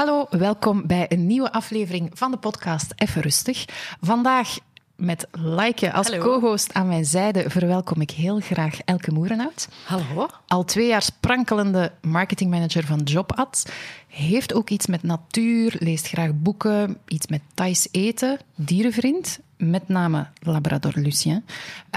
Hallo, 0.00 0.26
welkom 0.30 0.86
bij 0.86 1.06
een 1.08 1.26
nieuwe 1.26 1.52
aflevering 1.52 2.10
van 2.14 2.30
de 2.30 2.36
podcast 2.36 2.92
Even 2.96 3.22
Rustig. 3.22 3.64
Vandaag 4.00 4.58
met 4.96 5.26
Laike 5.32 5.92
als 5.92 6.18
co-host 6.18 6.72
aan 6.72 6.86
mijn 6.86 7.04
zijde 7.04 7.50
verwelkom 7.50 8.00
ik 8.00 8.10
heel 8.10 8.40
graag 8.40 8.80
Elke 8.84 9.12
Moerenhout. 9.12 9.68
Hallo. 9.84 10.28
Al 10.46 10.64
twee 10.64 10.86
jaar 10.86 11.02
sprankelende 11.02 11.92
marketingmanager 12.02 12.86
van 12.86 13.00
JobAd. 13.04 13.72
Heeft 14.08 14.54
ook 14.54 14.70
iets 14.70 14.86
met 14.86 15.02
natuur, 15.02 15.76
leest 15.78 16.08
graag 16.08 16.30
boeken, 16.34 16.98
iets 17.06 17.26
met 17.26 17.40
Thais 17.54 17.88
eten, 17.90 18.38
dierenvriend, 18.54 19.38
met 19.56 19.88
name 19.88 20.26
Labrador 20.38 20.92
Lucien. 20.94 21.44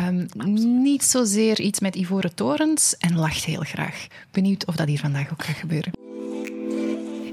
Um, 0.02 0.28
niet 0.82 1.04
zozeer 1.04 1.60
iets 1.60 1.80
met 1.80 1.96
ivoren 1.96 2.36
torens 2.36 2.98
en 2.98 3.16
lacht 3.16 3.46
heel 3.46 3.62
graag. 3.62 4.08
Benieuwd 4.32 4.66
of 4.66 4.76
dat 4.76 4.88
hier 4.88 5.00
vandaag 5.00 5.32
ook 5.32 5.44
gaat 5.44 5.56
gebeuren. 5.56 6.13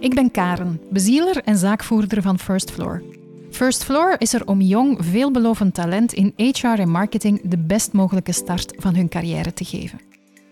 Ik 0.01 0.14
ben 0.14 0.30
Karen, 0.30 0.80
bezieler 0.91 1.43
en 1.45 1.57
zaakvoerder 1.57 2.23
van 2.23 2.39
First 2.39 2.71
Floor. 2.71 3.03
First 3.50 3.85
Floor 3.85 4.14
is 4.18 4.32
er 4.32 4.46
om 4.46 4.61
jong, 4.61 4.99
veelbelovend 5.00 5.75
talent 5.75 6.13
in 6.13 6.32
HR 6.36 6.67
en 6.67 6.90
marketing 6.90 7.40
de 7.45 7.59
best 7.59 7.93
mogelijke 7.93 8.32
start 8.32 8.75
van 8.76 8.95
hun 8.95 9.09
carrière 9.09 9.53
te 9.53 9.64
geven. 9.64 10.00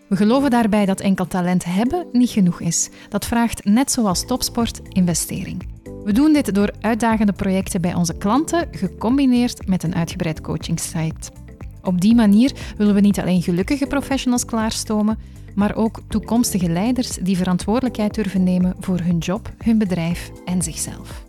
We 0.07 0.15
geloven 0.15 0.49
daarbij 0.49 0.85
dat 0.85 0.99
enkel 0.99 1.27
talent 1.27 1.63
hebben 1.65 2.05
niet 2.11 2.29
genoeg 2.29 2.59
is. 2.59 2.89
Dat 3.09 3.25
vraagt, 3.25 3.65
net 3.65 3.91
zoals 3.91 4.25
topsport, 4.25 4.81
investering. 4.89 5.67
We 6.03 6.11
doen 6.11 6.33
dit 6.33 6.55
door 6.55 6.71
uitdagende 6.81 7.33
projecten 7.33 7.81
bij 7.81 7.93
onze 7.93 8.17
klanten, 8.17 8.67
gecombineerd 8.71 9.67
met 9.67 9.83
een 9.83 9.95
uitgebreid 9.95 10.41
coachingsite. 10.41 11.31
Op 11.83 12.01
die 12.01 12.15
manier 12.15 12.51
willen 12.77 12.93
we 12.93 13.01
niet 13.01 13.19
alleen 13.19 13.41
gelukkige 13.41 13.87
professionals 13.87 14.45
klaarstomen, 14.45 15.17
maar 15.59 15.75
ook 15.75 16.01
toekomstige 16.07 16.69
leiders 16.69 17.09
die 17.09 17.37
verantwoordelijkheid 17.37 18.15
durven 18.15 18.43
nemen 18.43 18.75
voor 18.79 18.99
hun 18.99 19.17
job, 19.17 19.53
hun 19.63 19.77
bedrijf 19.77 20.31
en 20.45 20.61
zichzelf. 20.61 21.25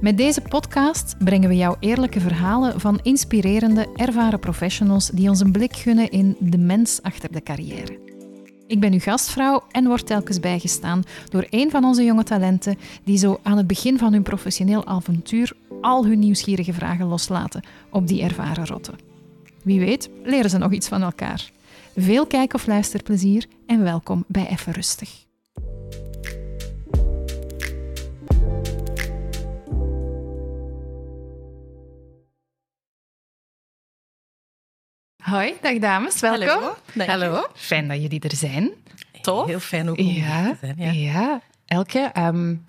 Met 0.00 0.16
deze 0.16 0.40
podcast 0.40 1.16
brengen 1.18 1.48
we 1.48 1.56
jou 1.56 1.76
eerlijke 1.80 2.20
verhalen 2.20 2.80
van 2.80 3.00
inspirerende, 3.02 3.88
ervaren 3.96 4.38
professionals 4.38 5.08
die 5.08 5.28
ons 5.28 5.40
een 5.40 5.52
blik 5.52 5.76
gunnen 5.76 6.10
in 6.10 6.36
de 6.40 6.58
mens 6.58 7.02
achter 7.02 7.32
de 7.32 7.42
carrière. 7.42 7.98
Ik 8.66 8.80
ben 8.80 8.92
uw 8.92 8.98
gastvrouw 8.98 9.62
en 9.70 9.86
word 9.86 10.06
telkens 10.06 10.40
bijgestaan 10.40 11.02
door 11.28 11.46
een 11.50 11.70
van 11.70 11.84
onze 11.84 12.04
jonge 12.04 12.24
talenten 12.24 12.78
die 13.04 13.18
zo 13.18 13.40
aan 13.42 13.56
het 13.56 13.66
begin 13.66 13.98
van 13.98 14.12
hun 14.12 14.22
professioneel 14.22 14.86
avontuur 14.86 15.52
al 15.80 16.06
hun 16.06 16.18
nieuwsgierige 16.18 16.72
vragen 16.72 17.06
loslaten 17.06 17.62
op 17.90 18.06
die 18.06 18.22
ervaren 18.22 18.66
rotten. 18.66 18.98
Wie 19.62 19.80
weet, 19.80 20.10
leren 20.22 20.50
ze 20.50 20.58
nog 20.58 20.72
iets 20.72 20.88
van 20.88 21.02
elkaar. 21.02 21.52
Veel 21.96 22.26
kijk- 22.26 22.54
of 22.54 22.66
luisterplezier 22.66 23.46
en 23.66 23.82
welkom 23.82 24.24
bij 24.28 24.46
Even 24.46 24.72
Rustig. 24.72 25.22
Hoi, 35.22 35.54
dag 35.60 35.78
dames, 35.78 36.20
welkom. 36.20 36.46
Hallo. 36.46 37.06
Hallo. 37.06 37.46
Fijn 37.54 37.88
dat 37.88 38.00
jullie 38.00 38.20
er 38.20 38.36
zijn. 38.36 38.70
Tof. 39.20 39.46
Heel 39.46 39.60
fijn 39.60 39.88
ook 39.88 39.98
om 39.98 40.04
ja, 40.04 40.50
te 40.50 40.56
zijn. 40.60 40.76
Ja. 40.78 40.90
ja. 40.90 41.40
Elke, 41.66 42.12
um, 42.18 42.64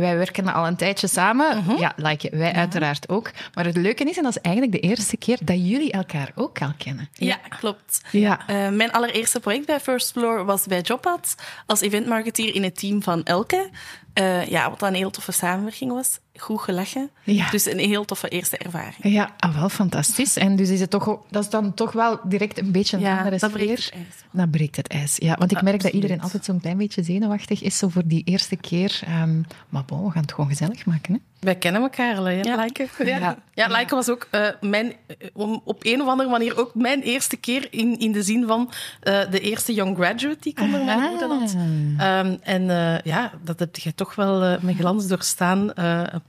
wij 0.00 0.16
werken 0.16 0.46
al 0.54 0.66
een 0.66 0.76
tijdje 0.76 1.06
samen. 1.06 1.56
Mhm. 1.56 1.76
Ja, 1.78 1.92
like, 1.96 2.30
wij 2.32 2.52
uiteraard 2.52 3.08
ook. 3.08 3.30
Maar 3.54 3.64
het 3.64 3.76
leuke 3.76 4.04
is, 4.04 4.16
en 4.16 4.22
dat 4.22 4.36
is 4.36 4.42
eigenlijk 4.42 4.74
de 4.74 4.80
eerste 4.88 5.16
keer 5.16 5.38
dat 5.42 5.56
jullie 5.68 5.92
elkaar 5.92 6.32
ook 6.34 6.62
al 6.62 6.72
kennen. 6.78 7.08
Ja, 7.12 7.36
klopt. 7.58 8.00
Ja. 8.10 8.46
Eh, 8.46 8.68
mijn 8.68 8.92
allereerste 8.92 9.40
project 9.40 9.66
bij 9.66 9.80
First 9.80 10.12
Floor 10.12 10.44
was 10.44 10.66
bij 10.66 10.80
JobAd 10.80 11.34
als 11.66 11.80
eventmarketeer 11.80 12.54
in 12.54 12.62
het 12.62 12.78
team 12.78 13.02
van 13.02 13.24
Elke. 13.24 13.70
Eh, 14.12 14.46
ja, 14.46 14.70
wat 14.70 14.82
een 14.82 14.94
heel 14.94 15.10
toffe 15.10 15.32
samenwerking 15.32 15.92
was. 15.92 16.18
Goed 16.38 16.60
gelachen. 16.60 17.10
Ja. 17.24 17.50
Dus 17.50 17.66
een 17.66 17.78
heel 17.78 18.04
toffe 18.04 18.28
eerste 18.28 18.56
ervaring. 18.58 18.94
Ja, 19.02 19.30
ah, 19.38 19.58
wel 19.58 19.68
fantastisch. 19.68 20.36
En 20.36 20.56
dus 20.56 20.68
is 20.68 20.80
het 20.80 20.90
toch, 20.90 21.08
ook- 21.08 21.24
dat 21.30 21.42
is 21.42 21.50
dan 21.50 21.74
toch 21.74 21.92
wel 21.92 22.20
direct 22.24 22.58
een 22.58 22.72
beetje 22.72 22.96
een 22.96 23.02
Ja, 23.02 23.16
andere 23.18 23.38
dat 23.38 23.50
sfeer. 23.50 23.64
breekt 23.64 23.84
het 23.84 23.94
ijs. 23.94 24.24
Dat 24.32 24.50
breekt 24.50 24.76
het 24.76 24.88
ijs. 24.88 25.16
Ja, 25.16 25.34
want 25.38 25.50
ik 25.52 25.62
merk 25.62 25.82
dat 25.82 25.92
iedereen 25.92 26.20
altijd 26.20 26.44
zo'n 26.44 26.60
klein 26.60 26.76
beetje 26.76 27.02
zenuwachtig 27.02 27.62
is 27.62 27.78
zo 27.78 27.88
voor 27.88 28.02
die 28.04 28.22
eerste 28.24 28.56
keer. 28.56 29.00
Ehm, 29.04 29.40
maar 29.68 29.84
bon, 29.84 30.04
we 30.04 30.10
gaan 30.10 30.22
het 30.22 30.32
gewoon 30.32 30.48
gezellig 30.50 30.86
maken. 30.86 31.12
Hè? 31.14 31.18
Wij 31.38 31.54
kennen 31.54 31.82
elkaar 31.82 32.16
al, 32.16 32.24
hè? 32.24 32.40
Ja. 32.40 32.56
Laike? 32.56 32.86
Ja. 32.98 33.04
Ja, 33.18 33.38
ja 33.54 33.68
Laike 33.68 33.94
was 33.94 34.08
ook 34.10 34.26
eh, 34.30 34.46
mijn, 34.60 34.92
eh, 35.06 35.14
om, 35.32 35.60
op 35.64 35.84
een 35.84 36.00
of 36.02 36.08
andere 36.08 36.28
manier 36.28 36.58
ook 36.58 36.74
mijn 36.74 37.00
eerste 37.02 37.36
keer 37.36 37.66
in, 37.70 37.98
in 37.98 38.12
de 38.12 38.22
zin 38.22 38.46
van 38.46 38.70
eh, 39.00 39.20
de 39.30 39.40
eerste 39.40 39.74
young 39.74 39.96
graduate 39.96 40.36
die 40.40 40.52
ik 40.52 40.60
onder 40.60 40.84
mijn 40.84 40.98
Aha. 40.98 41.08
hoede 41.08 41.26
had. 41.26 41.56
Ehm, 41.98 42.36
en 42.42 42.70
eh, 42.70 42.98
ja, 43.04 43.32
dat 43.44 43.58
heb 43.58 43.76
je 43.76 43.94
toch 43.94 44.14
wel 44.14 44.58
met 44.60 44.76
glans 44.76 45.06
doorstaan. 45.06 45.72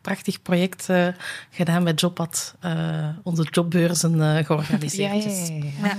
Prachtig 0.01 0.41
project 0.41 0.89
eh, 0.89 1.07
gedaan 1.49 1.83
met 1.83 1.99
Jobpad, 1.99 2.55
eh, 2.59 3.09
onze 3.23 3.47
jobbeurzen 3.51 4.21
eh, 4.37 4.45
georganiseerd. 4.45 5.23
Ja. 5.83 5.97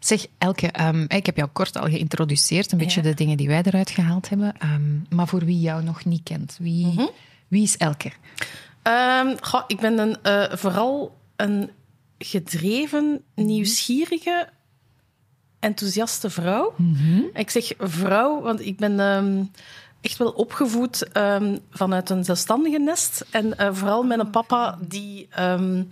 Zeg, 0.00 0.26
Elke, 0.38 0.66
ehm, 0.66 1.04
ik 1.08 1.26
heb 1.26 1.36
jou 1.36 1.48
kort 1.52 1.76
al 1.76 1.86
geïntroduceerd, 1.88 2.72
een 2.72 2.78
beetje 2.78 3.02
de 3.02 3.14
dingen 3.14 3.36
die 3.36 3.48
wij 3.48 3.62
eruit 3.62 3.90
gehaald 3.90 4.28
hebben. 4.28 4.54
Ehm, 4.58 4.82
maar 5.16 5.28
voor 5.28 5.44
wie 5.44 5.60
jou 5.60 5.82
nog 5.82 6.04
niet 6.04 6.22
kent, 6.22 6.56
wie, 6.60 6.86
Mhm. 6.86 7.06
wie 7.48 7.62
is 7.62 7.76
Elke? 7.76 8.12
Ehm, 8.82 9.36
goh, 9.40 9.62
ik 9.66 9.80
ben 9.80 9.98
een, 9.98 10.16
vooral 10.58 11.16
een 11.36 11.70
gedreven, 12.18 13.22
nieuwsgierige, 13.34 14.48
enthousiaste 15.60 16.30
vrouw. 16.30 16.74
Ik 17.34 17.50
zeg 17.50 17.72
vrouw, 17.78 18.40
want 18.40 18.66
ik 18.66 18.76
ben 18.76 18.96
echt 20.02 20.16
wel 20.18 20.30
opgevoed 20.30 21.12
ehm, 21.12 21.56
vanuit 21.70 22.10
een 22.10 22.24
zelfstandige 22.24 22.78
nest. 22.78 23.24
En 23.30 23.58
eh, 23.58 23.68
vooral 23.72 24.02
met 24.02 24.18
een 24.18 24.30
papa 24.30 24.78
die, 24.80 25.26
ehm, 25.30 25.82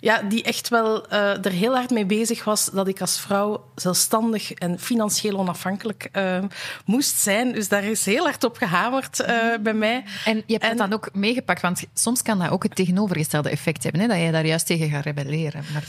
ja, 0.00 0.22
die 0.22 0.42
echt 0.42 0.68
wel 0.68 1.08
eh, 1.08 1.44
er 1.44 1.50
heel 1.52 1.74
hard 1.74 1.90
mee 1.90 2.06
bezig 2.06 2.44
was 2.44 2.70
dat 2.70 2.88
ik 2.88 3.00
als 3.00 3.20
vrouw 3.20 3.64
zelfstandig 3.74 4.52
en 4.52 4.78
financieel 4.78 5.38
onafhankelijk 5.38 6.08
ehm, 6.12 6.46
moest 6.84 7.16
zijn. 7.16 7.52
Dus 7.52 7.68
daar 7.68 7.84
is 7.84 8.04
heel 8.04 8.24
hard 8.24 8.44
op 8.44 8.56
gehamerd 8.56 9.20
eh, 9.20 9.36
bij 9.60 9.74
mij. 9.74 10.04
En 10.24 10.36
je 10.46 10.52
hebt 10.52 10.62
En- 10.64 10.68
het 10.68 10.78
dan 10.78 10.92
ook 10.92 11.08
meegepakt, 11.14 11.60
want 11.62 11.82
soms 11.94 12.22
kan 12.22 12.38
dat 12.38 12.50
ook 12.50 12.62
het 12.62 12.74
tegenovergestelde 12.74 13.50
effect 13.50 13.82
hebben, 13.82 14.00
hè, 14.00 14.06
dat 14.08 14.18
je 14.20 14.30
daar 14.32 14.46
juist 14.46 14.66
tegen 14.66 14.90
gaat 14.90 15.04
rebelleren. 15.04 15.64
Maar... 15.72 15.84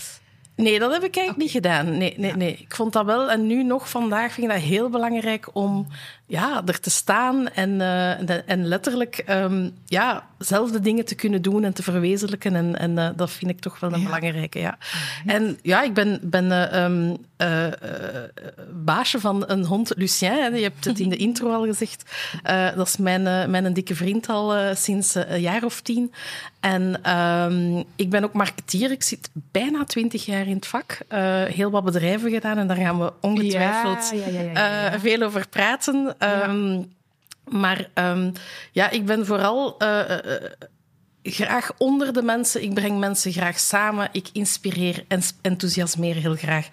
Nee, 0.55 0.79
dat 0.79 0.91
heb 0.93 1.03
ik 1.03 1.15
eigenlijk 1.15 1.37
niet 1.37 1.51
gedaan. 1.63 1.97
Nee, 1.97 2.13
nee, 2.17 2.35
nee. 2.35 2.57
Ik 2.57 2.75
vond 2.75 2.93
dat 2.93 3.05
wel, 3.05 3.31
en 3.31 3.47
nu 3.47 3.63
nog 3.63 3.89
vandaag 3.89 4.33
vind 4.33 4.47
ik 4.47 4.53
dat 4.53 4.61
heel 4.61 4.89
belangrijk 4.89 5.47
om 5.53 5.87
ja, 6.31 6.61
er 6.65 6.79
te 6.79 6.89
staan 6.89 7.47
en, 7.49 7.81
eh, 7.81 8.49
en 8.49 8.65
letterlijk 8.65 9.17
ehm, 9.17 9.69
ja, 9.85 10.27
zelf 10.37 10.71
de 10.71 10.79
dingen 10.79 11.05
te 11.05 11.15
kunnen 11.15 11.41
doen 11.41 11.63
en 11.63 11.73
te 11.73 11.83
verwezenlijken. 11.83 12.55
En, 12.55 12.79
en 12.79 12.97
eh, 12.97 13.09
dat 13.15 13.31
vind 13.31 13.51
ik 13.51 13.59
toch 13.59 13.79
wel 13.79 13.93
een 13.93 13.99
Ja. 13.99 14.05
belangrijke. 14.05 14.59
Ja. 14.59 14.77
En 15.25 15.59
ja, 15.61 15.81
ik 15.83 15.93
ben, 15.93 16.19
ben 16.21 16.51
eh, 16.51 16.83
ehm, 16.83 17.15
eh, 17.37 17.67
eh, 17.67 17.73
baasje 18.73 19.19
van 19.19 19.43
een 19.47 19.65
hond, 19.65 19.91
Lucien. 19.95 20.31
Hè. 20.31 20.47
Je 20.47 20.63
hebt 20.63 20.85
het 20.85 20.99
in 20.99 21.09
de 21.09 21.15
intro 21.27 21.53
al 21.53 21.65
gezegd. 21.65 22.03
Dat 22.75 22.87
is 22.87 22.97
mijn, 22.97 23.51
mijn 23.51 23.73
dikke 23.73 23.95
vriend 23.95 24.29
al 24.29 24.75
sinds 24.75 25.15
een 25.15 25.41
jaar 25.41 25.63
of 25.63 25.81
tien. 25.81 26.13
En 26.59 26.99
ehm, 27.03 27.83
ik 27.95 28.09
ben 28.09 28.23
ook 28.23 28.33
marketeer. 28.33 28.91
Ik 28.91 29.03
zit 29.03 29.29
bijna 29.33 29.83
twintig 29.83 30.25
jaar 30.25 30.47
in 30.47 30.55
het 30.55 30.67
vak. 30.67 30.97
Heel 31.53 31.71
wat 31.71 31.83
bedrijven 31.83 32.31
gedaan 32.31 32.57
en 32.57 32.67
daar 32.67 32.77
gaan 32.77 32.99
we 32.99 33.13
ongetwijfeld 33.21 34.13
Ja, 34.53 34.99
veel 34.99 35.21
over 35.21 35.47
praten. 35.49 36.15
Ehm, 36.21 36.83
Maar 37.49 37.89
ehm, 37.93 38.31
ja, 38.71 38.89
ik 38.89 39.05
ben 39.05 39.25
vooral 39.25 39.77
eh, 39.77 39.99
eh, 39.99 40.35
eh, 40.35 40.51
graag 41.23 41.71
onder 41.77 42.13
de 42.13 42.21
mensen. 42.21 42.63
Ik 42.63 42.73
breng 42.73 42.99
mensen 42.99 43.31
graag 43.31 43.59
samen. 43.59 44.09
Ik 44.11 44.29
inspireer 44.33 45.05
en 45.07 45.21
enthousiasmeer 45.41 46.15
heel 46.15 46.35
graag. 46.35 46.69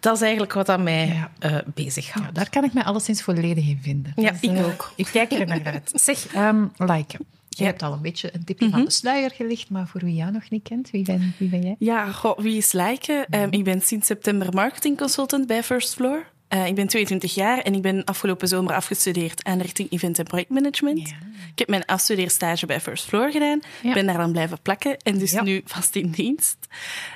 Dat 0.00 0.14
is 0.14 0.20
eigenlijk 0.22 0.52
wat 0.52 0.68
aan 0.68 0.82
mij 0.82 1.06
Ja. 1.06 1.30
eh 1.38 1.56
bezighoudt. 1.74 2.26
Ja, 2.28 2.32
daar 2.34 2.50
kan 2.50 2.64
ik 2.64 2.72
mij 2.72 2.82
alleszins 2.84 3.22
volledig 3.22 3.66
in 3.68 3.78
vinden. 3.82 4.12
Ja, 4.16 4.30
Dus, 4.30 4.40
ik 4.40 4.64
ook. 4.64 4.92
Ik 4.96 5.08
kijk 5.12 5.32
er 5.32 5.46
naar 5.46 5.64
uit. 5.64 5.90
Zeg, 6.04 6.26
ehm 6.34 6.66
Laike, 6.76 7.18
je 7.48 7.64
hebt 7.64 7.82
al 7.82 7.92
een 7.92 8.02
beetje 8.02 8.34
een 8.34 8.44
tipje 8.44 8.70
van 8.70 8.84
de 8.84 8.90
sluier 8.90 9.30
gelicht, 9.30 9.70
maar 9.70 9.86
voor 9.88 10.00
wie 10.04 10.14
jou 10.14 10.32
nog 10.32 10.50
niet 10.50 10.62
kent, 10.62 10.90
wie 10.90 11.04
ben, 11.04 11.34
wie 11.38 11.48
ben 11.48 11.62
jij? 11.62 11.76
Ja, 11.78 12.06
goh, 12.12 12.38
wie 12.38 12.56
is 12.56 12.72
Lijken? 12.72 13.26
Ehm, 13.28 13.48
ik 13.50 13.64
ben 13.64 13.80
sinds 13.80 14.06
september 14.06 14.54
marketingconsultant 14.54 15.46
bij 15.46 15.62
First 15.62 15.94
Floor. 15.94 16.26
Eh, 16.48 16.66
ik 16.66 16.74
ben 16.74 16.86
22 16.86 17.34
jaar 17.34 17.58
en 17.58 17.74
ik 17.74 17.82
ben 17.82 18.04
afgelopen 18.04 18.48
zomer 18.48 18.74
afgestudeerd 18.74 19.44
aan 19.44 19.60
richting 19.60 19.90
event 19.92 20.18
en 20.18 20.24
projectmanagement. 20.24 21.08
Ja. 21.08 21.14
Ik 21.52 21.58
heb 21.58 21.68
mijn 21.68 21.84
afstudeerstage 21.84 22.66
bij 22.66 22.80
First 22.80 23.04
Floor 23.04 23.30
gedaan. 23.30 23.60
Ja. 23.82 23.92
ben 23.92 24.06
daar 24.06 24.16
dan 24.16 24.32
blijven 24.32 24.58
plakken 24.62 24.96
en 24.96 25.18
dus 25.18 25.30
Ja. 25.30 25.42
nu 25.42 25.62
vast 25.64 25.96
in 25.96 26.10
dienst. 26.10 26.56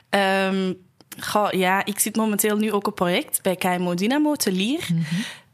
Ehm, 0.08 0.72
goh, 1.18 1.50
ja, 1.52 1.84
ik 1.84 1.98
zit 1.98 2.16
momenteel 2.16 2.56
nu 2.56 2.72
ook 2.72 2.86
op 2.86 2.94
project 2.94 3.42
bij 3.42 3.56
KMO 3.56 3.94
Dynamo 3.94 4.34
te 4.34 4.52
Lier. 4.52 4.88
Mhm. 4.92 5.02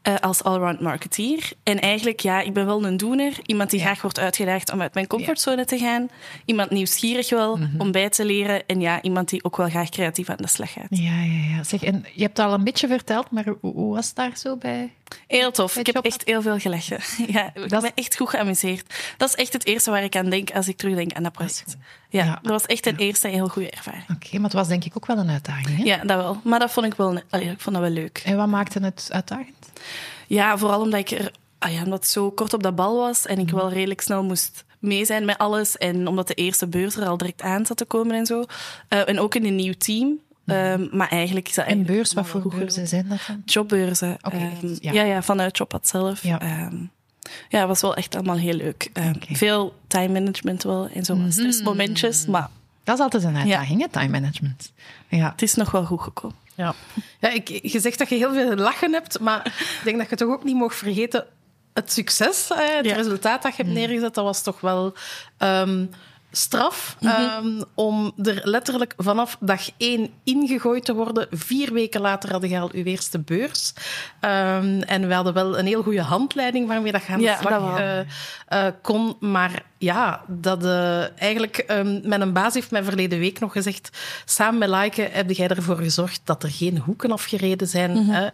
Eh, 0.01 0.15
als 0.15 0.43
allround 0.43 0.79
marketeer. 0.79 1.51
En 1.63 1.79
eigenlijk, 1.79 2.19
ja, 2.19 2.41
ik 2.41 2.53
ben 2.53 2.65
wel 2.65 2.85
een 2.85 2.97
doener. 2.97 3.33
Iemand 3.45 3.69
die 3.69 3.79
Ja. 3.79 3.85
graag 3.85 4.01
wordt 4.01 4.19
uitgedaagd 4.19 4.71
om 4.71 4.81
uit 4.81 4.93
mijn 4.93 5.07
comfortzone 5.07 5.65
te 5.65 5.77
gaan. 5.77 6.09
Iemand 6.45 6.69
nieuwsgierig 6.69 7.29
wel 7.29 7.55
Mhm. 7.57 7.81
om 7.81 7.91
bij 7.91 8.09
te 8.09 8.25
leren. 8.25 8.65
En 8.67 8.81
ja, 8.81 9.01
iemand 9.01 9.29
die 9.29 9.43
ook 9.43 9.57
wel 9.57 9.69
graag 9.69 9.89
creatief 9.89 10.29
aan 10.29 10.37
de 10.37 10.47
slag 10.47 10.73
gaat. 10.73 10.87
Ja, 10.89 11.21
ja, 11.21 11.55
ja. 11.55 11.63
Zeg, 11.63 11.83
en 11.83 12.05
je 12.13 12.21
hebt 12.23 12.39
al 12.39 12.53
een 12.53 12.63
beetje 12.63 12.87
verteld, 12.87 13.31
maar 13.31 13.45
hoe, 13.61 13.73
hoe 13.73 13.93
was 13.95 14.07
het 14.07 14.15
daar 14.15 14.37
zo 14.37 14.57
bij 14.57 14.93
Heel 15.27 15.51
tof. 15.51 15.75
Ik 15.75 15.85
heb 15.85 15.95
echt 16.05 16.21
heel 16.25 16.41
veel 16.41 16.59
gelachen. 16.59 16.99
Ja, 17.33 17.51
ik 17.55 17.67
ben 17.69 17.91
echt 17.95 18.15
goed 18.17 18.29
geamuseerd. 18.29 18.93
Dat 19.17 19.29
is 19.29 19.35
echt 19.35 19.53
het 19.53 19.65
eerste 19.65 19.91
waar 19.91 20.03
ik 20.03 20.15
aan 20.15 20.29
denk 20.29 20.51
als 20.51 20.67
ik 20.67 20.77
terugdenk 20.77 21.13
aan 21.13 21.23
dat 21.23 21.31
project. 21.31 21.77
Ja, 22.09 22.39
dat 22.41 22.51
was 22.51 22.65
echt 22.65 22.85
een 22.85 22.97
eerste 22.97 23.27
heel 23.27 23.47
goede 23.47 23.69
ervaring. 23.69 24.03
Oké, 24.09 24.33
maar 24.35 24.43
het 24.43 24.53
was 24.53 24.67
denk 24.67 24.85
ik 24.85 24.97
ook 24.97 25.05
wel 25.05 25.17
een 25.17 25.29
uitdaging. 25.29 25.77
Hè? 25.77 25.83
Ja, 25.83 25.97
dat 25.97 26.17
wel. 26.17 26.41
Maar 26.43 26.59
dat 26.59 26.71
vond 26.71 26.85
ik 26.85 26.93
wel, 26.93 27.19
allee, 27.29 27.49
ik 27.49 27.59
vond 27.59 27.75
dat 27.75 27.85
wel 27.85 27.93
leuk. 27.93 28.21
En 28.25 28.37
wat 28.37 28.47
maakte 28.47 28.79
het 28.79 29.07
uitdagend? 29.11 29.71
Ja, 30.27 30.57
vooral 30.57 30.81
omdat 30.81 30.99
ik 30.99 31.11
er, 31.11 31.31
ah 31.59 31.73
ja, 31.73 31.83
omdat 31.83 31.99
het 31.99 32.09
zo 32.09 32.31
kort 32.31 32.53
op 32.53 32.63
dat 32.63 32.75
bal 32.75 32.95
was 32.97 33.25
en 33.25 33.37
Mhm. 33.37 33.47
ik 33.47 33.53
wel 33.53 33.69
redelijk 33.71 34.01
snel 34.01 34.23
moest 34.23 34.63
mee 34.79 35.05
zijn 35.05 35.25
met 35.25 35.37
alles. 35.37 35.77
En 35.77 36.07
omdat 36.07 36.27
de 36.27 36.33
eerste 36.33 36.67
beurs 36.67 36.95
er 36.95 37.07
al 37.07 37.17
direct 37.17 37.41
aan 37.41 37.65
zat 37.65 37.77
te 37.77 37.85
komen 37.85 38.15
en 38.15 38.25
zo. 38.25 38.43
Eh, 38.87 39.07
en 39.09 39.19
ook 39.19 39.35
in 39.35 39.45
een 39.45 39.55
nieuw 39.55 39.73
team. 39.77 40.19
Ehm, 40.51 40.87
maar 40.91 41.09
eigenlijk 41.09 41.47
is 41.49 41.55
dat 41.55 41.65
Mhm. 41.67 41.73
En 41.77 41.83
beurs, 41.85 42.13
wat 42.13 42.27
voor 42.27 42.41
goed 42.41 42.55
beurzen 42.55 42.87
zijn 42.87 43.07
dat? 43.07 43.19
Jobbeurzen. 43.45 44.17
Oké, 44.21 44.35
Ehm, 44.35 44.67
ja. 44.81 44.91
ja. 44.91 45.03
Ja, 45.03 45.21
vanuit 45.21 45.57
Jobpad 45.57 45.87
zelf. 45.87 46.23
Ja. 46.23 46.37
Ja. 46.41 46.69
ja, 47.49 47.59
het 47.59 47.67
was 47.67 47.81
wel 47.81 47.95
echt 47.95 48.15
allemaal 48.15 48.37
heel 48.37 48.53
leuk. 48.53 48.89
Ehm. 48.93 49.13
Veel 49.31 49.75
time 49.87 50.19
management 50.19 50.63
wel 50.63 50.87
en 50.93 51.05
zo 51.05 51.17
wat 51.21 51.33
stressmomentjes. 51.33 52.25
Maar 52.25 52.49
Dat 52.83 52.97
is 52.97 53.03
altijd 53.03 53.23
een 53.23 53.35
uitdaging, 53.35 53.81
hè, 53.81 53.87
time 53.89 54.07
management. 54.19 54.71
Ja. 55.07 55.29
het 55.31 55.41
is 55.41 55.53
nog 55.55 55.71
wel 55.71 55.85
goed 55.85 56.01
gekomen. 56.01 56.35
Ja. 56.55 56.73
Ja, 57.19 57.29
ik, 57.29 57.47
je 57.63 57.79
zegt 57.79 57.97
dat 57.97 58.09
je 58.09 58.15
heel 58.15 58.33
veel 58.33 58.55
lachen 58.55 58.93
hebt, 58.93 59.19
maar 59.19 59.45
ik 59.45 59.81
denk 59.83 59.97
dat 59.97 60.09
je 60.09 60.15
toch 60.15 60.29
ook 60.29 60.43
niet 60.43 60.55
mag 60.55 60.73
vergeten 60.75 61.25
het 61.73 61.91
succes, 61.91 62.47
eh, 62.51 62.57
het 62.75 62.85
Ja. 62.85 62.95
resultaat 62.95 63.41
dat 63.43 63.55
je 63.55 63.63
hebt 63.63 63.75
neergezet, 63.75 64.13
dat 64.13 64.23
was 64.23 64.41
toch 64.43 64.59
wel 64.61 64.93
ehm, 65.37 65.85
straf 66.31 66.95
ehm, 67.01 67.61
om 67.73 68.11
er 68.23 68.41
letterlijk 68.43 68.93
vanaf 68.97 69.37
dag 69.39 69.69
één 69.77 70.09
ingegooid 70.23 70.85
te 70.85 70.93
worden. 70.93 71.27
Vier 71.31 71.73
weken 71.73 72.01
later 72.01 72.31
hadden 72.31 72.49
je 72.49 72.59
al 72.59 72.69
je 72.75 72.83
eerste 72.83 73.19
beurs. 73.19 73.73
Ehm, 74.19 74.81
en 74.81 75.07
we 75.07 75.13
hadden 75.13 75.33
wel 75.33 75.59
een 75.59 75.65
heel 75.65 75.83
goede 75.83 76.01
handleiding 76.01 76.67
waarmee 76.67 76.91
dat 76.91 77.05
je 77.05 77.11
aan 77.11 77.17
de 77.17 77.23
Ja, 77.23 77.37
slag 77.37 77.77
eh, 77.79 77.99
eh, 77.99 78.73
kon. 78.81 79.15
Maar 79.19 79.63
ja, 79.77 80.23
dat 80.27 80.63
eh, 80.63 81.19
eigenlijk 81.21 81.57
ehm, 81.57 81.99
mijn 82.03 82.33
baas 82.33 82.53
heeft 82.53 82.71
mij 82.71 82.83
verleden 82.83 83.19
week 83.19 83.39
nog 83.39 83.51
gezegd, 83.51 83.97
samen 84.25 84.59
met 84.59 84.69
Laike 84.69 85.09
heb 85.11 85.31
jij 85.31 85.47
ervoor 85.47 85.77
gezorgd 85.77 86.21
dat 86.23 86.43
er 86.43 86.51
geen 86.51 86.77
hoeken 86.77 87.11
afgereden 87.11 87.67
zijn. 87.67 87.91
Mhm. 87.91 88.09
hè. 88.11 88.27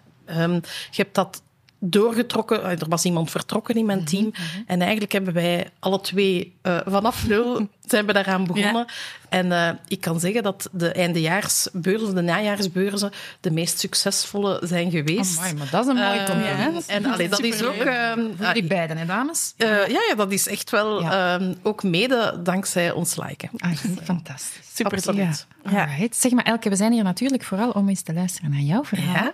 Je 0.91 1.01
hebt 1.01 1.15
dat 1.15 1.41
doorgetrokken. 1.79 2.63
Eh, 2.63 2.71
Er 2.71 2.89
was 2.89 3.05
iemand 3.05 3.31
vertrokken 3.31 3.75
in 3.75 3.85
mijn 3.85 3.97
Mhm, 3.99 4.07
team. 4.07 4.31
En 4.67 4.81
eigenlijk 4.81 5.11
hebben 5.11 5.33
wij 5.33 5.69
alle 5.79 6.01
twee 6.01 6.53
eh, 6.61 6.77
vanaf 6.85 7.27
nul 7.27 7.67
zijn 7.85 8.05
we 8.05 8.13
daaraan 8.13 8.45
begonnen. 8.45 8.85
En 9.29 9.51
eh, 9.51 9.69
ik 9.87 10.01
kan 10.01 10.19
zeggen 10.19 10.43
dat 10.43 10.69
de 10.71 10.91
eindejaarsbeurzen, 10.91 12.15
de 12.15 12.21
najaarsbeurzen, 12.21 13.11
de 13.39 13.51
meest 13.51 13.79
succesvolle 13.79 14.59
zijn 14.63 14.91
geweest. 14.91 15.37
Amai, 15.37 15.53
maar 15.53 15.69
dat 15.71 15.83
is 15.83 15.89
een 15.89 15.95
mooi 15.95 16.23
compliment. 16.25 16.85
En 16.85 17.05
allee, 17.05 17.29
dat 17.29 17.43
is 17.43 17.63
ook... 17.63 17.73
Ehm, 17.73 18.19
Voor 18.37 18.53
die 18.53 18.63
beiden, 18.63 18.97
hè, 18.97 19.05
dames? 19.05 19.53
ja, 19.57 19.85
ja, 19.87 20.15
dat 20.15 20.31
is 20.31 20.47
echt 20.47 20.69
wel 20.69 21.01
Ja. 21.01 21.35
ehm, 21.39 21.53
ook 21.63 21.83
mede 21.83 22.39
dankzij 22.43 22.91
ons 22.91 23.15
liken. 23.15 23.49
Ah, 23.57 23.71
fantastisch. 24.03 24.59
Super 24.73 24.97
Absoluut. 24.97 25.47
Ja. 25.71 25.87
Zeg 26.11 26.31
maar, 26.31 26.43
Elke, 26.43 26.69
we 26.69 26.75
zijn 26.75 26.91
hier 26.91 27.03
natuurlijk 27.03 27.43
vooral 27.43 27.69
om 27.69 27.89
eens 27.89 28.01
te 28.01 28.13
luisteren 28.13 28.49
naar 28.51 28.59
jouw 28.59 28.83
verhaal. 28.83 29.31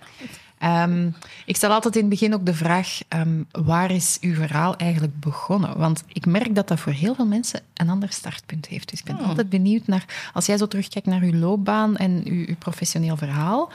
Ehm, 0.61 1.09
ik 1.45 1.55
stel 1.55 1.71
altijd 1.71 1.95
in 1.95 2.01
het 2.01 2.09
begin 2.09 2.33
ook 2.33 2.45
de 2.45 2.53
vraag, 2.53 2.99
ehm, 3.07 3.43
waar 3.51 3.91
is 3.91 4.17
uw 4.21 4.33
verhaal 4.33 4.75
eigenlijk 4.75 5.19
begonnen? 5.19 5.77
Want 5.77 6.03
ik 6.07 6.25
merk 6.25 6.55
dat 6.55 6.67
dat 6.67 6.79
voor 6.79 6.91
heel 6.91 7.15
veel 7.15 7.25
mensen 7.25 7.61
een 7.73 7.89
ander 7.89 8.11
startpunt 8.11 8.67
heeft. 8.67 8.89
Dus 8.89 8.99
ik 8.99 9.05
ben 9.05 9.19
altijd 9.19 9.49
benieuwd 9.49 9.87
naar, 9.87 10.05
als 10.33 10.45
jij 10.45 10.57
zo 10.57 10.67
terugkijkt 10.67 11.07
naar 11.07 11.21
uw 11.21 11.33
loopbaan 11.33 11.97
en 11.97 12.21
uw, 12.25 12.45
uw 12.47 12.55
professioneel 12.55 13.17
verhaal, 13.17 13.71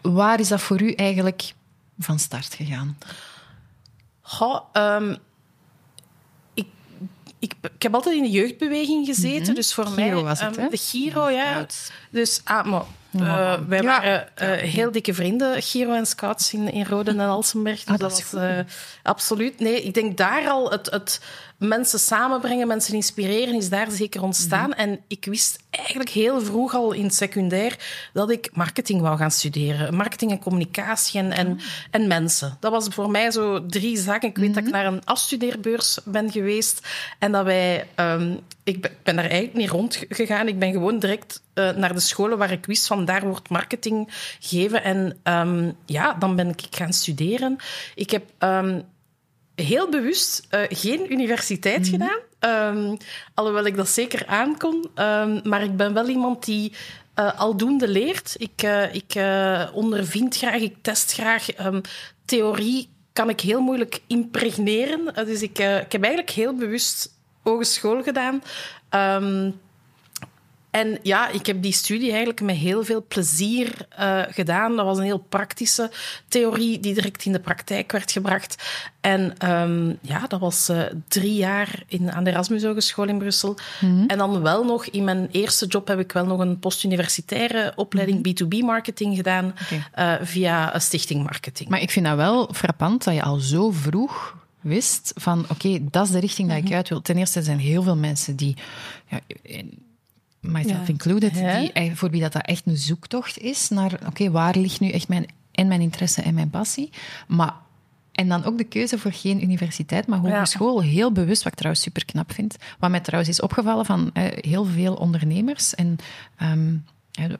waar 0.00 0.40
is 0.40 0.48
dat 0.48 0.60
voor 0.60 0.82
u 0.82 0.92
eigenlijk 0.92 1.54
van 1.98 2.18
start 2.18 2.54
gegaan? 2.54 2.98
Goh, 4.20 4.60
ehm, 4.72 5.16
ik, 6.54 6.66
ik, 7.38 7.54
ik 7.62 7.82
heb 7.82 7.94
altijd 7.94 8.16
in 8.16 8.22
de 8.22 8.30
jeugdbeweging 8.30 9.06
gezeten, 9.06 9.54
dus 9.54 9.74
voor 9.74 9.86
Giro 9.86 10.14
mij... 10.14 10.22
was 10.22 10.40
het, 10.40 10.56
hè? 10.56 10.68
De 10.68 10.76
Giro, 10.76 11.30
ja. 11.30 11.66
Dus, 12.10 12.40
ah, 12.44 12.64
maar... 12.64 12.84
eh, 13.12 13.20
Ja. 13.20 13.66
wij 13.66 13.78
Ja. 13.82 13.84
waren 13.84 14.36
eh, 14.36 14.50
heel 14.50 14.92
dikke 14.92 15.14
vrienden, 15.14 15.62
Giro 15.62 15.94
en 15.94 16.06
Scouts 16.06 16.52
in, 16.52 16.72
in 16.72 16.84
Roden 16.84 17.20
en 17.20 17.28
Alsenberg. 17.28 17.76
Dus 17.76 17.84
Ah, 17.94 17.98
dat 17.98 18.10
dat 18.10 18.18
is 18.18 18.30
was 18.30 18.42
eh, 18.42 18.58
absoluut... 19.02 19.60
Nee, 19.60 19.82
ik 19.82 19.94
denk 19.94 20.16
daar 20.16 20.48
al 20.48 20.70
het, 20.70 20.90
het 20.90 21.20
mensen 21.60 21.98
samenbrengen, 21.98 22.66
mensen 22.66 22.94
inspireren, 22.94 23.54
is 23.54 23.68
daar 23.68 23.90
zeker 23.90 24.22
ontstaan. 24.22 24.68
Mhm. 24.70 24.78
En 24.78 25.00
ik 25.08 25.24
wist 25.24 25.58
eigenlijk 25.70 26.10
heel 26.10 26.40
vroeg 26.40 26.74
al 26.74 26.92
in 26.92 27.04
het 27.04 27.14
secundair 27.14 27.76
dat 28.12 28.30
ik 28.30 28.50
marketing 28.52 29.00
wou 29.00 29.16
gaan 29.16 29.30
studeren. 29.30 29.94
Marketing 29.94 30.30
en 30.30 30.38
communicatie 30.38 31.20
en, 31.20 31.32
en, 31.32 31.48
Ah. 31.50 31.60
en 31.90 32.06
mensen. 32.06 32.56
Dat 32.60 32.72
was 32.72 32.88
voor 32.90 33.10
mij 33.10 33.30
zo 33.30 33.66
drie 33.66 33.98
zaken. 33.98 34.28
Ik 34.28 34.36
weet 34.36 34.46
Mhm. 34.48 34.54
dat 34.58 34.64
ik 34.66 34.72
naar 34.72 34.86
een 34.86 35.04
afstudeerbeurs 35.04 35.98
ben 36.04 36.30
geweest 36.30 36.88
en 37.18 37.32
dat 37.32 37.44
wij... 37.44 37.86
ehm, 37.94 38.34
ik 38.64 38.80
ben, 38.80 38.90
ik 38.90 39.02
ben 39.02 39.16
daar 39.16 39.24
eigenlijk 39.24 39.54
niet 39.54 39.70
rondgegaan. 39.70 40.48
Ik 40.48 40.58
ben 40.58 40.72
gewoon 40.72 40.98
direct 40.98 41.42
eh, 41.54 41.70
naar 41.70 41.94
de 41.94 42.00
scholen 42.00 42.38
waar 42.38 42.50
ik 42.52 42.66
wist 42.66 42.86
van 42.86 43.04
daar 43.04 43.26
wordt 43.26 43.48
marketing 43.48 44.08
gegeven. 44.40 44.82
En 44.84 45.18
ehm, 45.22 45.70
ja, 45.86 46.14
dan 46.14 46.36
ben 46.36 46.48
ik 46.48 46.62
gaan 46.70 46.92
studeren. 46.92 47.56
Ik 47.94 48.10
heb... 48.10 48.24
ehm, 48.38 48.80
heel 49.60 49.88
bewust 49.88 50.46
eh, 50.48 50.60
geen 50.68 51.12
universiteit 51.12 51.88
gedaan. 51.88 52.18
Ehm, 52.38 52.96
alhoewel 53.34 53.64
ik 53.64 53.76
dat 53.76 53.88
zeker 53.88 54.26
aankon. 54.26 54.90
Ehm, 54.94 55.40
maar 55.48 55.62
ik 55.62 55.76
ben 55.76 55.94
wel 55.94 56.08
iemand 56.08 56.44
die 56.44 56.72
eh, 57.14 57.38
aldoende 57.40 57.88
leert. 57.88 58.34
Ik, 58.38 58.62
eh, 58.62 58.94
ik 58.94 59.14
ondervind 59.74 60.36
graag, 60.36 60.60
ik 60.60 60.76
test 60.82 61.12
graag. 61.12 61.50
Ehm, 61.50 61.80
theorie 62.24 62.88
kan 63.12 63.28
ik 63.28 63.40
heel 63.40 63.60
moeilijk 63.60 64.00
impregneren. 64.06 65.26
Dus 65.26 65.42
ik, 65.42 65.58
ik 65.58 65.92
heb 65.92 66.02
eigenlijk 66.02 66.30
heel 66.30 66.54
bewust 66.54 67.18
hogeschool 67.42 68.02
gedaan. 68.02 68.42
En 70.70 70.98
ja, 71.02 71.28
ik 71.28 71.46
heb 71.46 71.62
die 71.62 71.72
studie 71.72 72.08
eigenlijk 72.08 72.40
met 72.40 72.56
heel 72.56 72.84
veel 72.84 73.04
plezier 73.08 73.86
eh, 73.88 74.22
gedaan. 74.28 74.76
Dat 74.76 74.84
was 74.84 74.98
een 74.98 75.04
heel 75.04 75.24
praktische 75.28 75.90
theorie 76.28 76.80
die 76.80 76.94
direct 76.94 77.24
in 77.24 77.32
de 77.32 77.40
praktijk 77.40 77.92
werd 77.92 78.12
gebracht. 78.12 78.62
En 79.00 79.34
ehm, 79.38 79.92
ja, 80.00 80.26
dat 80.26 80.40
was 80.40 80.68
eh, 80.68 80.82
drie 81.08 81.34
jaar 81.34 81.82
in, 81.86 82.12
aan 82.12 82.24
de 82.24 82.30
Erasmus 82.30 82.64
Hogeschool 82.64 83.08
in 83.08 83.18
Brussel. 83.18 83.58
En 84.06 84.18
dan 84.18 84.42
wel 84.42 84.64
nog, 84.64 84.86
in 84.86 85.04
mijn 85.04 85.28
eerste 85.30 85.66
job 85.66 85.88
heb 85.88 85.98
ik 85.98 86.12
wel 86.12 86.26
nog 86.26 86.40
een 86.40 86.58
postuniversitaire 86.58 87.72
opleiding 87.76 88.18
B2B-marketing 88.28 89.16
gedaan 89.16 89.54
Oké. 89.62 89.86
eh, 89.92 90.14
via 90.22 90.78
stichting 90.78 91.22
marketing. 91.22 91.68
Maar 91.68 91.80
ik 91.80 91.90
vind 91.90 92.06
dat 92.06 92.16
wel 92.16 92.48
frappant 92.52 93.04
dat 93.04 93.14
je 93.14 93.22
al 93.22 93.36
zo 93.36 93.70
vroeg 93.70 94.38
wist 94.60 95.12
van 95.16 95.44
oké, 95.48 95.78
dat 95.90 96.06
is 96.06 96.12
de 96.12 96.20
richting 96.20 96.48
dat 96.48 96.56
ik 96.56 96.72
uit 96.72 96.88
wil. 96.88 97.02
Ten 97.02 97.16
eerste 97.16 97.42
zijn 97.42 97.58
heel 97.58 97.82
veel 97.82 97.96
mensen 97.96 98.36
die, 98.36 98.56
ja, 99.08 99.20
myself 100.40 100.86
Ja. 100.86 100.92
included, 100.92 101.34
die, 101.34 101.72
eh, 101.72 101.94
voor 101.94 102.10
wie 102.10 102.20
dat, 102.20 102.32
dat 102.32 102.46
echt 102.46 102.66
een 102.66 102.76
zoektocht 102.76 103.38
is 103.38 103.68
naar 103.68 103.98
oké, 104.06 104.30
waar 104.30 104.56
ligt 104.56 104.80
nu 104.80 104.90
echt 104.90 105.08
mijn, 105.08 105.26
en 105.52 105.68
mijn 105.68 105.80
interesse 105.80 106.22
en 106.22 106.34
mijn 106.34 106.50
passie. 106.50 106.90
Maar, 107.28 107.54
en 108.12 108.28
dan 108.28 108.44
ook 108.44 108.58
de 108.58 108.64
keuze 108.64 108.98
voor 108.98 109.12
geen 109.12 109.42
universiteit, 109.42 110.06
maar 110.06 110.18
hogeschool. 110.18 110.82
Heel 110.82 111.12
bewust, 111.12 111.42
wat 111.42 111.52
ik 111.52 111.58
trouwens 111.58 111.84
super 111.84 112.04
knap 112.04 112.32
vind. 112.32 112.56
Wat 112.78 112.90
mij 112.90 113.00
trouwens 113.00 113.30
is 113.30 113.40
opgevallen 113.40 113.86
van 113.86 114.10
eh, 114.12 114.24
heel 114.26 114.64
veel 114.64 114.94
ondernemers 114.94 115.74
en 115.74 115.96
ehm, 116.36 116.74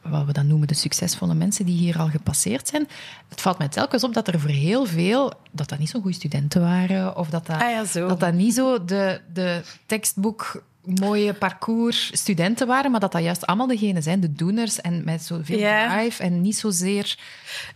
wat 0.03 0.27
we 0.27 0.33
dan 0.33 0.47
noemen 0.47 0.69
de 0.69 0.75
succesvolle 0.75 1.35
mensen 1.35 1.65
die 1.65 1.77
hier 1.77 1.99
al 1.99 2.09
gepasseerd 2.09 2.69
zijn. 2.69 2.89
Het 3.29 3.41
valt 3.41 3.59
mij 3.59 3.69
telkens 3.69 4.05
op 4.05 4.15
dat 4.15 4.29
er 4.29 4.41
voor 4.41 4.51
heel 4.51 4.87
veel, 4.87 5.33
dat 5.51 5.69
dat 5.69 5.79
niet 5.79 5.91
zo 5.91 6.01
goede 6.01 6.17
studenten 6.17 6.61
waren, 6.61 7.17
of 7.17 7.31
dat 7.31 7.47
dat, 7.47 7.61
Ah 7.61 7.71
ja, 7.71 8.07
dat, 8.09 8.21
dat 8.21 8.33
niet 8.33 8.55
zo 8.55 8.85
de, 8.85 9.21
de 9.33 9.63
tekstboek 9.87 10.63
mooie 10.95 11.35
parcours 11.35 12.11
studenten 12.13 12.67
waren, 12.67 12.91
maar 12.91 13.01
dat 13.01 13.13
dat 13.13 13.23
juist 13.23 13.47
allemaal 13.47 13.67
degenen 13.67 14.03
zijn, 14.03 14.21
de 14.21 14.33
doeners 14.33 14.81
en 14.81 15.05
met 15.05 15.23
zoveel 15.23 15.59
Ja. 15.59 15.89
drive 15.97 16.23
en 16.23 16.41
niet 16.41 16.57
zozeer... 16.57 17.19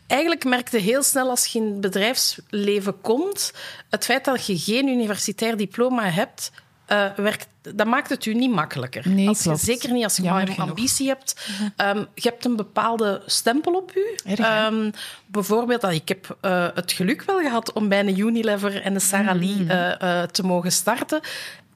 Eigenlijk 0.07 0.45
merkte 0.45 0.79
heel 0.79 1.03
snel 1.03 1.31
als 1.31 1.47
je 1.47 1.59
in 1.59 1.65
het 1.65 1.81
bedrijfsleven 1.81 3.01
komt, 3.01 3.53
het 3.91 4.05
feit 4.05 4.25
dat 4.25 4.47
je 4.47 4.59
geen 4.59 4.89
universitair 4.89 5.57
diploma 5.57 6.11
hebt, 6.11 6.51
eh, 6.87 7.07
werkt, 7.17 7.47
dat 7.75 7.87
maakt 7.87 8.09
het 8.09 8.27
u 8.27 8.35
niet 8.35 8.51
makkelijker. 8.51 9.09
Nee, 9.09 9.29
als 9.29 9.43
je, 9.43 9.57
zeker 9.57 9.93
niet 9.93 10.05
als 10.05 10.17
je 10.17 10.23
maar 10.23 10.49
een 10.49 10.57
ambitie 10.57 11.09
hebt. 11.09 11.49
Ehm, 11.77 12.05
je 12.15 12.29
hebt 12.29 12.45
een 12.45 12.57
bepaalde 12.57 13.23
stempel 13.27 13.73
op 13.75 13.93
u. 13.97 14.17
Erg? 14.25 14.39
Ehm, 14.39 14.91
bijvoorbeeld, 15.27 15.83
ik 15.85 16.09
heb 16.09 16.37
eh, 16.41 16.67
het 16.75 16.93
geluk 16.93 17.23
wel 17.23 17.39
gehad 17.41 17.73
om 17.73 17.89
bij 17.89 18.01
een 18.01 18.19
Unilever 18.19 18.83
en 18.83 18.95
een 18.95 19.01
Sarah 19.01 19.35
Mm. 19.35 19.41
Lee 19.41 19.67
eh, 19.69 20.23
te 20.23 20.43
mogen 20.43 20.73
starten. 20.73 21.21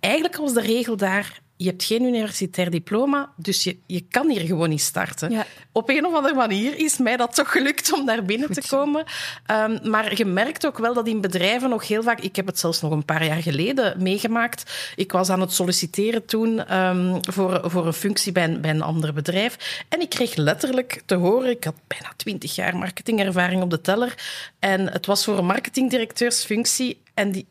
Eigenlijk 0.00 0.36
was 0.36 0.52
de 0.52 0.60
regel 0.60 0.96
daar 0.96 1.40
je 1.58 1.68
hebt 1.68 1.84
geen 1.84 2.02
universitair 2.02 2.70
diploma, 2.70 3.32
dus 3.36 3.64
je, 3.64 3.76
je 3.86 4.00
kan 4.00 4.30
hier 4.30 4.40
gewoon 4.40 4.68
niet 4.68 4.80
starten. 4.80 5.30
Ja. 5.30 5.46
Op 5.72 5.88
een 5.88 6.06
of 6.06 6.14
andere 6.14 6.34
manier 6.34 6.78
is 6.78 6.98
mij 6.98 7.16
dat 7.16 7.34
toch 7.34 7.52
gelukt 7.52 7.92
om 7.92 8.06
daar 8.06 8.24
binnen 8.24 8.52
te 8.52 8.62
komen. 8.68 9.04
Um, 9.50 9.90
maar 9.90 10.16
je 10.16 10.24
merkt 10.24 10.66
ook 10.66 10.78
wel 10.78 10.94
dat 10.94 11.08
in 11.08 11.20
bedrijven 11.20 11.70
nog 11.70 11.88
heel 11.88 12.02
vaak... 12.02 12.20
Ik 12.20 12.36
heb 12.36 12.46
het 12.46 12.58
zelfs 12.58 12.80
nog 12.80 12.90
een 12.90 13.04
paar 13.04 13.24
jaar 13.24 13.42
geleden 13.42 14.02
meegemaakt. 14.02 14.92
Ik 14.96 15.12
was 15.12 15.30
aan 15.30 15.40
het 15.40 15.52
solliciteren 15.52 16.24
toen 16.24 16.76
um, 16.76 17.18
voor, 17.20 17.60
voor 17.64 17.86
een 17.86 17.92
functie 17.92 18.32
bij 18.32 18.44
een, 18.44 18.60
bij 18.60 18.70
een 18.70 18.82
ander 18.82 19.12
bedrijf. 19.12 19.84
En 19.88 20.00
ik 20.00 20.08
kreeg 20.08 20.34
letterlijk 20.34 21.02
te 21.06 21.14
horen... 21.14 21.50
Ik 21.50 21.64
had 21.64 21.76
bijna 21.86 22.12
twintig 22.16 22.54
jaar 22.54 22.76
marketingervaring 22.76 23.62
op 23.62 23.70
de 23.70 23.80
teller. 23.80 24.14
En 24.58 24.92
het 24.92 25.06
was 25.06 25.24
voor 25.24 25.38
een 25.38 25.46
marketingdirecteursfunctie. 25.46 27.00
En 27.14 27.32
die, 27.32 27.46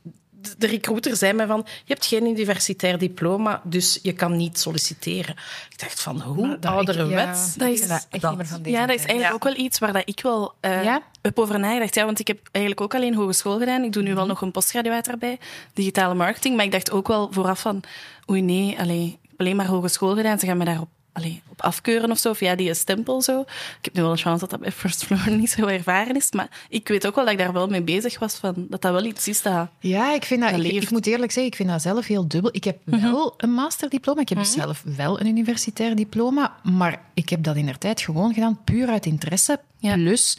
de 0.57 0.67
recruiter 0.67 1.15
zei 1.15 1.33
mij 1.33 1.47
van, 1.47 1.65
je 1.65 1.93
hebt 1.93 2.05
geen 2.05 2.25
universitair 2.25 2.97
diploma, 2.97 3.61
dus 3.63 3.99
je 4.01 4.13
kan 4.13 4.37
niet 4.37 4.59
solliciteren. 4.59 5.35
Ik 5.69 5.79
dacht 5.79 6.01
van, 6.01 6.21
hoe 6.21 6.57
ouderwets? 6.61 7.53
Ja, 7.55 7.65
dat 7.65 7.69
is, 7.69 7.87
dat 7.87 8.07
echt 8.09 8.23
niet 8.23 8.37
meer 8.37 8.45
van 8.45 8.61
deze 8.61 8.75
ja, 8.75 8.85
dat 8.85 8.95
is 8.95 9.05
eigenlijk 9.05 9.29
ja. 9.29 9.33
ook 9.33 9.43
wel 9.43 9.65
iets 9.65 9.79
waar 9.79 9.93
dat 9.93 10.01
ik 10.05 10.21
wel 10.21 10.53
uh, 10.61 10.83
ja? 10.83 11.01
heb 11.21 11.39
over 11.39 11.59
nagedacht. 11.59 11.95
Ja, 11.95 12.05
want 12.05 12.19
ik 12.19 12.27
heb 12.27 12.39
eigenlijk 12.51 12.85
ook 12.85 12.95
alleen 12.95 13.15
hogeschool 13.15 13.59
gedaan. 13.59 13.83
Ik 13.83 13.93
doe 13.93 14.03
nu 14.03 14.15
wel 14.15 14.25
nog 14.25 14.41
een 14.41 14.51
postgraduaat 14.51 15.07
erbij, 15.07 15.39
digitale 15.73 16.13
marketing. 16.13 16.55
Maar 16.55 16.65
ik 16.65 16.71
dacht 16.71 16.91
ook 16.91 17.07
wel 17.07 17.27
vooraf 17.31 17.59
van, 17.59 17.83
oei 18.29 18.41
nee, 18.41 18.79
alleen, 18.79 19.17
alleen 19.37 19.55
maar 19.55 19.67
hogeschool 19.67 20.15
gedaan. 20.15 20.39
Ze 20.39 20.45
gaan 20.45 20.57
me 20.57 20.65
daarop 20.65 20.89
allee, 21.17 21.41
op 21.47 21.61
afkeuren 21.61 22.11
of 22.11 22.17
zo, 22.17 22.33
via 22.33 22.55
die 22.55 22.73
stempel 22.73 23.21
zo. 23.21 23.41
Ik 23.41 23.47
heb 23.81 23.93
nu 23.93 24.01
wel 24.01 24.11
een 24.11 24.17
chance 24.17 24.39
dat 24.39 24.49
dat 24.49 24.59
bij 24.59 24.71
First 24.71 25.03
Floor 25.03 25.29
niet 25.37 25.49
zo 25.49 25.65
ervaren 25.65 26.15
is, 26.15 26.31
maar 26.31 26.49
ik 26.69 26.87
weet 26.87 27.07
ook 27.07 27.15
wel 27.15 27.23
dat 27.23 27.33
ik 27.33 27.39
daar 27.39 27.53
wel 27.53 27.67
mee 27.67 27.81
bezig 27.81 28.19
was, 28.19 28.35
van, 28.35 28.53
dat 28.69 28.81
dat 28.81 28.91
wel 28.91 29.05
iets 29.05 29.27
is 29.27 29.41
dat 29.41 29.67
Ja, 29.79 30.13
ik 30.13 30.25
vind 30.25 30.41
dat, 30.41 30.51
dat 30.51 30.63
ik, 30.63 30.71
ik, 30.71 30.91
moet 30.91 31.05
eerlijk 31.05 31.31
zeggen, 31.31 31.51
ik 31.51 31.57
vind 31.57 31.69
dat 31.69 31.81
zelf 31.81 32.07
heel 32.07 32.27
dubbel. 32.27 32.49
Ik 32.53 32.63
heb 32.63 32.77
wel 32.83 32.99
mm 32.99 33.05
-hmm. 33.05 33.31
een 33.37 33.53
masterdiploma, 33.53 34.21
ik 34.21 34.29
heb 34.29 34.37
mm 34.37 34.43
-hmm. 34.43 34.53
zelf 34.53 34.83
wel 34.95 35.19
een 35.19 35.27
universitair 35.27 35.95
diploma, 35.95 36.55
maar 36.63 37.01
ik 37.13 37.29
heb 37.29 37.43
dat 37.43 37.55
in 37.55 37.65
der 37.65 37.77
tijd 37.77 38.01
gewoon 38.01 38.33
gedaan, 38.33 38.63
puur 38.63 38.87
uit 38.87 39.05
interesse, 39.05 39.59
ja. 39.77 39.93
plus 39.93 40.37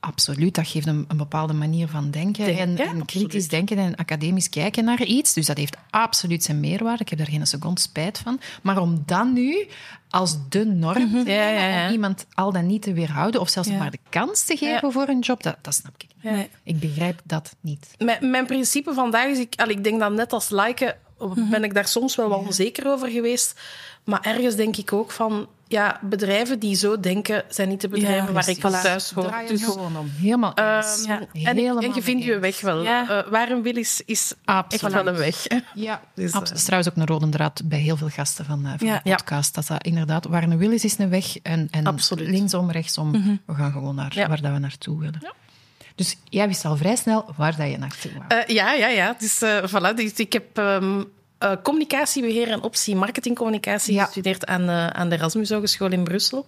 Absoluut, 0.00 0.54
dat 0.54 0.66
geeft 0.66 0.86
een, 0.86 1.04
een 1.08 1.16
bepaalde 1.16 1.52
manier 1.52 1.88
van 1.88 2.10
denken 2.10 2.44
Denk, 2.44 2.58
en, 2.58 2.78
en 2.78 3.04
kritisch 3.04 3.48
denken 3.48 3.78
en 3.78 3.96
academisch 3.96 4.48
kijken 4.48 4.84
naar 4.84 5.02
iets. 5.02 5.32
Dus 5.32 5.46
dat 5.46 5.56
heeft 5.56 5.76
absoluut 5.90 6.44
zijn 6.44 6.60
meerwaarde. 6.60 7.02
Ik 7.02 7.08
heb 7.08 7.18
daar 7.18 7.28
geen 7.28 7.46
seconde 7.46 7.80
spijt 7.80 8.18
van. 8.18 8.40
Maar 8.62 8.78
om 8.78 9.02
dan 9.06 9.32
nu 9.32 9.66
als 10.10 10.36
de 10.48 10.64
norm 10.64 11.02
mm 11.02 11.12
-hmm. 11.12 11.26
ja, 11.26 11.48
ja, 11.48 11.66
ja. 11.66 11.86
om 11.86 11.92
iemand 11.92 12.26
al 12.34 12.52
dan 12.52 12.66
niet 12.66 12.82
te 12.82 12.92
weerhouden 12.92 13.40
of 13.40 13.48
zelfs 13.48 13.68
maar 13.68 13.90
de 13.90 13.98
kans 14.08 14.44
te 14.44 14.56
geven 14.56 14.92
voor 14.92 15.08
een 15.08 15.20
job, 15.20 15.42
dat, 15.42 15.56
dat 15.62 15.74
snap 15.74 15.94
ik 15.98 16.06
niet. 16.22 16.48
Ik 16.62 16.80
begrijp 16.80 17.20
dat 17.24 17.56
niet. 17.60 17.94
Mijn, 17.98 18.30
mijn 18.30 18.46
principe 18.46 18.94
vandaag 18.94 19.26
is, 19.26 19.38
ik, 19.38 19.54
ik 19.66 19.84
denk 19.84 20.00
dat 20.00 20.12
net 20.12 20.32
als 20.32 20.50
liken 20.50 20.96
-hmm. 21.18 21.50
ben 21.50 21.64
ik 21.64 21.74
daar 21.74 21.88
soms 21.88 22.16
wel 22.16 22.28
wat 22.28 22.38
onzeker 22.38 22.86
over 22.86 23.08
geweest. 23.08 23.60
Maar 24.04 24.20
ergens 24.22 24.54
denk 24.54 24.76
ik 24.76 24.92
ook 24.92 25.10
van, 25.10 25.48
ja, 25.70 26.00
bedrijven 26.02 26.58
die 26.58 26.74
zo 26.74 27.00
denken, 27.00 27.44
zijn 27.48 27.68
niet 27.68 27.80
de 27.80 27.88
bedrijven 27.88 28.26
ja, 28.26 28.32
waar 28.32 28.48
ik 28.48 28.58
voilà. 28.58 28.82
thuis 28.82 29.10
hoor. 29.10 29.34
Dus 29.48 29.64
gewoon 29.64 29.96
om. 29.96 30.10
Helemaal 30.20 30.50
um, 30.50 30.56
ja. 30.56 31.20
en, 31.20 31.28
Helemaal 31.32 31.82
en 31.82 31.94
je 31.94 32.02
vindt 32.02 32.24
je 32.24 32.38
weg 32.38 32.60
wel. 32.60 32.82
Ja. 32.82 33.24
Uh, 33.24 33.30
waar 33.30 33.50
een 33.50 33.62
wil 33.62 33.76
is, 33.76 34.02
is 34.04 34.34
echt 34.68 34.80
wel 34.80 35.06
een 35.06 35.16
weg. 35.16 35.46
Ja, 35.74 36.00
dus, 36.14 36.32
dat 36.32 36.52
is 36.52 36.64
trouwens 36.64 36.90
ook 36.92 36.96
een 36.96 37.06
rode 37.06 37.28
draad 37.28 37.62
bij 37.64 37.78
heel 37.78 37.96
veel 37.96 38.08
gasten 38.08 38.44
van, 38.44 38.66
uh, 38.66 38.72
van 38.76 38.86
de 38.86 39.00
podcast. 39.02 39.54
Dat 39.54 39.66
dat 39.66 39.84
inderdaad, 39.84 40.26
waar 40.26 40.42
een 40.42 40.58
wil 40.58 40.70
is, 40.70 40.84
is 40.84 40.98
een 40.98 41.10
weg. 41.10 41.38
En, 41.38 41.68
en 41.70 41.86
Absoluut. 41.86 42.28
linksom, 42.28 42.70
rechtsom, 42.70 43.06
mm 43.08 43.22
-hmm. 43.22 43.40
we 43.46 43.54
gaan 43.54 43.72
gewoon 43.72 43.94
naar 43.94 44.14
waar 44.28 44.40
dat 44.40 44.52
we 44.52 44.58
naartoe 44.58 44.98
willen. 44.98 45.34
Dus 45.94 46.16
jij 46.28 46.46
wist 46.46 46.64
al 46.64 46.76
vrij 46.76 46.96
snel 46.96 47.32
waar 47.36 47.56
dat 47.56 47.70
je 47.70 47.78
naartoe 47.78 48.10
wou. 48.28 48.42
Ja, 48.52 48.72
ja, 48.72 48.88
ja. 48.88 49.16
Dus 49.18 49.42
voilà. 49.66 49.94
Dus 49.94 50.12
ik 50.12 50.32
heb 50.32 50.58
um, 50.58 51.12
uh, 51.44 51.52
communicatiebeheer 51.62 52.48
en 52.48 52.62
optie 52.62 52.96
marketingcommunicatie 52.96 53.94
ja. 53.94 54.04
gestudeerd 54.04 54.46
aan, 54.46 54.62
uh, 54.62 54.86
aan 54.86 55.08
de 55.08 55.16
Erasmus 55.16 55.50
Hogeschool 55.50 55.90
in 55.90 56.04
Brussel. 56.04 56.46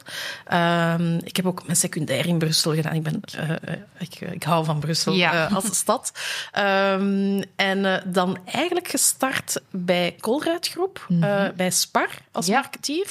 Um, 0.52 1.20
ik 1.24 1.36
heb 1.36 1.46
ook 1.46 1.62
mijn 1.64 1.76
secundair 1.76 2.26
in 2.26 2.38
Brussel 2.38 2.74
gedaan. 2.74 2.94
Ik, 2.94 3.02
ben, 3.02 3.20
uh, 3.38 3.50
ik, 3.98 4.20
ik 4.20 4.42
hou 4.42 4.64
van 4.64 4.80
Brussel 4.80 5.12
ja. 5.12 5.46
als 5.46 5.76
stad. 5.76 6.12
Um, 6.58 7.42
en 7.56 8.02
dan 8.06 8.38
eigenlijk 8.44 8.88
gestart 8.88 9.60
bij 9.70 10.16
Colruyt 10.20 10.68
Groep, 10.68 11.06
mm 11.08 11.22
-hmm. 11.22 11.52
bij 11.56 11.70
Spar 11.70 12.10
als 12.32 12.46
ja. 12.46 12.60
marketeer. 12.60 13.06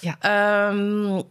Ja. 0.00 0.68
Um, 0.68 1.22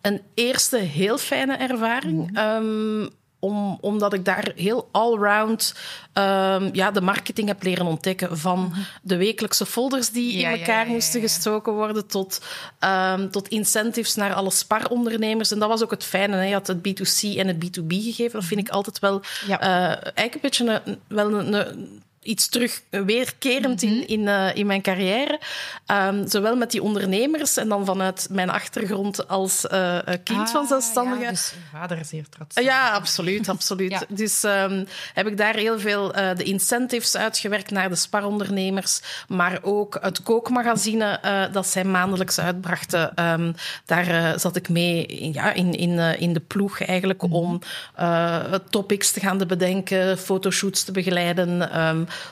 een 0.00 0.22
eerste 0.34 0.78
heel 0.78 1.18
fijne 1.18 1.56
ervaring. 1.56 2.30
Mm 2.30 2.36
-hmm 2.36 3.16
om, 3.38 3.78
omdat 3.80 4.12
ik 4.12 4.24
daar 4.24 4.52
heel 4.56 4.88
allround 4.90 5.74
um, 6.14 6.70
ja, 6.72 6.90
de 6.90 7.00
marketing 7.00 7.48
heb 7.48 7.62
leren 7.62 7.86
ontdekken. 7.86 8.38
Van 8.38 8.72
de 9.02 9.16
wekelijkse 9.16 9.66
folders 9.66 10.10
die 10.10 10.38
ja, 10.38 10.50
in 10.50 10.58
elkaar 10.58 10.82
ja, 10.82 10.86
ja, 10.86 10.92
moesten 10.92 11.20
gestoken 11.20 11.72
worden, 11.72 12.06
tot, 12.06 12.40
um, 12.80 13.30
tot 13.30 13.48
incentives 13.48 14.14
naar 14.14 14.34
alle 14.34 14.50
sparondernemers. 14.50 15.50
En 15.50 15.58
dat 15.58 15.68
was 15.68 15.82
ook 15.82 15.90
het 15.90 16.04
fijne. 16.04 16.36
Hè. 16.36 16.42
Je 16.42 16.52
had 16.52 16.66
het 16.66 16.78
B2C 16.78 17.36
en 17.36 17.46
het 17.46 17.56
B2B 17.56 17.86
gegeven. 17.88 18.38
Dat 18.38 18.48
vind 18.48 18.60
ik 18.60 18.68
altijd 18.68 18.98
wel 18.98 19.22
uh, 19.48 19.58
eigenlijk 19.60 20.34
een 20.34 20.40
beetje 20.40 20.82
een, 20.84 20.98
wel 21.08 21.32
een, 21.32 21.52
een 21.52 22.02
iets 22.28 22.48
terug 22.48 22.82
weerkerend 22.90 23.82
in, 23.82 24.08
in, 24.08 24.20
uh, 24.20 24.56
in 24.56 24.66
mijn 24.66 24.82
carrière. 24.82 25.40
Um, 25.86 26.28
zowel 26.28 26.56
met 26.56 26.70
die 26.70 26.82
ondernemers 26.82 27.56
en 27.56 27.68
dan 27.68 27.84
vanuit 27.84 28.28
mijn 28.30 28.50
achtergrond 28.50 29.28
als 29.28 29.64
uh, 29.72 29.98
kind 30.24 30.38
ah, 30.38 30.46
van 30.48 30.66
zelfstandigen. 30.66 31.22
Ja, 31.22 31.30
dus 31.30 31.54
vader 31.72 31.98
is 31.98 32.08
zeer 32.08 32.28
trots. 32.28 32.56
Uh, 32.56 32.64
ja, 32.64 32.90
absoluut. 32.90 33.48
absoluut. 33.48 33.90
ja. 33.90 34.02
Dus 34.08 34.44
um, 34.44 34.86
heb 35.14 35.26
ik 35.26 35.36
daar 35.36 35.54
heel 35.54 35.78
veel 35.78 36.12
de 36.12 36.42
incentives 36.42 37.16
uitgewerkt 37.16 37.70
naar 37.70 37.88
de 37.88 37.94
sparondernemers, 37.94 39.00
maar 39.28 39.58
ook 39.62 39.98
het 40.00 40.22
kookmagazine 40.22 41.20
dat 41.52 41.66
zij 41.66 41.84
maandelijks 41.84 42.40
uitbrachten. 42.40 43.24
Um, 43.24 43.54
daar 43.84 44.40
zat 44.40 44.56
ik 44.56 44.68
mee 44.68 45.06
in, 45.06 45.32
ja, 45.32 45.52
in, 45.52 45.72
in, 45.72 45.98
in 45.98 46.32
de 46.32 46.40
ploeg 46.40 46.80
eigenlijk 46.80 47.22
mm 47.22 47.32
-hmm. 47.32 47.38
om 47.38 47.60
topics 48.70 49.10
te 49.12 49.20
gaan 49.20 49.36
bedenken, 49.46 50.18
fotoshoots 50.18 50.84
te 50.84 50.92
begeleiden. 50.92 51.70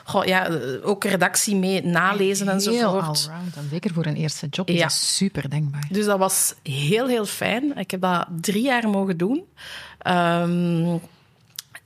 Goh, 0.03 0.25
ja, 0.25 0.49
ook 0.83 1.03
redactie 1.03 1.55
mee 1.55 1.83
nalezen 1.83 2.49
enzovoort. 2.49 2.83
allround. 2.83 3.29
En 3.55 3.67
zeker 3.69 3.93
voor 3.93 4.05
een 4.05 4.15
eerste 4.15 4.47
job 4.47 4.69
is 4.69 4.75
ja. 4.75 4.81
dat 4.81 4.91
super 4.91 5.49
denkbaar. 5.49 5.87
Dus 5.89 6.05
dat 6.05 6.17
was 6.17 6.53
heel, 6.63 7.07
heel 7.07 7.25
fijn. 7.25 7.77
Ik 7.77 7.91
heb 7.91 8.01
dat 8.01 8.27
drie 8.41 8.63
jaar 8.63 8.89
mogen 8.89 9.17
doen. 9.17 9.43
Um, 10.07 11.01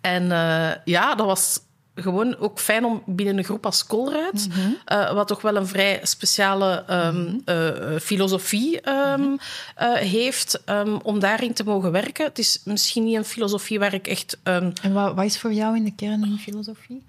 en 0.01 0.23
uh, 0.23 0.71
ja, 0.85 1.15
dat 1.15 1.25
was 1.25 1.59
gewoon 1.95 2.37
ook 2.37 2.59
fijn 2.59 2.85
om 2.85 3.03
binnen 3.05 3.37
een 3.37 3.43
groep 3.43 3.65
als 3.65 3.85
Colruyt, 3.85 4.47
mm 4.47 4.53
-hmm. 4.53 4.77
uh, 4.87 5.13
wat 5.13 5.27
toch 5.27 5.41
wel 5.41 5.55
een 5.55 5.67
vrij 5.67 5.99
speciale 6.03 6.85
um, 6.89 7.15
mm 7.15 7.41
-hmm. 7.45 7.93
uh, 7.93 7.99
filosofie 7.99 8.89
um, 8.89 9.21
mm 9.21 9.39
-hmm. 9.75 9.95
heeft, 9.95 10.61
um, 10.65 10.99
om 11.03 11.19
daarin 11.19 11.53
te 11.53 11.63
mogen 11.63 11.91
werken. 11.91 12.25
Het 12.25 12.39
is 12.39 12.61
misschien 12.65 13.03
niet 13.03 13.15
een 13.15 13.25
filosofie 13.25 13.79
waar 13.79 13.93
ik 13.93 14.07
echt... 14.07 14.37
en 14.43 14.73
wat, 14.93 15.15
wat, 15.15 15.25
is 15.25 15.39
voor 15.39 15.53
jou 15.53 15.75
in 15.75 15.83
de 15.83 15.95
kern 15.95 16.23
een 16.23 16.39
filosofie? 16.39 17.03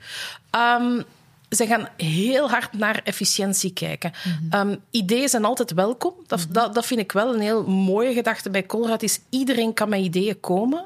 Ze 1.56 1.66
gaan 1.66 1.88
heel 1.96 2.50
hard 2.50 2.72
naar 2.72 3.00
efficiëntie 3.04 3.72
kijken. 3.72 4.12
Mm 4.24 4.50
-hmm. 4.50 4.70
um, 4.70 4.80
ideeën 4.90 5.28
zijn 5.28 5.44
altijd 5.44 5.72
welkom. 5.72 6.14
Dat, 6.26 6.38
mm 6.38 6.44
-hmm. 6.44 6.54
dat, 6.54 6.74
dat, 6.74 6.86
vind 6.86 7.00
ik 7.00 7.12
wel 7.12 7.34
een 7.34 7.40
heel 7.40 7.64
mooie 7.64 8.12
gedachte 8.12 8.50
bij 8.50 8.66
Colruyt. 8.66 9.02
Is 9.02 9.20
iedereen 9.30 9.74
kan 9.74 9.88
met 9.88 10.00
ideeën 10.00 10.40
komen, 10.40 10.80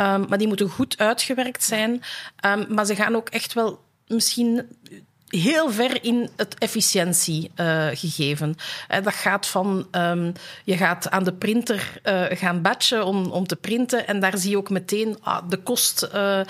um, 0.00 0.24
maar 0.28 0.38
die 0.38 0.46
moeten 0.46 0.68
goed 0.68 0.98
uitgewerkt 0.98 1.64
zijn. 1.64 2.02
Um, 2.46 2.66
maar 2.68 2.86
ze 2.86 2.94
gaan 2.94 3.16
ook 3.16 3.28
echt 3.28 3.52
wel 3.52 3.80
misschien 4.06 4.68
heel 5.40 5.70
ver 5.70 6.04
in 6.04 6.28
het 6.36 6.58
efficiëntiegegeven. 6.58 8.56
Uh, 8.90 9.02
dat 9.02 9.14
gaat 9.14 9.46
van, 9.46 9.86
um, 9.90 10.32
je 10.64 10.76
gaat 10.76 11.10
aan 11.10 11.24
de 11.24 11.32
printer 11.32 12.00
uh, 12.04 12.24
gaan 12.30 12.62
batchen 12.62 13.04
om, 13.04 13.30
om 13.30 13.46
te 13.46 13.56
printen 13.56 14.06
en 14.06 14.20
daar 14.20 14.38
zie 14.38 14.50
je 14.50 14.56
ook 14.56 14.70
meteen 14.70 15.16
ah, 15.20 15.48
de 15.48 15.56
kost 15.56 16.08
uh, 16.14 16.40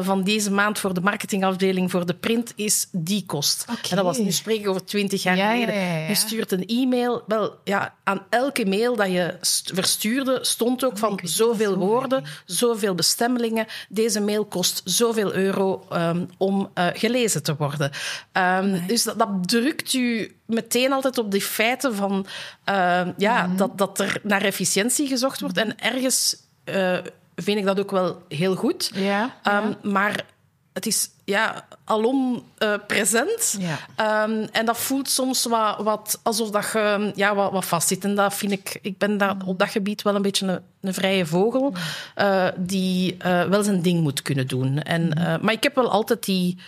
van 0.00 0.24
deze 0.24 0.50
maand 0.50 0.78
voor 0.78 0.94
de 0.94 1.00
marketingafdeling 1.00 1.90
voor 1.90 2.06
de 2.06 2.14
print 2.14 2.52
is 2.56 2.88
die 2.92 3.26
kost. 3.26 3.62
Okay. 3.62 3.90
En 3.90 3.96
dat 3.96 4.04
was 4.04 4.18
nu 4.18 4.30
spreken 4.30 4.70
over 4.70 4.84
twintig 4.84 5.22
jaar 5.22 5.36
ja, 5.36 5.50
geleden. 5.50 5.74
Ja, 5.74 5.80
ja, 5.80 6.08
je 6.08 6.14
stuurt 6.14 6.52
een 6.52 6.66
e-mail. 6.66 7.22
Wel, 7.26 7.58
ja, 7.64 7.94
aan 8.04 8.26
elke 8.28 8.66
mail 8.66 8.96
dat 8.96 9.10
je 9.10 9.36
verstuurde 9.74 10.38
stond 10.42 10.84
ook 10.84 10.98
van 10.98 11.20
zoveel 11.22 11.76
woorden, 11.76 12.24
zoveel 12.44 12.94
bestemmelingen. 12.94 13.66
Deze 13.88 14.20
mail 14.20 14.44
kost 14.44 14.80
zoveel 14.84 15.34
euro 15.34 15.86
um, 15.92 16.28
om 16.38 16.70
gelezen 16.74 17.42
te 17.42 17.56
worden. 17.56 17.90
Um, 18.32 18.70
nee. 18.70 18.86
Dus 18.86 19.02
dat, 19.02 19.18
dat, 19.18 19.48
drukt 19.48 19.92
u 19.92 20.36
meteen 20.46 20.92
altijd 20.92 21.18
op 21.18 21.30
die 21.30 21.40
feiten 21.40 21.94
van 21.94 22.26
uh, 22.68 23.06
ja, 23.16 23.42
mm 23.42 23.48
-hmm. 23.48 23.56
dat, 23.56 23.78
dat 23.78 24.00
er 24.00 24.20
naar 24.22 24.42
efficiëntie 24.42 25.08
gezocht 25.08 25.40
wordt. 25.40 25.60
-hmm. 25.60 25.70
En 25.70 25.78
ergens 25.92 26.36
uh, 26.64 26.98
vind 27.36 27.58
ik 27.58 27.64
dat 27.64 27.80
ook 27.80 27.90
wel 27.90 28.22
heel 28.28 28.54
goed. 28.54 28.90
Ja, 28.94 29.22
um, 29.22 29.30
ja. 29.42 29.76
Maar 29.82 30.24
het 30.72 30.86
is 30.86 31.10
ja, 31.24 31.66
alom 31.84 32.42
uh, 32.58 32.74
present. 32.86 33.58
Ja. 33.58 34.24
Um, 34.24 34.48
en 34.52 34.66
dat 34.66 34.78
voelt 34.78 35.08
soms 35.08 35.44
wat, 35.44 35.82
wat 35.82 36.20
alsof 36.22 36.50
dat 36.50 36.70
je 36.72 37.12
ja, 37.14 37.34
wat, 37.34 37.52
wat 37.52 37.64
vastzit. 37.64 38.04
En 38.04 38.14
dat 38.14 38.34
vind 38.34 38.52
ik, 38.52 38.78
ik 38.82 38.98
ben 38.98 39.18
daar 39.18 39.36
op 39.44 39.58
dat 39.58 39.68
gebied 39.68 40.02
wel 40.02 40.14
een 40.14 40.22
beetje 40.22 40.46
een, 40.46 40.60
een 40.80 40.94
vrije 40.94 41.26
vogel 41.26 41.74
uh, 42.16 42.48
die 42.56 43.16
uh, 43.24 43.44
wel 43.44 43.62
zijn 43.62 43.82
ding 43.82 44.00
moet 44.00 44.22
kunnen 44.22 44.46
doen. 44.46 44.82
En, 44.82 45.08
maar 45.42 45.52
ik 45.52 45.62
heb 45.62 45.74
wel 45.74 45.90
altijd 45.90 46.24
die 46.24 46.58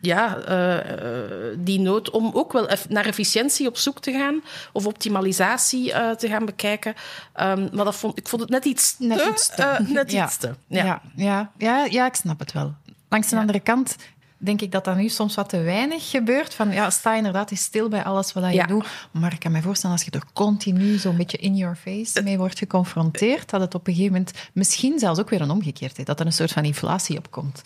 ja, 0.00 0.38
uh, 0.48 1.56
die 1.58 1.80
nood 1.80 2.10
om 2.10 2.30
ook 2.34 2.52
wel 2.52 2.68
naar 2.88 3.06
efficiëntie 3.06 3.66
op 3.66 3.76
zoek 3.76 4.00
te 4.00 4.12
gaan 4.12 4.42
of 4.72 4.86
optimalisatie 4.86 5.88
uh, 5.88 6.10
te 6.10 6.28
gaan 6.28 6.44
bekijken. 6.44 6.94
Um, 7.40 7.68
maar 7.72 7.84
dat 7.84 7.96
vond, 7.96 8.18
ik 8.18 8.28
vond 8.28 8.42
het 8.42 8.50
net 8.50 8.64
iets 8.64 8.96
te. 8.96 9.04
Net 9.04 9.26
iets 9.26 9.48
te. 9.54 9.78
Uh, 9.80 9.88
net 9.88 10.12
ja. 10.12 10.24
Iets 10.24 10.36
te. 10.36 10.54
Ja. 10.66 10.84
Ja, 10.84 11.02
ja, 11.14 11.50
ja, 11.58 11.84
ja, 11.84 12.06
ik 12.06 12.14
snap 12.14 12.38
het 12.38 12.52
wel. 12.52 12.74
Langs 13.08 13.28
de 13.28 13.36
andere 13.36 13.60
kant 13.60 13.96
denk 14.38 14.60
ik 14.60 14.72
dat 14.72 14.84
dat 14.84 14.96
nu 14.96 15.08
soms 15.08 15.34
wat 15.34 15.48
te 15.48 15.60
weinig 15.60 16.10
gebeurt. 16.10 16.54
Van, 16.54 16.72
ja, 16.72 16.90
sta 16.90 17.14
inderdaad 17.14 17.50
eens 17.50 17.62
stil 17.62 17.88
bij 17.88 18.04
alles 18.04 18.32
wat 18.32 18.52
je 18.52 18.66
doet. 18.66 18.86
Maar 19.10 19.32
ik 19.32 19.38
kan 19.38 19.52
me 19.52 19.62
voorstellen, 19.62 19.96
als 19.96 20.04
je 20.04 20.10
er 20.10 20.22
continu 20.32 20.96
zo'n 20.96 21.16
beetje 21.16 21.38
in 21.38 21.56
your 21.56 21.76
face 21.76 22.22
mee 22.22 22.38
wordt 22.38 22.58
geconfronteerd, 22.58 23.50
dat 23.50 23.60
het 23.60 23.74
op 23.74 23.86
een 23.86 23.94
gegeven 23.94 24.12
moment 24.12 24.32
misschien 24.52 24.98
zelfs 24.98 25.20
ook 25.20 25.30
weer 25.30 25.40
een 25.40 25.50
omgekeerdheid, 25.50 26.06
dat 26.06 26.20
er 26.20 26.26
een 26.26 26.32
soort 26.32 26.52
van 26.52 26.64
inflatie 26.64 27.18
opkomt. 27.18 27.62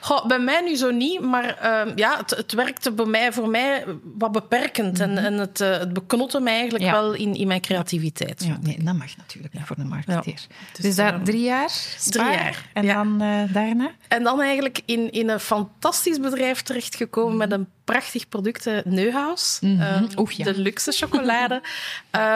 Goh, 0.00 0.26
bij 0.26 0.38
mij 0.38 0.60
nu 0.60 0.76
zo 0.76 0.90
niet, 0.90 1.20
maar 1.20 1.58
uh, 1.62 1.96
ja, 1.96 2.16
het, 2.16 2.30
het, 2.30 2.52
werkte 2.52 2.92
bij 2.92 3.06
mij, 3.06 3.32
voor 3.32 3.48
mij 3.48 3.84
wat 4.18 4.32
beperkend. 4.32 5.00
En, 5.00 5.10
mhm. 5.10 5.24
en 5.24 5.32
het, 5.32 5.60
uh, 5.60 5.78
het 5.78 5.92
beknotte 5.92 6.40
mij 6.40 6.54
eigenlijk 6.54 6.90
wel 6.90 7.12
in, 7.12 7.34
in 7.34 7.46
mijn 7.46 7.60
creativiteit. 7.60 8.44
Ja, 8.44 8.58
nee, 8.60 8.82
dat 8.82 8.94
mag 8.94 9.16
natuurlijk 9.16 9.54
niet 9.54 9.62
voor 9.64 9.76
een 9.78 9.88
marketeer. 9.88 10.46
Dus, 10.72 10.82
dus 10.82 10.96
dat 10.96 11.24
drie 11.24 11.42
jaar? 11.42 11.70
Drie 12.04 12.24
jaar. 12.24 12.70
En 12.72 12.86
dan 12.86 13.22
uh, 13.22 13.52
daarna? 13.52 13.90
En 14.08 14.22
dan 14.22 14.40
eigenlijk 14.40 14.80
in, 14.84 15.10
in 15.10 15.28
een 15.28 15.40
fantastisch 15.40 16.11
bedrijf 16.20 16.62
terechtgekomen 16.62 17.36
met 17.36 17.52
een 17.52 17.66
prachtig 17.84 18.28
product, 18.28 18.68
Neuhaus. 18.84 19.58
Mm 19.60 19.80
-hmm. 19.80 20.08
De 20.36 20.58
luxe 20.58 20.92
chocolade. 20.92 21.54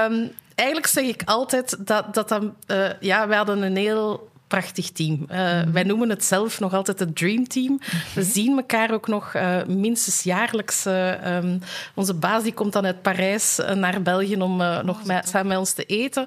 um, 0.09 0.31
eigenlijk 0.55 0.87
zeg 0.87 1.05
ik 1.05 1.23
altijd 1.25 1.87
dat, 1.87 2.15
dat 2.15 2.29
dan... 2.29 2.55
Uh, 2.67 2.89
ja, 3.01 3.29
we 3.29 3.35
hadden 3.35 3.63
een 3.63 3.77
heel 3.77 4.31
prachtig 4.47 4.91
team. 4.91 5.27
Uh, 5.31 5.63
Wij 5.63 5.83
noemen 5.83 6.09
het 6.11 6.25
zelf 6.25 6.61
nog 6.61 6.75
altijd 6.75 6.99
het 6.99 7.17
Dream 7.17 7.49
Team. 7.49 7.81
We 8.15 8.23
zien 8.23 8.57
elkaar 8.57 8.93
ook 8.93 9.07
nog 9.07 9.35
uh, 9.35 9.65
minstens 9.65 10.23
jaarlijks. 10.23 10.87
Uh, 10.87 11.37
um, 11.37 11.61
onze 11.95 12.15
baas 12.15 12.43
die 12.43 12.55
komt 12.55 12.73
dan 12.73 12.85
uit 12.85 13.03
Parijs 13.03 13.61
naar 13.75 14.03
België 14.03 14.37
om 14.37 14.57
nog 14.85 15.05
met, 15.05 15.29
samen 15.29 15.47
met 15.47 15.59
ons 15.59 15.73
te 15.73 15.85
eten. 15.85 16.27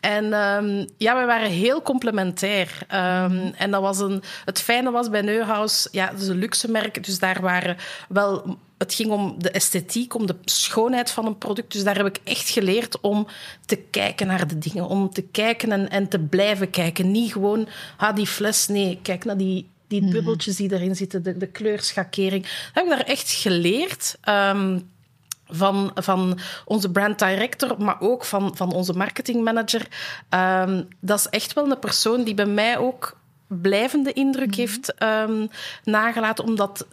En 0.00 0.24
um, 0.24 0.86
ja, 0.96 1.20
we 1.20 1.24
waren 1.26 1.50
heel 1.50 1.82
complementair. 1.82 2.78
Um, 2.94 3.52
en 3.56 3.70
dat 3.70 3.80
was 3.80 3.98
een, 3.98 4.22
het 4.44 4.60
fijne 4.60 4.90
was 4.90 5.10
bij 5.10 5.22
Neuhaus, 5.22 5.88
ja, 5.90 6.08
het 6.08 6.20
is 6.20 6.28
een 6.28 6.38
luxe 6.38 6.70
merk, 6.70 7.04
dus 7.04 7.18
daar 7.18 7.40
waren 7.40 7.76
wel 8.08 8.58
het 8.78 8.94
ging 8.94 9.10
om 9.10 9.34
de 9.38 9.50
esthetiek, 9.50 10.14
om 10.14 10.26
de 10.26 10.36
schoonheid 10.44 11.10
van 11.10 11.26
een 11.26 11.38
product. 11.38 11.72
Dus 11.72 11.84
daar 11.84 11.96
heb 11.96 12.06
ik 12.06 12.20
echt 12.24 12.48
geleerd 12.48 13.00
om 13.00 13.26
te 13.66 13.76
kijken 13.76 14.26
naar 14.26 14.46
de 14.46 14.58
dingen. 14.58 14.86
Om 14.88 15.10
te 15.10 15.22
kijken 15.22 15.72
en, 15.72 15.88
en 15.88 16.08
te 16.08 16.18
blijven 16.18 16.70
kijken. 16.70 17.10
Niet 17.10 17.32
gewoon, 17.32 17.68
ah, 17.96 18.16
die 18.16 18.26
fles. 18.26 18.66
Nee, 18.66 18.98
kijk 19.02 19.24
naar 19.24 19.36
die, 19.36 19.68
die 19.88 20.02
mhm. 20.02 20.10
bubbeltjes 20.10 20.56
die 20.56 20.72
erin 20.72 20.96
zitten, 20.96 21.22
de, 21.22 21.36
de 21.36 21.46
kleurschakering. 21.46 22.42
Dat 22.42 22.70
heb 22.72 22.84
ik 22.84 22.90
daar 22.90 23.06
echt 23.06 23.30
geleerd. 23.30 24.16
Um, 24.28 24.90
van, 25.48 25.90
van 25.94 26.38
onze 26.64 26.90
brand 26.90 27.18
director, 27.18 27.82
maar 27.82 28.00
ook 28.00 28.24
van, 28.24 28.56
van 28.56 28.72
onze 28.72 28.92
marketingmanager. 28.92 29.86
Um, 30.30 30.88
dat 31.00 31.18
is 31.18 31.28
echt 31.28 31.52
wel 31.52 31.70
een 31.70 31.78
persoon 31.78 32.24
die 32.24 32.34
bij 32.34 32.46
mij 32.46 32.78
ook 32.78 33.16
blijvende 33.46 34.12
indruk 34.12 34.50
mhm. 34.50 34.58
heeft 34.58 34.94
um, 35.02 35.48
nagelaten, 35.84 36.44
omdat, 36.44 36.86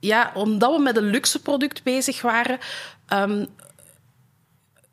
ja, 0.00 0.30
omdat 0.34 0.76
we 0.76 0.82
met 0.82 0.96
een 0.96 1.10
luxe 1.10 1.42
product 1.42 1.82
bezig 1.82 2.22
waren. 2.22 2.58
Um, 3.12 3.46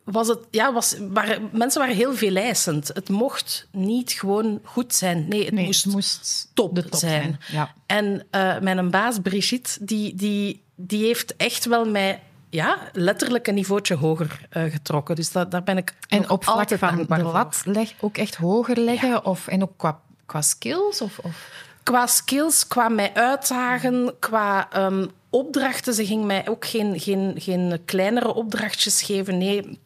was 0.04 0.28
het, 0.28 0.40
ja, 0.52 0.74
was, 0.74 0.96
waren, 1.00 1.50
mensen 1.52 1.82
waren 1.82 1.96
heel 1.96 2.14
veel 2.14 2.36
eisend. 2.36 2.88
Het 2.88 3.10
mocht 3.10 3.68
niet 3.72 4.12
gewoon 4.12 4.60
goed 4.64 4.96
zijn. 4.96 5.26
Nee, 5.28 5.46
het 5.46 5.54
moest, 5.54 5.86
moest 5.86 6.50
top, 6.54 6.76
top, 6.76 6.96
zijn. 6.96 7.22
zijn. 7.22 7.40
Ja. 7.52 7.74
En 7.86 8.28
uh, 8.32 8.60
mijn 8.60 8.90
baas 8.90 9.20
Brigitte, 9.20 9.86
die, 9.86 10.16
die, 10.16 10.64
die 10.76 11.06
heeft 11.06 11.36
echt 11.36 11.66
wel 11.66 11.86
mij 11.86 12.22
ja, 12.50 12.90
letterlijk 12.94 13.48
een 13.48 13.56
niveautje 13.56 13.96
hoger 13.96 14.48
uh, 14.58 14.64
getrokken. 14.64 15.16
Dus 15.16 15.32
dat, 15.32 15.52
daar 15.52 15.64
ben 15.64 15.78
ik 15.78 15.94
En 16.08 16.30
op 16.30 16.44
vlak 16.44 16.70
van 16.78 17.06
de 17.08 17.24
lat 17.24 17.62
leg, 17.66 17.94
ook 18.00 18.18
echt 18.18 18.36
hoger 18.36 18.78
leggen? 18.78 19.10
Ja. 19.10 19.18
Of, 19.18 19.48
en 19.48 19.64
ook 19.64 19.74
qua, 19.78 20.00
qua 20.26 20.42
skills? 20.42 21.02
Of, 21.02 21.20
of? 21.20 21.52
Qua 21.84 22.08
skills, 22.08 22.68
qua 22.68 22.90
mij 22.90 23.14
uitdagen, 23.14 24.14
qua 24.20 24.70
um, 24.86 25.12
opdrachten. 25.30 25.94
Ze 25.94 26.06
ging 26.06 26.26
mij 26.26 26.48
ook 26.48 26.66
geen, 26.66 27.00
geen, 27.00 27.34
geen 27.38 27.82
kleinere 27.86 28.34
opdrachtjes 28.34 29.02
geven. 29.02 29.38
Nee, 29.38 29.80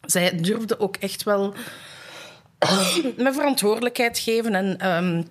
zij 0.00 0.40
durfde 0.40 0.80
ook 0.80 0.96
echt 0.96 1.22
wel 1.22 1.54
mijn 3.16 3.34
verantwoordelijkheid 3.34 4.18
geven. 4.18 4.54
En 4.54 4.96
um, 4.96 5.26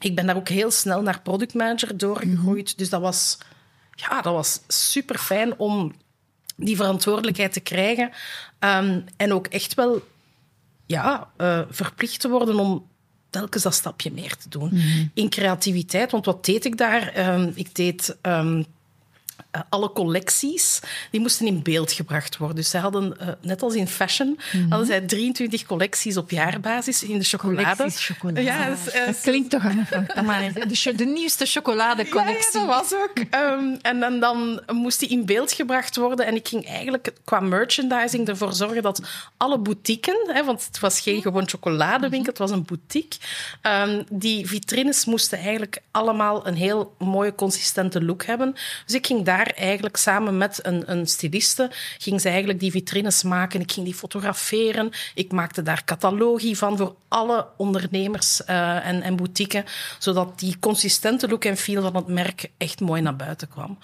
ik 0.00 0.14
ben 0.14 0.26
daar 0.26 0.36
ook 0.36 0.48
heel 0.48 0.70
snel 0.70 1.02
naar 1.02 1.20
productmanager 1.20 1.96
doorgegroeid. 1.96 2.70
Mm 2.70 2.76
Dus 2.76 2.90
dat 2.90 3.00
was, 3.00 3.38
ja, 3.94 4.20
dat 4.20 4.32
was 4.32 4.60
super 4.68 5.18
fijn 5.18 5.58
om 5.58 5.92
die 6.56 6.76
verantwoordelijkheid 6.76 7.52
te 7.52 7.60
krijgen. 7.60 8.10
Um, 8.60 9.04
en 9.16 9.32
ook 9.32 9.46
echt 9.46 9.74
wel 9.74 10.02
ja, 10.86 11.30
uh, 11.38 11.60
verplicht 11.70 12.20
te 12.20 12.28
worden 12.28 12.58
om 12.58 12.86
telkens 13.30 13.62
dat 13.62 13.74
stapje 13.74 14.12
meer 14.12 14.36
te 14.36 14.48
doen. 14.48 14.70
Mm 14.72 15.10
In 15.14 15.28
creativiteit, 15.28 16.10
want 16.10 16.24
wat 16.24 16.44
deed 16.44 16.64
ik 16.64 16.76
daar? 16.76 17.34
Um, 17.34 17.52
ik 17.54 17.74
deed 17.74 18.16
um, 18.22 18.56
uh, 18.58 18.64
alle 19.68 19.92
collecties 19.92 20.80
die 21.10 21.20
moesten 21.20 21.46
in 21.46 21.62
beeld 21.62 21.92
gebracht 21.92 22.36
worden. 22.36 22.56
Dus 22.56 22.70
ze 22.70 22.78
hadden, 22.78 23.16
uh, 23.20 23.28
net 23.40 23.62
als 23.62 23.74
in 23.74 23.88
fashion, 23.88 24.28
mm 24.28 24.36
-hmm. 24.50 24.70
hadden 24.70 24.86
zij 24.86 25.00
23 25.00 25.64
collecties 25.64 26.16
op 26.16 26.30
jaarbasis 26.30 27.02
in 27.02 27.18
de 27.18 27.24
chocolade. 27.24 27.90
chocolade. 27.90 28.42
Ja, 28.42 28.68
dus, 28.68 28.94
uh, 28.94 29.06
dat 29.06 29.20
klinkt 29.20 29.50
toch 29.50 29.64
aan 29.64 29.86
de, 30.54 30.94
de 30.94 31.04
nieuwste 31.04 31.46
chocoladecollectie. 31.46 32.60
Ja, 32.60 32.66
ja, 32.66 32.66
dat 32.66 32.90
was 32.90 33.00
ook. 33.00 33.18
Um, 33.18 33.78
en 33.82 34.00
dan, 34.00 34.20
dan 34.20 34.62
moest 34.72 35.00
die 35.00 35.08
in 35.08 35.26
beeld 35.26 35.52
gebracht 35.52 35.96
worden. 35.96 36.26
En 36.26 36.34
ik 36.34 36.48
ging 36.48 36.66
eigenlijk 36.66 37.12
qua 37.24 37.40
merchandising 37.40 38.28
ervoor 38.28 38.52
zorgen 38.52 38.82
dat 38.82 39.02
alle 39.36 39.58
boutiquen, 39.58 40.30
hè, 40.32 40.44
want 40.44 40.64
het 40.66 40.80
was 40.80 41.00
geen 41.00 41.22
gewoon 41.22 41.48
chocoladewinkel, 41.48 42.28
het 42.28 42.38
was 42.38 42.50
een 42.50 42.64
boutique, 42.64 43.18
um, 43.62 44.04
die 44.10 44.46
vitrines 44.46 45.04
moesten 45.04 45.38
eigenlijk 45.38 45.82
allemaal 45.90 46.46
een 46.46 46.54
heel 46.54 46.94
mooie, 46.98 47.34
consistente 47.34 48.04
look 48.04 48.24
hebben. 48.24 48.54
Dus 48.86 48.94
ik 48.94 49.06
ging 49.06 49.24
daar 49.24 49.43
eigenlijk 49.52 49.96
samen 49.96 50.36
met 50.36 50.58
een, 50.62 50.90
een 50.90 51.06
ging 51.98 52.20
ze 52.20 52.28
eigenlijk 52.28 52.60
die 52.60 52.70
vitrines 52.70 53.22
maken. 53.22 53.60
Ik 53.60 53.72
ging 53.72 53.86
die 53.86 53.94
fotograferen. 53.94 54.90
Ik 55.14 55.32
maakte 55.32 55.62
daar 55.62 55.84
catalogie 55.84 56.58
van 56.58 56.76
voor 56.76 56.94
alle 57.08 57.46
ondernemers 57.56 58.40
uh, 58.40 58.86
en, 58.86 59.02
en 59.02 59.16
zodat 59.98 60.38
die 60.38 60.58
consistente 60.58 61.28
look 61.28 61.44
en 61.44 61.56
feel 61.56 61.82
van 61.82 61.96
het 61.96 62.06
merk 62.06 62.50
echt 62.56 62.80
mooi 62.80 63.02
naar 63.02 63.16
buiten 63.16 63.48
kwam. 63.48 63.78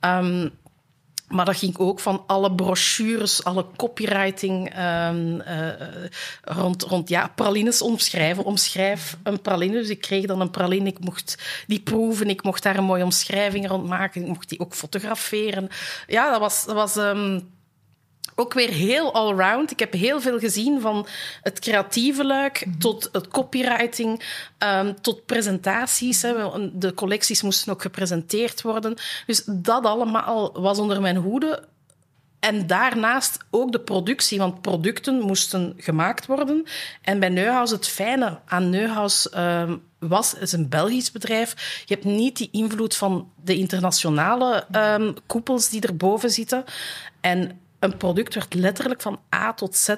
Um, 0.00 0.50
maar 1.32 1.44
dat 1.44 1.56
ging 1.56 1.78
ook 1.78 2.00
van 2.00 2.24
alle 2.26 2.54
brochures, 2.54 3.44
alle 3.44 3.66
copywriting 3.76 4.78
um, 4.78 5.40
uh, 5.40 5.68
rond, 6.42 6.82
rond 6.82 7.08
ja, 7.08 7.32
pralines 7.34 7.82
omschrijven. 7.82 8.44
Omschrijf 8.44 9.16
een 9.22 9.40
praline. 9.40 9.72
Dus 9.72 9.88
ik 9.88 10.00
kreeg 10.00 10.26
dan 10.26 10.40
een 10.40 10.50
praline, 10.50 10.88
ik 10.88 10.98
mocht 10.98 11.42
die 11.66 11.80
proeven, 11.80 12.28
ik 12.28 12.42
mocht 12.42 12.62
daar 12.62 12.76
een 12.76 12.84
mooie 12.84 13.04
omschrijving 13.04 13.68
rond 13.68 13.86
maken, 13.88 14.20
ik 14.20 14.28
mocht 14.28 14.48
die 14.48 14.60
ook 14.60 14.74
fotograferen. 14.74 15.68
Ja, 16.06 16.30
dat 16.30 16.40
was... 16.40 16.64
Dat 16.64 16.74
was 16.74 16.96
um, 16.96 17.50
ook 18.34 18.52
weer 18.52 18.68
heel 18.68 19.12
allround. 19.12 19.70
Ik 19.70 19.78
heb 19.78 19.92
heel 19.92 20.20
veel 20.20 20.38
gezien 20.38 20.80
van 20.80 21.06
het 21.42 21.58
creatieve 21.58 22.24
luik 22.24 22.66
mhm. 22.66 22.78
tot 22.78 23.08
het 23.12 23.28
copywriting, 23.28 24.22
um, 24.58 25.00
tot 25.00 25.26
presentaties. 25.26 26.20
De 26.72 26.92
collecties 26.94 27.42
moesten 27.42 27.72
ook 27.72 27.82
gepresenteerd 27.82 28.62
worden. 28.62 28.96
Dus 29.26 29.42
dat 29.46 29.84
allemaal 29.84 30.52
was 30.52 30.78
onder 30.78 31.00
mijn 31.00 31.16
hoede. 31.16 31.70
En 32.42 32.66
daarnaast 32.66 33.38
ook 33.50 33.72
de 33.72 33.80
productie, 33.80 34.38
want 34.38 34.60
producten 34.60 35.20
moesten 35.20 35.74
gemaakt 35.76 36.26
worden. 36.26 36.66
En 37.02 37.20
bij 37.20 37.28
Neuhaus, 37.28 37.70
het 37.70 37.88
fijne 37.88 38.38
aan 38.46 38.70
Neuhaus 38.70 39.28
um, 39.36 39.82
was, 39.98 40.32
het 40.32 40.42
is 40.42 40.52
een 40.52 40.68
Belgisch 40.68 41.12
bedrijf. 41.12 41.82
Je 41.86 41.94
hebt 41.94 42.06
niet 42.06 42.36
die 42.36 42.48
invloed 42.52 42.96
van 42.96 43.30
de 43.44 43.56
internationale 43.56 44.66
um, 44.72 45.14
koepels 45.26 45.68
die 45.68 45.80
erboven 45.80 46.30
zitten. 46.30 46.64
En 47.20 47.60
een 47.82 47.96
product 47.96 48.34
werd 48.34 48.54
letterlijk 48.54 49.02
van 49.02 49.20
A 49.34 49.52
tot 49.52 49.76
Z 49.76 49.94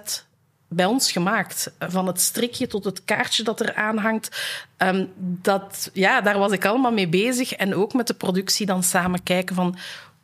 bij 0.69 0.85
ons 0.85 1.13
gemaakt. 1.13 1.73
Van 1.79 2.07
het 2.07 2.21
strikje 2.21 2.67
tot 2.67 2.85
het 2.85 3.05
kaartje 3.05 3.43
dat 3.43 3.61
er 3.61 3.75
aan 3.75 3.99
hangt. 3.99 4.45
Um, 4.79 5.13
dat, 5.17 5.91
ja, 5.93 6.21
daar 6.21 6.39
was 6.39 6.53
ik 6.53 6.65
allemaal 6.65 6.93
mee 6.93 7.09
bezig. 7.09 7.53
En 7.53 7.75
ook 7.75 7.93
met 7.93 8.07
de 8.07 8.15
productie 8.15 8.67
dan 8.67 8.83
samen 8.83 9.23
kijken 9.23 9.55
van... 9.55 9.77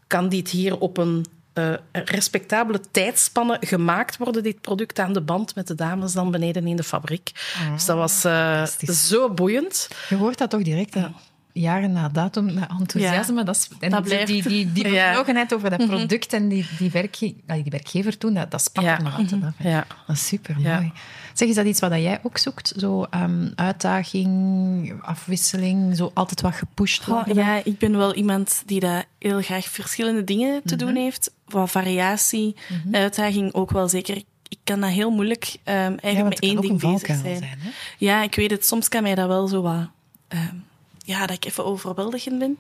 Kan 0.07 0.29
dit 0.29 0.49
hier 0.51 0.79
op 0.79 0.97
een 0.97 1.27
uh, 1.55 1.75
respectabele 1.93 2.81
tijdspanne 2.91 3.57
gemaakt 3.61 4.17
worden, 4.17 4.43
dit 4.43 4.61
product 4.61 4.99
aan 4.99 5.13
de 5.13 5.21
band 5.21 5.55
met 5.55 5.67
de 5.67 5.75
dames 5.75 6.13
dan 6.13 6.31
beneden 6.31 6.67
in 6.67 6.77
de 6.77 6.83
fabriek. 6.83 7.31
Ah, 7.57 7.73
dus 7.73 7.85
dat 7.85 7.97
was 7.97 8.25
uh, 8.25 8.67
zo 8.93 9.31
boeiend. 9.31 9.89
Je 10.09 10.15
hoort 10.15 10.39
dat 10.39 10.51
toch 10.51 10.63
direct, 10.63 10.95
hè? 10.95 11.07
Jaren 11.53 11.93
na 11.93 12.09
datum, 12.09 12.55
na 12.55 12.69
enthousiasme. 12.69 13.45
Dat, 13.45 13.57
is, 13.57 13.69
en 13.81 13.91
dat 13.91 14.03
blijft. 14.03 14.27
Die, 14.27 14.43
die, 14.43 14.73
die 14.73 14.83
bevlogenheid 14.89 15.55
over 15.55 15.71
dat 15.71 15.79
mhm. 15.79 15.89
product 15.89 16.33
en 16.33 16.49
die, 16.49 16.67
die, 16.79 16.91
werkge 16.91 17.35
die 17.47 17.65
werkgever 17.69 18.19
toen, 18.19 18.35
dat, 18.35 18.51
dat 18.51 18.63
spakt 18.63 18.87
er 18.87 19.03
nog 19.03 19.19
altijd 19.19 19.45
af. 19.45 19.55
Ja. 19.59 19.87
Dat 20.07 20.17
is 20.17 20.27
super 20.27 20.61
mooi. 20.61 20.93
Zeg, 21.35 21.49
is 21.49 21.55
dat 21.55 21.67
iets 21.67 21.81
wat 21.81 21.93
jij 21.93 22.21
ook 22.23 22.39
zoekt? 22.39 22.73
Zo 22.77 23.07
um, 23.15 23.53
uitdaging, 23.55 25.03
afwisseling, 25.03 25.97
zo 25.97 26.11
altijd 26.15 26.41
wat 26.41 26.55
gepusht 26.55 27.05
worden? 27.05 27.35
ja, 27.35 27.61
ik 27.65 27.79
ben 27.79 27.97
wel 27.97 28.15
iemand 28.15 28.63
die 28.67 28.81
dat 28.81 29.05
heel 29.19 29.43
graag 29.43 29.65
verschillende 29.65 30.25
dingen 30.25 30.63
te 30.65 30.77
doen 30.77 30.93
mhm. 30.93 31.01
heeft. 31.01 31.33
Wat 31.47 31.71
variatie, 31.71 32.57
mhm. 32.85 32.95
uitdaging 32.95 33.55
ook 33.55 33.71
wel 33.71 33.89
zeker 33.89 34.23
ik 34.51 34.59
kan 34.65 34.81
dat 34.81 34.91
heel 34.91 35.11
moeilijk 35.11 35.57
um, 35.65 35.75
eigenlijk 35.75 36.23
met 36.23 36.39
één 36.39 36.61
ding 36.61 36.81
bezig 36.81 37.07
zijn. 37.07 37.39
zijn 37.39 37.59
ja, 37.99 38.23
ik 38.23 38.35
weet 38.35 38.51
het. 38.51 38.67
Soms 38.67 38.89
kan 38.89 39.03
mij 39.03 39.15
dat 39.15 39.27
wel 39.27 39.47
zo 39.47 39.63
wat 39.63 39.89
um, 40.29 40.65
ja, 41.05 41.27
dat 41.27 41.37
ik 41.37 41.45
even 41.45 41.65
overweldigend 41.65 42.39
ben. 42.39 42.59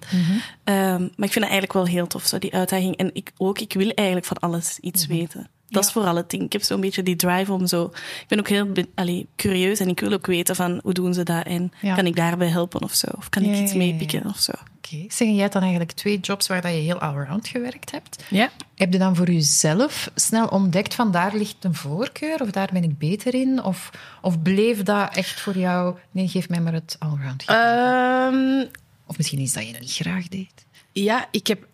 Ehm, 0.64 1.00
maar 1.00 1.26
ik 1.26 1.32
vind 1.32 1.34
het 1.34 1.42
eigenlijk 1.42 1.72
wel 1.72 1.86
heel 1.86 2.06
tof, 2.06 2.26
zo, 2.26 2.38
die 2.38 2.54
uitdaging. 2.54 2.96
En 2.96 3.10
ik 3.12 3.32
ook, 3.36 3.58
ik 3.58 3.72
wil 3.72 3.90
eigenlijk 3.90 4.26
van 4.26 4.38
alles 4.38 4.78
iets 4.78 5.06
mhm. 5.06 5.16
weten. 5.16 5.50
Dat 5.70 5.84
is 5.84 5.92
vooral 5.92 6.16
het 6.16 6.30
ding. 6.30 6.42
Ik 6.42 6.52
heb 6.52 6.62
zo'n 6.62 6.80
beetje 6.80 7.02
die 7.02 7.16
drive 7.16 7.52
om 7.52 7.66
zo... 7.66 7.84
Ik 8.20 8.24
ben 8.28 8.38
ook 8.38 8.48
heel 8.48 8.68
allee, 8.94 9.26
curieus 9.36 9.80
en 9.80 9.88
ik 9.88 10.00
wil 10.00 10.12
ook 10.12 10.26
weten 10.26 10.56
van 10.56 10.80
hoe 10.82 10.92
doen 10.92 11.14
ze 11.14 11.22
dat 11.22 11.44
en 11.44 11.72
kan 11.94 12.06
ik 12.06 12.16
daarbij 12.16 12.48
helpen 12.48 12.82
of 12.82 12.94
zo? 12.94 13.06
Of 13.16 13.28
kan 13.28 13.42
ik 13.42 13.58
iets 13.58 13.74
meepikken 13.74 14.26
of 14.26 14.38
zo? 14.38 14.52
Oké. 14.76 15.04
Zeg, 15.08 15.28
jij 15.28 15.36
hebt 15.36 15.52
dan 15.52 15.62
eigenlijk 15.62 15.92
twee 15.92 16.18
jobs 16.18 16.46
waar 16.46 16.62
dat 16.62 16.70
je 16.70 16.78
heel 16.78 16.98
allround 16.98 17.48
gewerkt 17.48 17.90
hebt. 17.90 18.24
Ja. 18.28 18.50
Heb 18.74 18.92
je 18.92 18.98
dan 18.98 19.16
voor 19.16 19.30
jezelf 19.30 20.10
snel 20.14 20.46
ontdekt 20.46 20.94
van 20.94 21.10
daar 21.12 21.36
ligt 21.36 21.56
een 21.60 21.74
voorkeur 21.74 22.40
of 22.40 22.50
daar 22.50 22.68
ben 22.72 22.82
ik 22.82 22.98
beter 22.98 23.34
in? 23.34 23.62
Of, 23.62 23.90
of 24.22 24.42
bleef 24.42 24.82
dat 24.82 25.16
echt 25.16 25.40
voor 25.40 25.58
jou... 25.58 25.96
Nee, 26.10 26.28
geef 26.28 26.48
mij 26.48 26.60
maar 26.60 26.72
het 26.72 26.96
allround. 26.98 27.44
Um, 27.50 28.68
of 29.06 29.16
misschien 29.16 29.40
iets 29.40 29.52
dat 29.52 29.66
je 29.66 29.76
niet 29.80 29.92
graag 29.92 30.28
deed? 30.28 30.66
Ja, 30.92 31.28
ik 31.30 31.46
heb... 31.46 31.66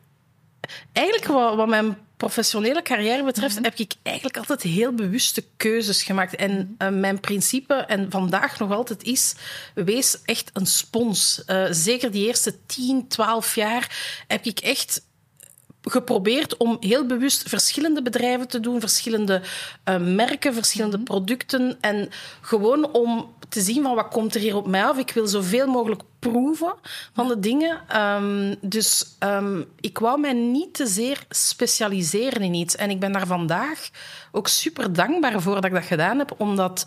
Eigenlijk 0.93 1.27
wat, 1.27 1.57
wat 1.57 1.69
mijn 1.69 1.97
professionele 2.17 2.83
carrière 2.83 3.25
betreft, 3.25 3.55
mhm. 3.55 3.65
heb 3.65 3.75
ik 3.79 3.95
eigenlijk 4.03 4.37
altijd 4.37 4.63
heel 4.63 4.93
bewuste 4.93 5.45
keuzes 5.57 6.03
gemaakt. 6.03 6.37
En 6.37 6.51
mhm. 6.51 6.95
eh, 6.95 7.01
mijn 7.01 7.21
principe, 7.21 7.75
en 7.75 8.11
vandaag 8.11 8.59
nog 8.59 8.73
altijd 8.73 9.03
is, 9.03 9.35
wees 9.75 10.19
echt 10.25 10.51
een 10.53 10.67
spons. 10.67 11.43
Uh, 11.47 11.67
zeker 11.71 12.11
die 12.11 12.27
eerste 12.27 12.55
10, 12.67 13.09
12 13.09 13.55
jaar 13.55 13.97
heb 14.27 14.45
ik 14.45 14.59
echt 14.59 15.05
geprobeerd 15.83 16.57
om 16.57 16.77
heel 16.81 17.07
bewust 17.07 17.49
verschillende 17.49 18.03
bedrijven 18.03 18.49
te 18.49 18.61
doen, 18.61 18.81
verschillende 18.81 19.43
uh, 19.85 19.97
merken, 19.99 20.55
verschillende 20.55 20.97
mhm. 20.97 21.07
producten. 21.07 21.77
En 21.81 22.09
gewoon 22.41 22.93
om 22.93 23.35
te 23.49 23.61
zien 23.61 23.83
van 23.83 23.95
wat 23.95 24.09
komt 24.09 24.35
er 24.35 24.41
hier 24.41 24.57
op 24.57 24.67
mij 24.67 24.85
af. 24.85 24.99
Ik 24.99 25.11
wil 25.11 25.27
zoveel 25.27 25.67
mogelijk 25.67 26.03
proeven 26.19 26.75
van 27.15 27.29
de 27.29 27.39
dingen. 27.39 28.01
Um, 28.03 28.57
dus 28.61 29.17
um, 29.21 29.65
ik 29.81 29.99
wou 29.99 30.21
mij 30.21 30.33
niet 30.33 30.75
te 30.75 30.87
zeer 30.87 31.25
specialiseren 31.29 32.43
in 32.43 32.55
iets. 32.55 32.77
En 32.77 32.91
ik 32.91 33.01
ben 33.01 33.13
daar 33.13 33.27
vandaag 33.27 33.91
ook 34.33 34.49
super 34.49 34.93
dankbaar 34.93 35.41
voor 35.43 35.55
dat 35.55 35.65
ik 35.65 35.73
dat 35.73 35.85
gedaan 35.85 36.19
heb, 36.19 36.35
omdat 36.39 36.87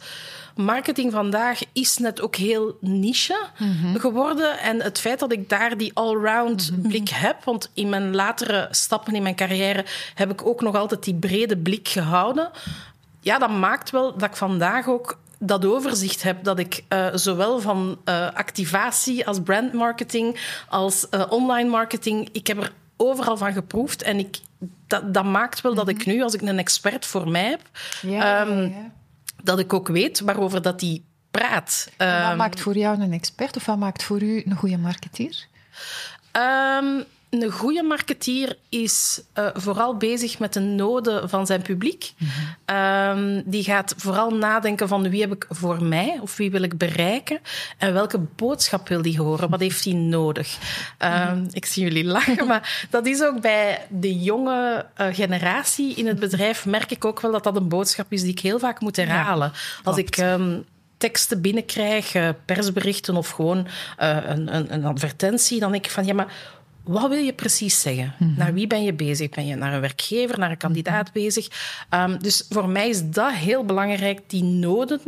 marketing 0.56 1.12
vandaag 1.12 1.60
is 1.74 1.98
net 1.98 2.22
ook 2.22 2.36
heel 2.36 2.78
niche 2.82 3.48
mm 3.58 3.98
geworden. 4.00 4.60
En 4.60 4.82
het 4.82 5.00
feit 5.00 5.20
dat 5.20 5.32
ik 5.32 5.50
daar 5.50 5.78
die 5.78 5.92
all-round 5.94 6.72
mhm. 6.72 6.88
blik 6.88 7.10
heb, 7.10 7.44
want 7.44 7.72
in 7.74 7.90
mijn 7.90 8.16
latere 8.16 8.68
stappen 8.72 9.16
in 9.16 9.24
mijn 9.24 9.36
carrière 9.36 9.86
heb 10.16 10.32
ik 10.32 10.46
ook 10.46 10.62
nog 10.62 10.76
altijd 10.76 11.04
die 11.04 11.16
brede 11.16 11.58
blik 11.58 11.88
gehouden. 11.88 12.50
Ja, 13.22 13.38
dat 13.38 13.50
maakt 13.50 13.90
wel 13.90 14.18
dat 14.18 14.30
ik 14.30 14.36
vandaag 14.36 14.88
ook 14.88 15.18
dat 15.40 15.66
overzicht 15.66 16.24
heb 16.24 16.44
dat 16.44 16.60
ik 16.60 16.84
uh, 16.90 17.08
zowel 17.14 17.60
van 17.60 18.00
uh, 18.06 18.32
activatie 18.34 19.28
als 19.28 19.42
brandmarketing 19.42 20.40
als 20.70 21.08
uh, 21.12 21.26
online 21.30 21.70
marketing, 21.70 22.30
ik 22.32 22.48
heb 22.48 22.58
er 22.58 22.72
overal 22.98 23.38
van 23.38 23.54
geproefd 23.54 24.02
en 24.02 24.20
ik, 24.20 24.40
dat, 24.88 25.14
dat 25.14 25.26
maakt 25.26 25.62
wel 25.62 25.74
dat 25.74 25.88
ik 25.88 25.98
mhm. 25.98 26.10
nu, 26.10 26.24
als 26.24 26.34
ik 26.34 26.42
een 26.42 26.60
expert 26.60 27.06
voor 27.06 27.30
mij 27.30 27.50
heb, 27.50 27.62
ja, 28.02 28.48
um, 28.48 28.62
ja, 28.62 28.92
dat 29.44 29.60
ik 29.60 29.74
ook 29.74 29.88
weet 29.88 30.20
waarover 30.20 30.62
dat 30.62 30.80
die 30.80 31.06
praat. 31.32 31.90
Wat 31.98 32.08
ehm, 32.08 32.38
maakt 32.38 32.60
voor 32.60 32.78
jou 32.78 33.02
een 33.02 33.14
expert 33.14 33.56
of 33.56 33.66
wat 33.66 33.78
maakt 33.78 34.04
voor 34.04 34.22
u 34.22 34.44
een 34.46 34.56
goede 34.56 34.78
marketeer? 34.78 35.48
Um, 36.82 37.04
een 37.30 37.52
goede 37.52 37.84
marketeer 37.84 38.58
is 38.70 39.22
uh, 39.38 39.48
vooral 39.54 39.98
bezig 39.98 40.40
met 40.40 40.54
de 40.54 40.60
noden 40.60 41.30
van 41.30 41.46
zijn 41.46 41.62
publiek. 41.62 42.14
Mm 42.18 42.28
-hmm. 42.66 43.44
die 43.46 43.64
gaat 43.64 43.94
vooral 43.98 44.32
nadenken 44.32 44.88
van 44.88 45.10
wie 45.10 45.22
heb 45.22 45.32
ik 45.32 45.46
voor 45.50 45.84
mij 45.84 46.18
of 46.22 46.38
wie 46.38 46.52
wil 46.52 46.62
ik 46.62 46.78
bereiken 46.78 47.40
en 47.78 47.94
welke 47.94 48.20
boodschap 48.36 48.88
wil 48.88 49.02
die 49.02 49.20
horen, 49.20 49.50
wat 49.50 49.60
heeft 49.60 49.84
hij 49.84 49.94
nodig. 49.94 50.58
Um, 51.30 51.48
Ik 51.52 51.66
zie 51.66 51.84
jullie 51.84 52.06
lachen, 52.06 52.48
maar 52.48 52.88
dat 52.90 53.06
is 53.06 53.24
ook 53.24 53.42
bij 53.42 53.86
de 53.90 54.20
jonge 54.20 54.86
uh, 54.98 55.08
generatie 55.12 55.96
in 55.96 56.08
het 56.08 56.20
bedrijf 56.20 56.66
merk 56.66 56.92
ik 56.92 57.06
ook 57.06 57.22
wel 57.22 57.32
dat 57.32 57.44
dat 57.44 57.56
een 57.56 57.70
boodschap 57.70 58.12
is 58.12 58.22
die 58.22 58.32
ik 58.32 58.40
heel 58.40 58.60
vaak 58.60 58.80
moet 58.80 58.96
herhalen. 58.96 59.52
Ja, 59.54 59.60
Als 59.84 59.98
ik 59.98 60.18
um, 60.18 60.66
teksten 60.98 61.42
binnenkrijg, 61.42 62.16
uh, 62.16 62.30
persberichten 62.46 63.16
of 63.16 63.30
gewoon 63.30 63.68
uh, 64.00 64.18
een, 64.26 64.56
een, 64.56 64.74
een 64.74 64.86
advertentie, 64.86 65.60
dan 65.60 65.72
denk 65.72 65.86
ik 65.86 65.92
van 65.92 66.06
ja, 66.06 66.14
maar 66.14 66.34
wat 66.92 67.10
wil 67.10 67.24
je 67.24 67.34
precies 67.34 67.82
zeggen? 67.82 68.14
Mhm. 68.18 68.34
Naar 68.38 68.54
wie 68.54 68.68
ben 68.68 68.84
je 68.84 68.94
bezig? 68.94 69.30
Ben 69.30 69.46
je 69.46 69.56
naar 69.56 69.74
een 69.74 69.82
werkgever, 69.82 70.40
naar 70.40 70.52
een 70.52 70.58
kandidaat 70.58 71.06
mhm. 71.06 71.14
bezig? 71.14 71.48
Um, 71.94 72.20
dus 72.22 72.46
voor 72.50 72.70
mij 72.70 72.90
is 72.90 73.10
dat 73.10 73.34
heel 73.34 73.66
belangrijk, 73.66 74.22
die 74.28 74.44
noden 74.44 75.02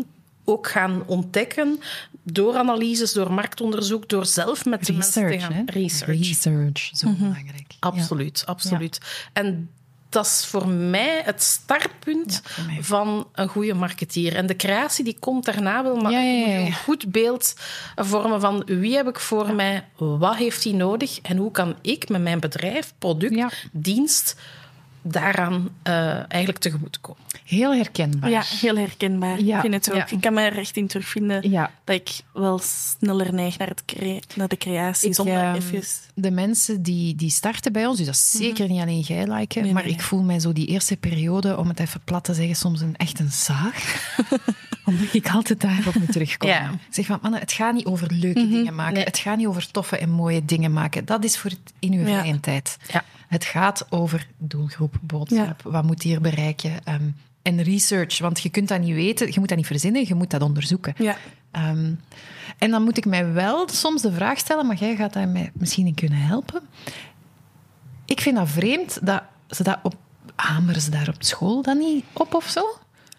ook 0.43 0.67
gaan 0.67 1.03
ontdekken 1.05 1.79
door 2.23 2.55
analyses, 2.55 3.13
door 3.13 3.33
marktonderzoek, 3.33 4.09
door 4.09 4.25
zelf 4.25 4.65
met 4.65 4.85
de 4.85 4.93
mensen 4.93 5.31
te 5.31 5.39
gaan... 5.39 5.63
Research. 5.65 6.17
Research, 6.17 6.89
zo 6.93 7.07
mm 7.07 7.17
belangrijk. 7.17 7.73
Absoluut, 7.79 8.43
absoluut. 8.45 8.99
En 9.33 9.69
dat 10.11 10.25
is 10.25 10.45
voor 10.45 10.67
mij 10.67 11.21
het 11.23 11.43
startpunt 11.43 12.41
van 12.79 13.27
een 13.33 13.47
goede 13.47 13.73
marketeer. 13.73 14.35
En 14.35 14.45
de 14.45 14.55
creatie 14.55 15.03
die 15.03 15.17
komt 15.19 15.45
daarna 15.45 15.83
wel, 15.83 15.95
maar 15.95 16.11
ja, 16.11 16.57
een 16.57 16.73
goed 16.73 17.11
beeld 17.11 17.53
vormen 17.95 18.41
van 18.41 18.63
wie 18.65 18.95
heb 18.95 19.07
ik 19.07 19.19
voor 19.19 19.53
mij, 19.53 19.87
wat 19.95 20.35
heeft 20.35 20.63
hij 20.63 20.73
nodig 20.73 21.19
en 21.21 21.37
hoe 21.37 21.51
kan 21.51 21.75
ik 21.81 22.09
met 22.09 22.21
mijn 22.21 22.39
bedrijf, 22.39 22.93
product, 22.97 23.67
dienst 23.71 24.35
daaraan 25.01 25.69
uh, 25.87 26.31
eigenlijk 26.31 26.57
tegemoet 26.57 27.01
komen. 27.01 27.21
Heel 27.45 27.73
herkenbaar. 27.73 28.29
Ja, 28.29 28.41
heel 28.45 28.77
herkenbaar. 28.77 29.39
Ik 29.39 29.59
vind 29.59 29.73
het 29.73 29.91
ook. 29.91 30.09
Ik 30.11 30.21
kan 30.21 30.33
me 30.33 30.41
er 30.41 30.57
echt 30.57 30.77
in 30.77 30.87
terugvinden 30.87 31.51
dat 31.51 31.69
ik 31.85 32.09
wel 32.33 32.59
sneller 32.63 33.33
neig 33.33 33.57
naar, 33.57 33.67
het 33.67 34.35
naar 34.35 34.47
de 34.47 34.57
creatie. 34.57 35.09
Ik, 35.09 35.15
zonder 35.15 35.55
even... 35.55 35.83
De 36.13 36.31
mensen 36.31 36.83
die, 36.83 37.15
die 37.15 37.29
starten 37.29 37.73
bij 37.73 37.85
ons, 37.85 37.97
dus 37.97 38.05
dat 38.05 38.15
is 38.15 38.33
mhm. 38.33 38.43
zeker 38.43 38.67
niet 38.67 38.81
alleen 38.81 38.99
jij, 38.99 39.27
like, 39.27 39.73
maar 39.73 39.87
ik 39.87 40.01
voel 40.01 40.21
mij 40.21 40.39
zo 40.39 40.53
die 40.53 40.67
eerste 40.67 40.97
periode, 40.97 41.57
om 41.57 41.67
het 41.67 41.79
even 41.79 42.01
plat 42.03 42.23
te 42.23 42.33
zeggen, 42.33 42.55
soms 42.55 42.81
een, 42.81 42.95
echt 42.95 43.19
een 43.19 43.31
zaag. 43.31 43.83
Omdat 44.91 45.13
ik 45.13 45.29
altijd 45.29 45.61
daarop 45.61 45.95
moet 45.95 46.11
terugkomen. 46.11 46.55
Ja. 46.55 46.71
Zeg 46.89 47.05
van, 47.05 47.19
mannen, 47.21 47.39
het 47.39 47.51
gaat 47.51 47.73
niet 47.73 47.85
over 47.85 48.07
leuke 48.13 48.39
mhm. 48.39 48.49
dingen 48.49 48.75
maken. 48.75 49.03
Het 49.03 49.17
gaat 49.17 49.37
niet 49.37 49.47
over 49.47 49.71
toffe 49.71 49.97
en 49.97 50.09
mooie 50.09 50.45
dingen 50.45 50.73
maken. 50.73 51.05
Dat 51.05 51.23
is 51.23 51.37
voor 51.37 51.49
het 51.49 51.73
in 51.79 51.93
uw 51.93 52.03
vrije 52.03 52.39
tijd. 52.39 52.77
Ja. 52.91 53.03
Het 53.27 53.45
gaat 53.45 53.85
over 53.89 54.27
doelgroep, 54.37 54.95
boodschap. 55.01 55.61
Wat 55.61 55.83
moet 55.83 56.03
hier 56.03 56.21
bereiken? 56.21 56.83
Ehm, 56.83 57.09
en 57.41 57.63
research, 57.63 58.19
want 58.19 58.41
je 58.41 58.49
kunt 58.49 58.67
dat 58.67 58.79
niet 58.79 58.93
weten, 58.93 59.27
je 59.27 59.39
moet 59.39 59.47
dat 59.47 59.57
niet 59.57 59.67
verzinnen, 59.67 60.07
je 60.07 60.15
moet 60.15 60.29
dat 60.29 60.41
onderzoeken. 60.41 60.93
Ja. 60.97 61.17
Um, 61.69 61.99
en 62.57 62.71
dan 62.71 62.83
moet 62.83 62.97
ik 62.97 63.05
mij 63.05 63.33
wel 63.33 63.69
soms 63.69 64.01
de 64.01 64.11
vraag 64.11 64.37
stellen, 64.37 64.65
maar 64.65 64.75
jij 64.75 64.95
gaat 64.95 65.13
daar 65.13 65.27
mij 65.27 65.51
misschien 65.53 65.87
in 65.87 65.93
kunnen 65.93 66.19
helpen. 66.19 66.61
Ik 68.05 68.21
vind 68.21 68.35
dat 68.35 68.49
vreemd 68.49 68.99
dat 69.05 69.23
ze 69.49 69.63
dat 69.63 69.79
op 69.83 69.95
hameren 70.35 70.81
ze 70.81 70.89
daar 70.89 71.07
op 71.07 71.23
school 71.23 71.61
dan 71.61 71.77
niet 71.77 72.05
op 72.13 72.33
of 72.33 72.49
zo? 72.49 72.63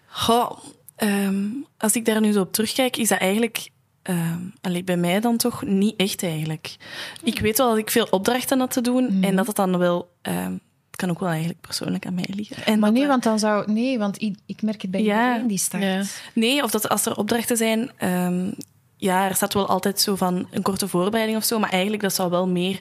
Goh, 0.05 0.51
um, 0.97 1.65
als 1.77 1.95
ik 1.95 2.05
daar 2.05 2.21
nu 2.21 2.31
zo 2.31 2.41
op 2.41 2.53
terugkijk, 2.53 2.97
is 2.97 3.07
dat 3.07 3.19
eigenlijk 3.19 3.69
uh, 4.09 4.83
bij 4.83 4.97
mij 4.97 5.19
dan 5.19 5.37
toch 5.37 5.61
niet 5.65 5.95
echt 5.95 6.23
eigenlijk. 6.23 6.75
Ik 7.23 7.39
weet 7.39 7.57
wel 7.57 7.69
dat 7.69 7.77
ik 7.77 7.89
veel 7.89 8.07
opdrachten 8.09 8.59
had 8.59 8.71
te 8.71 8.81
doen 8.81 9.07
en 9.07 9.19
mhm. 9.19 9.35
dat 9.35 9.47
het 9.47 9.55
dan 9.55 9.77
wel. 9.77 10.11
Uh, 10.27 10.45
het 10.87 11.01
kan 11.01 11.09
ook 11.09 11.19
wel 11.19 11.29
eigenlijk 11.29 11.61
persoonlijk 11.61 12.05
aan 12.05 12.13
mij 12.13 12.29
liggen. 12.35 12.65
En 12.65 12.79
maar 12.79 12.91
nee, 12.91 13.07
want 13.07 13.23
dan 13.23 13.39
zou. 13.39 13.71
Nee, 13.71 13.99
want 13.99 14.21
ik, 14.21 14.35
ik 14.45 14.61
merk 14.61 14.81
het 14.81 14.91
bij 14.91 15.03
ja, 15.03 15.27
iedereen 15.27 15.47
die 15.47 15.57
start. 15.57 15.83
Ja. 15.83 16.03
Nee, 16.33 16.63
of 16.63 16.71
dat 16.71 16.89
als 16.89 17.05
er 17.05 17.17
opdrachten 17.17 17.57
zijn. 17.57 17.91
Um, 18.03 18.53
ja, 18.97 19.27
er 19.29 19.35
staat 19.35 19.53
wel 19.53 19.67
altijd 19.67 20.01
zo 20.01 20.15
van 20.15 20.47
een 20.51 20.61
korte 20.61 20.87
voorbereiding 20.87 21.37
of 21.37 21.43
zo, 21.43 21.59
maar 21.59 21.69
eigenlijk 21.69 22.01
dat 22.03 22.13
zou 22.13 22.29
wel 22.29 22.47
meer 22.47 22.79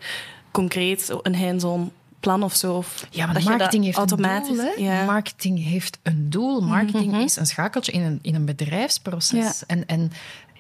concreet 0.51 1.19
een 1.23 1.37
hands-on 1.37 1.93
plan 2.23 2.43
of 2.43 2.55
zo. 2.55 2.77
Of 2.77 3.07
ja, 3.11 3.27
maar 3.27 3.43
marketing 3.43 3.85
heeft 3.85 3.97
automatisch, 3.97 4.59
een 4.59 4.71
doel. 4.77 4.85
Ja. 4.85 5.05
Marketing 5.05 5.65
heeft 5.65 5.99
een 6.03 6.31
doel. 6.31 6.61
Marketing 6.61 7.13
mhm. 7.13 7.21
is 7.21 7.37
een 7.37 7.47
schakeltje 7.47 7.93
in 7.93 8.03
een, 8.03 8.19
in 8.23 8.35
een 8.35 8.45
bedrijfsproces. 8.45 9.67
En, 9.67 9.87
en 9.87 10.13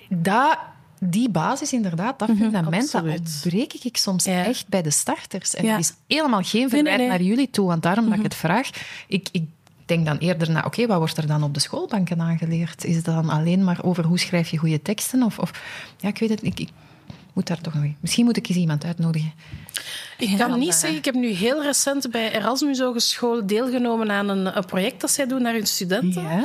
dat, 0.09 0.59
die 0.98 1.31
basis 1.31 1.72
inderdaad, 1.72 2.18
dat 2.18 2.29
mhm, 2.29 2.38
fundament, 2.38 2.92
dat 2.92 3.03
ontbreek 3.03 3.72
ik 3.72 3.96
soms 3.96 4.27
echt 4.27 4.68
bij 4.68 4.83
de 4.83 4.90
starters. 4.90 5.55
En 5.55 5.64
ja. 5.64 5.79
is 5.79 5.92
helemaal 6.07 6.42
geen 6.42 6.68
verwijt 6.68 7.09
naar 7.09 7.22
jullie 7.22 7.51
toe, 7.51 7.66
want 7.66 7.83
daarom 7.83 8.05
dat 8.05 8.12
ik 8.12 8.18
mhm. 8.18 8.29
het 8.29 8.38
vraag. 8.38 8.70
Ik, 9.07 9.29
ik 9.33 9.44
denk 9.87 10.07
dan 10.07 10.16
eerder 10.16 10.51
naar, 10.51 10.66
oké, 10.66 10.87
wat 10.87 10.98
wordt 10.98 11.16
er 11.16 11.27
dan 11.27 11.42
op 11.42 11.55
de 11.55 11.61
schoolbanken 11.61 12.20
aangeleerd? 12.20 12.85
Is 12.85 12.96
het 12.96 13.05
dan 13.05 13.29
alleen 13.29 13.64
maar 13.64 13.85
over 13.85 14.05
hoe 14.05 14.18
schrijf 14.18 14.48
je 14.48 14.57
goede 14.57 14.83
teksten? 14.83 15.22
Of, 15.22 15.38
of 15.38 15.51
ja, 15.98 16.09
ik 16.09 16.18
weet 16.18 16.31
het 16.31 16.42
niet. 16.42 16.59
Ik, 16.59 16.68
moet 17.33 17.46
daar 17.46 17.61
toch 17.61 17.75
nog... 17.75 17.85
Misschien 18.01 18.25
moet 18.25 18.37
ik 18.37 18.48
eens 18.48 18.59
iemand 18.59 18.85
uitnodigen. 18.85 19.33
Ik 20.22 20.38
kan 20.38 20.58
niet 20.58 20.74
zeggen, 20.74 20.98
ik 20.98 21.04
heb 21.04 21.14
nu 21.14 21.28
heel 21.28 21.62
recent 21.62 22.11
bij 22.11 22.32
Erasmus 22.32 22.80
Hogeschool 22.80 23.46
deelgenomen 23.46 24.11
aan 24.11 24.28
een, 24.28 24.56
een, 24.56 24.64
project 24.64 25.00
dat 25.00 25.11
zij 25.11 25.26
doen 25.26 25.42
naar 25.42 25.52
hun 25.52 25.66
studenten. 25.66 26.22
Ja. 26.22 26.38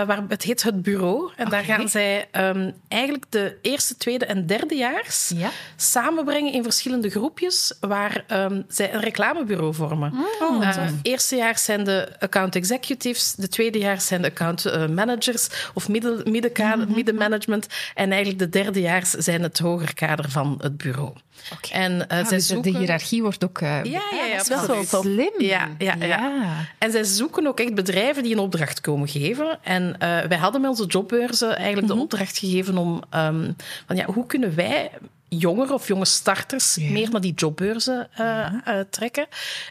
Uh, 0.00 0.06
waar, 0.06 0.24
het 0.28 0.42
heet 0.42 0.62
Het 0.62 0.82
Bureau. 0.82 1.32
En 1.36 1.48
daar 1.48 1.64
gaan 1.64 1.88
zij 1.88 2.28
um, 2.32 2.72
eigenlijk 2.88 3.24
de 3.28 3.58
eerste, 3.62 3.96
tweede 3.96 4.26
en 4.26 4.46
derdejaars 4.46 5.32
ja. 5.36 5.50
samenbrengen 5.76 6.52
in 6.52 6.62
verschillende 6.62 7.10
groepjes 7.10 7.76
waar 7.80 8.24
um, 8.28 8.64
zij 8.68 8.94
een 8.94 9.00
reclamebureau 9.00 9.74
vormen. 9.74 10.12
Oh, 10.40 10.62
uh, 10.62 10.86
eerstejaars 11.02 11.64
zijn 11.64 11.84
de 11.84 12.08
account 12.18 12.56
executives, 12.56 13.34
de 13.34 13.48
tweedejaars 13.48 14.06
zijn 14.06 14.22
de 14.22 14.28
account 14.28 14.66
uh, 14.66 14.88
managers 14.88 15.48
of 15.74 15.88
midden, 15.88 16.30
middenkader, 16.30 16.88
mm 16.88 16.92
middenmanagement. 16.94 17.66
En 17.94 18.10
eigenlijk 18.10 18.38
de 18.38 18.48
derdejaars 18.48 19.10
zijn 19.10 19.42
het 19.42 19.58
hoger 19.58 19.94
kader 19.94 20.30
van 20.30 20.58
het 20.60 20.76
bureau. 20.76 21.12
Okay. 21.52 21.82
En 21.82 22.06
ah, 22.06 22.26
zij 22.26 22.36
dus 22.36 22.46
zoeken... 22.46 22.72
de 22.72 22.78
hiërarchie 22.78 23.22
wordt 23.24 23.44
ook... 23.44 23.60
Uh, 23.60 23.84
ja, 23.84 24.02
ja, 24.10 24.24
ja, 24.24 24.36
dat 24.36 24.62
is 24.62 24.66
wel 24.66 25.02
slim. 25.02 25.32
Ja, 25.38 25.68
ja, 25.78 25.94
ja, 25.98 26.06
ja. 26.06 26.68
En 26.78 26.90
zij 26.90 27.04
zoeken 27.04 27.46
ook 27.46 27.60
echt 27.60 27.74
bedrijven 27.74 28.22
die 28.22 28.32
een 28.32 28.38
opdracht 28.38 28.80
komen 28.80 29.08
geven. 29.08 29.58
En 29.62 29.82
uh, 29.82 30.20
wij 30.20 30.38
hadden 30.38 30.60
met 30.60 30.70
onze 30.70 30.86
jobbeurzen 30.86 31.56
eigenlijk 31.56 31.86
de 31.86 31.92
mhm. 31.92 32.02
opdracht 32.02 32.38
gegeven 32.38 32.78
om... 32.78 33.02
Um, 33.14 33.56
van, 33.86 33.96
ja, 33.96 34.04
hoe 34.04 34.26
kunnen 34.26 34.54
wij 34.54 34.90
jongeren 35.28 35.74
of 35.74 35.88
jonge 35.88 36.04
starters 36.04 36.76
meer 36.78 37.10
naar 37.10 37.20
die 37.20 37.34
jobbeurzen 37.34 38.08
uh, 38.20 38.52
uh, 38.68 38.80
trekken. 38.90 39.26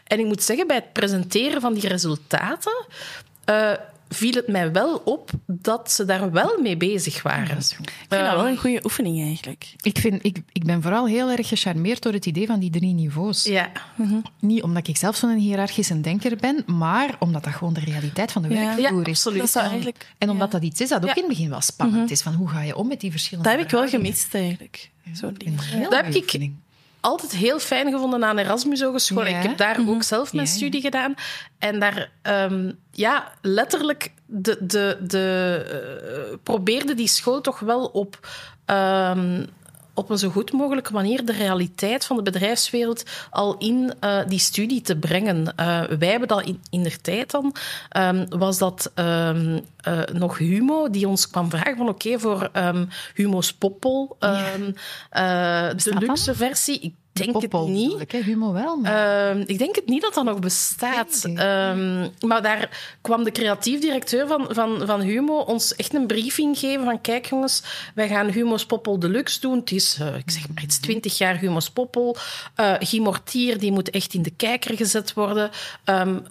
En 0.06 0.18
ik 0.18 0.24
moet 0.24 0.42
zeggen, 0.42 0.66
bij 0.66 0.76
het 0.76 0.92
presenteren 0.92 1.60
van 1.60 1.74
die 1.74 1.88
resultaten 1.88 2.86
uh, 3.50 3.72
viel 4.14 4.32
het 4.32 4.48
mij 4.48 4.72
wel 4.72 4.96
op 5.04 5.30
dat 5.46 5.92
ze 5.92 6.04
daar 6.04 6.30
wel 6.30 6.58
mee 6.62 6.76
bezig 6.76 7.22
waren. 7.22 7.56
ik 7.56 7.64
vind 7.64 7.88
dat 8.08 8.34
wel 8.34 8.48
een 8.48 8.56
goede 8.56 8.84
oefening 8.84 9.22
eigenlijk. 9.22 9.74
Ik, 9.80 9.98
vind, 9.98 10.24
ik, 10.24 10.38
ik 10.52 10.64
ben 10.64 10.82
vooral 10.82 11.06
heel 11.06 11.30
erg 11.30 11.48
gecharmeerd 11.48 12.02
door 12.02 12.12
het 12.12 12.26
idee 12.26 12.46
van 12.46 12.60
die 12.60 12.70
drie 12.70 12.94
niveaus. 12.94 13.44
Ja. 13.44 13.70
Mhm. 13.96 14.14
Niet 14.40 14.62
omdat 14.62 14.88
ik 14.88 14.96
zelf 14.96 15.16
zo'n 15.16 15.36
hiërarchische 15.36 16.00
denker 16.00 16.36
ben, 16.36 16.62
maar 16.66 17.16
omdat 17.18 17.44
dat 17.44 17.52
gewoon 17.52 17.74
de 17.74 17.80
realiteit 17.80 18.32
van 18.32 18.42
de 18.42 18.48
werkvloer 18.48 18.82
ja, 18.82 19.06
is. 19.06 19.26
Absoluut. 19.26 19.52
Dat 19.52 19.62
eigenlijk, 19.62 20.14
en 20.18 20.30
omdat 20.30 20.50
dat 20.50 20.62
iets 20.62 20.80
is 20.80 20.88
dat 20.88 21.02
ook 21.02 21.16
in 21.16 21.22
het 21.22 21.28
begin 21.28 21.50
wel 21.50 21.60
spannend 21.60 22.02
mhm. 22.02 22.12
is. 22.12 22.22
Van 22.22 22.34
hoe 22.34 22.48
ga 22.48 22.62
je 22.62 22.76
om 22.76 22.88
met 22.88 23.00
die 23.00 23.10
verschillende 23.10 23.48
Dat 23.48 23.58
heb 23.58 23.66
ik 23.66 23.72
wel 23.72 23.88
gemist 23.88 24.34
eigenlijk. 24.34 24.90
Zo'n 25.12 25.34
ding. 25.34 25.60
Dat 25.82 25.94
heb 25.94 26.14
ik 26.14 26.32
altijd 27.04 27.32
heel 27.32 27.58
fijn 27.58 27.90
gevonden 27.90 28.24
aan 28.24 28.38
Erasmus 28.38 28.82
Hogeschool. 28.82 29.26
Ik 29.26 29.42
heb 29.42 29.56
daar 29.56 29.78
ook 29.80 29.86
mhm. 29.86 30.00
zelf 30.00 30.32
mijn 30.32 30.46
studie 30.46 30.80
gedaan. 30.80 31.14
En 31.58 31.80
daar, 31.80 32.10
um, 32.22 32.78
ja, 32.90 33.32
letterlijk 33.40 34.12
de, 34.26 34.56
de, 34.60 34.98
de, 35.00 36.28
uh, 36.30 36.36
probeerde 36.42 36.94
die 36.94 37.08
school 37.08 37.40
toch 37.40 37.58
wel 37.58 37.86
op 37.86 38.28
um, 38.66 39.46
op 39.94 40.10
een 40.10 40.18
zo 40.18 40.30
goed 40.30 40.52
mogelijke 40.52 40.92
manier 40.92 41.24
de 41.24 41.32
realiteit 41.32 42.04
van 42.04 42.16
de 42.16 42.22
bedrijfswereld 42.22 43.02
al 43.30 43.56
in 43.58 43.92
uh, 44.00 44.20
die 44.26 44.38
studie 44.38 44.80
te 44.80 44.96
brengen. 44.96 45.54
Uh, 45.60 45.82
wij 45.82 46.08
hebben 46.08 46.28
dat 46.28 46.42
in, 46.42 46.60
in 46.70 46.82
der 46.82 47.00
tijd 47.00 47.30
dan, 47.30 47.54
um, 47.96 48.26
was 48.28 48.58
dat 48.58 48.92
um, 48.94 49.60
uh, 49.88 50.02
nog 50.12 50.38
Humo, 50.38 50.90
die 50.90 51.08
ons 51.08 51.30
kwam 51.30 51.50
vragen 51.50 51.76
van 51.76 51.88
oké, 51.88 52.06
okay, 52.06 52.18
voor 52.18 52.50
um, 52.52 52.88
Humo's 53.14 53.52
Poppel, 53.52 54.16
ja. 54.20 54.56
de 55.74 55.94
luxe 55.98 56.34
versie 56.34 56.94
denk 57.14 57.42
het 57.42 57.66
niet. 57.66 58.00
Ik, 58.00 58.12
Humo 58.12 58.52
wel. 58.52 58.76
Maar... 58.76 59.36
Uh, 59.36 59.42
ik 59.46 59.58
denk 59.58 59.74
het 59.74 59.86
niet 59.86 60.02
dat 60.02 60.14
dat 60.14 60.24
nog 60.24 60.38
bestaat. 60.38 61.24
Um, 61.24 62.10
maar 62.20 62.42
daar 62.42 62.96
kwam 63.00 63.24
de 63.24 63.32
creatief 63.32 63.80
directeur 63.80 64.26
van, 64.26 64.46
van, 64.50 64.82
van 64.86 65.00
Humo 65.00 65.38
ons 65.38 65.74
echt 65.74 65.94
een 65.94 66.06
briefing 66.06 66.58
geven 66.58 66.84
van 66.84 67.00
kijk 67.00 67.26
jongens, 67.26 67.62
wij 67.94 68.08
gaan 68.08 68.28
Humo's 68.28 68.66
Poppel 68.66 68.98
Deluxe 68.98 69.40
doen. 69.40 69.58
Het 69.58 69.72
is, 69.72 69.98
uh, 70.00 70.16
ik 70.16 70.30
zeg 70.30 70.48
maar, 70.48 70.62
het 70.62 70.70
is 70.70 70.78
20 70.78 71.18
jaar 71.18 71.38
Humo's 71.38 71.70
Poppel. 71.70 72.16
Uh, 72.60 72.74
Guy 72.78 73.00
Mortier, 73.00 73.58
die 73.58 73.72
moet 73.72 73.90
echt 73.90 74.14
in 74.14 74.22
de 74.22 74.32
kijker 74.36 74.76
gezet 74.76 75.12
worden. 75.12 75.50
Um, 75.84 76.22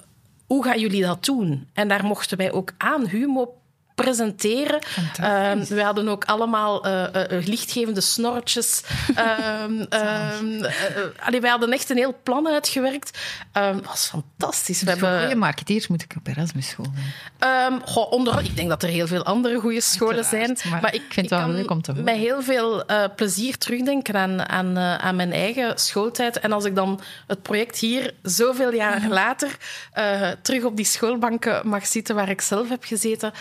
hoe 0.48 0.64
gaan 0.64 0.80
jullie 0.80 1.04
dat 1.04 1.26
doen? 1.26 1.68
En 1.74 1.88
daar 1.88 2.06
mochten 2.06 2.38
wij 2.38 2.52
ook 2.52 2.72
aan 2.78 3.08
Humo 3.08 3.54
presenteren. 3.96 4.80
Uh, 5.22 5.52
we 5.54 5.82
hadden 5.82 6.08
ook 6.08 6.26
allemaal 6.26 6.88
uh, 6.88 7.02
uh, 7.02 7.46
lichtgevende 7.46 8.02
snorretjes. 8.02 8.84
um, 9.10 9.80
um, 9.80 11.42
wij 11.42 11.50
hadden 11.50 11.72
echt 11.72 11.90
een 11.90 11.98
heel 11.98 12.16
plan 12.24 12.48
uitgewerkt. 12.48 13.20
Het 13.52 13.86
was 13.86 14.08
fantastisch. 14.08 14.80
Dus 14.80 15.00
we 15.00 15.06
hebben... 15.06 15.38
marketeers 15.38 15.88
moet 15.88 16.02
ik 16.02 16.14
op 16.18 16.28
Erasmus 16.28 16.70
school 16.70 16.92
goh, 17.86 18.12
onder, 18.12 18.44
Ik 18.44 18.56
denk 18.56 18.70
dat 18.70 18.84
er 18.84 18.90
heel 18.90 19.08
veel 19.08 19.24
andere 19.24 19.60
goede 19.60 19.82
scholen 19.82 20.24
zijn. 20.24 20.58
Maar, 20.82 20.94
ik, 20.94 21.02
vind 21.10 21.30
het 21.30 21.40
wel 21.40 21.50
leuk 21.50 21.70
om 21.70 21.82
te 21.82 21.92
horen. 21.92 22.06
met 22.06 22.16
heel 22.16 22.42
veel 22.42 22.86
plezier 23.16 23.58
terugdenken 23.58 24.16
aan, 24.16 24.50
aan, 24.50 24.78
aan 24.78 25.16
mijn 25.16 25.32
eigen 25.32 25.80
schooltijd. 25.80 26.40
En 26.40 26.52
als 26.52 26.66
ik 26.66 26.76
dan 26.76 27.02
het 27.28 27.42
project 27.42 27.78
hier 27.78 28.14
zoveel 28.22 28.74
jaar 28.74 29.08
later 29.08 29.58
terug 30.42 30.64
op 30.64 30.76
die 30.76 30.86
schoolbanken 30.86 31.68
mag 31.68 31.86
zitten 31.86 32.16
waar 32.16 32.30
ik 32.30 32.42
zelf 32.42 32.70
heb 32.70 32.84
gezeten 32.84 33.32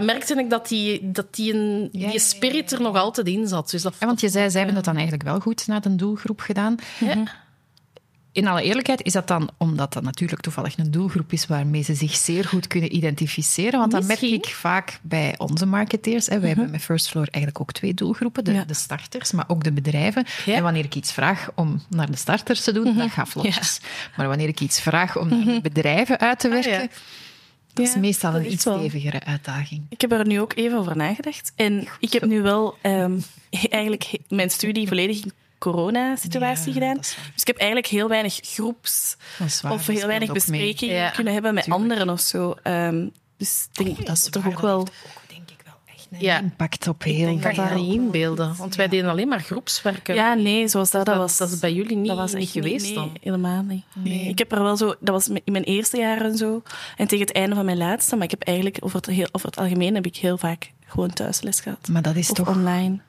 uh, 0.00 0.06
merkte 0.06 0.34
ik 0.34 0.50
dat 0.50 0.68
die, 0.68 1.10
dat 1.10 1.34
die, 1.34 1.54
een, 1.54 1.88
die 1.92 2.18
spirit 2.18 2.72
er 2.72 2.80
nog 2.80 2.96
altijd 2.96 3.26
in 3.26 3.46
zat. 3.46 3.70
Dus 3.70 3.82
dat 3.82 3.94
ja, 4.00 4.06
want 4.06 4.20
je 4.20 4.28
zei, 4.28 4.50
zij 4.50 4.58
hebben 4.58 4.76
het 4.76 4.84
dan 4.84 4.94
eigenlijk 4.94 5.24
wel 5.24 5.40
goed 5.40 5.66
naar 5.66 5.80
de 5.80 5.96
doelgroep 5.96 6.40
gedaan. 6.40 6.76
Ja. 7.00 7.24
In 8.32 8.46
alle 8.46 8.62
eerlijkheid 8.62 9.02
is 9.02 9.12
dat 9.12 9.28
dan 9.28 9.50
omdat 9.56 9.92
dat 9.92 10.02
natuurlijk 10.02 10.40
toevallig 10.40 10.78
een 10.78 10.90
doelgroep 10.90 11.32
is 11.32 11.46
waarmee 11.46 11.82
ze 11.82 11.94
zich 11.94 12.16
zeer 12.16 12.44
goed 12.44 12.66
kunnen 12.66 12.94
identificeren. 12.94 13.78
Want 13.78 13.92
dat 13.92 14.04
merk 14.04 14.20
ik 14.20 14.46
vaak 14.46 14.98
bij 15.02 15.34
onze 15.38 15.66
marketeers. 15.66 16.26
Hè. 16.26 16.40
Wij 16.40 16.48
hebben 16.48 16.70
met 16.70 16.82
First 16.82 17.08
Floor 17.08 17.26
eigenlijk 17.30 17.60
ook 17.60 17.72
twee 17.72 17.94
doelgroepen. 17.94 18.44
De, 18.44 18.64
de 18.66 18.74
starters, 18.74 19.32
maar 19.32 19.44
ook 19.48 19.64
de 19.64 19.72
bedrijven. 19.72 20.24
En 20.46 20.62
wanneer 20.62 20.84
ik 20.84 20.94
iets 20.94 21.12
vraag 21.12 21.50
om 21.54 21.82
naar 21.88 22.10
de 22.10 22.16
starters 22.16 22.64
te 22.64 22.72
doen, 22.72 22.88
mm 22.88 22.98
dat 22.98 23.10
gaat 23.10 23.28
vlotjes. 23.28 23.80
Maar 24.16 24.28
wanneer 24.28 24.48
ik 24.48 24.60
iets 24.60 24.80
vraag 24.80 25.18
om 25.18 25.28
naar 25.28 25.44
de 25.44 25.60
bedrijven 25.60 26.18
uit 26.18 26.38
te 26.38 26.46
ah, 26.48 26.52
werken... 26.52 26.90
Dat 27.72 27.86
is 27.86 27.96
meestal 27.96 28.34
een 28.34 28.52
iets 28.52 28.60
stevigere 28.60 29.24
uitdaging. 29.24 29.82
Ik 29.88 30.00
heb 30.00 30.12
er 30.12 30.26
nu 30.26 30.40
ook 30.40 30.52
even 30.54 30.78
over 30.78 30.96
nagedacht. 30.96 31.52
En 31.56 31.88
ik 32.00 32.12
heb 32.12 32.24
nu 32.24 32.42
wel 32.42 32.76
um, 32.82 33.24
eigenlijk 33.70 34.18
mijn 34.28 34.50
studie 34.50 34.88
volledig 34.88 35.24
in 35.24 35.32
corona-situatie 35.58 36.72
gedaan. 36.72 36.96
Dus 36.96 37.16
ik 37.36 37.46
heb 37.46 37.56
eigenlijk 37.56 37.90
heel 37.90 38.08
weinig 38.08 38.38
groeps 38.42 39.16
of 39.70 39.86
heel 39.86 40.06
weinig 40.06 40.32
besprekingen 40.32 41.12
kunnen 41.12 41.32
hebben 41.32 41.54
met 41.54 41.70
anderen 41.70 42.10
of 42.10 42.20
zo. 42.20 42.54
Um, 42.64 43.12
dus 43.36 43.68
denk 43.72 43.98
oh, 43.98 44.06
dat 44.06 44.16
is 44.16 44.28
toch 44.30 44.46
ook 44.46 44.60
wel 44.60 44.88
ja. 46.18 46.40
impact 46.40 46.88
op 46.88 47.02
heel 47.02 47.28
Ik 47.28 47.40
kan 47.40 47.54
dat 47.54 47.74
niet 47.74 47.94
inbeelden, 47.94 48.56
want 48.56 48.76
wij 48.76 48.88
deden 48.88 49.10
alleen 49.10 49.28
maar 49.28 49.40
groepswerken. 49.40 50.14
Ja, 50.14 50.34
nee, 50.34 50.68
zoals 50.68 50.90
dat, 50.90 51.06
dat, 51.06 51.16
was... 51.16 51.36
Dat 51.36 51.50
is 51.50 51.58
bij 51.58 51.72
jullie 51.72 51.96
niet, 51.96 52.08
dat 52.08 52.16
was 52.16 52.34
niet 52.34 52.50
geweest 52.50 52.84
nee, 52.84 52.94
dan? 52.94 53.12
helemaal 53.20 53.62
niet. 53.62 53.84
Nee. 53.92 54.28
Ik 54.28 54.38
heb 54.38 54.52
er 54.52 54.62
wel 54.62 54.76
zo... 54.76 54.94
Dat 55.00 55.14
was 55.14 55.28
in 55.28 55.52
mijn 55.52 55.64
eerste 55.64 55.96
jaren 55.96 56.36
zo, 56.36 56.62
en 56.96 57.06
tegen 57.06 57.26
het 57.26 57.34
einde 57.34 57.54
van 57.54 57.64
mijn 57.64 57.76
laatste, 57.76 58.14
maar 58.14 58.24
ik 58.24 58.30
heb 58.30 58.42
eigenlijk 58.42 58.78
over 58.80 58.96
het, 58.96 59.06
heel, 59.06 59.28
over 59.32 59.48
het 59.48 59.58
algemeen 59.58 59.94
heb 59.94 60.06
ik 60.06 60.16
heel 60.16 60.38
vaak 60.38 60.72
gewoon 60.86 61.12
thuisles 61.12 61.60
gehad. 61.60 61.88
Maar 61.88 62.02
dat 62.02 62.16
is 62.16 62.30
of 62.30 62.36
toch... 62.36 62.48
online. 62.48 63.00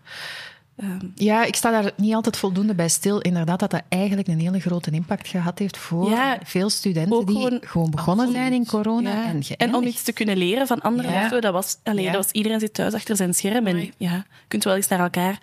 Ehm, 0.75 1.07
ja, 1.15 1.43
ik 1.43 1.55
sta 1.55 1.71
daar 1.71 1.91
niet 1.95 2.13
altijd 2.13 2.38
voldoende 2.38 2.75
bij 2.75 2.89
stil. 2.89 3.19
Inderdaad, 3.19 3.59
dat 3.59 3.71
dat 3.71 3.81
eigenlijk 3.89 4.27
een 4.27 4.39
hele 4.39 4.59
grote 4.59 4.91
impact 4.91 5.27
gehad 5.27 5.59
heeft 5.59 5.77
voor 5.77 6.17
veel 6.43 6.69
studenten 6.69 7.25
die 7.25 7.59
gewoon, 7.62 7.89
begonnen 7.91 8.31
zijn 8.31 8.53
in 8.53 8.65
corona. 8.65 9.25
En, 9.25 9.41
en, 9.57 9.75
om 9.75 9.83
iets 9.83 10.03
te 10.03 10.12
kunnen 10.12 10.38
leren 10.38 10.67
van 10.67 10.81
anderen. 10.81 11.12
Ja. 11.12 11.29
Zo, 11.29 11.39
dat, 11.39 11.53
was, 11.53 11.77
alleen, 11.83 12.05
dat 12.05 12.15
was 12.15 12.31
iedereen 12.31 12.59
zit 12.59 12.73
thuis 12.73 12.93
achter 12.93 13.15
zijn 13.15 13.33
scherm. 13.33 13.67
En 13.67 13.93
ja, 13.97 14.13
je 14.13 14.23
kunt 14.47 14.63
wel 14.63 14.75
eens 14.75 14.88
naar 14.88 14.99
elkaar 14.99 15.39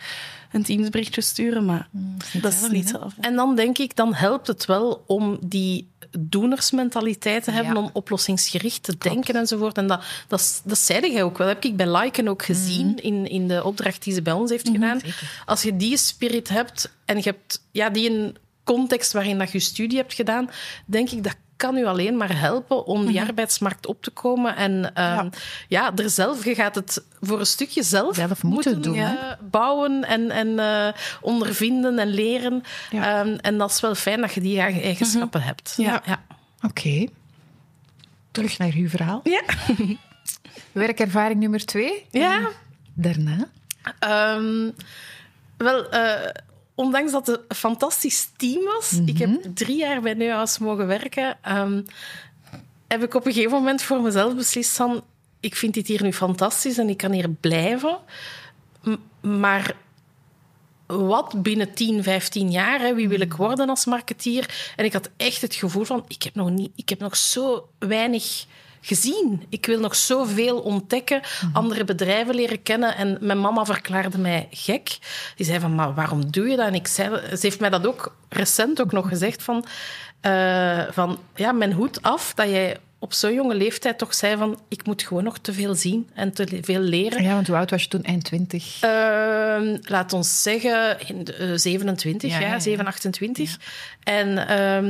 een 0.51 0.63
Teamsberichtje 0.63 1.21
sturen, 1.21 1.65
maar 1.65 1.89
mm, 1.91 2.17
dat 2.41 2.53
is 2.53 2.69
niet 2.69 2.89
zelf. 2.89 3.15
En 3.21 3.35
dan 3.35 3.57
denk 3.57 3.79
ik, 3.79 3.97
dan 3.97 4.15
helpt 4.15 4.47
het 4.47 4.65
wel 4.65 5.05
om 5.07 5.39
die 5.41 5.89
doenersmentaliteit 6.19 7.45
te 7.45 7.51
hebben, 7.51 7.77
om 7.77 7.91
oplossingsgericht 7.93 8.83
te 8.83 8.95
denken 8.99 9.35
enzovoort. 9.35 9.77
En 9.77 9.87
dat, 9.87 10.05
dat, 10.29 10.63
dat 10.65 10.79
zeide 10.79 11.11
jij 11.11 11.23
ook 11.23 11.39
wel. 11.39 11.49
heb 11.49 11.65
ik 11.65 11.77
bij 11.77 11.97
Liken 11.97 12.29
ook 12.29 12.45
gezien 12.45 12.87
mhm. 12.87 12.99
in, 12.99 13.29
in 13.29 13.49
de 13.49 13.65
opdracht 13.65 14.03
die 14.03 14.15
ze 14.15 14.23
bij 14.23 14.33
ons 14.33 14.51
heeft 14.51 14.65
mhm, 14.65 14.75
gedaan. 14.75 15.01
Als 15.47 15.63
je 15.63 15.77
die 15.77 15.97
spirit 15.97 16.49
hebt 16.49 16.97
en 17.05 17.17
je 17.17 17.23
hebt 17.23 17.67
ja, 17.71 17.91
die 17.91 18.11
een 18.11 18.37
context 18.65 19.13
waarin 19.13 19.39
dat 19.39 19.53
je 19.53 19.59
studie 19.59 19.99
hebt 19.99 20.15
gedaan, 20.15 20.51
denk 20.87 21.11
ik 21.11 21.25
dat 21.25 21.37
kan 21.61 21.77
u 21.77 21.87
alleen 21.87 22.17
maar 22.17 22.39
helpen 22.39 22.87
om 22.87 23.07
die 23.07 23.19
mhm. 23.19 23.27
arbeidsmarkt 23.27 23.87
op 23.87 24.03
te 24.03 24.11
komen. 24.11 24.57
En 24.57 24.73
uh, 24.73 24.91
ja. 24.95 25.29
ja, 25.69 25.93
er 25.97 26.11
zelf, 26.11 26.45
je 26.45 26.55
gaat 26.55 26.75
het 26.75 27.05
voor 27.21 27.41
een 27.41 27.47
stukje 27.47 27.83
zelf, 27.83 28.15
zelf 28.15 28.43
moeten, 28.43 28.83
doen, 28.83 28.97
uh, 28.97 29.13
bouwen 29.51 30.05
en, 30.05 30.31
en 30.31 30.49
uh, 30.49 30.89
ondervinden 31.21 31.99
en 31.99 32.09
leren. 32.09 32.63
Ja. 32.91 33.21
Um, 33.21 33.37
en 33.37 33.59
dat 33.59 33.71
is 33.71 33.81
wel 33.81 33.95
fijn 33.95 34.21
dat 34.21 34.35
je 34.35 34.41
die 34.41 34.61
eigenschappen 34.61 35.41
mm 35.41 35.47
hebt. 35.47 35.75
Ja. 35.77 36.03
ja. 36.07 36.23
Oké. 36.63 37.07
Terug 38.31 38.59
naar 38.59 38.73
uw 38.75 38.89
verhaal. 38.89 39.21
Ja. 39.25 39.43
Werkervaring 40.73 41.41
nummer 41.41 41.65
twee. 41.65 42.07
Ja. 42.11 42.49
Daarna? 42.95 43.49
Um, 44.37 44.75
wel, 45.57 45.87
ondanks 46.81 47.13
dat 47.13 47.27
het 47.27 47.41
een 47.49 47.57
fantastisch 47.57 48.31
team 48.37 48.65
was, 48.65 48.93
ik 49.05 49.19
heb 49.19 49.29
mhm. 49.29 49.53
drie 49.53 49.77
jaar 49.77 50.01
bij 50.01 50.15
Neuhaus 50.15 50.59
mogen 50.59 50.87
werken, 50.87 51.39
um, 51.49 51.85
heb 52.89 53.03
ik 53.03 53.15
op 53.15 53.27
een 53.27 53.33
gegeven 53.33 53.53
moment 53.53 53.83
voor 53.83 54.01
mezelf 54.01 54.35
beslist 54.35 54.77
van, 54.77 55.05
ik 55.41 55.57
vind 55.57 55.75
dit 55.75 55.87
hier 55.87 56.03
nu 56.03 56.13
fantastisch 56.13 56.79
en 56.79 56.89
ik 56.89 56.97
kan 56.97 57.13
hier 57.13 57.29
blijven, 57.29 57.99
maar 59.21 59.77
wat 60.87 61.43
binnen 61.43 61.75
10, 61.75 62.03
15 62.03 62.51
jaar? 62.51 62.81
Hè, 62.81 62.95
wie 62.95 63.09
wil 63.09 63.21
ik 63.21 63.33
worden 63.33 63.69
als 63.69 63.85
marketeer? 63.85 64.73
En 64.77 64.85
ik 64.85 64.93
had 64.93 65.11
echt 65.17 65.43
het 65.43 65.55
gevoel 65.55 65.85
van, 65.85 66.05
ik 66.09 66.23
heb 66.23 66.35
nog, 66.35 66.51
niet, 66.51 66.73
ik 66.75 66.89
heb 66.89 66.99
nog 66.99 67.17
zo 67.17 67.69
weinig 67.79 68.47
gezien. 68.81 69.45
Ik 69.49 69.67
wil 69.67 69.81
nog 69.81 69.97
zoveel 69.97 70.59
ontdekken, 70.59 71.21
mhm. 71.21 71.57
andere 71.57 71.85
bedrijven 71.85 72.35
leren 72.35 72.63
kennen. 72.63 72.97
En 72.97 73.19
mijn 73.21 73.41
mama 73.41 73.65
verklaarde 73.65 74.19
mij 74.19 74.49
gek. 74.51 74.99
Die 75.37 75.47
zei 75.47 75.61
van, 75.61 75.75
maar 75.75 75.95
waarom 75.95 76.31
doe 76.31 76.49
je 76.49 76.57
dat? 76.57 76.67
En 76.67 76.75
ik 76.75 76.87
zei, 76.87 77.37
ze 77.37 77.39
heeft 77.41 77.61
mij 77.61 77.71
dat 77.71 77.87
ook 77.87 78.15
recent 78.29 78.81
ook 78.81 78.93
nog 78.93 79.09
gezegd 79.09 79.43
van... 79.43 79.65
Uh, 80.27 80.83
van 80.91 81.19
ja, 81.35 81.53
mijn 81.53 81.73
hoed 81.73 82.03
af 82.03 82.35
dat 82.35 82.49
jij 82.49 82.77
op 83.03 83.13
zo'n 83.13 83.35
jonge 83.35 83.55
leeftijd 83.55 83.99
toch 83.99 84.15
zei 84.15 84.37
van 84.37 84.61
ik 84.69 84.87
moet 84.87 85.03
gewoon 85.03 85.25
nog 85.25 85.39
te 85.39 85.53
veel 85.53 85.75
zien 85.75 86.11
en 86.15 86.33
te 86.33 86.59
veel 86.63 86.81
leren. 86.81 87.23
Ja, 87.23 87.35
want 87.35 87.47
hoe 87.47 87.57
oud 87.57 87.71
was 87.71 87.83
je 87.83 87.89
toen? 87.89 88.03
Eind 88.03 88.25
20? 88.25 88.83
Uh, 88.85 89.79
laat 89.83 90.13
ons 90.13 90.43
zeggen 90.43 91.09
in 91.09 91.25
de, 91.25 91.59
27, 91.59 92.31
ja, 92.31 92.39
ja, 92.39 92.59
7, 92.59 92.87
28. 92.87 93.57
En 94.03 94.29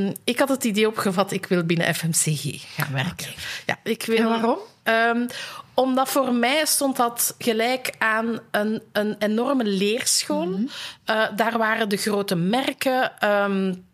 uh, 0.05 0.11
ik 0.23 0.39
had 0.39 0.49
het 0.49 0.63
idee 0.63 0.87
opgevat, 0.87 1.31
ik 1.31 1.45
wil 1.45 1.63
binnen 1.63 1.95
FMCG 1.95 2.63
gaan 2.75 2.93
werken. 2.93 3.27
Ja, 3.65 3.79
ik 3.83 4.03
wil, 4.03 4.17
en 4.17 4.29
waarom? 4.29 4.57
Um, 4.83 5.27
omdat 5.73 6.09
voor 6.09 6.33
mij 6.33 6.65
stond 6.65 6.97
dat 6.97 7.35
gelijk 7.37 7.93
aan 7.97 8.39
een, 8.51 8.81
een 8.91 9.15
enorme 9.19 9.63
leerschool. 9.63 10.45
Mm 10.45 10.69
uh, 11.09 11.27
daar 11.35 11.57
waren 11.57 11.89
de 11.89 11.97
grote 11.97 12.35
merken... 12.35 13.29
Um, 13.29 13.89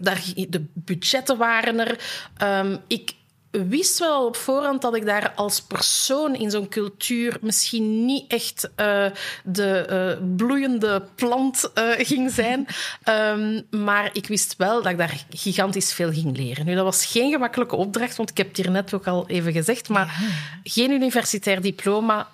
daar, 0.00 0.22
de 0.48 0.64
budgetten 0.74 1.36
waren 1.36 1.78
er. 1.78 1.98
Um, 2.42 2.78
ik 2.86 3.14
wist 3.52 3.98
wel 3.98 4.26
op 4.26 4.36
voorhand 4.36 4.82
dat 4.82 4.96
ik 4.96 5.06
daar 5.06 5.32
als 5.34 5.62
persoon 5.62 6.34
in 6.34 6.50
zo'n 6.50 6.68
cultuur 6.68 7.36
misschien 7.40 8.04
niet 8.04 8.24
echt 8.28 8.70
uh, 8.76 9.06
de 9.44 9.86
uh, 10.20 10.36
bloeiende 10.36 11.02
plant 11.14 11.70
uh, 11.74 11.84
ging 11.98 12.30
zijn. 12.30 12.66
um, 13.04 13.66
maar 13.70 14.10
ik 14.12 14.26
wist 14.26 14.54
wel 14.56 14.82
dat 14.82 14.92
ik 14.92 14.98
daar 14.98 15.24
gigantisch 15.30 15.92
veel 15.92 16.12
ging 16.12 16.36
leren. 16.36 16.66
Nu, 16.66 16.74
dat 16.74 16.84
was 16.84 17.06
geen 17.06 17.30
gemakkelijke 17.30 17.76
opdracht, 17.76 18.16
want 18.16 18.30
ik 18.30 18.36
heb 18.36 18.48
het 18.48 18.56
hier 18.56 18.70
net 18.70 18.94
ook 18.94 19.06
al 19.06 19.28
even 19.28 19.52
gezegd, 19.52 19.88
maar 19.88 20.06
ja. 20.06 20.28
geen 20.62 20.90
universitair 20.90 21.60
diploma, 21.60 22.28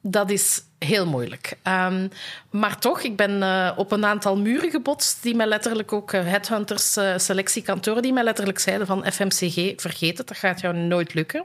dat 0.00 0.30
is 0.30 0.62
heel 0.78 1.06
moeilijk. 1.06 1.52
Um, 1.64 2.10
maar 2.50 2.78
toch, 2.78 3.00
ik 3.00 3.16
ben 3.16 3.42
uh, 3.42 3.72
op 3.76 3.92
een 3.92 4.04
aantal 4.04 4.36
muren 4.36 4.70
gebotst 4.70 5.22
die 5.22 5.34
mij 5.34 5.46
letterlijk 5.46 5.92
ook 5.92 6.12
uh, 6.12 6.24
headhunters, 6.24 6.96
uh, 6.96 7.18
selectiekantoren, 7.18 8.02
die 8.02 8.12
mij 8.12 8.24
letterlijk 8.24 8.58
zeiden 8.58 8.86
van 8.86 9.12
FMCG, 9.12 9.72
vergeet 9.76 10.18
het, 10.18 10.28
dat 10.28 10.36
gaat 10.36 10.60
jou 10.60 10.76
nooit 10.76 11.14
lukken. 11.14 11.44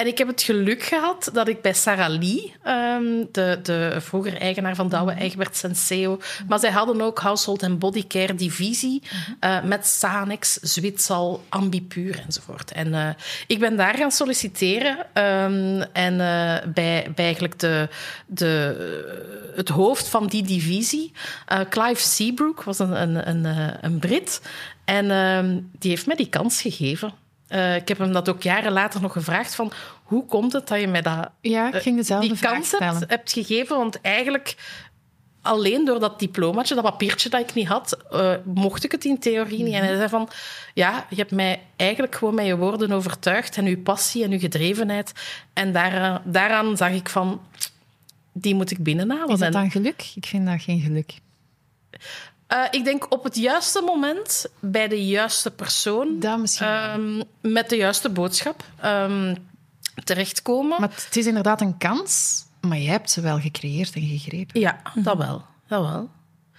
En 0.00 0.06
ik 0.06 0.18
heb 0.18 0.28
het 0.28 0.42
geluk 0.42 0.82
gehad 0.82 1.30
dat 1.32 1.48
ik 1.48 1.62
bij 1.62 1.74
Sarah 1.74 2.08
Lee, 2.08 2.54
um, 2.66 3.28
de, 3.32 3.58
de 3.62 3.96
vroeger 3.98 4.36
eigenaar 4.36 4.74
van 4.74 4.88
Douwe 4.88 5.12
mhm. 5.12 5.20
Egberts 5.22 5.62
en 5.62 5.76
SEO, 5.76 6.18
maar 6.48 6.58
zij 6.58 6.70
hadden 6.70 7.00
ook 7.00 7.18
household 7.18 7.62
en 7.62 7.78
bodycare 7.78 8.34
divisie 8.34 9.02
uh, 9.40 9.62
met 9.62 9.86
Sanex, 9.86 10.52
Zwitsal, 10.52 11.44
Ambipur 11.48 12.22
enzovoort. 12.26 12.72
En 12.72 12.88
uh, 12.88 13.08
ik 13.46 13.58
ben 13.58 13.76
daar 13.76 13.94
gaan 13.94 14.10
solliciteren 14.10 14.98
um, 14.98 15.82
en 15.92 16.12
uh, 16.12 16.72
bij, 16.74 17.12
bij 17.14 17.24
eigenlijk 17.24 17.58
de, 17.58 17.88
de, 18.26 19.52
het 19.56 19.68
hoofd 19.68 20.08
van 20.08 20.26
die 20.26 20.42
divisie, 20.42 21.12
Clive 21.68 22.02
Seabrook, 22.02 22.62
was 22.62 22.78
een, 22.78 23.02
een, 23.02 23.28
een, 23.28 23.74
een 23.80 23.98
Brit. 23.98 24.40
En 24.84 25.10
um, 25.10 25.70
die 25.78 25.90
heeft 25.90 26.06
mij 26.06 26.16
die 26.16 26.28
kans 26.28 26.60
gegeven. 26.60 27.19
Uh, 27.50 27.76
ik 27.76 27.88
heb 27.88 27.98
hem 27.98 28.12
dat 28.12 28.28
ook 28.28 28.42
jaren 28.42 28.72
later 28.72 29.00
nog 29.00 29.12
gevraagd 29.12 29.54
van 29.54 29.72
hoe 30.02 30.26
komt 30.26 30.52
het 30.52 30.68
dat 30.68 30.80
je 30.80 30.86
mij 30.86 31.02
dat, 31.02 31.30
ja, 31.40 31.72
ik 31.72 31.82
ging 31.82 31.96
dezelfde 31.96 32.28
die 32.28 32.38
kans 32.38 32.70
hebt, 32.78 33.04
hebt, 33.06 33.32
gegeven? 33.32 33.76
Want 33.76 34.00
eigenlijk 34.00 34.56
alleen 35.42 35.84
door 35.84 36.00
dat 36.00 36.18
diplomaatje, 36.18 36.74
dat 36.74 36.84
papiertje 36.84 37.28
dat 37.28 37.40
ik 37.40 37.54
niet 37.54 37.66
had, 37.66 37.98
uh, 38.12 38.34
mocht 38.44 38.84
ik 38.84 38.92
het 38.92 39.04
in 39.04 39.18
theorie 39.18 39.62
niet. 39.62 39.74
En 39.74 39.84
hij 39.84 39.96
zei 39.96 40.08
van, 40.08 40.28
ja, 40.74 41.06
je 41.08 41.16
hebt 41.16 41.30
mij 41.30 41.60
eigenlijk 41.76 42.14
gewoon 42.14 42.34
met 42.34 42.46
je 42.46 42.56
woorden 42.56 42.92
overtuigd 42.92 43.56
en 43.56 43.64
je 43.64 43.78
passie 43.78 44.24
en 44.24 44.30
je 44.30 44.38
gedrevenheid. 44.38 45.12
En 45.52 45.72
daar, 45.72 46.22
daaraan 46.24 46.76
zag 46.76 46.90
ik 46.90 47.08
van, 47.08 47.40
die 48.32 48.54
moet 48.54 48.70
ik 48.70 48.82
binnenhalen. 48.82 49.32
Is 49.32 49.38
dat 49.38 49.52
dan 49.52 49.70
geluk? 49.70 50.12
Ik 50.14 50.26
vind 50.26 50.46
dat 50.46 50.62
geen 50.62 50.80
geluk. 50.80 51.14
Uh, 52.52 52.64
ik 52.70 52.84
denk 52.84 53.12
op 53.12 53.24
het 53.24 53.36
juiste 53.36 53.80
moment, 53.80 54.46
bij 54.60 54.88
de 54.88 55.06
juiste 55.06 55.50
persoon. 55.50 56.20
Dat 56.20 56.38
misschien. 56.38 56.68
Um, 56.68 57.22
met 57.40 57.68
de 57.68 57.76
juiste 57.76 58.10
boodschap 58.10 58.64
um, 58.84 59.36
terechtkomen. 60.04 60.80
Maar 60.80 60.90
het 61.04 61.16
is 61.16 61.26
inderdaad 61.26 61.60
een 61.60 61.78
kans, 61.78 62.44
maar 62.60 62.78
jij 62.78 62.92
hebt 62.92 63.10
ze 63.10 63.20
wel 63.20 63.38
gecreëerd 63.38 63.94
en 63.94 64.06
gegrepen. 64.06 64.60
Ja, 64.60 64.80
dat 64.94 65.16
wel. 65.16 65.44
Dat 65.66 65.80
wel. 65.80 66.10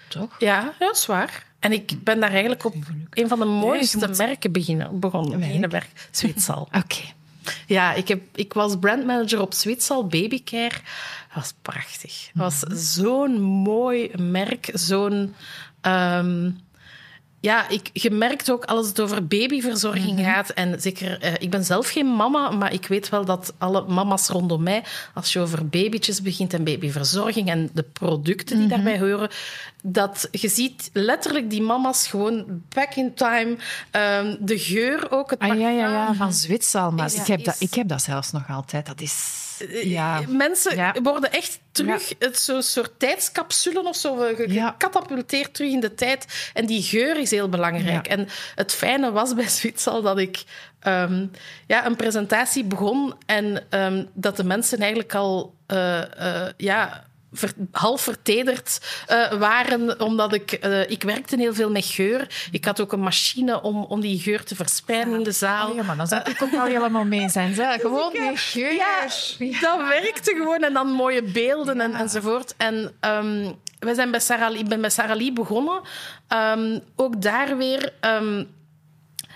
Toch? 0.08 0.36
Ja, 0.40 0.74
ja 0.80 0.94
zwaar. 0.94 1.46
En 1.60 1.72
ik 1.72 2.04
ben 2.04 2.20
daar 2.20 2.32
eigenlijk 2.32 2.66
op 2.66 2.76
een 3.10 3.28
van 3.28 3.40
de 3.40 3.46
mooiste 3.46 3.98
nee, 3.98 4.08
moet... 4.08 4.18
merken 4.18 4.52
beginnen, 4.52 5.00
begonnen. 5.00 5.44
Ene 5.44 5.68
werk, 5.68 6.08
Zwitsal. 6.12 6.62
Oké. 6.68 6.78
Okay. 6.78 7.14
Ja, 7.68 7.94
ik, 7.94 8.08
heb, 8.08 8.22
ik 8.36 8.54
was 8.54 8.80
brandmanager 8.80 9.42
op 9.42 9.54
Zwitsal 9.54 10.08
Babycare. 10.08 10.70
Dat 10.70 11.36
was 11.36 11.54
prachtig. 11.62 12.30
Dat 12.34 12.44
was 12.44 12.62
-hmm. 12.62 12.78
zo'n 12.78 13.42
mooi 13.42 14.12
merk, 14.18 14.70
zo'n 14.74 15.36
Um, 15.82 16.60
ja, 17.42 17.70
ik, 17.70 17.90
je 17.94 18.12
merkt 18.12 18.52
ook 18.52 18.66
als 18.66 18.88
het 18.88 19.00
over 19.00 19.28
babyverzorging 19.28 20.12
mm 20.12 20.16
-hmm. 20.16 20.34
gaat. 20.34 20.50
En 20.50 20.82
zeker, 20.82 21.24
uh, 21.24 21.34
ik 21.40 21.50
ben 21.50 21.64
zelf 21.64 21.90
geen 21.90 22.16
mama, 22.16 22.50
maar 22.50 22.74
ik 22.74 22.88
weet 22.88 23.10
wel 23.10 23.26
dat 23.26 23.54
alle 23.58 23.86
mama's 23.88 24.28
rondom 24.28 24.64
mij, 24.64 24.84
als 25.14 25.34
je 25.34 25.40
over 25.40 25.68
babytjes 25.68 26.22
begint 26.22 26.54
en 26.54 26.64
babyverzorging 26.64 27.50
en 27.50 27.70
de 27.74 27.84
producten 27.84 28.58
die 28.58 28.66
mm 28.66 28.72
-hmm. 28.72 28.84
daarbij 28.84 29.10
horen, 29.10 29.30
dat 29.82 30.28
je 30.32 30.48
ziet 30.48 30.90
letterlijk 30.94 31.50
die 31.50 31.62
mama's 31.62 32.08
gewoon 32.08 32.46
back 32.70 32.96
in 32.96 33.14
time. 33.14 33.58
Um, 33.92 34.38
de 34.40 34.60
geur 34.60 35.12
ook. 35.12 35.30
Het 35.30 35.40
ah, 35.40 35.60
ja, 35.60 35.70
ja, 35.70 35.92
ja, 35.92 36.14
van 36.14 36.34
Zwitserland. 36.34 37.16
Ik, 37.16 37.28
heb 37.28 37.40
is... 37.40 37.46
dat, 37.46 37.56
ik 37.60 37.74
heb 37.74 37.88
dat 37.88 38.02
zelfs 38.02 38.32
nog 38.32 38.50
altijd. 38.50 38.86
Dat 38.86 39.02
is... 39.02 39.50
Ja. 39.84 40.22
Mensen 40.28 40.76
ja. 40.76 40.96
worden 41.04 41.32
echt 41.32 41.60
terug, 41.72 42.14
ja. 42.20 42.30
zo'n 42.32 42.64
soort 42.64 42.92
tijdscapsule 42.98 43.84
of 43.84 43.96
zo, 43.96 44.16
gecatapulteerd 44.36 45.54
terug 45.54 45.72
in 45.72 45.80
de 45.80 45.94
tijd. 45.94 46.52
En 46.54 46.66
die 46.66 46.84
geur 46.84 47.18
is 47.18 47.32
heel 47.32 47.50
belangrijk. 47.50 48.08
En 48.08 48.28
het 48.56 48.74
fijne 48.74 49.12
was 49.12 49.34
bij 49.34 49.48
Zwitserland 49.50 50.04
dat 50.04 50.18
ik 50.18 50.44
um, 50.88 51.32
ja, 51.68 51.86
een 51.86 51.96
presentatie 51.96 52.64
begon 52.64 53.14
en 53.26 53.64
um, 53.70 54.10
dat 54.14 54.38
de 54.38 54.44
mensen 54.44 54.80
eigenlijk 54.80 55.16
al 55.16 55.54
uh, 55.68 56.02
uh, 56.20 56.48
ja, 56.58 57.04
ver, 57.34 57.54
half 57.72 58.02
vertederd 58.02 58.80
uh, 59.10 59.34
waren, 59.34 60.02
omdat 60.02 60.34
ik... 60.34 60.66
Uh, 60.66 60.90
ik 60.90 61.04
werkte 61.04 61.36
heel 61.36 61.54
veel 61.54 61.72
met 61.72 61.86
geur. 61.86 62.48
Ik 62.52 62.66
had 62.66 62.82
ook 62.82 62.92
een 62.92 63.00
machine 63.00 63.62
om, 63.62 63.84
om 63.84 64.02
die 64.02 64.20
geur 64.20 64.44
te 64.44 64.56
verspreiden 64.56 65.12
ja. 65.12 65.18
in 65.18 65.24
de 65.24 65.32
zaal. 65.32 65.70
Oh 65.70 65.76
ja, 65.76 65.84
maar 65.84 65.98
dan 65.98 66.08
zou 66.08 66.22
ik 66.30 66.42
ook 66.42 66.54
al 66.54 66.66
helemaal 66.66 67.06
mee 67.06 67.30
zijn. 67.30 67.54
Zeg. 67.54 67.80
Gewoon 67.82 68.12
met 68.14 68.40
geur. 68.40 68.74
Ja, 68.74 69.02
dat 69.62 69.88
werkte 69.88 70.34
gewoon. 70.34 70.64
En 70.64 70.74
dan 70.74 70.88
mooie 70.88 71.24
beelden 71.24 71.76
ja. 71.76 71.84
en, 71.84 71.94
enzovoort. 71.94 72.54
En... 72.58 72.94
Um, 73.02 73.60
we 73.80 73.96
zijn 73.96 74.12
bij 74.12 74.20
Sarah, 74.20 74.56
ik 74.56 74.68
ben 74.68 74.82
bij 74.82 74.90
Sarah 74.90 75.18
Lee 75.18 75.34
begonnen. 75.34 75.82
Um, 76.30 76.82
ook 76.96 77.22
daar 77.22 77.58
weer... 77.58 77.94
Um, 78.02 78.48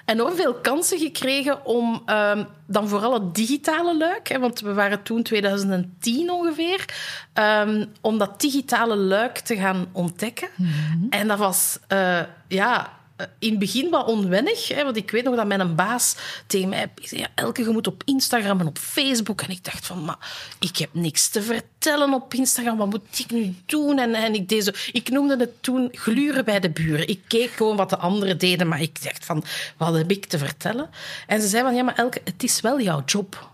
enorm 0.06 0.36
veel 0.36 0.54
kansen 0.54 1.00
gekregen 1.00 1.66
om 1.66 2.04
um, 2.06 2.48
dan 2.66 2.88
vooral 2.88 3.14
het 3.14 3.36
digitale 3.36 3.98
luik, 3.98 4.28
hè, 4.28 4.40
want 4.40 4.60
we 4.60 4.74
waren 4.74 5.04
toen 5.04 5.24
2010 5.24 6.32
ongeveer, 6.32 6.86
um, 7.34 7.92
om 8.02 8.18
dat 8.18 8.42
digitale 8.42 8.96
luik 8.96 9.38
te 9.38 9.56
gaan 9.56 9.86
ontdekken. 9.92 10.48
Mm 10.56 10.68
-hmm. 10.68 11.08
En 11.10 11.28
dat 11.28 11.38
was, 11.38 11.80
uh, 11.94 12.20
ja, 12.48 12.94
in 13.40 13.50
het 13.50 13.60
begin 13.60 13.90
wat 13.90 14.08
onwennig. 14.08 14.68
Hè, 14.68 14.84
want 14.84 14.98
ik 14.98 15.12
weet 15.12 15.24
nog 15.24 15.36
dat 15.36 15.48
mijn 15.48 15.76
baas 15.76 16.16
tegen 16.48 16.70
mij 16.70 16.92
zei... 17.02 17.22
Ja, 17.22 17.28
Elke, 17.36 17.62
je 17.62 17.82
op 17.82 18.02
Instagram 18.06 18.60
en 18.60 18.68
op 18.68 18.78
Facebook. 18.78 19.42
En 19.42 19.50
ik 19.50 19.64
dacht 19.64 19.86
van, 19.86 20.06
maar 20.06 20.18
ik 20.60 20.78
heb 20.78 20.90
niks 20.92 21.30
te 21.30 21.42
vertellen 21.42 22.14
op 22.14 22.34
Instagram. 22.34 22.78
Wat 22.78 22.90
moet 22.90 23.20
ik 23.20 23.32
nu 23.32 23.56
doen? 23.66 24.00
En, 24.00 24.14
en 24.14 24.34
ik, 24.34 24.50
deed 24.50 24.64
zo, 24.64 24.72
ik 24.92 25.10
noemde 25.10 25.38
het 25.38 25.64
toen 25.64 25.90
gluren 25.92 26.46
bij 26.46 26.60
de 26.60 26.70
buren. 26.70 27.08
Ik 27.08 27.22
keek 27.28 27.52
gewoon 27.52 27.76
wat 27.76 27.90
de 27.90 27.98
anderen 27.98 28.38
deden. 28.38 28.68
Maar 28.68 28.82
ik 28.82 29.04
dacht 29.04 29.26
van, 29.26 29.44
wat 29.78 29.94
heb 29.94 30.12
ik 30.12 30.26
te 30.26 30.38
vertellen? 30.38 30.90
En 31.28 31.42
ze 31.42 31.48
zei 31.48 31.64
van, 31.64 31.76
ja, 31.76 31.84
maar 31.84 31.96
Elke, 31.96 32.22
het 32.24 32.44
is 32.44 32.62
wel 32.62 32.82
jouw 32.82 33.04
job. 33.06 33.50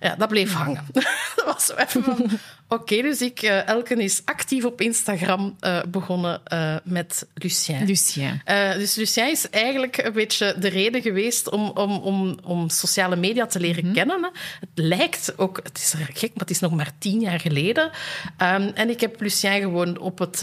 Ja, 0.00 0.16
dat 0.16 0.28
bleef 0.28 0.52
hangen. 0.52 0.86
dat 1.36 1.44
was 1.44 1.64
zo 1.64 1.74
even 1.74 2.04
van... 2.04 2.30
Oké, 2.72 2.82
okay, 2.82 3.02
dus 3.02 3.20
ik, 3.20 3.42
uh, 3.42 3.68
Elken 3.68 4.00
is 4.00 4.22
actief 4.24 4.64
op 4.64 4.80
Instagram 4.80 5.56
uh, 5.60 5.82
begonnen 5.88 6.40
uh, 6.52 6.76
met 6.84 7.26
Lucien. 7.34 7.86
Lucien. 7.86 8.42
dus 8.78 8.94
Lucien 8.94 9.30
is 9.30 9.50
eigenlijk 9.50 9.96
een 9.96 10.12
beetje 10.12 10.54
de 10.58 10.68
reden 10.68 11.02
geweest 11.02 11.50
om, 11.50 11.70
om, 11.70 11.96
om, 11.96 12.38
om 12.44 12.68
sociale 12.68 13.16
media 13.16 13.46
te 13.46 13.60
leren 13.60 13.78
mm 13.78 13.84
-hmm. 13.84 13.94
kennen. 13.94 14.22
Hè. 14.22 14.28
Het 14.60 14.68
lijkt 14.74 15.32
ook, 15.36 15.60
het 15.62 15.78
is 15.78 15.94
gek, 16.12 16.30
maar 16.30 16.40
het 16.40 16.50
is 16.50 16.60
nog 16.60 16.72
maar 16.72 16.90
tien 16.98 17.20
jaar 17.20 17.40
geleden. 17.40 17.84
Um, 17.84 18.70
en 18.74 18.90
ik 18.90 19.00
heb 19.00 19.20
Lucien 19.20 19.60
gewoon 19.60 19.98
op 19.98 20.18
het... 20.18 20.40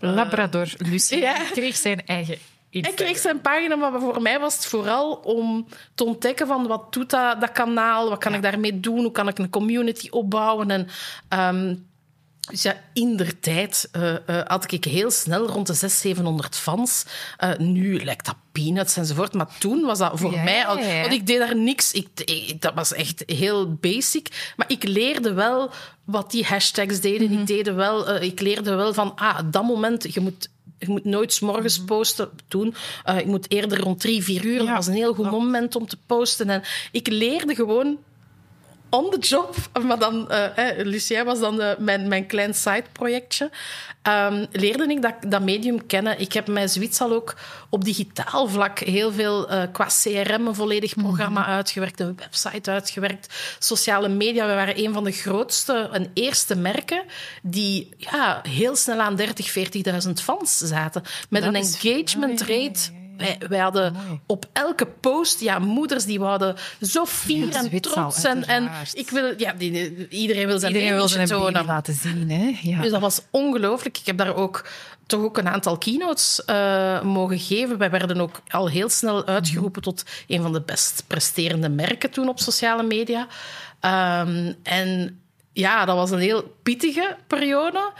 Labrador 0.00 0.72
Lucien 0.76 1.20
ja. 1.20 1.44
kreeg 1.52 1.76
zijn 1.76 2.06
eigen. 2.06 2.38
Ik 2.70 2.92
kreeg 2.96 3.18
zijn 3.18 3.40
pagina, 3.40 3.76
maar 3.76 4.00
voor 4.00 4.22
mij 4.22 4.40
was 4.40 4.54
het 4.54 4.66
vooral 4.66 5.12
om 5.12 5.66
te 5.94 6.04
ontdekken 6.04 6.46
van 6.46 6.66
wat 6.66 6.92
doet 6.92 7.10
dat, 7.10 7.40
dat 7.40 7.52
kanaal, 7.52 8.08
wat 8.08 8.18
kan 8.18 8.30
ja. 8.30 8.36
ik 8.36 8.42
daarmee 8.42 8.80
doen, 8.80 8.98
hoe 8.98 9.12
kan 9.12 9.28
ik 9.28 9.38
een 9.38 9.50
community 9.50 10.08
opbouwen. 10.10 10.70
En, 10.70 10.88
um, 11.54 11.88
Dus 12.50 12.62
ja, 12.62 12.74
in 12.92 13.16
der 13.16 13.40
tijd 13.40 13.88
uh, 13.96 14.12
uh, 14.26 14.40
had 14.46 14.72
ik 14.72 14.84
heel 14.84 15.10
snel 15.10 15.46
rond 15.46 15.66
de 15.66 15.74
600, 15.74 16.00
700 16.00 16.56
fans. 16.56 17.04
Uh, 17.44 17.56
nu 17.56 18.04
lijkt 18.04 18.26
dat 18.26 18.36
peanuts 18.52 18.96
enzovoort. 18.96 19.32
Maar 19.34 19.58
toen 19.58 19.80
was 19.80 19.98
dat 19.98 20.12
voor 20.14 20.30
mij 20.30 20.66
al... 20.66 20.76
Want 20.76 21.12
ik 21.12 21.26
deed 21.26 21.38
daar 21.38 21.56
niks. 21.56 21.92
Ik, 21.92 22.08
ik, 22.24 22.60
dat 22.60 22.74
was 22.74 22.92
echt 22.92 23.22
heel 23.26 23.74
basic. 23.74 24.52
Maar 24.56 24.70
ik 24.70 24.84
leerde 24.84 25.32
wel 25.32 25.70
wat 26.04 26.30
die 26.30 26.44
hashtags 26.44 27.00
deden. 27.00 27.26
Mm 27.26 27.32
-hmm. 27.32 27.40
ik, 27.40 27.46
deed 27.46 27.74
wel, 27.74 28.22
ik 28.22 28.40
leerde 28.40 28.74
wel 28.74 28.94
van... 28.94 29.12
Ah, 29.16 29.38
dat 29.50 29.64
moment, 29.64 30.14
je 30.14 30.20
moet 30.20 30.48
je 30.80 30.88
moet 30.88 31.04
nooit 31.04 31.32
s 31.32 31.40
morgens 31.40 31.76
mhm. 31.76 31.86
posten 31.86 32.30
doen. 32.48 32.74
Uh, 33.08 33.18
ik 33.18 33.26
moet 33.26 33.50
eerder 33.50 33.80
rond 33.80 34.00
drie, 34.00 34.24
vier 34.24 34.44
uur. 34.44 34.58
Dat 34.58 34.68
was 34.68 34.86
een 34.86 34.92
heel 34.92 35.14
goed 35.14 35.30
moment 35.30 35.76
om 35.76 35.86
te 35.86 35.98
posten. 36.06 36.50
En 36.50 36.62
ik 36.92 37.08
leerde 37.08 37.54
gewoon 37.54 37.98
on 38.90 39.10
the 39.10 39.18
job. 39.18 39.56
Maar 39.86 39.98
dan, 39.98 40.28
uh, 40.30 40.46
Lucia 40.76 41.24
was 41.24 41.40
dan 41.40 41.56
de, 41.56 41.76
mijn, 41.78 42.08
mijn 42.08 42.26
klein 42.26 42.54
side-projectje. 42.54 43.50
Um, 44.08 44.46
leerde 44.52 44.86
ik 44.88 45.02
dat, 45.02 45.14
dat 45.26 45.42
medium 45.42 45.86
kennen. 45.86 46.20
Ik 46.20 46.32
heb 46.32 46.46
mij 46.46 46.68
zoiets 46.68 47.00
al 47.00 47.12
ook 47.12 47.34
op 47.68 47.84
digitaal 47.84 48.48
vlak 48.48 48.78
heel 48.78 49.12
veel 49.12 49.52
uh, 49.52 49.62
qua 49.72 49.86
CRM 50.02 50.46
een 50.46 50.54
volledig 50.54 50.96
mhm. 50.96 51.06
programma 51.06 51.46
uitgewerkt, 51.46 52.00
een 52.00 52.16
website 52.16 52.70
uitgewerkt, 52.70 53.56
sociale 53.58 54.08
media. 54.08 54.46
We 54.46 54.54
waren 54.54 54.84
een 54.84 54.92
van 54.92 55.04
de 55.04 55.12
grootste 55.12 55.88
en 55.92 56.10
eerste 56.14 56.56
merken 56.56 57.02
die 57.42 57.88
ja, 57.96 58.42
heel 58.48 58.76
snel 58.76 59.00
aan 59.00 59.16
30, 59.16 59.58
40.000 60.06 60.10
fans 60.12 60.58
zaten. 60.58 61.02
Met 61.28 61.42
dat 61.42 61.54
een 61.54 61.60
engagement 61.60 62.40
rate 62.40 62.99
wij, 63.48 63.58
hadden 63.58 63.96
op 64.26 64.46
elke 64.52 64.86
post, 64.86 65.40
ja, 65.40 65.58
moeders 65.58 66.04
die 66.04 66.20
wouden 66.20 66.56
zo 66.80 67.04
fier 67.04 67.54
en 67.54 67.80
trots. 67.80 68.24
En, 68.24 68.46
en 68.46 68.70
ik 68.92 69.10
wil, 69.10 69.34
ja, 69.36 69.52
die, 69.52 70.08
iedereen 70.08 70.46
wil 70.46 70.58
zijn 70.58 70.72
iedereen 70.72 70.94
wil 70.94 71.08
zijn 71.08 71.26
zo 71.26 71.50
laten 71.50 71.94
zien. 71.94 72.30
Hè? 72.30 72.58
Ja. 72.62 72.80
Dus 72.80 72.90
dat 72.90 73.00
was 73.00 73.20
ongelooflijk. 73.30 73.98
Ik 73.98 74.06
heb 74.06 74.16
daar 74.16 74.34
ook 74.34 74.64
toch 75.06 75.22
ook 75.22 75.38
een 75.38 75.48
aantal 75.48 75.78
keynotes 75.78 76.42
uh, 76.46 77.02
mogen 77.02 77.38
geven. 77.38 77.78
Wij 77.78 77.90
werden 77.90 78.20
ook 78.20 78.40
al 78.48 78.68
heel 78.68 78.88
snel 78.88 79.26
uitgeroepen 79.26 79.82
tot 79.82 80.04
een 80.26 80.42
van 80.42 80.52
de 80.52 80.60
best 80.60 81.04
presterende 81.06 81.68
merken 81.68 82.10
toen 82.10 82.28
op 82.28 82.38
sociale 82.38 82.82
media. 82.82 83.26
Um, 84.20 84.54
en 84.62 85.20
ja, 85.52 85.84
dat 85.84 85.96
was 85.96 86.10
een 86.10 86.18
heel 86.18 86.56
pittige 86.62 87.16
periode, 87.26 87.92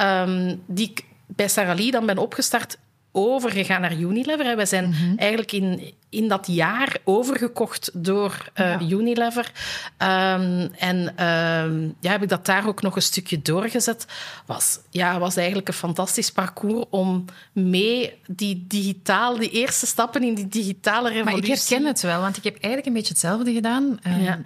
um, 0.00 0.62
die 0.66 0.90
ik 0.90 1.04
bij 1.26 1.48
Sarah 1.48 1.76
Lee 1.76 1.90
dan 1.90 2.06
ben 2.06 2.18
opgestart 2.18 2.78
overgegaan 3.18 3.80
naar 3.80 3.96
Unilever. 3.96 4.56
We 4.56 4.66
zijn 4.66 4.88
mhm. 4.88 5.16
eigenlijk 5.16 5.52
in, 5.52 5.94
in 6.08 6.28
dat 6.28 6.46
jaar 6.46 6.96
overgekocht 7.04 7.90
door 7.92 8.50
uh, 8.60 8.80
Unilever. 8.88 9.52
Um, 9.98 10.70
en 10.78 11.26
um, 11.26 11.94
ja, 12.00 12.10
heb 12.10 12.22
ik 12.22 12.28
dat 12.28 12.46
daar 12.46 12.66
ook 12.66 12.82
nog 12.82 12.96
een 12.96 13.02
stukje 13.02 13.42
doorgezet. 13.42 14.06
Was, 14.46 14.78
ja, 14.90 15.18
was 15.18 15.36
eigenlijk 15.36 15.68
een 15.68 15.74
fantastisch 15.74 16.30
parcours 16.30 16.84
om 16.90 17.24
mee 17.52 18.14
die 18.26 18.64
digitaal, 18.68 19.38
die 19.38 19.50
eerste 19.50 19.86
stappen 19.86 20.22
in 20.22 20.34
die 20.34 20.48
digitale 20.48 21.08
revolutie... 21.08 21.40
Maar 21.40 21.50
ik 21.50 21.60
herken 21.68 21.86
het 21.86 22.00
wel, 22.00 22.20
want 22.20 22.36
ik 22.36 22.44
heb 22.44 22.54
eigenlijk 22.54 22.86
een 22.86 22.92
beetje 22.92 23.12
hetzelfde 23.12 23.52
gedaan. 23.52 23.98
Um, 24.06 24.20
ja 24.20 24.40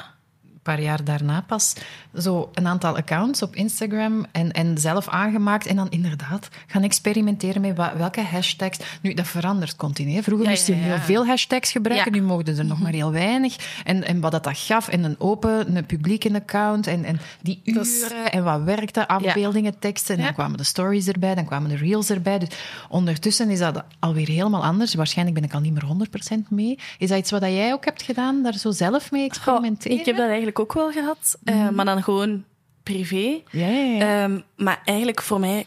paar 0.63 0.81
jaar 0.81 1.05
daarna 1.05 1.41
pas 1.41 1.73
zo 2.19 2.51
een 2.55 2.67
aantal 2.67 2.97
accounts 2.97 3.43
op 3.43 3.57
Instagram 3.57 4.27
en, 4.33 4.53
en 4.53 4.79
zelf 4.79 5.09
aangemaakt. 5.09 5.67
En 5.67 5.77
dan 5.77 5.91
inderdaad 5.91 6.49
gaan 6.67 6.83
experimenteren 6.83 7.61
met 7.61 7.77
welke 7.97 8.21
hashtags. 8.21 8.79
Nu, 9.01 9.15
dat 9.15 9.27
verandert 9.27 9.77
continu. 9.77 10.23
Vroeger 10.23 10.49
moest 10.49 10.67
je 10.67 10.73
heel 10.73 10.99
veel 10.99 11.27
hashtags 11.27 11.73
gebruiken, 11.73 12.13
nu 12.13 12.23
mochten 12.23 12.59
er 12.59 12.65
nog 12.65 12.81
maar 12.81 12.93
heel 12.93 13.13
weinig. 13.13 13.81
En, 13.85 14.05
en 14.05 14.21
wat 14.21 14.33
dat, 14.33 14.45
dat 14.45 14.59
gaf, 14.59 14.89
en 14.89 15.05
een 15.05 15.15
open, 15.19 15.77
een 15.77 15.87
publieke 15.87 16.35
account, 16.35 16.87
en, 16.87 17.05
en 17.05 17.21
die 17.43 17.61
uren, 17.65 18.33
en 18.33 18.45
wat 18.45 18.63
werkte, 18.63 19.09
afbeeldingen, 19.09 19.79
teksten. 19.79 20.17
En 20.17 20.23
dan 20.23 20.35
kwamen 20.35 20.57
de 20.57 20.65
stories 20.65 21.09
erbij, 21.09 21.35
dan 21.35 21.45
kwamen 21.45 21.71
de 21.71 21.77
reels 21.77 22.11
erbij. 22.11 22.39
Dus 22.39 22.49
ondertussen 22.89 23.51
is 23.51 23.59
dat 23.59 23.85
alweer 23.99 24.29
helemaal 24.29 24.65
anders. 24.65 24.95
Waarschijnlijk 24.95 25.41
ben 25.41 25.49
ik 25.49 25.55
al 25.55 25.61
niet 25.61 25.73
meer 25.73 26.09
100% 26.45 26.49
mee. 26.49 26.79
Is 26.99 27.09
dat 27.09 27.19
iets 27.19 27.31
wat 27.31 27.43
jij 27.43 27.73
ook 27.73 27.85
hebt 27.85 28.03
gedaan, 28.03 28.43
daar 28.43 28.55
zo 28.55 28.71
zelf 28.71 29.11
mee 29.11 29.25
experimenteren? 29.25 29.99
ik 29.99 30.07
heb 30.07 30.17
dat 30.17 30.27
eigenlijk 30.27 30.59
ook 30.59 30.73
wel 30.73 30.91
gehad, 30.91 31.39
uh, 31.45 31.69
maar 31.69 31.85
dan 31.85 32.02
gewoon 32.03 32.45
privé. 32.83 33.41
Ja, 33.51 33.67
ja, 33.67 33.83
ja. 33.83 34.25
Um, 34.25 34.43
maar 34.57 34.81
eigenlijk 34.85 35.23
voor 35.23 35.41
mij 35.41 35.67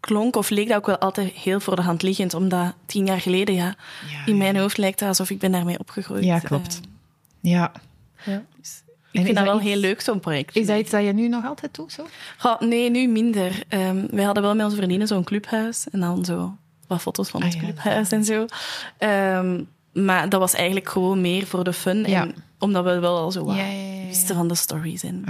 klonk 0.00 0.36
of 0.36 0.50
leek 0.50 0.68
dat 0.68 0.76
ook 0.76 0.86
wel 0.86 0.98
altijd 0.98 1.32
heel 1.32 1.60
voor 1.60 1.76
de 1.76 1.82
hand 1.82 2.02
liggend, 2.02 2.34
omdat 2.34 2.74
tien 2.86 3.06
jaar 3.06 3.20
geleden, 3.20 3.54
ja, 3.54 3.74
in 4.26 4.36
mijn 4.36 4.56
hoofd 4.56 4.76
lijkt 4.76 5.00
het 5.00 5.08
alsof 5.08 5.30
ik 5.30 5.38
ben 5.38 5.52
daarmee 5.52 5.78
opgegroeid. 5.78 6.24
Ja, 6.24 6.38
klopt. 6.38 6.80
Uh, 6.82 7.52
ja. 7.52 7.72
ja. 8.24 8.42
Dus 8.56 8.82
ik 9.10 9.24
vind 9.24 9.36
dat 9.36 9.44
wel 9.44 9.60
heel 9.60 9.76
leuk, 9.76 10.00
zo'n 10.00 10.20
project. 10.20 10.56
Is 10.56 10.66
dat 10.66 10.78
iets 10.78 10.90
dat 10.90 11.04
je 11.04 11.12
nu 11.12 11.28
nog 11.28 11.44
altijd 11.44 11.74
doet? 11.74 11.92
Zo? 11.92 12.06
Goh, 12.38 12.60
nee, 12.60 12.90
nu 12.90 13.06
minder. 13.06 13.62
Um, 13.68 14.06
wij 14.10 14.24
hadden 14.24 14.42
wel 14.42 14.54
met 14.54 14.64
onze 14.64 14.76
vriendinnen 14.76 15.08
zo'n 15.08 15.24
clubhuis 15.24 15.86
en 15.90 16.00
dan 16.00 16.24
zo 16.24 16.56
wat 16.86 17.00
foto's 17.00 17.28
van 17.28 17.40
ah, 17.40 17.46
ons 17.46 17.56
clubhuis 17.56 18.12
en 18.12 18.24
zo. 18.24 18.46
Um, 18.98 19.68
maar 19.94 20.28
dat 20.28 20.40
was 20.40 20.54
eigenlijk 20.54 20.88
gewoon 20.88 21.20
meer 21.20 21.46
voor 21.46 21.64
de 21.64 21.72
fun. 21.72 22.04
En 22.04 22.34
omdat 22.58 22.84
we 22.84 22.98
wel 22.98 23.18
al 23.18 23.32
zo 23.32 23.44
wat 23.44 23.56
wisten 24.06 24.36
van 24.36 24.48
de 24.48 24.54
stories. 24.54 25.02
En, 25.02 25.24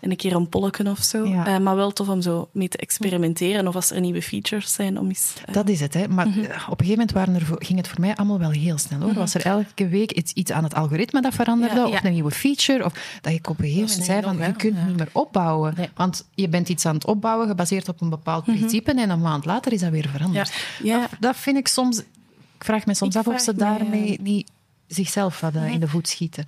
en 0.00 0.10
een 0.10 0.16
keer 0.16 0.34
een 0.34 0.48
polleken 0.48 0.86
of 0.86 1.02
zo. 1.02 1.24
Uh, 1.24 1.58
maar 1.58 1.76
wel 1.76 1.90
tof 1.90 2.08
om 2.08 2.22
zo 2.22 2.48
mee 2.52 2.68
te 2.68 2.78
experimenteren. 2.78 3.68
Of 3.68 3.74
als 3.74 3.90
er 3.90 4.00
nieuwe 4.00 4.22
features 4.22 4.72
zijn 4.72 4.98
om 4.98 5.08
eens... 5.08 5.34
Uh... 5.48 5.54
Dat 5.54 5.68
is 5.68 5.80
het, 5.80 5.94
hè. 5.94 6.08
Maar 6.08 6.28
mhm. 6.28 6.38
op 6.40 6.46
een 6.46 6.86
gegeven 6.86 6.88
moment 6.88 7.12
waren 7.12 7.34
er, 7.34 7.46
ging 7.58 7.78
het 7.78 7.88
voor 7.88 8.00
mij 8.00 8.14
allemaal 8.14 8.38
wel 8.38 8.50
heel 8.50 8.78
snel. 8.78 9.00
Hoor. 9.00 9.08
Mhm. 9.08 9.18
Was 9.18 9.34
er 9.34 9.46
elke 9.46 9.88
week 9.88 10.12
iets, 10.12 10.32
iets 10.32 10.50
aan 10.50 10.64
het 10.64 10.74
algoritme 10.74 11.20
dat 11.20 11.34
veranderde. 11.34 11.86
Of 11.86 12.04
een 12.04 12.12
nieuwe 12.12 12.30
feature. 12.30 12.84
Of 12.84 13.18
dat 13.20 13.32
ik 13.32 13.48
op 13.48 13.58
een 13.58 13.64
gegeven 13.64 13.88
moment 13.88 14.04
zei 14.04 14.22
van, 14.22 14.36
je 14.36 14.52
kunt 14.52 14.86
niet 14.86 14.96
meer 14.96 15.08
opbouwen. 15.12 15.74
Want 15.94 16.28
je 16.34 16.48
bent 16.48 16.68
iets 16.68 16.86
aan 16.86 16.94
het 16.94 17.06
opbouwen 17.06 17.46
gebaseerd 17.48 17.88
op 17.88 18.00
een 18.00 18.10
bepaald 18.10 18.46
mhm. 18.46 18.56
principe. 18.56 18.92
En 18.92 19.10
een 19.10 19.20
maand 19.20 19.44
later 19.44 19.72
is 19.72 19.80
dat 19.80 19.90
weer 19.90 20.08
veranderd. 20.08 20.52
Ja. 20.82 21.00
Dat, 21.00 21.10
dat 21.20 21.36
vind 21.36 21.56
ik 21.56 21.68
soms 21.68 22.02
ik 22.62 22.68
vraag 22.68 22.86
me 22.86 22.94
soms 22.94 23.16
af 23.16 23.26
of 23.26 23.40
ze 23.40 23.54
daarmee 23.54 24.18
niet 24.20 24.50
zichzelf 24.86 25.40
hadden 25.40 25.68
in 25.68 25.80
de 25.80 25.88
voet 25.88 26.08
schieten. 26.08 26.46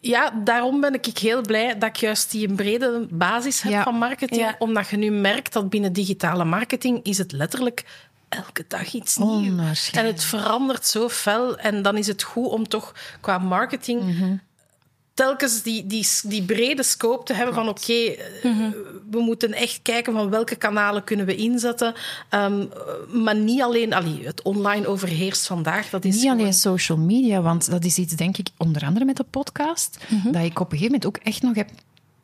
Ja, 0.00 0.30
daarom 0.44 0.80
ben 0.80 0.94
ik 0.94 1.18
heel 1.18 1.40
blij 1.40 1.78
dat 1.78 1.88
ik 1.88 1.96
juist 1.96 2.30
die 2.30 2.48
een 2.48 2.54
brede 2.54 3.06
basis 3.10 3.62
heb 3.62 3.82
van 3.82 3.94
marketing. 3.94 4.54
Omdat 4.58 4.88
je 4.88 4.96
nu 4.96 5.10
merkt 5.10 5.52
dat 5.52 5.70
binnen 5.70 5.92
digitale 5.92 6.44
marketing 6.44 7.02
is 7.02 7.18
het 7.18 7.32
letterlijk 7.32 7.84
elke 8.28 8.64
dag 8.68 8.92
iets 8.92 9.16
nieuws. 9.16 9.90
En 9.90 10.06
het 10.06 10.24
verandert 10.24 10.86
zo 10.86 11.08
fel. 11.08 11.58
En 11.58 11.82
dan 11.82 11.96
is 11.96 12.06
het 12.06 12.22
goed 12.22 12.48
om 12.48 12.68
toch 12.68 12.94
qua 13.20 13.38
marketing 13.38 14.02
mhm 14.02 14.34
telkens 15.16 15.62
die, 15.62 15.86
die, 15.86 16.06
die 16.22 16.42
brede 16.42 16.82
scope 16.82 17.24
te 17.24 17.34
hebben 17.34 17.54
van 17.54 17.68
oké, 17.68 17.80
okay, 17.80 18.18
mm 18.42 18.74
we 19.10 19.20
moeten 19.20 19.52
echt 19.52 19.80
kijken 19.82 20.12
van 20.12 20.30
welke 20.30 20.56
kanalen 20.56 21.04
kunnen 21.04 21.26
we 21.26 21.36
inzetten. 21.36 21.94
Um, 22.30 22.68
maar 23.22 23.36
niet 23.36 23.62
alleen, 23.62 23.94
allee, 23.94 24.20
het 24.24 24.42
online 24.42 24.86
overheerst 24.86 25.46
vandaag. 25.46 25.90
Dat 25.90 26.04
is 26.04 26.14
niet 26.22 26.30
alleen 26.30 26.52
social 26.52 26.98
media, 26.98 27.40
want 27.40 27.70
dat 27.70 27.84
is 27.84 27.98
iets, 27.98 28.14
denk 28.14 28.36
ik, 28.36 28.48
onder 28.56 28.84
andere 28.84 29.04
met 29.04 29.16
de 29.16 29.24
podcast, 29.30 29.98
mm 30.08 30.20
-hmm. 30.20 30.32
dat 30.32 30.42
ik 30.42 30.60
op 30.60 30.72
een 30.72 30.78
gegeven 30.78 31.00
moment 31.00 31.06
ook 31.06 31.16
echt 31.16 31.42
nog 31.42 31.54
heb 31.54 31.70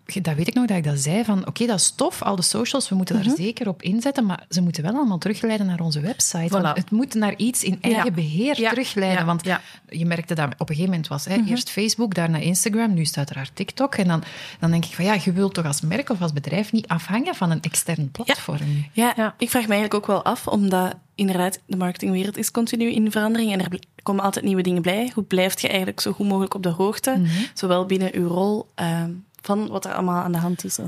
dat 0.05 0.35
weet 0.35 0.49
ik 0.49 0.55
nog 0.55 0.67
dat 0.67 0.77
ik 0.77 0.85
dat 0.85 0.99
zei, 0.99 1.25
van 1.25 1.47
oké, 1.47 1.67
dat 1.67 1.79
is 1.79 1.91
tof, 1.91 2.23
al 2.23 2.37
de 2.37 2.43
socials, 2.43 2.89
we 2.89 2.95
moeten 2.95 3.15
daar 3.15 3.25
mhm. 3.25 3.37
zeker 3.37 3.69
op 3.69 3.83
inzetten, 3.83 4.27
maar 4.27 4.45
ze 4.49 4.61
moeten 4.61 4.83
wel 4.83 4.95
allemaal 4.95 5.19
terugleiden 5.19 5.67
naar 5.67 5.81
onze 5.81 6.01
website. 6.01 6.73
het 6.75 6.91
moet 6.91 7.15
naar 7.15 7.37
iets 7.37 7.65
in 7.65 7.79
eigen 7.81 8.15
beheer 8.15 8.55
terugleiden, 8.55 9.27
want 9.27 9.43
je 9.89 10.07
merkte 10.07 10.35
dat 10.35 10.47
op 10.47 10.61
een 10.61 10.67
gegeven 10.67 10.91
moment 10.91 11.09
was, 11.09 11.25
hè, 11.25 11.37
mhm. 11.37 11.49
eerst 11.49 11.71
Facebook, 11.71 12.15
daarna 12.15 12.39
Instagram, 12.39 12.95
nu 12.95 13.05
staat 13.05 13.31
er 13.31 13.37
haar 13.37 13.51
TikTok, 13.53 13.95
en 13.95 14.09
dan, 14.09 14.23
dan 14.61 14.71
denk 14.71 14.85
ik 14.85 14.95
van 14.95 15.05
ja, 15.05 15.17
je 15.25 15.33
wilt 15.33 15.55
toch 15.55 15.67
als 15.67 15.81
merk 15.81 16.11
of 16.11 16.23
als 16.23 16.33
bedrijf 16.33 16.73
niet 16.73 16.89
afhangen 16.89 17.35
van 17.35 17.51
een 17.51 17.63
extern 17.63 18.11
platform. 18.11 18.87
Ja, 18.93 19.35
ik 19.39 19.51
vraag 19.51 19.67
me 19.67 19.73
eigenlijk 19.75 19.95
ook 19.95 20.07
wel 20.07 20.25
af, 20.25 20.47
omdat 20.47 20.95
inderdaad, 21.15 21.61
de 21.67 21.77
marketingwereld 21.77 22.37
is 22.37 22.51
continu 22.51 22.91
in 22.91 23.11
verandering 23.11 23.53
en 23.53 23.61
er 23.61 23.79
komen 24.03 24.25
altijd 24.25 24.45
nieuwe 24.45 24.63
dingen 24.63 24.83
bij. 24.83 25.11
Hoe 25.15 25.25
blijf 25.25 25.61
je 25.61 25.69
eigenlijk 25.69 26.01
zo 26.01 26.13
goed 26.13 26.29
mogelijk 26.29 26.55
op 26.55 26.63
de 26.63 26.69
hoogte, 26.69 27.11
mhm. 27.11 27.29
zowel 27.55 27.87
binnen 27.87 28.15
uw 28.15 28.29
rol... 28.29 28.71
Ehm, 28.75 29.11
van 29.43 29.69
wat 29.69 29.85
er 29.85 29.93
allemaal 29.93 30.23
aan 30.23 30.33
de 30.33 30.39
hand 30.39 30.65
is? 30.65 30.79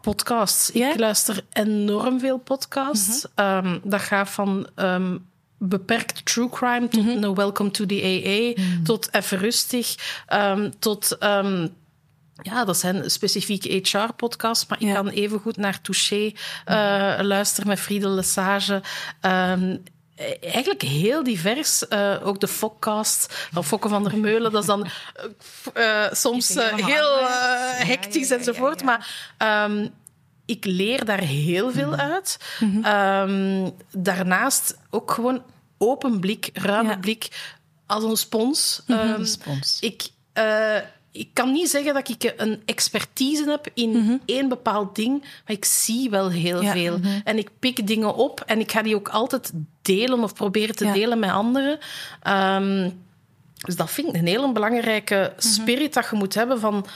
podcasts. 0.00 0.70
Ik 0.70 0.98
luister 0.98 1.44
enorm 1.52 2.20
veel 2.20 2.38
podcasts. 2.38 3.26
Mhm. 3.34 3.46
Ehm, 3.46 3.78
dat 3.82 4.00
gaat 4.00 4.28
van 4.28 4.68
um, 4.76 5.26
beperkt 5.58 6.24
true 6.24 6.48
crime 6.48 6.88
tot 6.88 7.04
mm 7.04 7.20
no 7.20 7.34
Welcome 7.34 7.70
to 7.70 7.86
the 7.86 8.02
AA, 8.02 8.62
mhm. 8.62 8.82
tot 8.82 9.14
even 9.14 9.38
rustig, 9.38 9.94
um, 10.32 10.78
tot... 10.78 11.16
ja, 12.42 12.64
dat 12.64 12.76
zijn 12.76 13.10
specifieke 13.10 13.80
HR-podcasts, 13.82 14.66
maar 14.66 14.82
ik 14.82 14.94
kan 14.94 15.08
even 15.08 15.38
goed 15.38 15.56
naar 15.56 15.80
Touché 15.80 16.24
uh, 16.24 16.32
luisteren 17.20 17.68
met 17.68 17.80
Friedel 17.80 18.10
Lesage. 18.10 18.82
Eh, 19.20 19.52
eigenlijk 20.40 20.82
heel 20.82 21.22
divers. 21.22 21.84
Uh, 21.88 22.26
ook 22.26 22.40
de 22.40 22.48
Fokcast 22.48 23.48
van 23.52 23.64
Fokke 23.64 23.88
van 23.88 24.02
der 24.04 24.18
Meulen. 24.18 24.52
Dat 24.52 24.60
is 24.60 24.66
dan 24.66 24.86
uh, 25.76 26.12
soms 26.12 26.54
heel 26.76 27.26
hectisch 27.86 28.28
ja, 28.28 28.34
ja, 28.34 28.40
enzovoort. 28.40 28.82
Maar 28.82 29.34
um, 29.66 29.90
ik 30.44 30.64
leer 30.64 31.04
daar 31.04 31.20
heel 31.20 31.72
veel 31.72 31.90
mhm. 31.90 32.00
uit. 32.00 32.38
Mm 32.60 32.82
-hmm. 32.82 33.30
um, 33.64 33.74
daarnaast 33.90 34.76
ook 34.90 35.10
gewoon 35.10 35.42
open 35.78 36.20
blik, 36.20 36.50
ruime 36.52 36.98
blik. 36.98 37.28
Als 37.86 38.04
een 38.04 38.16
spons. 38.16 38.82
Um, 38.86 39.24
spons. 39.24 39.80
Ik 39.80 40.08
ik 41.12 41.28
kan 41.32 41.52
niet 41.52 41.70
zeggen 41.70 41.94
dat 41.94 42.08
ik 42.08 42.34
een 42.36 42.62
expertise 42.64 43.50
heb 43.50 43.68
in 43.74 43.90
mhm. 43.90 44.16
één 44.24 44.48
bepaald 44.48 44.96
ding, 44.96 45.20
maar 45.20 45.56
ik 45.56 45.64
zie 45.64 46.10
wel 46.10 46.30
heel 46.30 46.62
veel. 46.62 46.98
Mhm. 46.98 47.20
En 47.24 47.38
ik 47.38 47.50
pik 47.58 47.86
dingen 47.86 48.14
op 48.14 48.40
en 48.46 48.60
ik 48.60 48.72
ga 48.72 48.82
die 48.82 48.94
ook 48.94 49.08
altijd 49.08 49.52
delen 49.82 50.22
of 50.22 50.34
proberen 50.34 50.74
te 50.74 50.92
delen 50.92 51.18
met 51.18 51.30
anderen. 51.30 51.78
Ehm, 52.22 52.90
dus 53.54 53.76
dat 53.76 53.90
vind 53.90 54.08
ik 54.08 54.14
een 54.14 54.26
hele 54.26 54.52
belangrijke 54.52 55.32
mhm. 55.36 55.46
spirit 55.48 55.94
dat 55.94 56.08
je 56.10 56.16
moet 56.16 56.34
hebben 56.34 56.60
van 56.60 56.86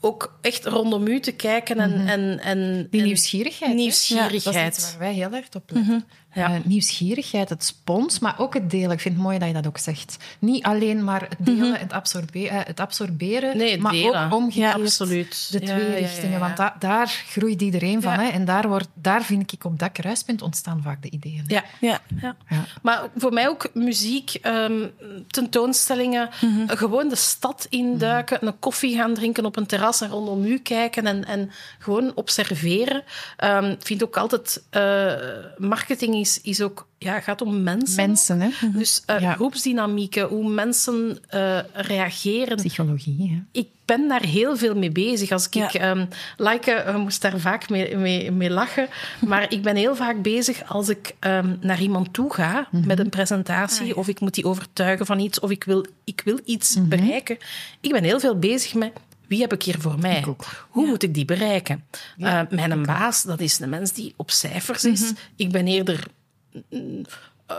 ook 0.00 0.38
echt 0.40 0.66
rondom 0.66 1.06
u 1.06 1.20
te 1.20 1.32
kijken 1.32 1.78
en... 1.78 2.06
en, 2.06 2.40
en 2.40 2.86
Die 2.90 3.02
nieuwsgierigheid. 3.02 3.74
Nieuwsgierigheid. 3.74 4.74
dat 4.74 4.84
is 4.84 4.90
waar 4.90 4.98
wij 4.98 5.12
heel 5.12 5.32
erg 5.32 5.46
op 5.52 5.70
letten. 5.70 6.04
Ja. 6.34 6.50
Uh, 6.50 6.56
nieuwsgierigheid, 6.64 7.48
het 7.48 7.64
spons, 7.64 8.18
maar 8.18 8.34
ook 8.38 8.54
het 8.54 8.70
delen. 8.70 8.90
Ik 8.90 9.00
vind 9.00 9.14
het 9.14 9.24
mooi 9.24 9.38
dat 9.38 9.48
je 9.48 9.54
dat 9.54 9.66
ook 9.66 9.78
zegt. 9.78 10.16
Niet 10.38 10.64
alleen 10.64 11.04
maar 11.04 11.20
het 11.20 11.36
delen, 11.38 11.68
mm 11.68 11.70
het, 11.72 11.92
absorbe 11.92 12.44
uh, 12.44 12.52
het, 12.64 12.80
absorberen, 12.80 13.56
nee, 13.56 13.78
maar 13.78 13.92
delen. 13.92 14.24
ook 14.24 14.32
omgekeerd 14.32 14.74
absoluut. 14.74 15.52
de 15.52 15.60
twee 15.60 15.94
richtingen. 15.94 16.40
Want 16.40 16.56
da 16.56 16.76
daar 16.78 17.08
groeit 17.08 17.62
iedereen 17.62 18.02
van. 18.02 18.12
Hè, 18.12 18.28
en 18.28 18.44
daar, 18.44 18.68
wordt, 18.68 18.88
daar 18.94 19.22
vind 19.22 19.52
ik 19.52 19.64
op 19.64 19.78
dat 19.78 19.92
kruispunt 19.92 20.42
ontstaan 20.42 20.82
vaak 20.82 21.02
de 21.02 21.10
ideeën. 21.10 21.44
Ja, 21.46 21.64
ja, 21.80 22.00
ja. 22.20 22.36
maar 22.82 23.08
voor 23.16 23.32
mij 23.32 23.48
ook 23.48 23.70
muziek, 23.74 24.38
um, 24.42 24.90
tentoonstellingen, 25.26 26.28
mm 26.40 26.68
gewoon 26.68 27.08
de 27.08 27.16
stad 27.16 27.66
induiken, 27.70 28.38
mm 28.40 28.48
een 28.48 28.58
koffie 28.58 28.96
gaan 28.96 29.14
drinken 29.14 29.44
op 29.44 29.56
een 29.56 29.66
terras 29.66 30.00
en 30.00 30.08
rondom 30.08 30.44
u 30.44 30.58
kijken 30.58 31.06
en, 31.06 31.24
en 31.24 31.50
gewoon 31.78 32.12
observeren. 32.14 33.02
Um, 33.44 33.64
ik 33.64 33.86
vind 33.86 34.02
ook 34.02 34.16
altijd 34.16 34.62
uh, 34.70 35.12
marketing 35.56 36.14
is, 36.22 36.40
is 36.42 36.60
ook, 36.60 36.86
ja, 36.98 37.20
gaat 37.20 37.40
om 37.40 37.62
mensen. 37.62 38.06
Mensen, 38.06 38.40
hè? 38.40 38.48
Mhm. 38.60 38.78
Dus 38.78 39.02
uh, 39.06 39.32
groepsdynamieken, 39.32 40.26
hoe 40.26 40.48
mensen 40.48 41.18
uh, 41.34 41.58
reageren. 41.72 42.56
Psychologie, 42.56 43.30
hè? 43.30 43.60
Ik 43.60 43.68
ben 43.84 44.08
daar 44.08 44.22
heel 44.22 44.56
veel 44.56 44.74
mee 44.74 44.90
bezig. 44.90 45.30
Als 45.30 45.46
ik, 45.46 45.70
ja. 45.70 45.90
um, 45.90 46.08
like, 46.36 46.84
uh, 46.86 46.96
moest 46.96 47.22
daar 47.22 47.38
vaak 47.38 47.68
mee, 47.68 47.96
mee, 47.96 48.30
mee, 48.30 48.50
lachen. 48.50 48.88
Maar 49.30 49.52
ik 49.52 49.62
ben 49.62 49.76
heel 49.76 49.96
vaak 49.96 50.22
bezig 50.22 50.68
als 50.68 50.88
ik 50.88 51.14
um, 51.20 51.58
naar 51.60 51.80
iemand 51.80 52.12
toe 52.12 52.34
ga 52.34 52.58
mm 52.58 52.66
-hmm. 52.70 52.86
met 52.86 52.98
een 52.98 53.08
presentatie, 53.08 53.92
ah, 53.92 53.98
of 53.98 54.08
ik 54.08 54.20
moet 54.20 54.34
die 54.34 54.44
overtuigen 54.44 55.06
van 55.06 55.18
iets, 55.18 55.40
of 55.40 55.50
ik 55.50 55.64
wil, 55.64 55.86
ik 56.04 56.22
wil 56.24 56.40
iets 56.44 56.74
mm 56.74 56.80
-hmm. 56.80 56.90
bereiken. 56.90 57.38
Ik 57.80 57.92
ben 57.92 58.04
heel 58.04 58.20
veel 58.20 58.38
bezig 58.38 58.74
met 58.74 58.92
wie 59.32 59.40
heb 59.40 59.52
ik 59.52 59.62
hier 59.62 59.80
voor 59.80 59.98
mij? 59.98 60.22
Hoe 60.68 60.84
ja. 60.84 60.90
moet 60.90 61.02
ik 61.02 61.14
die 61.14 61.24
bereiken? 61.24 61.84
Ja, 62.16 62.42
uh, 62.42 62.50
mijn 62.50 62.82
baas, 62.82 63.22
dat 63.22 63.40
is 63.40 63.60
een 63.60 63.68
mens 63.68 63.92
die 63.92 64.14
op 64.16 64.30
cijfers 64.30 64.84
is. 64.84 65.00
Mm 65.00 65.06
-hmm. 65.06 65.16
Ik 65.36 65.52
ben 65.52 65.66
eerder 65.66 66.06
uh, 66.70 67.56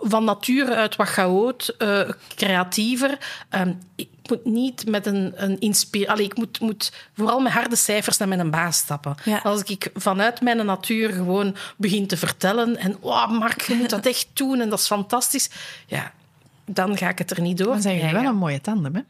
van 0.00 0.24
nature 0.24 0.74
uit 0.74 0.96
wat 0.96 1.08
chaot, 1.08 1.74
uh, 1.78 2.08
creatiever. 2.34 3.18
Um, 3.50 3.78
ik 3.94 4.08
moet 4.28 4.44
niet 4.44 4.86
met 4.86 5.06
een, 5.06 5.32
een 5.36 5.60
inspiratie... 5.60 6.24
Ik 6.24 6.36
moet, 6.36 6.60
moet 6.60 6.92
vooral 7.16 7.40
met 7.40 7.52
harde 7.52 7.76
cijfers 7.76 8.16
naar 8.16 8.28
mijn 8.28 8.50
baas 8.50 8.76
stappen. 8.76 9.14
Ja. 9.24 9.38
Als 9.38 9.62
ik 9.62 9.90
vanuit 9.94 10.40
mijn 10.40 10.66
natuur 10.66 11.12
gewoon 11.12 11.56
begin 11.76 12.06
te 12.06 12.16
vertellen 12.16 12.76
en 12.76 12.96
oh, 13.00 13.30
Mark, 13.30 13.60
je 13.60 13.74
moet 13.74 13.90
dat 13.90 14.06
echt 14.12 14.28
doen 14.32 14.60
en 14.60 14.68
dat 14.68 14.78
is 14.78 14.86
fantastisch. 14.86 15.50
Ja, 15.86 16.12
dan 16.64 16.96
ga 16.96 17.08
ik 17.08 17.18
het 17.18 17.30
er 17.30 17.40
niet 17.40 17.58
door. 17.58 17.72
Dan 17.72 17.82
zijn 17.82 17.96
jullie 17.96 18.12
wel 18.12 18.24
een 18.24 18.36
mooie 18.36 18.60
tandem, 18.60 18.94
hè? 18.94 19.02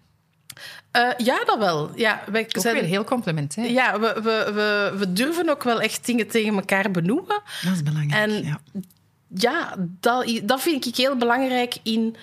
Uh, 0.97 1.11
ja, 1.17 1.45
dat 1.45 1.59
wel. 1.59 1.91
Ja, 1.95 2.23
wij 2.31 2.43
ook 2.43 2.63
zijn, 2.63 2.75
weer 2.75 2.85
heel 2.85 3.05
complimentair. 3.05 3.71
Ja, 3.71 4.01
we, 4.01 4.13
we, 4.15 4.51
we, 4.55 4.99
we, 4.99 5.13
durven 5.13 5.49
ook 5.49 5.63
wel 5.63 5.81
echt 5.81 6.07
dingen 6.07 6.29
tegen 6.29 6.55
elkaar 6.55 6.91
benoemen. 6.91 7.41
Dat 7.63 7.73
is 7.73 7.83
belangrijk, 7.83 8.31
en, 8.31 8.45
ja. 8.45 8.61
ja 9.29 9.75
dat, 10.01 10.41
dat 10.43 10.61
vind 10.61 10.87
ik 10.87 10.97
heel 10.97 11.17
belangrijk 11.17 11.77
in 11.83 12.17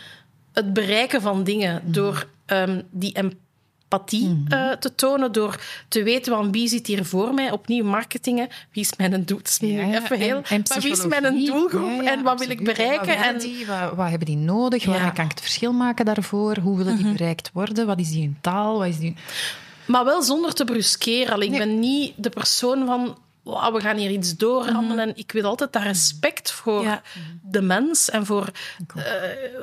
het 0.54 0.74
bereiken 0.74 1.22
van 1.22 1.44
dingen. 1.44 1.82
Mm. 1.86 1.92
Door 1.92 2.28
um, 2.48 2.82
die 2.92 3.14
empathie 3.14 3.48
mm 3.90 4.10
-hmm. 4.10 4.46
uh, 4.54 4.72
te 4.72 4.96
tonen, 4.96 5.32
door 5.32 5.62
te 5.88 6.04
weten 6.04 6.34
van 6.34 6.52
wie 6.52 6.68
zit 6.68 6.88
hier 6.88 7.06
voor 7.06 7.34
mij. 7.34 7.52
Opnieuw 7.52 7.86
marketingen. 7.86 8.48
Wie 8.72 8.84
is 8.84 8.96
mijn 8.98 9.26
doel? 9.26 9.40
Ja, 9.60 9.68
ja, 9.68 10.04
even 10.04 10.18
heel, 10.18 10.36
en, 10.36 10.44
en 10.48 10.64
maar 10.68 10.80
wie 10.80 10.92
is 10.92 11.06
mijn 11.06 11.46
doelgroep 11.46 12.02
ja, 12.02 12.12
en 12.12 12.24
wat 12.24 12.40
wil 12.40 12.50
ik 12.50 12.64
bereiken? 12.64 13.08
Wat, 13.08 13.26
en, 13.26 13.40
die, 13.40 13.66
wat, 13.66 13.96
wat, 13.96 14.10
hebben 14.10 14.28
die 14.28 14.38
nodig? 14.38 14.86
Waar 14.86 15.14
kan 15.14 15.26
ik 15.26 15.32
het 15.32 15.42
verschil 15.42 15.74
maken 15.74 16.06
daarvoor? 16.06 16.58
Hoe 16.58 16.78
willen 16.78 16.96
die 16.96 17.06
-hmm. 17.06 17.14
bereikt 17.14 17.50
worden? 17.54 17.86
Wat 17.86 18.00
is 18.00 18.10
die 18.10 18.24
in 18.24 18.38
taal? 18.42 18.78
Wat 18.78 18.88
is 18.88 18.98
die... 18.98 19.16
Maar 19.86 20.06
wel 20.06 20.22
zonder 20.22 20.54
te 20.54 20.64
bruskeren. 20.64 21.42
Ik 21.42 21.50
nee. 21.50 21.60
ben 21.60 21.80
niet 21.80 22.14
de 22.16 22.30
persoon 22.30 22.86
van 22.86 23.18
wow, 23.44 23.76
we 23.76 23.82
gaan 23.82 23.98
hier 23.98 24.12
iets 24.12 24.38
doorrammen. 24.38 24.96
Mm 24.96 25.00
-hmm. 25.00 25.12
Ik 25.16 25.32
wil 25.32 25.44
altijd 25.44 25.74
dat 25.74 25.84
respect 25.84 26.52
voor 26.52 26.84
ja. 26.84 27.02
de 27.42 27.62
mens 27.62 28.10
en 28.10 28.26
voor, 28.26 28.50
uh, 28.96 29.04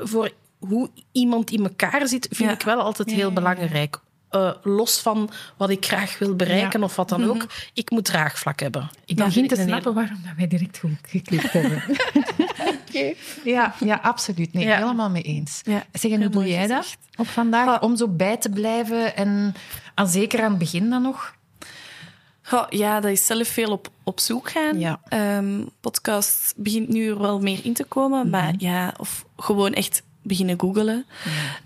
voor 0.03 0.31
hoe 0.59 0.91
iemand 1.13 1.51
in 1.51 1.65
elkaar 1.65 2.09
zit, 2.09 2.29
vind 2.31 2.49
ja. 2.49 2.55
ik 2.55 2.63
wel 2.63 2.81
altijd 2.81 3.11
heel 3.11 3.33
belangrijk. 3.33 3.99
Uh, 4.37 4.51
los 4.63 4.99
van 4.99 5.31
wat 5.57 5.71
ik 5.71 5.87
graag 5.87 6.19
wil 6.19 6.37
bereiken 6.37 6.81
ja. 6.81 6.85
of 6.85 6.97
wat 6.97 7.09
dan 7.09 7.21
mm 7.21 7.29
-hmm. 7.29 7.35
ook. 7.43 7.47
Ik 7.73 7.91
moet 7.91 8.05
draagvlak 8.05 8.61
hebben. 8.61 8.91
Ik 9.05 9.17
begin 9.17 9.49
te 9.49 9.57
snappen 9.57 9.95
waarom 9.95 10.21
dat 10.25 10.33
wij 10.37 10.47
direct 10.47 10.79
goed 10.79 10.99
geklikt 11.09 11.53
hebben. 11.53 11.83
okay. 12.89 13.17
ja, 13.45 13.75
ja, 13.81 13.99
absoluut. 14.03 14.53
Nee, 14.53 14.65
ja. 14.65 14.77
helemaal 14.77 15.11
mee 15.11 15.23
eens. 15.23 15.61
Ja. 15.65 15.85
Zeg, 15.93 16.11
en 16.11 16.21
hoe 16.21 16.31
doe 16.31 16.49
jij 16.49 16.67
dat 16.67 16.97
op 17.17 17.29
vandaag? 17.29 17.81
Om 17.81 17.97
zo 17.97 18.09
bij 18.09 18.37
te 18.37 18.51
blijven 18.51 19.17
en 19.17 19.55
aan, 19.95 20.09
zeker 20.09 20.43
aan 20.43 20.51
het 20.51 20.59
begin 20.59 20.91
dan 20.91 21.03
nog? 21.03 21.35
Oh, 22.53 22.65
ja, 22.69 23.01
dat 23.01 23.11
is 23.11 23.27
zelf 23.27 23.49
veel 23.49 23.73
op, 23.73 23.89
op 24.03 24.21
zoek 24.21 24.51
gaan. 24.51 24.79
Ja. 24.79 25.01
Um, 25.39 25.69
podcast 25.81 26.55
begint 26.57 26.89
nu 26.89 27.09
er 27.09 27.19
wel 27.19 27.41
meer 27.41 27.61
in 27.63 27.73
te 27.73 27.85
komen. 27.85 28.27
Mm 28.27 28.33
-hmm. 28.35 28.43
Maar 28.43 28.55
ja, 28.59 28.95
of 28.97 29.25
gewoon 29.37 29.73
echt 29.73 30.03
beginnen 30.27 30.61
googelen. 30.61 31.05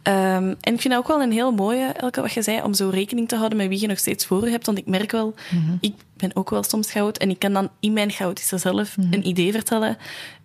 Ja. 0.04 0.36
Um, 0.36 0.56
en 0.60 0.74
ik 0.74 0.80
vind 0.80 0.94
dat 0.94 0.96
ook 1.02 1.08
wel 1.08 1.22
een 1.22 1.32
heel 1.32 1.52
mooie, 1.52 1.84
Elke, 1.84 2.20
wat 2.20 2.32
je 2.32 2.42
zei, 2.42 2.62
om 2.62 2.74
zo 2.74 2.88
rekening 2.88 3.28
te 3.28 3.36
houden 3.36 3.58
met 3.58 3.68
wie 3.68 3.80
je 3.80 3.86
nog 3.86 3.98
steeds 3.98 4.26
voor 4.26 4.44
je 4.44 4.50
hebt. 4.50 4.66
Want 4.66 4.78
ik 4.78 4.86
merk 4.86 5.10
wel, 5.12 5.34
mm 5.50 5.64
-hmm. 5.64 5.78
ik 5.80 5.94
ben 6.16 6.36
ook 6.36 6.50
wel 6.50 6.62
soms 6.62 6.92
goud 6.92 7.18
en 7.18 7.30
ik 7.30 7.38
kan 7.38 7.52
dan 7.52 7.70
in 7.80 7.92
mijn 7.92 8.10
chaotische 8.10 8.58
zelf 8.58 8.96
mm 8.96 9.04
-hmm. 9.04 9.12
een 9.12 9.26
idee 9.26 9.52
vertellen. 9.52 9.96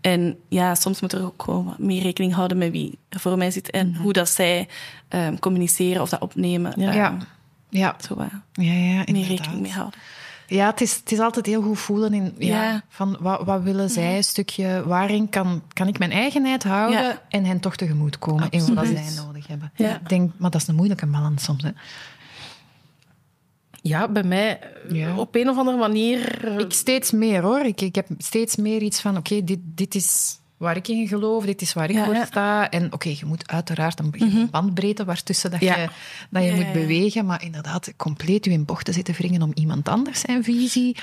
En 0.01 0.37
ja, 0.49 0.75
soms 0.75 1.01
moet 1.01 1.13
er 1.13 1.25
ook 1.25 1.43
gewoon 1.43 1.75
meer 1.77 2.01
rekening 2.01 2.33
houden 2.33 2.57
met 2.57 2.71
wie 2.71 2.97
er 3.09 3.19
voor 3.19 3.37
mij 3.37 3.51
zit 3.51 3.69
en 3.69 3.87
mm 3.87 3.93
-hmm. 3.93 4.01
hoe 4.01 4.13
dat 4.13 4.29
zij 4.29 4.67
um, 5.09 5.39
communiceren 5.39 6.01
of 6.01 6.09
dat 6.09 6.21
opnemen. 6.21 6.73
Ja, 6.77 6.87
um, 6.87 6.93
ja. 6.93 7.17
ja. 7.69 7.95
Zo, 8.07 8.15
uh, 8.19 8.25
ja, 8.51 8.73
ja 8.73 9.11
meer 9.11 9.27
rekening 9.27 9.61
mee 9.61 9.71
houden. 9.71 9.99
Ja, 10.47 10.69
het 10.69 10.81
is, 10.81 10.95
het 10.95 11.11
is 11.11 11.19
altijd 11.19 11.45
heel 11.45 11.61
goed 11.61 11.79
voelen 11.79 12.13
in 12.13 12.35
ja, 12.37 12.63
ja. 12.63 12.83
van 12.89 13.17
wat, 13.19 13.43
wat 13.43 13.61
willen 13.61 13.89
zij, 13.89 14.17
een 14.17 14.23
stukje 14.23 14.83
waarin 14.85 15.29
kan, 15.29 15.63
kan 15.73 15.87
ik 15.87 15.99
mijn 15.99 16.11
eigenheid 16.11 16.63
houden 16.63 17.01
ja. 17.01 17.21
en 17.29 17.45
hen 17.45 17.59
toch 17.59 17.75
tegemoet 17.75 18.19
komen 18.19 18.43
Absoluut. 18.43 18.67
in 18.67 18.75
wat 18.75 18.85
zij 18.85 19.23
nodig 19.23 19.47
hebben. 19.47 19.71
Ja. 19.75 19.95
Ik 19.95 20.09
denk, 20.09 20.31
maar 20.37 20.51
dat 20.51 20.61
is 20.61 20.67
een 20.67 20.75
moeilijke 20.75 21.05
balans 21.05 21.43
soms. 21.43 21.63
Hè. 21.63 21.71
Ja, 23.81 24.07
bij 24.07 24.23
mij 24.23 24.59
ja. 24.89 25.17
op 25.17 25.35
een 25.35 25.49
of 25.49 25.57
andere 25.57 25.77
manier. 25.77 26.47
Ik 26.59 26.73
steeds 26.73 27.11
meer 27.11 27.41
hoor. 27.41 27.59
Ik, 27.59 27.81
ik 27.81 27.95
heb 27.95 28.07
steeds 28.17 28.55
meer 28.55 28.81
iets 28.81 29.01
van: 29.01 29.17
oké, 29.17 29.19
okay, 29.19 29.43
dit, 29.43 29.59
dit 29.63 29.95
is 29.95 30.39
waar 30.57 30.75
ik 30.75 30.87
in 30.87 31.07
geloof, 31.07 31.45
dit 31.45 31.61
is 31.61 31.73
waar 31.73 31.89
ik 31.89 31.95
ja, 31.95 32.05
voor 32.05 32.25
sta. 32.25 32.69
En 32.69 32.85
oké, 32.85 32.93
okay, 32.93 33.15
je 33.19 33.25
moet 33.25 33.51
uiteraard 33.51 33.99
een 33.99 34.13
mm 34.17 34.29
-hmm. 34.29 34.49
bandbreedte 34.49 35.05
waartussen 35.05 35.51
dat 35.51 35.59
je, 35.59 35.87
dat 36.29 36.43
je 36.43 36.51
moet 36.51 36.73
bewegen, 36.73 37.25
maar 37.25 37.43
inderdaad 37.43 37.93
compleet 37.97 38.45
je 38.45 38.51
in 38.51 38.65
bochten 38.65 38.93
zitten 38.93 39.13
wringen 39.13 39.41
om 39.41 39.51
iemand 39.53 39.89
anders 39.89 40.19
zijn 40.19 40.43
visie. 40.43 40.95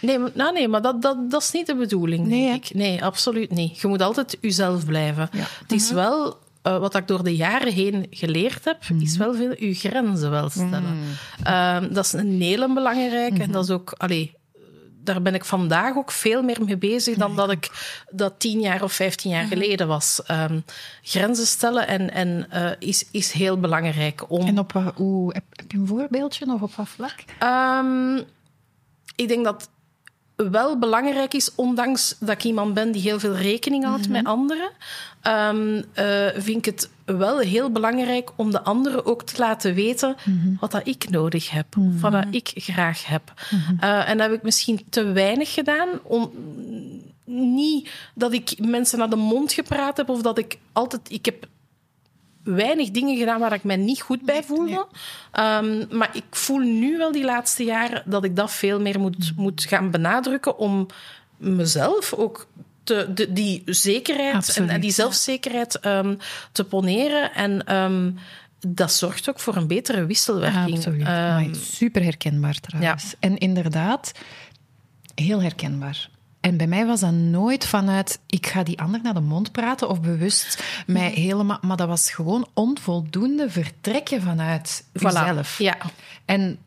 Nee, 0.00 0.18
nou 0.34 0.52
nee, 0.52 0.68
maar 0.68 0.82
dat, 0.82 1.02
dat, 1.02 1.30
dat 1.30 1.42
is 1.42 1.50
niet 1.50 1.66
de 1.66 1.76
bedoeling, 1.76 2.26
nee, 2.26 2.46
denk 2.46 2.64
ik. 2.64 2.74
Nee, 2.74 3.04
absoluut 3.04 3.50
niet. 3.50 3.80
Je 3.80 3.86
moet 3.86 4.02
altijd 4.02 4.38
jezelf 4.40 4.84
blijven. 4.84 5.30
Het 5.36 5.72
is 5.72 5.86
-hmm. 5.86 5.96
wel... 5.96 6.42
Uh, 6.66 6.78
wat 6.78 6.94
ik 6.94 7.08
door 7.08 7.24
de 7.24 7.36
jaren 7.36 7.72
heen 7.72 8.06
geleerd 8.10 8.64
heb, 8.64 8.80
mm 8.80 8.96
-hmm. 8.96 9.06
is 9.06 9.16
wel 9.16 9.34
veel 9.34 9.64
je 9.64 9.74
grenzen 9.74 10.30
wel 10.30 10.50
stellen. 10.50 10.96
Uh, 11.46 11.80
dat 11.90 12.04
is 12.04 12.12
een 12.12 12.40
hele 12.40 12.72
belangrijke. 12.72 13.42
En 13.42 13.50
dat 13.50 13.64
is 13.64 13.70
ook... 13.70 13.94
Allee, 13.96 14.34
daar 15.04 15.22
ben 15.22 15.34
ik 15.34 15.44
vandaag 15.44 15.96
ook 15.96 16.10
veel 16.10 16.42
meer 16.42 16.64
mee 16.64 16.76
bezig 16.76 17.16
dan 17.16 17.36
dat 17.36 17.50
ik 17.50 17.70
dat 18.10 18.34
tien 18.38 18.60
jaar 18.60 18.82
of 18.82 18.92
vijftien 18.92 19.30
jaar 19.30 19.46
geleden 19.46 19.88
was. 19.88 20.20
Um, 20.30 20.64
grenzen 21.02 21.46
stellen 21.46 21.86
en, 21.86 22.10
en 22.10 22.46
uh, 22.54 22.70
is, 22.78 23.04
is 23.10 23.32
heel 23.32 23.60
belangrijk. 23.60 24.30
Om... 24.30 24.46
En 24.46 24.58
op 24.58 24.92
hoe, 24.94 25.32
heb, 25.32 25.44
je 25.68 25.78
een 25.78 25.86
voorbeeldje 25.86 26.46
of 26.54 26.62
op 26.62 26.74
wat 26.74 26.88
vlak? 26.88 27.24
Um, 27.42 28.24
ik 29.16 29.28
denk 29.28 29.44
dat 29.44 29.68
wel 30.36 30.78
belangrijk 30.78 31.34
is, 31.34 31.54
ondanks 31.54 32.16
dat 32.20 32.30
ik 32.30 32.44
iemand 32.44 32.74
ben 32.74 32.92
die 32.92 33.02
heel 33.02 33.18
veel 33.18 33.34
rekening 33.34 33.84
houdt 33.84 34.08
mm 34.08 34.14
-hmm. 34.14 34.22
met 34.22 34.32
anderen, 34.32 34.70
um, 35.22 35.76
uh, 35.76 36.28
vind 36.34 36.58
ik 36.58 36.64
het 36.64 36.90
wel 37.04 37.38
heel 37.38 37.70
belangrijk 37.70 38.30
om 38.36 38.50
de 38.50 38.62
anderen 38.62 39.06
ook 39.06 39.22
te 39.22 39.38
laten 39.38 39.74
weten 39.74 40.16
mm 40.24 40.40
-hmm. 40.42 40.56
wat 40.60 40.70
dat 40.70 40.86
ik 40.86 41.10
nodig 41.10 41.50
heb, 41.50 41.76
mm 41.76 41.90
-hmm. 41.90 42.00
wat 42.00 42.12
dat 42.12 42.26
ik 42.30 42.52
graag 42.54 43.06
heb. 43.06 43.32
Uh, 43.80 44.08
en 44.08 44.18
dat 44.18 44.26
heb 44.28 44.36
ik 44.36 44.42
misschien 44.42 44.84
te 44.90 45.12
weinig 45.12 45.54
gedaan. 45.54 45.88
Om, 46.02 46.30
niet 47.24 47.90
dat 48.14 48.32
ik 48.32 48.58
mensen 48.58 48.98
naar 48.98 49.10
de 49.10 49.16
mond 49.16 49.52
gepraat 49.52 49.96
heb 49.96 50.08
of 50.08 50.22
dat 50.22 50.38
ik 50.38 50.58
altijd. 50.72 51.10
Ik 51.10 51.24
heb 51.24 51.46
weinig 52.44 52.90
dingen 52.90 53.16
gedaan 53.18 53.40
waar 53.40 53.52
ik 53.52 53.64
mij 53.64 53.76
niet 53.76 54.00
goed 54.00 54.22
bij 54.22 54.42
voelde. 54.42 54.86
Nee. 55.32 55.46
Um, 55.56 55.86
maar 55.90 56.10
ik 56.12 56.24
voel 56.30 56.58
nu 56.58 56.96
wel 56.96 57.12
die 57.12 57.24
laatste 57.24 57.64
jaren 57.64 58.02
dat 58.06 58.24
ik 58.24 58.36
dat 58.36 58.52
veel 58.52 58.80
meer 58.80 59.00
moet, 59.00 59.32
moet 59.36 59.64
gaan 59.64 59.90
benadrukken 59.90 60.58
om 60.58 60.86
mezelf 61.36 62.12
ook 62.12 62.46
te, 62.84 63.10
de, 63.14 63.32
die 63.32 63.62
zekerheid 63.64 64.56
en, 64.56 64.68
en, 64.68 64.80
die 64.80 64.90
zelfzekerheid 64.90 65.86
um, 65.86 66.18
te 66.52 66.64
poneren. 66.64 67.34
En 67.34 67.76
um, 67.76 68.18
dat 68.66 68.92
zorgt 68.92 69.28
ook 69.28 69.40
voor 69.40 69.56
een 69.56 69.66
betere 69.66 70.06
wisselwerking. 70.06 70.76
absoluut. 70.76 71.08
Um, 71.08 71.54
super 71.54 72.02
herkenbaar 72.02 72.60
trouwens. 72.60 73.14
En 73.18 73.38
inderdaad, 73.38 74.12
heel 75.14 75.42
herkenbaar. 75.42 76.08
En 76.44 76.56
bij 76.56 76.66
mij 76.66 76.86
was 76.86 77.00
dat 77.00 77.12
nooit 77.12 77.66
vanuit, 77.66 78.20
ik 78.26 78.46
ga 78.46 78.62
die 78.62 78.80
ander 78.80 79.00
naar 79.02 79.14
de 79.14 79.20
mond 79.20 79.52
praten 79.52 79.88
of 79.88 80.00
bewust 80.00 80.64
mij 80.86 81.10
helemaal... 81.10 81.58
Maar 81.60 81.76
dat 81.76 81.88
was 81.88 82.10
gewoon 82.10 82.48
onvoldoende 82.54 83.50
vertrekken 83.50 84.22
vanuit 84.22 84.84
voilà. 84.84 85.02
jezelf. 85.02 85.58
Ja. 85.58 85.76
En 86.24 86.58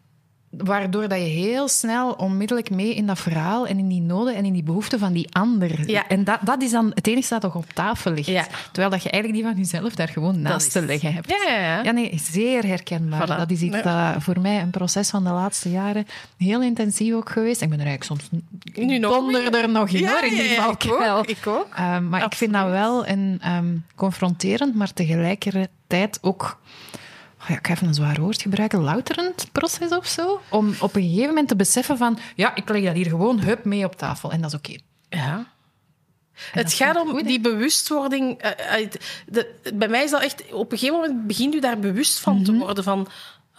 Waardoor 0.58 1.08
dat 1.08 1.20
je 1.20 1.26
heel 1.26 1.68
snel 1.68 2.12
onmiddellijk 2.12 2.70
mee 2.70 2.96
in 2.96 3.06
dat 3.06 3.20
verhaal 3.20 3.68
en 3.68 3.78
in 3.78 3.88
die 3.88 4.02
noden 4.02 4.36
en 4.36 4.46
in 4.46 4.54
die 4.54 4.64
behoeften 4.64 5.00
van 5.00 5.14
die 5.14 5.28
ander. 5.32 5.90
Ja. 5.90 6.08
En 6.08 6.24
dat, 6.24 6.40
dat 6.42 6.62
is 6.62 6.72
dan 6.72 6.92
het 6.94 7.08
enige 7.08 7.30
dat 7.30 7.42
toch 7.42 7.56
op 7.56 7.66
tafel 7.74 8.12
ligt. 8.12 8.28
Ja. 8.28 8.48
Terwijl 8.72 8.90
dat 8.90 9.04
je 9.04 9.10
eigenlijk 9.10 9.44
die 9.44 9.54
van 9.54 9.62
jezelf 9.62 9.96
daar 9.96 10.08
gewoon 10.08 10.42
naast 10.42 10.72
te 10.72 10.86
leggen 10.86 11.14
hebt. 11.14 11.30
Ja, 11.30 11.52
ja, 11.54 11.60
ja. 11.60 11.84
ja 11.84 11.92
nee, 11.92 12.22
zeer 12.32 12.66
herkenbaar. 12.66 13.28
Dat 13.28 13.52
is 13.52 13.62
iets 13.62 13.82
dat 13.82 14.24
voor 14.24 14.40
mij 14.42 14.62
een 14.62 14.70
proces 14.70 15.10
van 15.10 15.24
de 15.24 15.30
laatste 15.30 15.72
jaren 15.72 16.06
heel 16.38 16.62
intensief 16.62 17.14
ook 17.14 17.30
geweest. 17.30 17.62
Ik 17.62 17.70
ben 17.70 17.80
er 17.80 17.86
eigenlijk 17.86 18.22
soms 18.22 18.42
nu 18.86 18.98
nog 18.98 19.34
er 19.54 19.70
nog 19.70 19.90
in 19.90 20.08
hoor, 20.08 20.24
in 20.24 20.36
die 20.36 20.56
valkuil. 20.56 21.20
Ik 21.20 21.48
ook. 21.48 21.66
Ik 21.68 21.76
Um, 21.80 22.10
maar 22.10 22.24
ik 22.26 22.36
vind 22.36 22.54
dat 22.54 22.70
wel 22.70 23.08
een, 23.08 23.42
um, 23.48 23.86
confronterend, 23.96 24.76
maar 24.76 24.94
tegelijkertijd 24.94 26.20
ook 26.22 26.60
ja, 27.48 27.58
ik 27.58 27.68
ga 27.68 27.74
even 27.74 27.88
een 27.88 27.94
zwaar 27.94 28.22
woord 28.22 28.42
gebruiken, 28.42 28.80
louterend 28.80 29.52
proces 29.52 29.90
of 29.90 30.08
zo. 30.08 30.42
Om 30.50 30.74
op 30.80 30.96
een 30.96 31.02
gegeven 31.02 31.28
moment 31.28 31.48
te 31.48 31.56
beseffen 31.56 31.98
van, 31.98 32.20
ja, 32.36 32.56
ik 32.56 32.70
leg 32.70 32.84
dat 32.84 32.96
hier 32.96 33.10
gewoon 33.10 33.40
hup 33.40 33.66
mee 33.66 33.86
op 33.86 33.96
tafel 33.96 34.32
en 34.32 34.42
dat 34.42 34.54
is 34.54 34.58
oké. 34.58 34.78
Ja. 35.10 35.46
het 36.52 36.74
gaat 36.74 36.96
om 36.96 37.24
die 37.24 37.40
bewustwording. 37.40 38.44
Uh, 38.46 38.88
de, 39.28 39.54
bij 39.74 39.88
mij 39.88 40.04
is 40.04 40.12
dat 40.12 40.22
echt... 40.22 40.52
Op 40.52 40.72
een 40.72 40.78
gegeven 40.78 41.00
moment 41.00 41.28
begint 41.28 41.56
u 41.56 41.60
daar 41.60 41.80
bewust 41.80 42.20
van 42.20 42.44
te 42.44 42.52
mhm. 42.52 42.62
worden 42.62 42.84
van... 42.84 43.08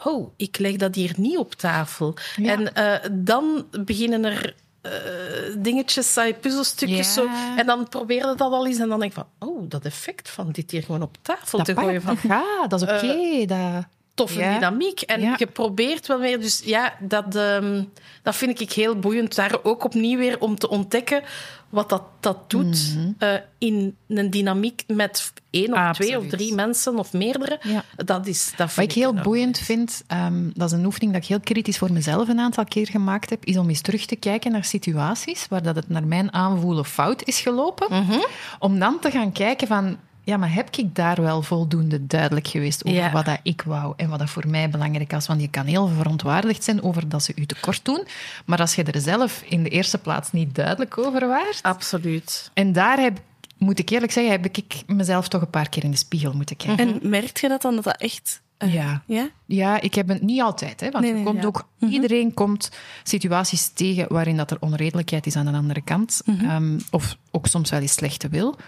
Oh, 0.05 0.33
ik 0.37 0.59
leg 0.59 0.77
dat 0.77 0.95
hier 0.95 1.15
niet 1.17 1.39
op 1.39 1.55
tafel. 1.55 2.17
En 2.37 2.73
uh, 2.77 2.95
dan 3.13 3.67
beginnen 3.85 4.25
er 4.25 4.55
uh, 4.89 5.55
dingetjes, 5.63 6.19
puzzelstukjes. 6.41 7.15
Zo. 7.15 7.27
En 7.57 7.67
dan 7.67 7.89
probeerde 7.89 8.35
dat 8.35 8.53
al 8.53 8.67
eens 8.67 8.79
en 8.79 8.89
dan 8.89 9.01
denk 9.01 9.13
ik 9.13 9.25
van, 9.39 9.49
oh, 9.49 9.69
dat 9.69 9.85
effect 9.85 10.31
van 10.31 10.51
dit 10.53 10.71
hier 10.71 10.83
gewoon 10.83 11.03
op 11.03 11.17
tafel 11.23 11.63
te 11.63 11.75
gooien. 11.75 12.03
Van, 12.03 12.17
ja, 12.23 12.45
dat 12.69 12.83
is 12.83 12.89
oké. 12.89 13.05
Okay, 13.05 13.47
dat 13.47 13.85
toffe 14.19 14.39
dynamiek. 14.39 15.01
En 15.01 15.21
je 15.39 15.47
probeert 15.47 16.07
wel 16.07 16.19
weer. 16.19 16.41
Dus 16.41 16.63
ja, 16.65 16.95
dat, 17.01 17.37
um, 17.37 17.93
dat 18.23 18.37
vind 18.37 18.61
ik 18.61 18.73
heel 18.73 18.99
boeiend. 18.99 19.35
Daar 19.35 19.59
ook 19.63 19.85
opnieuw 19.85 20.19
weer 20.19 20.41
om 20.41 20.59
te 20.59 20.69
ontdekken 20.69 21.23
wat 21.69 21.89
dat, 21.89 22.03
dat 22.21 22.51
doet 22.51 22.95
mm 22.97 23.17
uh, 23.19 23.35
in 23.59 23.97
een 24.09 24.31
dynamiek 24.31 24.83
met 24.87 25.33
één 25.51 25.73
of 25.73 25.97
twee 25.97 26.19
of 26.19 26.27
drie 26.27 26.55
mensen 26.55 26.99
of 26.99 27.13
meerdere. 27.13 27.59
Ja. 27.63 27.85
Dat 27.97 28.27
is, 28.27 28.53
dat 28.57 28.75
wat 28.75 28.85
ik 28.85 28.93
heel 28.93 29.15
boeiend 29.15 29.59
vind, 29.59 30.05
um, 30.13 30.51
dat 30.55 30.73
is 30.73 30.79
een 30.79 30.85
oefening 30.85 31.13
dat 31.13 31.23
ik 31.23 31.29
heel 31.29 31.41
kritisch 31.41 31.79
voor 31.79 31.93
mezelf 31.93 32.29
een 32.29 32.41
aantal 32.41 32.65
keer 32.65 32.87
gemaakt 32.87 33.31
heb, 33.31 33.45
is 33.45 33.57
om 33.57 33.69
eens 33.69 33.81
terug 33.81 34.07
te 34.07 34.17
kijken 34.17 34.53
naar 34.53 34.65
situaties 34.65 35.47
waar 35.49 35.63
dat 35.63 35.77
het 35.77 35.89
naar 35.89 36.07
mijn 36.07 36.33
aanvoelen 36.33 36.85
fout 36.85 37.25
is 37.25 37.41
gelopen. 37.41 37.87
Mm 37.91 38.07
-hmm. 38.09 38.27
Om 38.59 38.79
dan 38.79 38.99
te 39.01 39.11
gaan 39.11 39.33
kijken 39.33 39.67
van 39.67 39.97
ja, 40.29 40.37
maar 40.37 40.53
heb 40.53 40.77
ik 40.77 40.95
daar 40.95 41.23
wel 41.23 41.43
voldoende 41.43 42.07
duidelijk 42.07 42.49
geweest 42.49 42.85
over 42.85 43.11
wat 43.11 43.25
dat 43.25 43.39
ik 43.43 43.63
wou 43.63 43.95
en 43.97 44.09
wat 44.09 44.19
dat 44.19 44.31
voor 44.31 44.49
mij 44.49 44.71
belangrijk 44.71 45.11
was? 45.11 45.27
Want 45.27 45.41
je 45.41 45.49
kan 45.49 45.67
heel 45.67 45.89
verontwaardigd 45.89 46.65
zijn 46.65 46.83
over 46.83 47.09
dat 47.09 47.23
ze 47.23 47.33
u 47.37 47.47
tekort 47.47 47.85
doen, 47.85 48.07
maar 48.45 48.59
als 48.59 48.75
je 48.75 48.85
er 48.85 49.01
zelf 49.01 49.43
in 49.47 49.63
de 49.63 49.69
eerste 49.69 49.99
plaats 49.99 50.33
niet 50.33 50.55
duidelijk 50.55 50.99
over 50.99 51.29
waart... 51.29 51.59
Absoluut. 51.63 52.51
En 52.55 52.73
daar 52.73 52.99
heb, 52.99 53.21
moet 53.59 53.79
ik 53.79 53.89
eerlijk 53.89 54.13
zeggen, 54.13 54.33
heb 54.33 54.47
ik 54.47 54.83
mezelf 54.87 55.29
toch 55.29 55.41
een 55.41 55.51
paar 55.51 55.69
keer 55.69 55.85
in 55.85 55.91
de 55.91 55.97
spiegel 55.97 56.33
moeten 56.33 56.57
kijken. 56.57 57.01
En 57.03 57.11
merk 57.11 57.37
je 57.37 57.49
dat 57.49 57.63
dan, 57.63 57.75
dat 57.75 57.85
dat 57.85 57.97
echt... 57.97 58.43
Uh, 58.59 58.75
ja. 58.75 59.03
ja. 59.07 59.29
Ja, 59.47 59.81
ik 59.81 59.95
heb 59.95 60.09
het 60.09 60.23
niet 60.23 60.43
altijd. 60.43 60.81
Hè, 60.81 60.91
want 60.91 61.05
nee, 61.05 61.15
nee, 61.15 61.25
komt 61.25 61.45
ook, 61.45 61.69
mhm. 61.79 61.93
iedereen 61.93 62.35
komt 62.35 62.71
situaties 63.03 63.69
tegen 63.69 64.07
waarin 64.09 64.37
dat 64.37 64.51
er 64.51 64.57
onredelijkheid 64.61 65.27
is 65.27 65.37
aan 65.37 65.47
de 65.47 65.53
andere 65.53 65.81
kant. 65.81 66.23
Mm 66.25 66.39
-hmm. 66.39 66.51
um, 66.51 66.81
of 66.91 67.17
ook 67.31 67.47
soms 67.47 67.71
wel 67.71 67.81
eens 67.81 67.93
slechte 67.93 68.29
wil 68.29 68.59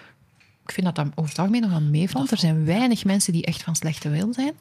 ik 0.71 0.77
vind 0.77 0.87
dat 0.87 1.05
dat 1.05 1.07
over 1.15 1.31
het 1.31 1.39
algemeen 1.39 1.61
nog 1.61 1.71
wel 1.71 1.81
meevalt. 1.81 2.31
Er 2.31 2.39
zijn 2.39 2.65
weinig 2.65 3.05
mensen 3.05 3.33
die 3.33 3.45
echt 3.45 3.63
van 3.63 3.77
slechte 3.77 4.09
wil 4.09 4.33
zijn. 4.33 4.53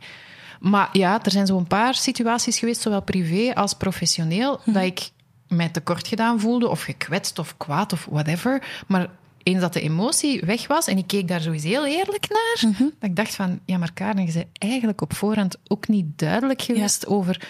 Maar 0.59 0.89
ja, 0.91 1.23
er 1.23 1.31
zijn 1.31 1.45
zo'n 1.45 1.67
paar 1.67 1.95
situaties 1.95 2.59
geweest, 2.59 2.81
zowel 2.81 3.01
privé 3.01 3.55
als 3.55 3.73
professioneel, 3.73 4.59
hm. 4.63 4.71
dat 4.71 4.83
ik 4.83 5.09
mij 5.47 5.69
tekort 5.69 6.07
gedaan 6.07 6.39
voelde, 6.39 6.67
of 6.67 6.83
gekwetst 6.83 7.39
of 7.39 7.57
kwaad 7.57 7.93
of 7.93 8.07
whatever. 8.09 8.83
Maar 8.87 9.09
eens 9.43 9.59
dat 9.59 9.73
de 9.73 9.81
emotie 9.81 10.41
weg 10.45 10.67
was 10.67 10.87
en 10.87 10.97
ik 10.97 11.07
keek 11.07 11.27
daar 11.27 11.41
sowieso 11.41 11.67
heel 11.67 11.85
eerlijk 11.85 12.27
naar, 12.29 12.71
mhm. 12.71 12.83
dat 12.99 13.09
ik 13.09 13.15
dacht 13.15 13.35
van, 13.35 13.59
ja, 13.65 13.77
maar 13.77 13.93
Karen, 13.93 14.25
je 14.25 14.33
bent 14.33 14.47
eigenlijk 14.53 15.01
op 15.01 15.13
voorhand 15.13 15.57
ook 15.67 15.87
niet 15.87 16.05
duidelijk 16.15 16.61
geweest 16.61 17.07
over 17.07 17.47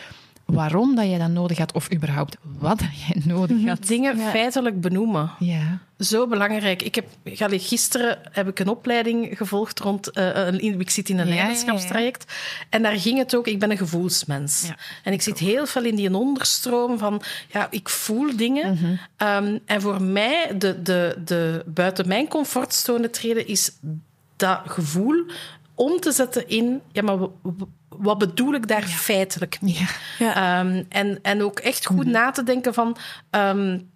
waarom 0.53 0.95
dat 0.95 1.05
jij 1.05 1.17
dat 1.17 1.29
nodig 1.29 1.57
had, 1.57 1.73
of 1.73 1.93
überhaupt 1.93 2.37
wat 2.59 2.79
jij 2.79 3.21
nodig 3.25 3.65
had. 3.65 3.87
Dingen 3.87 4.17
feitelijk 4.17 4.81
benoemen. 4.81 5.31
Ja. 5.39 5.79
Zo 5.99 6.27
belangrijk. 6.27 6.81
Ik 6.81 6.95
heb, 6.95 7.05
gisteren 7.51 8.19
heb 8.31 8.47
ik 8.47 8.59
een 8.59 8.67
opleiding 8.67 9.37
gevolgd 9.37 9.79
rond... 9.79 10.17
Uh, 10.17 10.79
ik 10.79 10.89
zit 10.89 11.09
in 11.09 11.19
een 11.19 11.27
ja, 11.27 11.33
leiderschapstraject. 11.33 12.33
En 12.69 12.81
daar 12.81 12.99
ging 12.99 13.17
het 13.17 13.35
ook... 13.35 13.47
Ik 13.47 13.59
ben 13.59 13.71
een 13.71 13.77
gevoelsmens. 13.77 14.71
En 15.03 15.13
ik 15.13 15.21
zit 15.21 15.39
heel 15.39 15.65
veel 15.65 15.83
in 15.83 15.95
die 15.95 16.15
onderstroom 16.15 16.97
van... 16.97 17.21
Ja, 17.51 17.67
ik 17.71 17.89
voel 17.89 18.35
dingen. 18.35 18.73
Mhm. 18.73 18.85
um, 19.27 19.59
en 19.65 19.81
voor 19.81 20.01
mij, 20.01 20.57
de, 20.57 20.81
de, 20.81 21.15
de 21.25 21.63
buiten 21.65 22.07
mijn 22.07 22.27
comfortzone 22.27 23.09
treden, 23.09 23.47
is 23.47 23.71
dat 24.35 24.59
gevoel 24.65 25.25
om 25.79 25.99
te 25.99 26.11
zetten 26.11 26.47
in... 26.47 26.81
Ja, 26.91 27.01
maar 27.01 27.17
wat 27.89 28.17
bedoel 28.17 28.53
ik 28.53 28.67
daar 28.67 28.83
feitelijk 28.83 29.61
mee? 29.61 29.87
Ja. 30.19 30.59
Um, 30.59 30.85
en, 30.89 31.19
en 31.21 31.43
ook 31.43 31.59
echt 31.59 31.85
goed 31.85 32.05
mm 32.05 32.11
na 32.11 32.31
te 32.31 32.43
denken 32.43 32.73
van... 32.73 32.97
Um, 33.31 33.89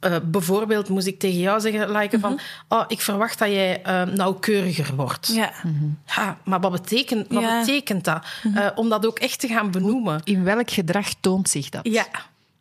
uh, 0.00 0.16
bijvoorbeeld 0.24 0.88
moest 0.88 1.06
ik 1.06 1.18
tegen 1.18 1.38
jou 1.38 1.60
zeggen, 1.60 1.90
like, 1.90 2.18
van... 2.18 2.32
Mhm. 2.32 2.42
Oh, 2.68 2.84
ik 2.88 3.00
verwacht 3.00 3.38
dat 3.38 3.48
jij 3.48 3.82
uh, 3.86 4.02
nauwkeuriger 4.02 4.94
wordt. 4.96 5.30
Ja. 5.34 5.52
Mm 5.62 5.98
ja 6.06 6.38
maar 6.44 6.60
wat 6.60 6.72
betekent, 6.72 7.32
wat 7.32 7.42
ja. 7.42 7.58
betekent 7.58 8.04
dat? 8.04 8.26
Uh, 8.44 8.66
om 8.74 8.88
dat 8.88 9.06
ook 9.06 9.18
echt 9.18 9.40
te 9.40 9.48
gaan 9.48 9.70
benoemen. 9.70 10.20
In 10.24 10.44
welk 10.44 10.70
gedrag 10.70 11.08
toont 11.20 11.48
zich 11.48 11.68
dat? 11.68 11.86
Ja. 11.86 12.06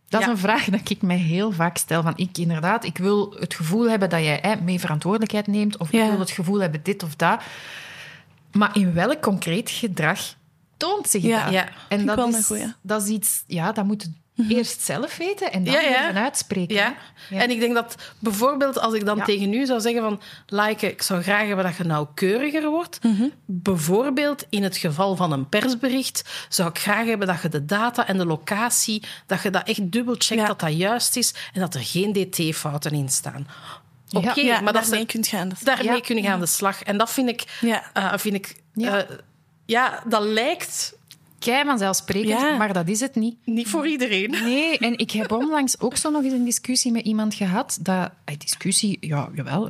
Dat 0.07 0.21
is 0.21 0.27
een 0.27 0.37
vraag 0.37 0.65
dat 0.65 0.89
ik 0.89 1.01
mij 1.01 1.17
heel 1.17 1.51
vaak 1.51 1.77
stel. 1.77 2.01
Van 2.01 2.13
ik 2.15 2.37
inderdaad, 2.37 2.85
ik 2.85 2.97
wil 2.97 3.35
het 3.39 3.53
gevoel 3.53 3.89
hebben 3.89 4.09
dat 4.09 4.19
jij 4.19 4.41
eh, 4.41 4.59
mee 4.61 4.79
verantwoordelijkheid 4.79 5.47
neemt. 5.47 5.77
Of 5.77 5.91
ik 5.91 6.09
wil 6.09 6.19
het 6.19 6.31
gevoel 6.31 6.59
hebben 6.59 6.79
dit 6.83 7.03
of 7.03 7.15
dat. 7.15 7.41
Maar 8.51 8.77
in 8.77 8.93
welk 8.93 9.21
concreet 9.21 9.69
gedrag 9.69 10.35
toont 10.81 11.09
zich 11.09 11.23
ja, 11.23 11.43
dat. 11.43 11.53
Ja, 11.53 11.67
en 11.89 12.05
dat 12.05 12.33
is, 12.33 12.51
dat 12.81 13.01
is 13.03 13.09
iets, 13.09 13.43
ja, 13.47 13.71
dat 13.71 13.85
moet 13.85 14.09
mhm. 14.35 14.51
eerst 14.51 14.81
zelf 14.81 15.17
weten 15.17 15.51
en 15.51 15.63
dan 15.63 15.73
ja, 15.73 15.81
ja. 15.81 16.13
uitspreken. 16.13 16.75
Ja. 16.75 16.95
En 17.29 17.49
ik 17.49 17.59
denk 17.59 17.73
dat 17.73 17.95
bijvoorbeeld 18.19 18.79
als 18.79 18.93
ik 18.93 19.05
dan 19.05 19.23
tegen 19.23 19.53
u 19.53 19.65
zou 19.65 19.81
zeggen 19.81 20.01
van 20.01 20.21
like, 20.47 20.91
ik 20.91 21.01
zou 21.01 21.21
graag 21.21 21.47
hebben 21.47 21.65
dat 21.65 21.75
je 21.75 21.83
nauwkeuriger 21.83 22.69
wordt. 22.69 23.03
Mhm. 23.03 23.27
Bijvoorbeeld 23.45 24.45
in 24.49 24.63
het 24.63 24.77
geval 24.77 25.15
van 25.15 25.31
een 25.31 25.49
persbericht 25.49 26.47
zou 26.49 26.69
ik 26.69 26.79
graag 26.79 27.05
hebben 27.05 27.27
dat 27.27 27.41
je 27.41 27.49
de 27.49 27.65
data 27.65 28.07
en 28.07 28.17
de 28.17 28.25
locatie, 28.25 29.03
dat 29.25 29.41
je 29.41 29.49
dat 29.49 29.67
echt 29.67 29.91
dubbelcheckt 29.91 30.47
dat 30.47 30.59
dat 30.59 30.77
juist 30.77 31.15
is 31.15 31.33
en 31.53 31.59
dat 31.59 31.73
er 31.73 31.83
geen 31.83 32.13
dt-fouten 32.13 32.91
in 32.91 33.09
staan. 33.09 33.47
Oké, 34.11 34.29
okay, 34.29 34.61
maar 34.61 34.73
daarmee 34.73 35.05
kun 35.05 35.19
je 35.21 35.29
gaan. 35.29 35.51
Daarmee 35.63 36.01
kun 36.01 36.21
je 36.21 36.29
aan 36.29 36.39
de 36.39 36.45
slag. 36.45 36.83
En 36.83 36.97
dat 36.97 37.11
vind 37.11 37.29
ik, 37.29 37.43
uh, 37.61 38.13
vind 38.15 38.35
ik 38.35 38.55
uh, 38.73 38.99
ja, 39.65 40.03
dat 40.07 40.23
lijkt 40.23 40.93
kei 41.39 41.65
vanzelfsprekend, 41.65 42.41
ja. 42.41 42.57
maar 42.57 42.73
dat 42.73 42.87
is 42.87 42.99
het 42.99 43.15
niet. 43.15 43.35
Niet 43.45 43.67
voor 43.67 43.87
iedereen. 43.87 44.29
Nee, 44.29 44.77
en 44.87 44.97
ik 44.97 45.11
heb 45.11 45.31
onlangs 45.31 45.79
ook 45.79 45.97
zo 45.97 46.09
nog 46.09 46.23
eens 46.23 46.33
een 46.33 46.45
discussie 46.45 46.91
met 46.91 47.05
iemand 47.05 47.33
gehad. 47.33 47.77
Dat, 47.81 48.11
een 48.25 48.37
discussie, 48.37 48.97
ja, 48.99 49.29
jawel, 49.33 49.69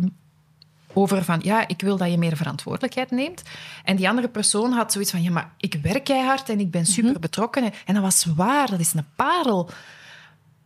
over 0.93 1.23
van, 1.23 1.39
ja, 1.43 1.67
ik 1.67 1.81
wil 1.81 1.97
dat 1.97 2.11
je 2.11 2.17
meer 2.17 2.37
verantwoordelijkheid 2.37 3.11
neemt. 3.11 3.41
En 3.83 3.95
die 3.95 4.09
andere 4.09 4.27
persoon 4.27 4.71
had 4.71 4.91
zoiets 4.91 5.11
van, 5.11 5.23
ja, 5.23 5.31
maar 5.31 5.53
ik 5.57 5.79
werk 5.81 6.03
keihard 6.03 6.49
en 6.49 6.59
ik 6.59 6.71
ben 6.71 6.81
mhm. 6.81 6.91
super 6.91 7.19
betrokken. 7.19 7.73
En 7.85 7.93
dat 7.93 8.03
was 8.03 8.25
waar, 8.35 8.69
dat 8.69 8.79
is 8.79 8.93
een 8.93 9.05
parel. 9.15 9.69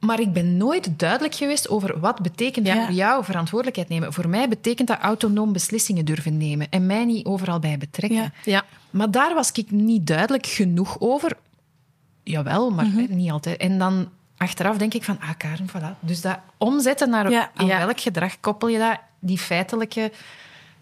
Maar 0.06 0.20
ik 0.20 0.34
ben 0.34 0.58
nooit 0.58 0.99
duidelijk 0.99 1.36
geweest 1.36 1.70
over 1.70 1.99
wat 1.99 2.20
betekent 2.20 2.70
voor 2.70 2.91
jou 2.91 3.24
verantwoordelijkheid 3.24 3.89
nemen. 3.89 4.14
Voor 4.14 4.30
mij 4.30 4.49
betekent 4.49 4.88
dat 4.88 4.99
autonoom 4.99 5.53
beslissingen 5.53 6.06
durven 6.06 6.38
nemen 6.38 6.68
en 6.70 6.86
mij 6.86 7.06
niet 7.06 7.26
overal 7.26 7.60
bij 7.60 7.78
betrekken. 7.78 8.18
Ja. 8.18 8.32
ja. 8.43 8.66
Maar 8.89 9.12
daar 9.12 9.34
was 9.34 9.51
ik 9.51 9.72
niet 9.72 10.08
duidelijk 10.08 10.45
genoeg 10.45 10.99
over. 10.99 11.38
Jawel, 12.24 12.72
maar 12.72 12.86
mm 12.86 13.08
niet 13.10 13.32
altijd. 13.32 13.58
En 13.58 13.78
dan 13.78 14.10
achteraf 14.38 14.78
denk 14.78 14.93
ik 14.93 15.03
van, 15.03 15.20
ah 15.20 15.30
Karen, 15.38 15.68
voilà. 15.70 15.99
Dus 15.99 16.22
dat 16.22 16.39
omzetten 16.58 17.10
naar 17.10 17.30
ja, 17.30 17.51
aan 17.56 17.68
welk 17.68 17.99
gedrag 17.99 18.39
koppel 18.39 18.68
je 18.68 18.78
dat, 18.78 18.99
die 19.20 19.38
feitelijke... 19.38 20.12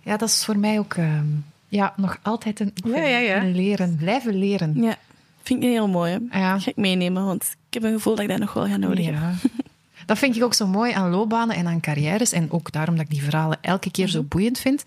Ja, 0.02 0.18
dat 0.18 0.30
is 0.30 0.46
voor 0.46 0.58
mij 0.58 0.80
ook 0.80 0.94
uh, 0.94 1.20
ja, 1.68 1.94
nog 1.96 2.20
altijd 2.22 2.60
een, 2.60 2.74
een 2.84 3.56
leren, 3.56 3.96
blijven 3.96 4.36
leren. 4.36 4.82
Ja, 4.82 4.96
vind 5.42 5.64
ik 5.64 5.70
heel 5.70 5.88
mooi. 5.88 6.12
Hè? 6.12 6.40
Ja. 6.40 6.60
ga 6.60 6.70
ik 6.70 6.76
meenemen, 6.76 7.26
want 7.26 7.56
ik 7.76 7.82
heb 7.82 7.92
een 7.92 7.98
gevoel 7.98 8.16
dat 8.16 8.24
ik 8.24 8.30
dat 8.30 8.40
nog 8.40 8.54
wel 8.54 8.68
ga 8.68 8.78
nodig 8.78 9.06
ja. 9.06 9.34
Dat 10.06 10.18
vind 10.18 10.36
ik 10.36 10.44
ook 10.44 10.54
zo 10.54 10.68
mooi 10.68 10.92
aan 10.92 11.10
loopbanen 11.10 11.56
en 11.56 11.68
aan 11.68 11.80
carrières. 11.80 12.32
En 12.32 12.52
ook 12.52 12.72
daarom 12.72 12.96
dat 12.96 13.06
ik 13.06 13.12
die 13.12 13.24
verhalen 13.24 13.58
elke 13.62 13.92
keer 13.92 14.08
zo 14.08 14.20
mhm. 14.20 14.28
boeiend 14.28 14.60
vind 14.60 14.84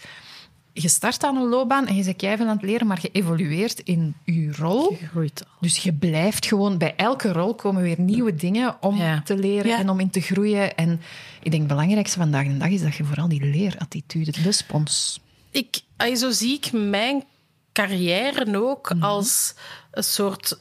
je 0.82 0.89
start 0.89 1.24
aan 1.24 1.37
een 1.37 1.49
loopbaan 1.49 1.87
en 1.87 1.97
je 1.97 2.03
zit 2.03 2.16
keihard 2.16 2.49
aan 2.49 2.57
het 2.57 2.64
leren, 2.64 2.87
maar 2.87 2.99
je 3.03 3.11
evolueert 3.12 3.80
in 3.80 4.14
je 4.24 4.53
rol. 4.53 4.97
Je 5.01 5.07
groeit 5.07 5.45
al. 5.45 5.51
Dus 5.61 5.76
je 5.76 5.93
blijft 5.93 6.47
gewoon... 6.47 6.78
Bij 6.78 6.95
elke 6.97 7.32
rol 7.32 7.55
komen 7.55 7.82
weer 7.82 8.01
nieuwe 8.01 8.34
dingen 8.34 8.76
om 8.80 9.22
te 9.24 9.37
leren 9.37 9.78
en 9.78 9.89
om 9.89 10.01
in 10.01 10.11
te 10.11 10.20
groeien. 10.20 10.76
En 10.76 11.01
ik 11.43 11.51
denk 11.51 11.62
het 11.62 11.72
belangrijkste 11.72 12.18
vandaag 12.18 12.47
de 12.47 12.57
dag 12.57 12.68
is 12.68 12.82
dat 12.82 12.95
je 12.95 13.05
vooral 13.05 13.28
die 13.28 13.45
leerattitude, 13.45 14.43
de 14.43 14.53
spons... 14.53 15.20
Ik, 15.51 15.80
zo 16.14 16.30
zie 16.30 16.55
ik 16.55 16.72
mijn 16.72 17.24
carrière 17.72 18.59
ook 18.62 18.95
mhm. 18.95 19.03
als 19.03 19.55
een 19.91 20.05
soort 20.05 20.61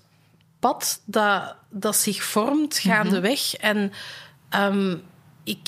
pad 0.59 1.01
dat, 1.05 1.55
dat 1.69 1.95
zich 1.95 2.23
vormt 2.23 2.77
gaandeweg. 2.77 3.53
Mm 3.53 3.69
En 3.69 3.91
um, 4.73 5.03
ik, 5.43 5.67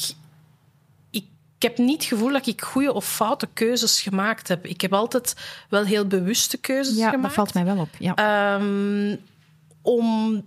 ik 1.58 1.64
heb 1.64 1.78
niet 1.78 2.02
het 2.02 2.06
gevoel 2.06 2.32
dat 2.32 2.48
ik 2.48 2.62
goede 2.62 2.94
of 2.94 3.06
foute 3.06 3.48
keuzes 3.54 4.02
gemaakt 4.02 4.48
heb. 4.48 4.66
Ik 4.66 4.82
heb 4.82 4.94
altijd 4.94 5.36
wel 5.70 5.84
heel 5.84 6.08
bewuste 6.08 6.58
keuzes 6.58 6.98
ja, 6.98 7.10
gemaakt. 7.10 7.24
dat 7.24 7.34
valt 7.34 7.54
mij 7.54 7.66
wel 7.66 7.78
op. 7.78 7.90
Ja. 8.00 8.16
Ehm, 8.16 9.16
om, 9.82 10.44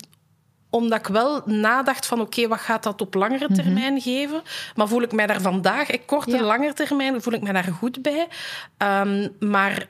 omdat 0.71 0.99
ik 0.99 1.07
wel 1.07 1.43
nadacht 1.45 2.07
van 2.07 2.21
oké, 2.21 2.49
wat 2.49 2.61
gaat 2.61 2.83
dat 2.83 3.01
op 3.01 3.15
langere 3.15 3.45
mhm. 3.45 3.55
termijn 3.55 4.01
geven? 4.01 4.43
Maar 4.75 4.89
voel 4.89 5.03
ik 5.03 5.13
mij 5.13 5.27
daar 5.27 5.41
vandaag, 5.41 5.91
ik 5.91 6.07
korte, 6.07 6.37
ja. 6.37 6.43
lange 6.43 6.73
termijn, 6.73 7.23
voel 7.23 7.33
ik 7.33 7.43
mij 7.43 7.53
daar 7.53 7.73
goed 7.79 8.03
bij. 8.03 8.29
Um, 8.79 9.37
maar 9.39 9.87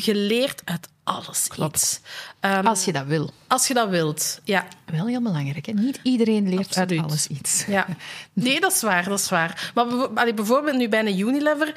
geleerd 0.00 0.62
uit 0.64 0.88
alles 1.04 1.48
Klopt. 1.48 2.00
Ehm, 2.40 2.66
als 2.66 2.84
je 2.84 2.92
dat 2.92 3.06
wil. 3.06 3.30
Als 3.46 3.66
je 3.66 3.74
dat 3.74 3.88
wilt, 3.88 4.40
ja. 4.44 4.66
Wel 4.84 5.06
heel 5.06 5.22
belangrijk. 5.22 5.66
Hè? 5.66 5.72
Niet 5.72 6.00
iedereen 6.02 6.48
leert 6.48 6.76
uit 6.76 6.98
alles 6.98 7.26
iets. 7.26 7.64
Ja. 7.66 7.86
Nee, 8.32 8.60
dat 8.60 8.72
is 8.72 8.82
waar, 8.82 9.04
dat 9.04 9.18
is 9.18 9.28
waar. 9.28 9.70
Maar 9.74 10.34
bijvoorbeeld 10.34 10.76
nu 10.76 10.88
bij 10.88 11.00
een 11.00 11.18
Unilever... 11.18 11.74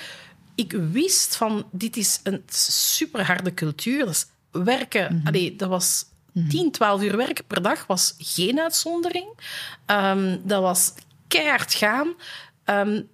Ik 0.55 0.71
wist 0.71 1.35
van, 1.35 1.65
dit 1.71 1.97
is 1.97 2.19
een 2.23 2.43
superharde 2.49 3.53
cultuur. 3.53 4.05
Dus 4.05 4.25
werken, 4.51 5.21
mm 5.25 5.57
dat 5.57 5.69
was 5.69 6.05
10, 6.49 6.71
12 6.71 7.01
uur 7.01 7.17
werken 7.17 7.45
per 7.45 7.61
dag 7.61 7.87
was 7.87 8.15
geen 8.17 8.59
uitzondering. 8.59 9.27
Ehm, 9.85 10.37
dat 10.43 10.61
was 10.61 10.93
keihard 11.27 11.73
gaan. 11.73 12.13
Um, 12.65 13.07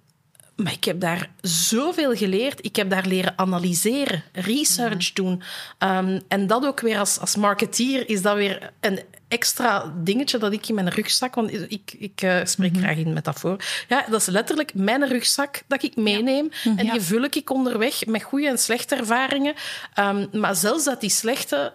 maar 0.56 0.72
ik 0.72 0.84
heb 0.84 1.00
daar 1.00 1.30
zoveel 1.40 2.16
geleerd. 2.16 2.64
Ik 2.64 2.76
heb 2.76 2.90
daar 2.90 3.06
leren 3.06 3.38
analyseren, 3.38 4.22
research 4.32 5.12
doen. 5.12 5.42
Um, 5.78 6.20
en 6.28 6.46
dat 6.46 6.66
ook 6.66 6.80
weer 6.80 6.98
als, 6.98 7.18
als 7.18 7.36
marketeer 7.36 8.08
is 8.08 8.22
dat 8.22 8.36
weer 8.36 8.72
een 8.80 9.00
extra 9.28 9.94
dingetje 9.96 10.38
dat 10.38 10.52
ik 10.52 10.68
in 10.68 10.74
mijn 10.74 10.88
rugzak... 10.88 11.34
Want 11.34 11.70
ik, 11.70 11.94
ik 11.98 12.22
uh, 12.22 12.40
spreek 12.44 12.70
mm 12.70 12.76
-hmm. 12.76 12.84
graag 12.84 12.96
in 12.96 13.12
metafoor. 13.12 13.56
Ja, 13.88 14.04
dat 14.10 14.20
is 14.20 14.26
letterlijk 14.26 14.74
mijn 14.74 15.08
rugzak 15.08 15.62
dat 15.66 15.82
ik 15.82 15.96
meeneem. 15.96 16.48
Ja. 16.62 16.72
En 16.76 16.90
die 16.90 17.00
vul 17.00 17.22
ik 17.22 17.50
onderweg 17.50 18.06
met 18.06 18.22
goede 18.22 18.48
en 18.48 18.58
slechte 18.58 18.94
ervaringen. 18.94 19.54
Um, 19.98 20.28
maar 20.32 20.54
zelfs 20.54 20.84
dat 20.84 21.00
die 21.00 21.10
slechte 21.10 21.72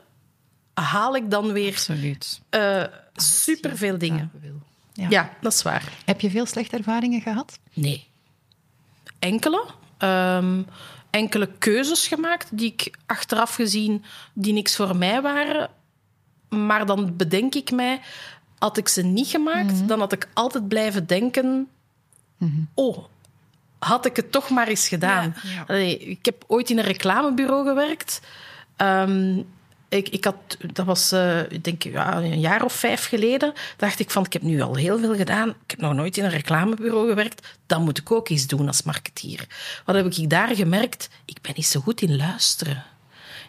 haal 0.74 1.16
ik 1.16 1.32
dan 1.32 1.52
weer... 1.52 1.72
Absoluut. 1.72 2.42
Uh, 2.52 2.84
superveel 3.16 3.98
dingen. 3.98 4.32
Ja. 4.94 5.06
ja, 5.10 5.34
dat 5.42 5.54
is 5.54 5.62
waar. 5.62 5.84
Heb 6.06 6.22
je 6.22 6.30
veel 6.30 6.46
slechte 6.46 6.78
ervaringen 6.78 7.22
gehad? 7.22 7.60
Nee 7.74 8.10
enkele. 9.22 9.66
Um, 10.00 10.66
enkele 11.10 11.50
keuzes 11.60 12.08
gemaakt 12.08 12.48
die 12.52 12.72
ik 12.72 12.98
achteraf 13.06 13.56
gezien 13.56 14.04
die 14.34 14.54
niks 14.54 14.76
voor 14.76 14.96
mij 14.96 15.22
waren. 15.22 15.70
Maar 16.50 16.86
dan 16.86 17.16
bedenk 17.16 17.56
ik 17.56 17.72
mij, 17.72 18.02
had 18.60 18.78
ik 18.78 18.88
ze 18.88 19.02
niet 19.02 19.28
gemaakt, 19.28 19.74
mhm. 19.74 19.86
dan 19.86 20.00
had 20.00 20.12
ik 20.12 20.28
altijd 20.34 20.68
blijven 20.68 21.08
denken: 21.08 21.46
mm 21.46 21.68
-hmm. 22.38 22.70
oh, 22.74 22.98
had 23.80 24.06
ik 24.06 24.16
het 24.16 24.32
toch 24.32 24.50
maar 24.50 24.68
eens 24.68 24.88
gedaan. 24.88 25.36
Ja, 25.44 25.50
ja. 25.50 25.64
Allee, 25.68 25.98
ik 25.98 26.26
heb 26.26 26.44
ooit 26.48 26.70
in 26.70 26.78
een 26.78 26.84
reclamebureau 26.84 27.68
gewerkt. 27.68 28.22
Um, 28.78 29.48
ik, 29.92 30.10
ik 30.10 30.24
had, 30.24 30.36
dat 30.74 30.86
was 30.86 31.14
ik 31.50 31.64
denk 31.64 31.84
ja, 31.84 32.18
een 32.18 32.39
jaar 32.39 32.64
of 32.64 32.74
vijf 32.74 33.08
geleden, 33.08 33.54
dacht 33.78 34.00
ik 34.00 34.12
van, 34.12 34.26
ik 34.26 34.34
heb 34.34 34.42
nu 34.42 34.62
al 34.62 34.76
heel 34.76 35.00
veel 35.00 35.16
gedaan. 35.16 35.50
Ik 35.50 35.72
heb 35.72 35.80
nog 35.80 35.94
nooit 35.94 36.18
in 36.18 36.24
een 36.24 36.30
reclamebureau 36.30 37.10
gewerkt. 37.10 37.48
Dat 37.66 37.80
moet 37.80 37.98
ik 37.98 38.12
ook 38.12 38.30
eens 38.30 38.48
doen 38.48 38.68
als 38.68 38.84
marketeer. 38.84 39.48
Wat 39.86 39.96
heb 39.96 40.06
ik 40.06 40.30
daar 40.30 40.56
gemerkt? 40.56 41.10
Ik 41.26 41.42
ben 41.42 41.54
niet 41.56 41.66
zo 41.66 41.80
goed 41.80 42.02
in 42.02 42.18
luisteren. 42.18 42.84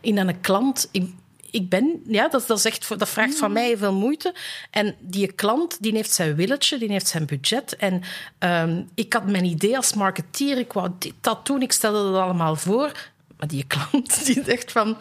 In 0.01 0.19
een 0.19 0.41
klant... 0.41 0.89
Ik, 0.91 1.11
ik 1.51 1.69
ben, 1.69 2.03
ja, 2.07 2.29
dat, 2.29 2.47
dat, 2.47 2.79
dat 2.97 3.09
vraagt 3.09 3.39
van 3.39 3.53
mij 3.53 3.77
veel 3.77 3.95
moeite. 3.95 4.35
En 4.71 4.95
die 5.01 5.33
klant 5.33 5.83
die 5.83 5.93
heeft 5.93 6.13
zijn 6.13 6.35
willetje, 6.35 6.79
die 6.79 6.91
heeft 6.91 7.07
zijn 7.07 7.27
budget. 7.27 7.77
En 7.77 8.03
um, 8.39 8.89
ik 8.95 9.13
had 9.13 9.27
mijn 9.27 9.45
idee 9.45 9.77
als 9.77 9.95
marketeer, 9.95 10.59
ik 10.59 10.73
wou 10.73 10.91
dit, 10.99 11.13
dat 11.21 11.47
doen, 11.47 11.63
ik 11.63 11.73
stelde 11.73 12.13
dat 12.13 12.21
allemaal 12.21 12.57
voor. 12.57 12.93
Maar 13.37 13.49
die 13.49 13.65
klant 13.65 14.25
die 14.27 14.43
dacht 14.43 14.73
van 14.73 14.97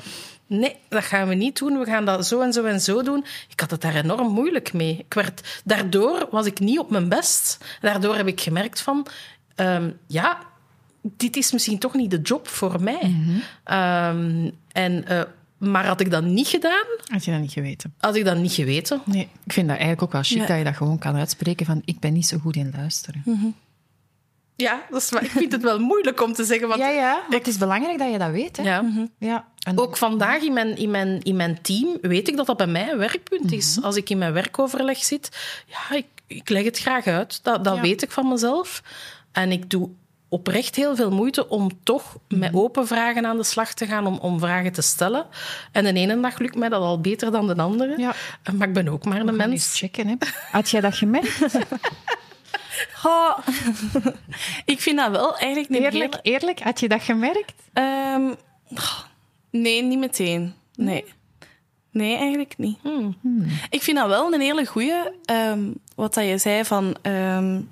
nee, 0.51 0.75
dat 0.89 1.03
gaan 1.03 1.27
we 1.27 1.35
niet 1.35 1.57
doen. 1.57 1.79
We 1.79 1.85
gaan 1.85 2.05
dat 2.05 2.27
zo 2.27 2.41
en 2.41 2.53
zo 2.53 2.63
en 2.63 2.81
zo 2.81 3.03
doen. 3.03 3.25
Ik 3.49 3.59
had 3.59 3.71
het 3.71 3.81
daar 3.81 3.95
enorm 3.95 4.33
moeilijk 4.33 4.73
mee. 4.73 4.97
Ik 4.97 5.13
werd, 5.13 5.61
daardoor 5.63 6.27
was 6.31 6.45
ik 6.45 6.59
niet 6.59 6.79
op 6.79 6.89
mijn 6.89 7.09
best. 7.09 7.65
Daardoor 7.81 8.15
heb 8.15 8.27
ik 8.27 8.41
gemerkt 8.41 8.81
van, 8.81 9.07
um, 9.55 9.97
ja, 10.07 10.37
dit 11.01 11.35
is 11.35 11.51
misschien 11.51 11.79
toch 11.79 11.93
niet 11.93 12.11
de 12.11 12.21
job 12.21 12.47
voor 12.47 12.81
mij. 12.81 13.07
Mm 13.07 13.41
-hmm. 13.63 13.77
um, 13.77 14.51
en... 14.71 15.05
Uh, 15.09 15.21
maar 15.57 15.85
had 15.85 15.99
ik 15.99 16.11
dat 16.11 16.23
niet 16.23 16.47
gedaan... 16.47 16.85
Had 17.05 17.25
je 17.25 17.31
dat 17.31 17.39
niet 17.39 17.51
geweten? 17.51 17.93
Had 17.97 18.15
ik 18.15 18.25
dat 18.25 18.37
niet 18.37 18.51
geweten. 18.51 19.01
Nee, 19.05 19.29
ik 19.43 19.53
vind 19.53 19.67
dat 19.67 19.77
eigenlijk 19.77 20.01
ook 20.01 20.11
wel 20.11 20.23
chic 20.23 20.37
ja. 20.37 20.45
dat 20.45 20.57
je 20.57 20.63
dat 20.63 20.75
gewoon 20.75 20.97
kan 20.97 21.15
uitspreken 21.15 21.65
van 21.65 21.81
ik 21.85 21.99
ben 21.99 22.13
niet 22.13 22.27
zo 22.27 22.37
goed 22.37 22.55
in 22.55 22.73
luisteren. 22.75 23.21
Mm 23.25 23.39
-hmm. 23.39 23.55
Ja, 24.61 24.83
dat 24.89 25.01
is, 25.01 25.11
ik 25.11 25.29
vind 25.29 25.51
het 25.51 25.61
wel 25.61 25.79
moeilijk 25.79 26.21
om 26.21 26.33
te 26.33 26.43
zeggen. 26.43 26.67
Want 26.67 26.79
ja, 26.79 26.89
ja, 26.89 27.23
maar 27.29 27.37
het 27.37 27.47
is 27.47 27.57
belangrijk 27.57 27.97
dat 27.97 28.11
je 28.11 28.17
dat 28.17 28.31
weet. 28.31 28.57
Hè? 28.57 28.63
Ja. 28.63 28.81
Mm 28.81 28.93
-hmm. 28.95 29.11
ja. 29.17 29.47
En 29.63 29.79
ook 29.79 29.97
vandaag 29.97 30.41
in 30.41 30.53
mijn, 30.53 30.77
in, 30.77 30.91
mijn, 30.91 31.21
in 31.21 31.35
mijn 31.35 31.61
team 31.61 31.97
weet 32.01 32.27
ik 32.27 32.37
dat 32.37 32.45
dat 32.45 32.57
bij 32.57 32.67
mij 32.67 32.91
een 32.91 32.97
werkpunt 32.97 33.41
mm 33.41 33.49
-hmm. 33.49 33.57
is. 33.57 33.79
Als 33.81 33.95
ik 33.95 34.09
in 34.09 34.17
mijn 34.17 34.33
werkoverleg 34.33 35.03
zit, 35.03 35.29
ja, 35.65 35.95
ik, 35.95 36.05
ik 36.27 36.49
leg 36.49 36.63
het 36.63 36.79
graag 36.79 37.07
uit. 37.07 37.43
Dat, 37.43 37.63
dat 37.63 37.75
ja. 37.75 37.81
weet 37.81 38.01
ik 38.01 38.11
van 38.11 38.27
mezelf. 38.27 38.83
En 39.31 39.51
ik 39.51 39.69
doe 39.69 39.89
oprecht 40.29 40.75
heel 40.75 40.95
veel 40.95 41.11
moeite 41.11 41.49
om 41.49 41.69
toch 41.83 42.17
-hmm. 42.27 42.39
met 42.39 42.53
open 42.53 42.87
vragen 42.87 43.25
aan 43.25 43.37
de 43.37 43.43
slag 43.43 43.73
te 43.73 43.85
gaan, 43.85 44.07
om, 44.07 44.17
om 44.17 44.39
vragen 44.39 44.71
te 44.71 44.81
stellen. 44.81 45.25
En 45.71 45.83
de 45.83 45.93
ene 45.93 46.19
dag 46.19 46.39
lukt 46.39 46.55
mij 46.55 46.69
dat 46.69 46.81
al 46.81 47.01
beter 47.01 47.31
dan 47.31 47.47
de 47.47 47.55
andere. 47.55 47.93
Ja. 47.97 48.13
Maar 48.53 48.67
ik 48.67 48.73
ben 48.73 48.87
ook 48.87 49.05
maar 49.05 49.19
een 49.19 49.35
mens. 49.35 49.77
checken, 49.77 50.07
hè. 50.07 50.15
Had 50.51 50.69
jij 50.69 50.81
dat 50.81 50.95
gemerkt? 50.95 51.39
Oh, 53.03 53.37
ik 54.65 54.81
vind 54.81 54.97
dat 54.97 55.11
wel 55.11 55.37
eigenlijk 55.37 55.69
niet 55.69 55.81
eerlijk, 55.81 56.13
hele... 56.13 56.19
eerlijk, 56.21 56.59
had 56.59 56.79
je 56.79 56.87
dat 56.87 57.01
gemerkt? 57.01 57.53
Um, 57.73 58.35
nee, 59.49 59.83
niet 59.83 59.99
meteen. 59.99 60.53
Nee. 60.75 61.05
Nee, 61.91 62.17
eigenlijk 62.17 62.57
niet. 62.57 62.77
Hmm. 62.81 63.17
Hmm. 63.21 63.45
Ik 63.69 63.81
vind 63.81 63.97
dat 63.97 64.07
wel 64.07 64.33
een 64.33 64.41
hele 64.41 64.65
goeie. 64.65 64.93
Um, 65.31 65.73
wat 65.95 66.13
dat 66.13 66.25
je 66.25 66.37
zei 66.37 66.65
van... 66.65 66.95
Um, 67.01 67.69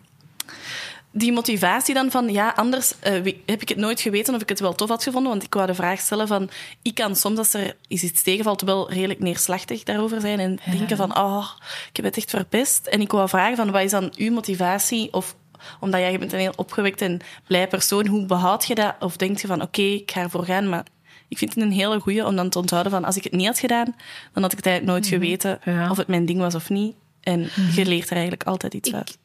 die 1.12 1.32
motivatie 1.32 1.94
dan 1.94 2.12
van, 2.12 2.32
ja, 2.32 2.54
anders 2.56 2.94
uh, 3.04 3.34
heb 3.46 3.62
ik 3.62 3.70
het 3.70 3.78
nooit 3.78 4.02
geweten 4.02 4.36
of 4.36 4.42
ik 4.42 4.50
het 4.50 4.60
wel 4.60 4.76
tof 4.76 4.90
had 4.90 5.04
gevonden. 5.04 5.32
Want 5.32 5.44
ik 5.44 5.54
wou 5.54 5.68
de 5.68 5.74
vraag 5.74 6.00
stellen 6.00 6.28
van, 6.28 6.50
ik 6.82 6.96
kan 6.96 7.16
soms 7.16 7.38
als 7.38 7.54
er 7.54 7.76
iets 7.88 8.24
tegenvalt 8.24 8.62
wel 8.62 8.92
redelijk 8.92 9.20
neerslachtig 9.20 9.84
daarover 9.84 10.22
zijn 10.22 10.40
en 10.40 10.60
ja. 10.66 10.72
denken 10.72 10.98
van, 10.98 11.18
oh, 11.18 11.50
ik 11.90 11.96
heb 11.96 12.06
het 12.06 12.18
echt 12.18 12.30
verpest. 12.30 12.88
En 12.88 13.02
ik 13.02 13.12
wou 13.12 13.30
vragen 13.30 13.56
van, 13.56 13.72
wat 13.72 13.82
is 13.82 13.92
dan 13.92 14.14
uw 14.16 14.32
motivatie? 14.32 15.14
Of 15.14 15.36
omdat 15.80 16.00
jij 16.00 16.20
bent 16.20 16.34
een 16.34 16.40
heel 16.40 16.54
opgewekt 16.56 17.02
en 17.02 17.20
blij 17.48 17.68
persoon, 17.68 18.08
hoe 18.08 18.26
behoud 18.26 18.66
je 18.66 18.76
dat? 18.76 18.96
Of 19.00 19.18
denk 19.18 19.40
je 19.40 19.48
van, 19.48 19.62
oké, 19.62 19.66
okay, 19.80 19.94
ik 19.94 20.12
ga 20.12 20.22
ervoor 20.22 20.46
gaan, 20.46 20.70
maar 20.70 20.86
ik 21.28 21.38
vind 21.38 21.56
het 21.56 21.64
een 21.64 21.72
hele 21.72 22.00
goeie 22.00 22.26
om 22.26 22.36
dan 22.36 22.50
te 22.50 22.60
onthouden 22.60 22.92
van, 22.92 23.06
als 23.06 23.18
ik 23.18 23.24
het 23.24 23.34
niet 23.34 23.48
had 23.48 23.60
gedaan, 23.60 23.96
dan 24.34 24.44
had 24.44 24.52
ik 24.52 24.58
het 24.58 24.66
eigenlijk 24.66 24.86
nooit 24.86 25.12
mm 25.12 25.20
-hmm. 25.20 25.22
geweten 25.22 25.60
ja. 25.66 25.90
of 25.90 25.98
het 25.98 26.08
mijn 26.08 26.26
ding 26.26 26.40
was 26.40 26.56
of 26.56 26.70
niet. 26.70 26.96
En 27.22 27.50
je 27.76 27.86
leert 27.86 28.06
er 28.06 28.16
eigenlijk 28.16 28.44
altijd 28.44 28.74
iets 28.74 28.90
ik, 28.90 28.96
uit 28.96 29.18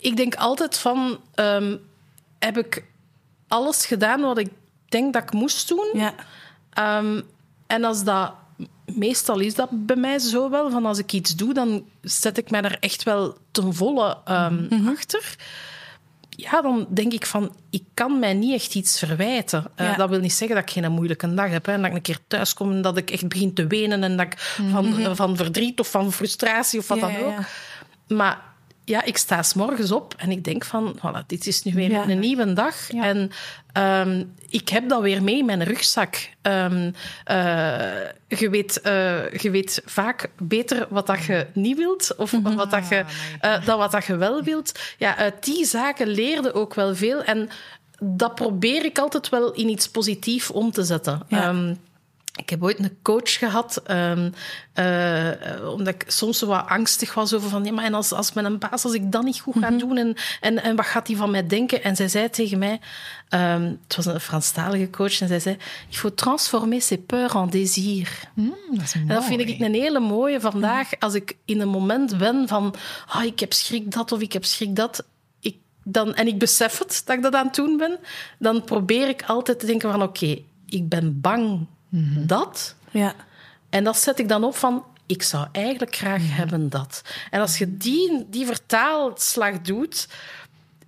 ik 0.00 0.16
denk 0.16 0.34
altijd 0.34 0.78
van, 0.78 1.20
um, 1.34 1.80
heb 2.38 2.58
ik 2.58 2.84
alles 3.48 3.86
gedaan 3.86 4.20
wat 4.20 4.38
ik 4.38 4.48
denk 4.88 5.12
dat 5.12 5.22
ik 5.22 5.32
moest 5.32 5.68
doen? 5.68 5.88
Ja. 5.92 6.14
Um, 6.98 7.22
en 7.66 7.84
als 7.84 8.04
dat, 8.04 8.32
meestal 8.84 9.38
is 9.38 9.54
dat 9.54 9.68
bij 9.86 9.96
mij 9.96 10.18
zo 10.18 10.50
wel, 10.50 10.70
van 10.70 10.86
als 10.86 10.98
ik 10.98 11.12
iets 11.12 11.36
doe, 11.36 11.54
dan 11.54 11.84
zet 12.02 12.38
ik 12.38 12.50
mij 12.50 12.60
daar 12.60 12.76
echt 12.80 13.02
wel 13.02 13.36
ten 13.50 13.74
volle 13.74 14.18
um, 14.28 14.52
mm 14.52 14.68
-hmm. 14.68 14.88
achter. 14.88 15.36
Ja, 16.28 16.62
dan 16.62 16.86
denk 16.88 17.12
ik 17.12 17.26
van, 17.26 17.54
ik 17.70 17.82
kan 17.94 18.18
mij 18.18 18.34
niet 18.34 18.54
echt 18.54 18.74
iets 18.74 18.98
verwijten. 18.98 19.64
Ja. 19.76 19.90
Uh, 19.90 19.96
dat 19.96 20.08
wil 20.08 20.20
niet 20.20 20.32
zeggen 20.32 20.56
dat 20.56 20.64
ik 20.64 20.82
geen 20.82 20.92
moeilijke 20.92 21.34
dag 21.34 21.50
heb. 21.50 21.66
Hè, 21.66 21.72
en 21.72 21.80
dat 21.80 21.90
ik 21.90 21.96
een 21.96 22.02
keer 22.02 22.18
thuis 22.26 22.54
kom 22.54 22.70
en 22.70 22.82
dat 22.82 22.96
ik 22.96 23.10
echt 23.10 23.28
begin 23.28 23.54
te 23.54 23.66
wenen 23.66 24.02
en 24.02 24.16
dat 24.16 24.26
ik 24.26 24.54
mm 24.58 24.72
-hmm. 24.72 24.92
van, 24.92 25.00
uh, 25.00 25.10
van 25.14 25.36
verdriet 25.36 25.80
of 25.80 25.90
van 25.90 26.12
frustratie 26.12 26.78
of 26.78 26.88
wat 26.88 26.98
ja, 26.98 27.06
dan 27.06 27.16
ook. 27.16 27.38
Ja. 27.38 27.46
Maar 28.16 28.49
ja, 28.90 29.04
ik 29.04 29.16
sta 29.16 29.42
s 29.42 29.54
morgens 29.54 29.92
op 29.92 30.14
en 30.16 30.30
ik 30.30 30.44
denk 30.44 30.64
van, 30.64 30.98
voilà, 30.98 31.26
dit 31.26 31.46
is 31.46 31.62
nu 31.62 31.72
weer 31.72 31.90
ja. 31.90 32.08
een 32.08 32.18
nieuwe 32.18 32.52
dag. 32.52 32.92
Ja. 32.92 33.04
En 33.04 33.30
um, 34.08 34.34
ik 34.48 34.68
heb 34.68 34.88
dat 34.88 35.02
weer 35.02 35.22
mee 35.22 35.38
in 35.38 35.44
mijn 35.44 35.64
rugzak. 35.64 36.28
Um, 36.42 36.94
uh, 37.30 38.04
je, 38.28 38.50
weet, 38.50 38.80
uh, 38.86 39.32
je 39.32 39.50
weet 39.50 39.82
vaak 39.84 40.30
beter 40.38 40.86
wat 40.90 41.06
dat 41.06 41.24
je 41.24 41.46
niet 41.52 41.76
wilt 41.76 42.14
of 42.16 42.32
mm 42.32 42.44
-hmm. 42.44 42.56
wat 42.56 42.70
dat 42.70 42.88
je, 42.88 43.04
uh, 43.44 43.64
dan 43.66 43.78
wat 43.78 43.90
dat 43.90 44.04
je 44.04 44.16
wel 44.16 44.42
wilt. 44.42 44.80
Ja, 44.98 45.16
uit 45.16 45.44
die 45.44 45.64
zaken 45.64 46.08
leerde 46.08 46.54
ook 46.54 46.74
wel 46.74 46.94
veel. 46.94 47.22
En 47.22 47.48
dat 48.02 48.34
probeer 48.34 48.84
ik 48.84 48.98
altijd 48.98 49.28
wel 49.28 49.52
in 49.52 49.68
iets 49.68 49.88
positiefs 49.88 50.50
om 50.50 50.70
te 50.70 50.82
zetten. 50.84 51.22
Ehm, 51.28 51.74
ik 52.40 52.50
heb 52.50 52.62
ooit 52.62 52.78
een 52.78 52.98
coach 53.02 53.38
gehad, 53.38 53.82
um, 53.90 54.32
uh, 54.74 55.70
omdat 55.72 55.94
ik 55.94 56.04
soms 56.06 56.38
zo 56.38 56.46
wat 56.46 56.66
angstig 56.66 57.14
was 57.14 57.34
over 57.34 57.48
van, 57.48 57.64
ja, 57.64 57.72
maar 57.72 57.84
en 57.84 57.94
als, 57.94 58.12
als 58.12 58.32
mijn 58.32 58.58
baas, 58.58 58.84
als 58.84 58.94
ik 58.94 59.12
dat 59.12 59.22
niet 59.22 59.40
goed 59.40 59.58
ga 59.58 59.70
mhm. 59.70 59.78
doen 59.78 59.96
en, 59.96 60.16
en, 60.40 60.62
en 60.62 60.76
wat 60.76 60.86
gaat 60.86 61.06
hij 61.06 61.16
van 61.16 61.30
mij 61.30 61.46
denken? 61.46 61.82
En 61.82 61.96
zij 61.96 62.08
zei 62.08 62.30
tegen 62.30 62.58
mij, 62.58 62.80
um, 63.28 63.78
het 63.86 63.96
was 63.96 64.06
een 64.06 64.20
Franstalige 64.20 64.90
coach, 64.90 65.20
en 65.20 65.28
zij 65.28 65.40
zei, 65.40 65.56
il 65.88 65.96
faut 65.96 66.16
transformer 66.16 66.82
ses 66.82 66.98
peurs 67.06 67.34
en 67.34 67.50
désir. 67.50 68.08
Mm, 68.34 68.54
dat 68.70 68.92
en 68.92 69.06
dat 69.06 69.24
vind 69.24 69.40
ik 69.40 69.60
een 69.60 69.74
hele 69.74 70.00
mooie 70.00 70.40
vandaag, 70.40 70.90
als 70.98 71.14
ik 71.14 71.36
in 71.44 71.60
een 71.60 71.68
moment 71.68 72.18
ben 72.18 72.48
van, 72.48 72.74
oh, 73.14 73.24
ik 73.24 73.40
heb 73.40 73.52
schrik 73.52 73.92
dat 73.92 74.12
of 74.12 74.20
ik 74.20 74.32
heb 74.32 74.44
schrik 74.44 74.76
dat, 74.76 75.04
ik, 75.40 75.56
dan, 75.84 76.14
en 76.14 76.26
ik 76.26 76.38
besef 76.38 76.78
het, 76.78 77.02
dat 77.04 77.16
ik 77.16 77.22
dat 77.22 77.34
aan 77.34 77.46
het 77.46 77.54
doen 77.54 77.76
ben, 77.76 77.98
dan 78.38 78.64
probeer 78.64 79.08
ik 79.08 79.22
altijd 79.22 79.58
te 79.58 79.66
denken 79.66 79.90
van, 79.90 80.02
oké, 80.02 80.38
ik 80.66 80.88
ben 80.88 81.20
bang 81.20 81.66
Mhm. 81.90 82.26
dat. 82.26 82.74
Ja. 82.90 83.14
En 83.70 83.84
dat 83.84 83.96
zet 83.96 84.18
ik 84.18 84.28
dan 84.28 84.44
op 84.44 84.56
van, 84.56 84.84
ik 85.06 85.22
zou 85.22 85.46
eigenlijk 85.52 85.96
graag 85.96 86.22
mhm. 86.22 86.32
hebben 86.32 86.68
dat. 86.68 87.02
En 87.30 87.40
als 87.40 87.58
je 87.58 87.76
die, 87.76 88.26
die 88.28 88.46
vertaalslag 88.46 89.60
doet, 89.60 90.08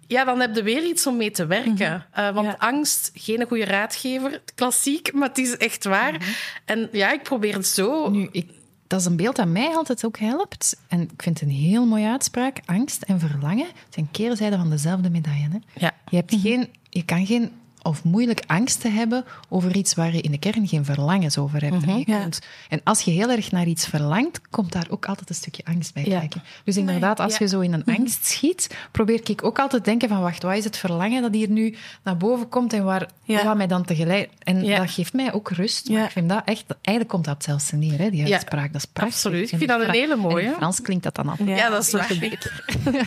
ja, 0.06 0.24
dan 0.24 0.40
heb 0.40 0.54
je 0.54 0.62
weer 0.62 0.84
iets 0.84 1.06
om 1.06 1.16
mee 1.16 1.30
te 1.30 1.46
werken. 1.46 2.06
Mhm. 2.10 2.20
Eh, 2.20 2.34
want 2.34 2.58
angst, 2.58 3.10
geen 3.14 3.46
goede 3.48 3.64
raadgever, 3.64 4.42
klassiek, 4.54 5.12
maar 5.12 5.28
het 5.28 5.38
is 5.38 5.56
echt 5.56 5.84
waar. 5.84 6.36
En 6.64 6.88
ja, 6.92 7.12
ik 7.12 7.22
probeer 7.22 7.54
het 7.54 7.66
zo... 7.66 8.10
Nu, 8.10 8.28
ik, 8.32 8.50
dat 8.86 9.00
is 9.00 9.06
een 9.06 9.16
beeld 9.16 9.36
dat 9.36 9.46
mij 9.46 9.74
altijd 9.74 10.04
ook 10.04 10.18
helpt. 10.18 10.76
En 10.88 11.00
ik 11.00 11.22
vind 11.22 11.40
het 11.40 11.48
een 11.48 11.54
heel 11.54 11.86
mooie 11.86 12.08
uitspraak. 12.08 12.60
Angst 12.64 13.02
en 13.02 13.20
verlangen 13.20 13.66
zijn 13.88 14.08
keerzijden 14.10 14.58
van 14.58 14.70
dezelfde 14.70 15.10
medaille. 15.10 15.48
Hè? 15.50 15.58
Ja. 15.74 15.92
Je, 16.08 16.16
hebt 16.16 16.34
geen, 16.40 16.68
je 16.88 17.04
kan 17.04 17.26
geen 17.26 17.52
of 17.82 18.04
moeilijk 18.04 18.42
angst 18.46 18.80
te 18.80 18.88
hebben 18.88 19.24
over 19.48 19.76
iets 19.76 19.94
waar 19.94 20.14
je 20.14 20.20
in 20.20 20.30
de 20.30 20.38
kern 20.38 20.68
geen 20.68 20.84
verlangens 20.84 21.38
over 21.38 21.62
hebt. 21.62 21.86
Mhm, 21.86 22.30
en 22.68 22.80
als 22.84 23.00
je 23.00 23.10
heel 23.10 23.30
erg 23.30 23.50
naar 23.50 23.66
iets 23.66 23.86
verlangt, 23.86 24.40
komt 24.50 24.72
daar 24.72 24.86
ook 24.90 25.06
altijd 25.06 25.28
een 25.28 25.34
stukje 25.34 25.62
angst 25.64 25.94
bij 25.94 26.02
kijken. 26.02 26.42
Dus 26.64 26.76
inderdaad, 26.76 27.20
als 27.20 27.38
je 27.38 27.48
zo 27.48 27.60
in 27.60 27.72
een 27.72 27.82
mhm. 27.86 27.98
angst 27.98 28.24
schiet, 28.24 28.76
probeer 28.90 29.20
ik 29.30 29.44
ook 29.44 29.58
altijd 29.58 29.84
te 29.84 29.90
denken 29.90 30.08
van 30.08 30.20
wacht, 30.20 30.42
wat 30.42 30.56
is 30.56 30.64
het 30.64 30.76
verlangen 30.76 31.22
dat 31.22 31.34
hier 31.34 31.50
nu 31.50 31.76
naar 32.02 32.16
boven 32.16 32.48
komt 32.48 32.72
en 32.72 32.84
waar, 32.84 33.08
wat 33.26 33.56
mij 33.56 33.66
dan 33.66 33.84
tegelijk... 33.84 34.30
En 34.38 34.66
dat 34.66 34.90
geeft 34.90 35.12
mij 35.12 35.32
ook 35.32 35.50
rust. 35.50 35.90
Maar 35.90 36.04
ik 36.04 36.10
vind 36.10 36.28
dat 36.28 36.42
echt... 36.44 36.64
Eigenlijk 36.68 37.08
komt 37.08 37.24
dat 37.24 37.44
zelfs 37.44 37.70
neer, 37.72 37.98
hè, 37.98 38.10
die 38.10 38.32
uitspraak. 38.32 38.72
Dat 38.72 38.82
is 38.82 38.88
prachtig. 38.92 39.14
Absoluut. 39.14 39.52
Ik 39.52 39.58
vind 39.58 39.70
dat 39.70 39.80
een 39.80 39.90
hele 39.90 40.16
mooie. 40.16 40.44
In 40.44 40.52
Frans 40.52 40.80
klinkt 40.80 41.04
dat 41.04 41.14
dan 41.14 41.28
al. 41.28 41.36
Ja, 41.44 41.70
dat 41.70 41.82
is 41.82 41.92
wel 41.92 42.18
beter. 42.20 42.64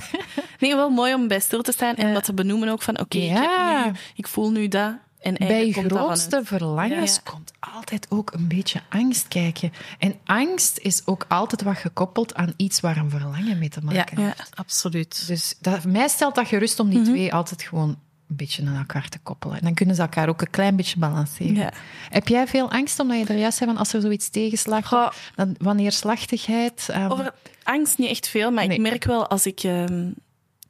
nee, 0.59 0.75
wel 0.75 0.89
mooi 0.89 1.13
om 1.13 1.27
bij 1.27 1.39
stil 1.39 1.61
te 1.61 1.71
staan 1.71 1.95
en 1.95 2.13
dat 2.13 2.23
te 2.23 2.33
benoemen 2.33 2.69
ook 2.69 2.81
van 2.81 2.99
oké, 2.99 3.17
ik, 3.17 3.97
ik 4.15 4.27
voel 4.27 4.51
nu 4.51 4.64
dat. 4.67 4.95
En 5.25 5.33
Bij 5.33 5.65
je 5.65 5.73
grootste 5.73 6.41
verlangens 6.43 7.23
komt 7.23 7.51
altijd 7.59 8.05
ook 8.09 8.33
een 8.33 8.47
beetje 8.47 8.81
angst 8.89 9.27
kijken. 9.27 9.71
En 9.99 10.15
angst 10.25 10.77
is 10.77 11.01
ook 11.05 11.25
altijd 11.27 11.61
wat 11.61 11.77
gekoppeld 11.77 12.35
aan 12.35 12.53
iets 12.57 12.79
waar 12.79 12.97
een 12.97 13.09
verlangen 13.09 13.59
mee 13.59 13.69
te 13.69 13.81
maken 13.81 14.21
heeft. 14.21 14.37
Ja, 14.37 14.45
absoluut. 14.53 15.27
Dus 15.27 15.55
dat, 15.59 15.83
mij 15.83 16.07
stelt 16.07 16.35
dat 16.35 16.47
gerust 16.47 16.79
om 16.79 16.89
die 16.89 16.99
mhm. 16.99 17.07
twee 17.09 17.33
altijd 17.33 17.61
gewoon 17.61 17.89
een 18.29 18.35
beetje 18.35 18.65
aan 18.65 18.77
elkaar 18.77 19.09
te 19.09 19.19
koppelen. 19.19 19.57
En 19.57 19.63
dan 19.63 19.73
kunnen 19.73 19.95
ze 19.95 20.01
elkaar 20.01 20.29
ook 20.29 20.41
een 20.41 20.49
klein 20.49 20.75
beetje 20.75 20.99
balanceren. 20.99 21.55
Ja. 21.55 21.73
Heb 22.09 22.27
jij 22.27 22.47
veel 22.47 22.71
angst 22.71 22.99
omdat 22.99 23.17
je 23.17 23.25
er 23.25 23.39
juist 23.39 23.57
zei 23.57 23.69
van 23.69 23.79
als 23.79 23.93
er 23.93 24.01
zoiets 24.01 24.29
tegenslaagt, 24.29 25.15
dan 25.35 25.55
wanneer 25.57 25.91
slachtigheid? 25.91 26.87
Um... 26.95 27.11
Over 27.11 27.33
angst 27.63 27.97
niet 27.97 28.09
echt 28.09 28.27
veel, 28.27 28.51
maar 28.51 28.63
ik 28.63 28.79
merk 28.79 29.03
wel 29.03 29.27
als 29.27 29.45
ik 29.45 29.63
um, 29.63 30.13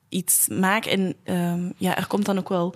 iets 0.09 0.47
maak 0.47 0.85
en 0.85 1.15
um, 1.23 1.73
ja, 1.77 1.97
er 1.97 2.07
komt 2.07 2.25
dan 2.25 2.37
ook 2.37 2.49
wel 2.49 2.75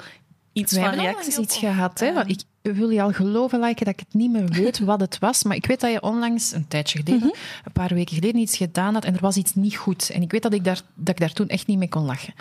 iets 0.53 0.73
Wij 0.73 0.83
van 0.83 0.93
reacties 0.93 1.37
iets 1.37 1.57
gehad. 1.57 1.99
Hè? 1.99 2.25
ik 2.25 2.43
wil 2.61 2.89
je 2.89 3.01
al 3.01 3.11
geloven, 3.11 3.59
like, 3.59 3.83
dat 3.83 3.93
ik 3.93 3.99
het 3.99 4.13
niet 4.13 4.31
meer 4.31 4.45
weet 4.45 4.79
wat 4.89 4.99
het 4.99 5.19
was. 5.19 5.43
Maar 5.43 5.55
ik 5.55 5.65
weet 5.65 5.79
dat 5.79 5.91
je 5.91 6.01
onlangs, 6.01 6.51
een 6.51 6.67
tijdje 6.67 6.97
geleden, 6.97 7.27
mhm. 7.27 7.37
een 7.63 7.71
paar 7.71 7.93
weken 7.93 8.15
geleden, 8.15 8.41
iets 8.41 8.57
gedaan 8.57 8.93
had 8.93 9.05
en 9.05 9.13
er 9.13 9.21
was 9.21 9.37
iets 9.37 9.55
niet 9.55 9.75
goed. 9.75 10.09
En 10.09 10.21
ik 10.21 10.31
weet 10.31 10.41
dat 10.41 10.53
ik 10.53 10.63
daar, 10.63 10.81
dat 10.95 11.09
ik 11.09 11.19
daar 11.19 11.33
toen 11.33 11.47
echt 11.47 11.67
niet 11.67 11.77
mee 11.77 11.89
kon 11.89 12.05
lachen. 12.05 12.33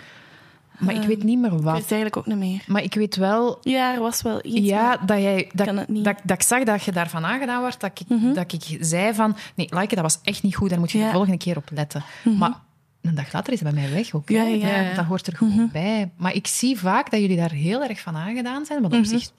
Maar 0.79 0.95
ik 0.95 1.03
weet 1.03 1.23
niet 1.23 1.39
meer 1.39 1.49
wat. 1.49 1.59
Ik 1.59 1.81
weet 1.81 1.91
eigenlijk 1.91 2.17
ook 2.17 2.25
niet 2.25 2.37
meer. 2.37 2.63
Maar 2.67 2.83
ik 2.83 2.93
weet 2.93 3.15
wel... 3.15 3.57
Ja, 3.61 3.93
er 3.93 3.99
was 3.99 4.21
wel 4.21 4.39
iets. 4.43 4.67
Ja, 4.67 4.97
dat, 4.97 5.17
jij, 5.17 5.49
dat, 5.53 5.65
dat, 5.87 6.17
dat, 6.23 6.37
ik 6.37 6.41
zag 6.41 6.63
dat 6.63 6.83
je 6.83 6.91
daarvan 6.91 7.25
aangedaan 7.25 7.59
wordt. 7.59 7.79
Dat 7.79 7.91
ik, 7.99 8.09
mhm. 8.09 8.33
dat 8.33 8.53
ik 8.53 8.77
zei 8.79 9.13
van... 9.13 9.35
Nee, 9.55 9.67
like, 9.69 9.95
dat 9.95 10.03
was 10.03 10.19
echt 10.23 10.43
niet 10.43 10.55
goed. 10.55 10.69
Daar 10.69 10.79
moet 10.79 10.91
je 10.91 10.99
de 10.99 11.09
volgende 11.11 11.37
keer 11.37 11.57
op 11.57 11.69
letten. 11.73 12.03
Mhm. 12.23 12.37
Maar 12.37 12.53
een 13.01 13.15
dag 13.15 13.33
later 13.33 13.53
is 13.53 13.59
het 13.59 13.73
bij 13.73 13.81
mij 13.81 13.93
weg 13.93 14.13
ook. 14.13 14.29
Ja, 14.29 14.43
ja, 14.43 14.93
Dat 14.93 15.05
hoort 15.05 15.27
er 15.27 15.35
gewoon 15.35 15.53
mhm. 15.53 15.71
bij. 15.71 16.11
Maar 16.17 16.33
ik 16.33 16.47
zie 16.47 16.79
vaak 16.79 17.11
dat 17.11 17.19
jullie 17.19 17.37
daar 17.37 17.51
heel 17.51 17.83
erg 17.83 17.99
van 17.99 18.15
aangedaan 18.15 18.65
zijn. 18.65 18.81
Wat 18.81 18.93
op 18.93 18.99
mhm. 18.99 19.07
zich 19.07 19.29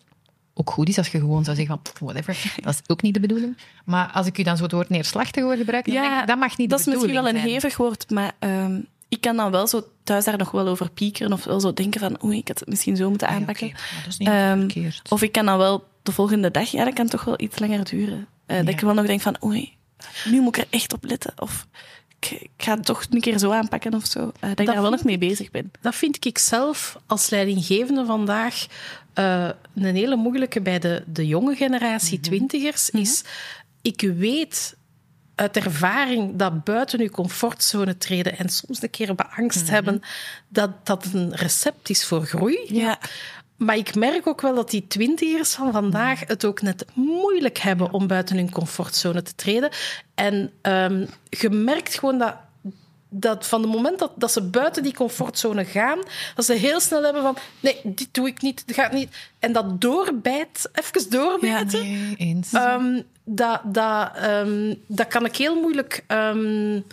ook 0.55 0.71
goed 0.71 0.89
is 0.89 0.99
als 0.99 1.09
je 1.09 1.19
gewoon 1.19 1.45
zou 1.45 1.57
zeggen 1.57 1.81
van 1.83 2.07
whatever. 2.07 2.55
Dat 2.63 2.75
is 2.75 2.81
ook 2.87 3.03
niet 3.03 3.15
de 3.15 3.21
bedoeling. 3.21 3.57
Maar 3.85 4.11
als 4.13 4.27
ik 4.27 4.39
u 4.39 4.43
dan 4.43 4.57
zo 4.57 4.63
het 4.63 4.73
woord 4.73 4.89
neerslachtig 4.89 5.43
hoor 5.43 5.57
gebruiken, 5.57 5.93
dan 5.93 6.03
denk 6.03 6.21
ik, 6.21 6.27
dat 6.27 6.39
mag 6.39 6.57
niet 6.57 6.71
dat 6.71 6.79
de 6.79 6.91
bedoeling 6.91 7.15
Dat 7.15 7.27
is 7.27 7.33
misschien 7.33 7.43
wel 7.43 7.53
een 7.53 7.61
hevig 7.61 7.77
woord, 7.77 8.11
maar 8.11 8.33
ehm, 8.39 8.81
ik 9.09 9.21
kan 9.21 9.37
dan 9.37 9.51
wel 9.51 9.67
zo 9.67 9.83
thuis 10.05 10.25
daar 10.25 10.39
nog 10.39 10.51
wel 10.51 10.69
over 10.69 10.91
piekeren 10.91 11.33
of 11.33 11.45
wel 11.45 11.61
zo 11.61 11.73
denken 11.73 12.01
van 12.01 12.25
oei, 12.25 12.39
ik 12.39 12.49
had 12.49 12.59
het 12.59 12.69
misschien 12.69 12.97
zo 12.97 13.09
moeten 13.09 13.29
aanpakken. 13.29 13.67
Ja, 13.67 13.75
dat 14.05 14.07
is 14.07 14.17
niet 14.17 14.29
um, 14.29 14.91
of 15.09 15.23
ik 15.23 15.33
kan 15.33 15.47
dan 15.47 15.59
wel 15.59 15.89
de 16.03 16.13
volgende 16.13 16.51
dag, 16.51 16.71
ja, 16.71 16.85
dat 16.85 16.95
kan 16.95 17.09
toch 17.09 17.25
wel 17.25 17.41
iets 17.41 17.59
langer 17.59 17.85
duren. 17.85 18.27
Uh, 18.47 18.57
dat 18.57 18.69
ik 18.69 18.81
wel 18.81 18.95
nog 18.95 19.07
denk 19.07 19.21
van 19.21 19.37
oei, 19.45 19.77
nu 20.25 20.41
moet 20.41 20.57
ik 20.57 20.63
er 20.63 20.69
echt 20.71 20.93
op 20.93 21.05
letten. 21.05 21.33
Of 21.37 21.67
ik, 22.21 22.49
ga 22.57 22.75
het 22.75 22.85
toch 22.85 23.05
een 23.11 23.21
keer 23.21 23.39
zo 23.39 23.51
aanpakken 23.51 23.95
of 23.95 24.07
zo. 24.07 24.21
Uh, 24.21 24.31
dat, 24.41 24.61
ik 24.61 24.67
daar 24.67 24.83
wel 24.83 24.91
nog 24.91 25.05
mee 25.05 25.19
bezig 25.19 25.51
ben. 25.51 25.71
Dat 25.81 25.95
vind 25.95 26.25
ik 26.25 26.39
zelf 26.39 26.99
als 27.07 27.31
leidinggevende 27.31 28.05
vandaag 28.05 28.67
uh, 29.15 29.49
een 29.75 29.95
hele 29.95 30.17
moeilijke 30.17 30.61
bij 30.61 30.79
de, 30.79 31.03
de 31.07 31.27
jonge 31.27 31.55
generatie, 31.55 32.17
mm 32.17 32.23
twintigers, 32.23 32.91
mhm. 32.91 33.03
is 33.03 33.25
ik 33.83 34.01
weet 34.01 34.77
uit 35.35 35.57
ervaring 35.57 36.37
dat 36.37 36.65
buiten 36.65 37.03
je 37.03 37.11
comfortzone 37.11 37.97
treden 37.97 38.39
en 38.39 38.49
soms 38.49 38.83
een 38.83 38.91
keer 38.91 39.15
beangst 39.15 39.63
mhm. 39.63 39.73
hebben, 39.73 40.01
dat 40.49 40.87
dat 40.87 41.07
een 41.13 41.35
recept 41.35 41.91
is 41.91 42.05
voor 42.05 42.25
groei. 42.25 42.59
Ja. 42.67 42.99
Maar 43.61 43.77
ik 43.77 43.95
merk 43.95 44.27
ook 44.27 44.41
wel 44.41 44.55
dat 44.55 44.71
die 44.71 44.87
twintigers 44.87 45.55
van 45.55 45.73
vandaag 45.73 46.21
het 46.27 46.45
ook 46.45 46.63
net 46.63 46.85
moeilijk 46.95 47.59
hebben 47.59 47.93
om 47.93 48.07
buiten 48.07 48.37
hun 48.37 48.51
comfortzone 48.51 49.23
te 49.23 49.35
treden. 49.35 49.71
En 50.15 50.51
um, 50.63 51.09
je 51.29 51.51
merkt 51.51 51.95
gewoon 51.95 52.19
dat 52.19 52.37
dat 53.09 53.47
van 53.47 53.63
het 53.63 53.71
moment 53.71 53.99
dat, 53.99 54.13
dat 54.17 54.33
ze 54.33 54.43
buiten 54.43 54.83
die 54.83 54.95
comfortzone 54.95 55.65
gaan, 55.65 55.99
dat 56.35 56.45
ze 56.45 56.53
heel 56.53 56.81
snel 56.81 57.03
hebben 57.03 57.23
van 57.23 57.37
nee, 57.61 57.81
dit 57.85 58.09
doe 58.13 58.29
ik 58.29 58.43
niet, 58.43 58.67
dat 58.67 58.77
gaat 58.77 58.93
niet. 58.93 59.17
En 59.39 59.53
dat 59.53 59.81
doorbijt, 59.81 60.71
even 60.73 61.11
doorbijten. 61.11 61.83
Ja, 61.83 61.97
nee, 61.99 62.15
eens. 62.17 62.53
Um, 62.53 63.03
dat, 63.25 63.61
dat, 63.65 64.11
um, 64.25 64.83
dat 64.87 65.09
kan 65.09 65.25
ik 65.25 65.37
heel 65.37 65.61
moeilijk... 65.61 66.05
Um, 66.09 66.85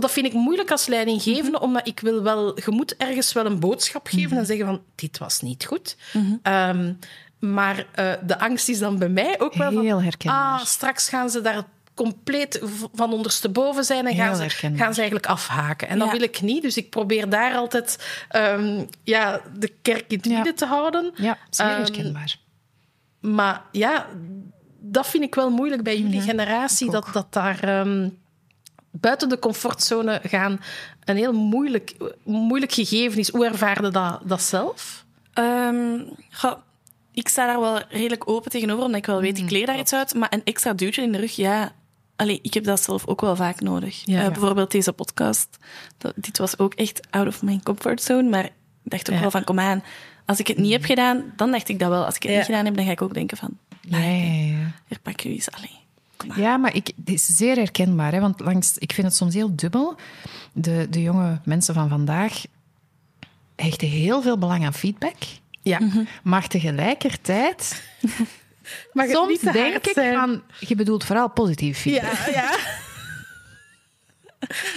Dat 0.00 0.10
vind 0.10 0.26
ik 0.26 0.32
moeilijk 0.32 0.70
als 0.70 0.86
leidinggevende, 0.86 1.56
mhm. 1.56 1.62
omdat 1.62 1.86
ik 1.86 2.00
wil 2.00 2.22
wel... 2.22 2.60
Je 2.60 2.70
moet 2.70 2.96
ergens 2.96 3.32
wel 3.32 3.46
een 3.46 3.60
boodschap 3.60 4.06
geven 4.06 4.28
mhm. 4.28 4.38
en 4.38 4.46
zeggen 4.46 4.66
van, 4.66 4.82
dit 4.94 5.18
was 5.18 5.40
niet 5.40 5.64
goed. 5.64 5.96
Mhm. 6.12 6.34
Ehm, 6.42 6.92
maar 7.38 7.76
uh, 7.76 8.12
de 8.22 8.38
angst 8.38 8.68
is 8.68 8.78
dan 8.78 8.98
bij 8.98 9.08
mij 9.08 9.40
ook 9.40 9.54
wel 9.54 9.80
Heel 9.80 10.02
herkenbaar. 10.02 10.58
Ah, 10.58 10.64
straks 10.64 11.08
gaan 11.08 11.30
ze 11.30 11.40
daar 11.40 11.64
compleet 11.94 12.60
van 12.94 13.12
ondersteboven 13.12 13.84
zijn 13.84 14.06
en 14.06 14.14
gaan 14.14 14.36
ze, 14.36 14.48
gaan 14.48 14.94
ze 14.94 15.00
eigenlijk 15.00 15.26
afhaken. 15.26 15.88
En 15.88 15.98
dat 15.98 16.10
wil 16.10 16.22
ik 16.22 16.40
niet, 16.40 16.62
dus 16.62 16.76
ik 16.76 16.90
probeer 16.90 17.28
daar 17.28 17.54
altijd 17.54 17.98
um, 18.36 18.88
ja, 19.02 19.40
de 19.58 19.72
kerk 19.82 20.04
in 20.08 20.16
het 20.16 20.26
midden 20.26 20.54
te 20.54 20.66
houden. 20.66 21.12
Ja, 21.14 21.38
zeer 21.50 21.70
um, 21.70 21.72
herkenbaar. 21.72 22.36
Maar 23.20 23.62
ja, 23.72 24.06
dat 24.78 25.06
vind 25.06 25.24
ik 25.24 25.34
wel 25.34 25.50
moeilijk 25.50 25.82
bij 25.82 25.98
jullie 25.98 26.20
generatie, 26.20 26.90
dat, 26.90 27.08
dat 27.12 27.32
daar... 27.32 27.80
Um, 27.80 28.18
buiten 29.00 29.28
de 29.28 29.38
comfortzone 29.38 30.20
gaan 30.24 30.60
een 31.04 31.16
heel 31.16 31.32
moeilijk, 31.32 31.94
moeilijk 32.24 32.72
gegeven 32.72 33.18
is. 33.18 33.30
Hoe 33.30 33.46
ervaarde 33.46 33.90
dat, 33.90 34.20
dat 34.24 34.42
zelf? 34.42 35.04
Um, 35.34 36.08
ik 37.12 37.28
sta 37.28 37.46
daar 37.46 37.60
wel 37.60 37.80
redelijk 37.88 38.28
open 38.28 38.50
tegenover, 38.50 38.84
omdat 38.84 39.00
ik 39.00 39.06
wel 39.06 39.20
weet, 39.20 39.38
ik 39.38 39.42
mm, 39.42 39.50
leer 39.50 39.66
daar 39.66 39.78
iets 39.78 39.92
uit. 39.92 40.14
Maar 40.14 40.32
een 40.32 40.44
extra 40.44 40.72
duwtje 40.72 41.02
in 41.02 41.12
de 41.12 41.18
rug, 41.18 41.36
ja... 41.36 41.72
Allee, 42.16 42.38
ik 42.42 42.54
heb 42.54 42.64
dat 42.64 42.82
zelf 42.82 43.06
ook 43.06 43.20
wel 43.20 43.36
vaak 43.36 43.60
nodig. 43.60 44.02
Ja, 44.04 44.22
uh, 44.22 44.26
bijvoorbeeld 44.26 44.70
deze 44.70 44.92
podcast. 44.92 45.58
Dat, 45.98 46.12
dit 46.16 46.38
was 46.38 46.58
ook 46.58 46.74
echt 46.74 47.06
out 47.10 47.26
of 47.26 47.42
my 47.42 47.60
comfortzone. 47.62 48.28
Maar 48.28 48.44
ik 48.44 48.52
dacht 48.82 49.08
ook 49.08 49.14
ja. 49.14 49.20
wel 49.20 49.30
van, 49.30 49.44
kom 49.44 49.60
aan. 49.60 49.82
Als 50.26 50.38
ik 50.38 50.46
het 50.46 50.58
niet 50.58 50.72
heb 50.72 50.84
gedaan, 50.84 51.32
dan 51.36 51.50
dacht 51.50 51.68
ik 51.68 51.78
dat 51.78 51.88
wel. 51.88 52.04
Als 52.04 52.16
ik 52.16 52.22
het 52.22 52.32
niet 52.32 52.44
gedaan 52.44 52.64
heb, 52.64 52.76
dan 52.76 52.84
ga 52.84 52.90
ik 52.90 53.02
ook 53.02 53.14
denken 53.14 53.36
van... 53.36 53.58
Nee, 53.88 54.56
hier 54.86 55.00
pak 55.02 55.20
je 55.20 55.28
eens. 55.28 55.50
Allee. 55.50 55.78
Ja, 56.36 56.56
maar 56.56 56.74
ik, 56.74 56.86
het 56.86 57.08
is 57.10 57.26
zeer 57.36 57.56
herkenbaar. 57.56 58.12
Hè, 58.12 58.20
want 58.20 58.40
langs, 58.40 58.78
ik 58.78 58.92
vind 58.92 59.06
het 59.06 59.16
soms 59.16 59.34
heel 59.34 59.56
dubbel. 59.56 59.96
De, 60.52 60.86
de 60.90 61.02
jonge 61.02 61.40
mensen 61.44 61.74
van 61.74 61.88
vandaag 61.88 62.42
hechten 63.56 63.88
heel 63.88 64.22
veel 64.22 64.38
belang 64.38 64.64
aan 64.64 64.74
feedback. 64.74 65.16
Ja. 65.62 65.80
Mhm. 65.80 66.04
Maar 66.22 66.48
tegelijkertijd... 66.48 67.82
maar 68.92 69.08
soms 69.08 69.40
denk 69.40 69.86
ik 69.86 70.14
van... 70.14 70.42
Je 70.60 70.74
bedoelt 70.74 71.04
vooral 71.04 71.30
positief 71.30 71.78
feedback. 71.78 72.26
Ja, 72.26 72.32
ja. 72.32 72.58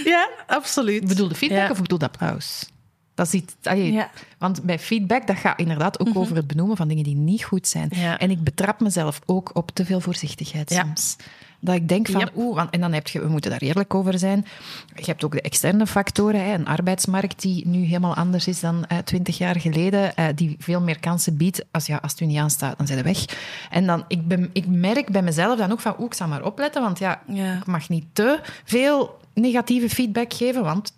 ja 0.11 0.29
absoluut. 0.47 1.07
Bedoelde 1.07 1.35
feedback 1.35 1.69
of 1.69 1.81
bedoelde 1.81 2.05
applaus? 2.05 2.69
Dat 3.21 3.33
is 3.33 4.05
Want 4.37 4.63
bij 4.63 4.79
feedback, 4.79 5.27
dat 5.27 5.37
gaat 5.37 5.59
inderdaad 5.59 5.99
ook 5.99 6.07
mhm. 6.07 6.17
over 6.17 6.35
het 6.35 6.47
benoemen 6.47 6.77
van 6.77 6.87
dingen 6.87 7.03
die 7.03 7.15
niet 7.15 7.43
goed 7.43 7.67
zijn. 7.67 7.89
En 7.91 8.31
ik 8.31 8.43
betrap 8.43 8.79
mezelf 8.79 9.21
ook 9.25 9.49
op 9.53 9.71
te 9.71 9.85
veel 9.85 9.99
voorzichtigheid 9.99 10.71
soms. 10.71 11.15
Dat 11.59 11.75
ik 11.75 11.87
denk 11.87 12.07
van, 12.09 12.29
oeh, 12.35 12.55
want, 12.55 12.69
en 12.69 12.79
dan 12.79 12.93
heb 12.93 13.07
je, 13.07 13.21
we 13.21 13.27
moeten 13.27 13.51
daar 13.51 13.59
eerlijk 13.59 13.93
over 13.93 14.19
zijn. 14.19 14.45
Je 14.95 15.05
hebt 15.05 15.23
ook 15.23 15.31
de 15.31 15.41
externe 15.41 15.87
factoren, 15.87 16.45
hè, 16.45 16.53
een 16.53 16.67
arbeidsmarkt 16.67 17.41
die 17.41 17.67
nu 17.67 17.83
helemaal 17.83 18.15
anders 18.15 18.47
is 18.47 18.59
dan 18.59 18.85
eh, 18.85 18.97
twintig 18.97 19.37
jaar 19.37 19.59
geleden, 19.59 20.15
eh, 20.15 20.25
die 20.35 20.55
veel 20.59 20.81
meer 20.81 20.99
kansen 20.99 21.37
biedt. 21.37 21.65
Als, 21.71 21.85
ja, 21.85 21.99
als 22.01 22.11
het 22.11 22.21
u 22.21 22.25
niet 22.25 22.37
aanstaat, 22.37 22.77
dan 22.77 22.87
zijn 22.87 22.99
ze 22.99 23.05
weg. 23.05 23.25
En 23.69 23.85
dan, 23.85 24.03
ik, 24.07 24.27
ben, 24.27 24.49
ik 24.53 24.67
merk 24.67 25.11
bij 25.11 25.21
mezelf 25.21 25.57
dan 25.57 25.71
ook 25.71 25.79
van, 25.79 25.93
oeh, 25.97 26.05
ik 26.05 26.13
zal 26.13 26.27
maar 26.27 26.45
opletten, 26.45 26.81
want 26.81 26.99
ja, 26.99 27.21
ik 27.59 27.65
mag 27.65 27.89
niet 27.89 28.05
te 28.13 28.39
veel 28.63 29.19
negatieve 29.33 29.89
feedback 29.89 30.33
geven, 30.33 30.63
want 30.63 30.93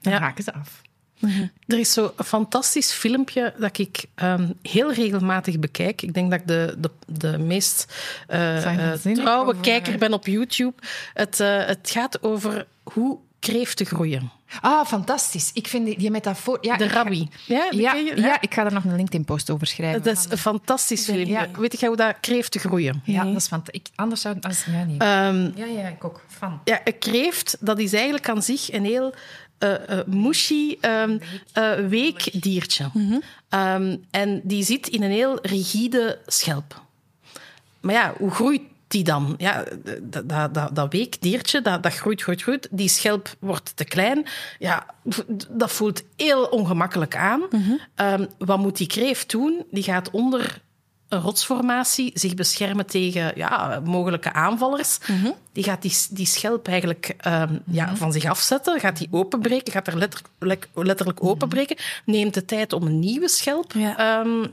dan 0.00 0.12
raken 0.12 0.44
ze 0.44 0.52
af. 0.52 0.82
Er 1.66 1.78
is 1.78 1.92
zo'n 1.92 2.10
fantastisch 2.24 2.92
filmpje 2.92 3.54
dat 3.58 3.78
ik 3.78 4.04
um, 4.22 4.54
heel 4.62 4.92
regelmatig 4.92 5.58
bekijk. 5.58 6.02
Ik 6.02 6.14
denk 6.14 6.30
dat 6.30 6.40
ik 6.40 6.46
de, 6.46 6.74
de, 6.78 6.90
de 7.06 7.38
meest 7.38 7.94
uh, 8.30 8.92
trouwe 8.92 9.60
kijker 9.60 9.98
ben 9.98 10.12
op 10.12 10.26
YouTube. 10.26 10.74
Het, 11.14 11.40
uh, 11.40 11.66
het 11.66 11.90
gaat 11.90 12.22
over 12.22 12.66
hoe 12.82 13.18
kreeften 13.38 13.86
groeien. 13.86 14.30
Ah, 14.60 14.86
fantastisch. 14.86 15.50
Ik 15.54 15.66
vind 15.66 15.86
die, 15.86 15.98
die 15.98 16.10
metafoor... 16.10 16.58
Ja, 16.60 16.76
de 16.76 16.88
rabbi. 16.88 17.28
Ja, 17.46 17.66
ja, 17.70 17.94
ja, 17.94 18.40
ik 18.40 18.54
ga 18.54 18.64
er 18.64 18.72
nog 18.72 18.84
een 18.84 18.96
LinkedIn-post 18.96 19.50
over 19.50 19.66
schrijven. 19.66 20.02
Dat 20.02 20.16
is 20.16 20.26
een 20.28 20.38
fantastisch 20.38 21.04
filmpje. 21.04 21.32
Ja. 21.32 21.48
Weet 21.58 21.80
je 21.80 21.86
hoe 21.86 21.96
dat 21.96 22.14
kreeften 22.20 22.60
groeien? 22.60 23.02
Ja, 23.04 23.24
dat 23.24 23.36
is 23.36 23.46
fantastisch. 23.46 23.92
Anders 23.94 24.20
zou... 24.20 24.36
Als, 24.40 24.64
ja, 24.64 24.84
nee. 24.84 24.94
Um, 24.94 25.52
ja, 25.56 25.66
ja, 25.66 25.88
ik 25.88 26.04
ook. 26.04 26.24
Van. 26.26 26.60
Ja, 26.64 26.80
een 26.84 26.98
kreeft, 26.98 27.56
dat 27.60 27.78
is 27.78 27.92
eigenlijk 27.92 28.28
aan 28.28 28.42
zich 28.42 28.72
een 28.72 28.84
heel 28.84 29.14
uh, 29.64 29.70
uh, 29.90 29.98
mushy 30.06 30.78
um, 30.80 31.20
uh, 31.58 31.74
weekdiertje. 31.88 32.90
Mm 32.92 33.22
um, 33.54 34.04
en 34.10 34.40
die 34.44 34.64
zit 34.64 34.88
in 34.88 35.02
een 35.02 35.10
heel 35.10 35.38
rigide 35.42 36.18
schelp. 36.26 36.82
Maar 37.80 37.94
ja, 37.94 38.14
hoe 38.18 38.30
groeit 38.30 38.62
die 38.86 39.04
dan? 39.04 39.34
Ja, 39.38 39.64
dat, 40.00 40.28
dat, 40.28 40.54
dat, 40.54 40.74
dat 40.74 40.92
weekdiertje, 40.92 41.60
dat, 41.60 41.82
dat 41.82 41.94
groeit, 41.94 42.22
groeit, 42.22 42.42
groeit. 42.42 42.68
Die 42.70 42.88
schelp 42.88 43.36
wordt 43.38 43.76
te 43.76 43.84
klein. 43.84 44.26
Ja, 44.58 44.86
dat 45.48 45.72
voelt 45.72 46.02
heel 46.16 46.44
ongemakkelijk 46.44 47.16
aan. 47.16 47.40
Mm 47.50 47.62
-hmm. 47.62 47.78
um, 48.06 48.28
wat 48.38 48.58
moet 48.58 48.76
die 48.76 48.86
kreeft 48.86 49.30
doen? 49.30 49.64
Die 49.70 49.82
gaat 49.82 50.10
onder 50.10 50.62
een 51.10 51.20
rotsformatie 51.20 52.10
zich 52.14 52.34
beschermen 52.34 52.86
tegen 52.86 53.32
ja, 53.34 53.80
mogelijke 53.84 54.32
aanvallers. 54.32 54.98
Mhm. 55.06 55.30
Die 55.52 55.64
gaat 55.64 55.82
die, 55.82 55.96
die 56.10 56.26
schelp 56.26 56.68
eigenlijk 56.68 57.14
um, 57.26 57.62
ja, 57.66 57.86
mhm. 57.86 57.96
van 57.96 58.12
zich 58.12 58.24
afzetten, 58.24 58.80
gaat 58.80 58.98
die 58.98 59.08
openbreken, 59.10 59.72
gaat 59.72 59.86
er 59.86 59.96
letterlijk, 59.96 60.68
letterlijk 60.74 61.20
mhm. 61.20 61.28
openbreken, 61.28 61.76
neemt 62.04 62.34
de 62.34 62.44
tijd 62.44 62.72
om 62.72 62.86
een 62.86 62.98
nieuwe 62.98 63.28
schelp 63.28 63.74
um, 63.98 64.50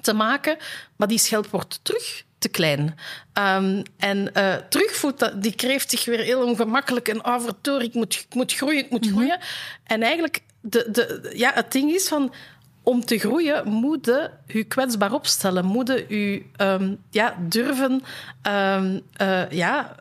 te 0.00 0.12
maken, 0.12 0.56
maar 0.96 1.08
die 1.08 1.18
schelp 1.18 1.46
wordt 1.46 1.80
terug 1.82 2.24
te 2.38 2.48
klein. 2.48 2.98
Um, 3.34 3.82
en 3.96 4.30
uh, 4.36 4.54
terug 4.54 4.94
voelt 4.94 5.42
die 5.42 5.54
kreeft 5.54 5.90
zich 5.90 6.04
weer 6.04 6.20
heel 6.20 6.44
ongemakkelijk 6.44 7.08
en 7.08 7.24
overtoor, 7.24 7.82
ik 7.82 7.94
moet, 7.94 8.26
ik 8.28 8.34
moet 8.34 8.52
groeien, 8.52 8.84
ik 8.84 8.90
moet 8.90 9.06
groeien. 9.06 9.38
En 9.84 10.02
eigenlijk, 10.02 10.42
de, 10.60 10.88
de, 10.90 11.32
ja, 11.34 11.50
het 11.54 11.72
ding 11.72 11.90
is 11.90 12.08
van 12.08 12.32
om 12.82 13.04
te 13.04 13.18
groeien 13.18 13.68
moet 13.68 14.06
je 14.06 14.30
je 14.46 14.64
kwetsbaar 14.64 15.12
opstellen. 15.12 15.64
Moet 15.64 15.88
je 15.88 16.42
um, 16.56 16.98
ja, 17.10 17.36
durven... 17.48 18.02
Um, 18.48 19.00
uh, 19.20 19.50
ja, 19.50 19.96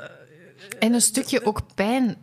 en 0.80 0.94
een 0.94 1.02
stukje 1.02 1.46
ook 1.46 1.62
pijn 1.76 2.18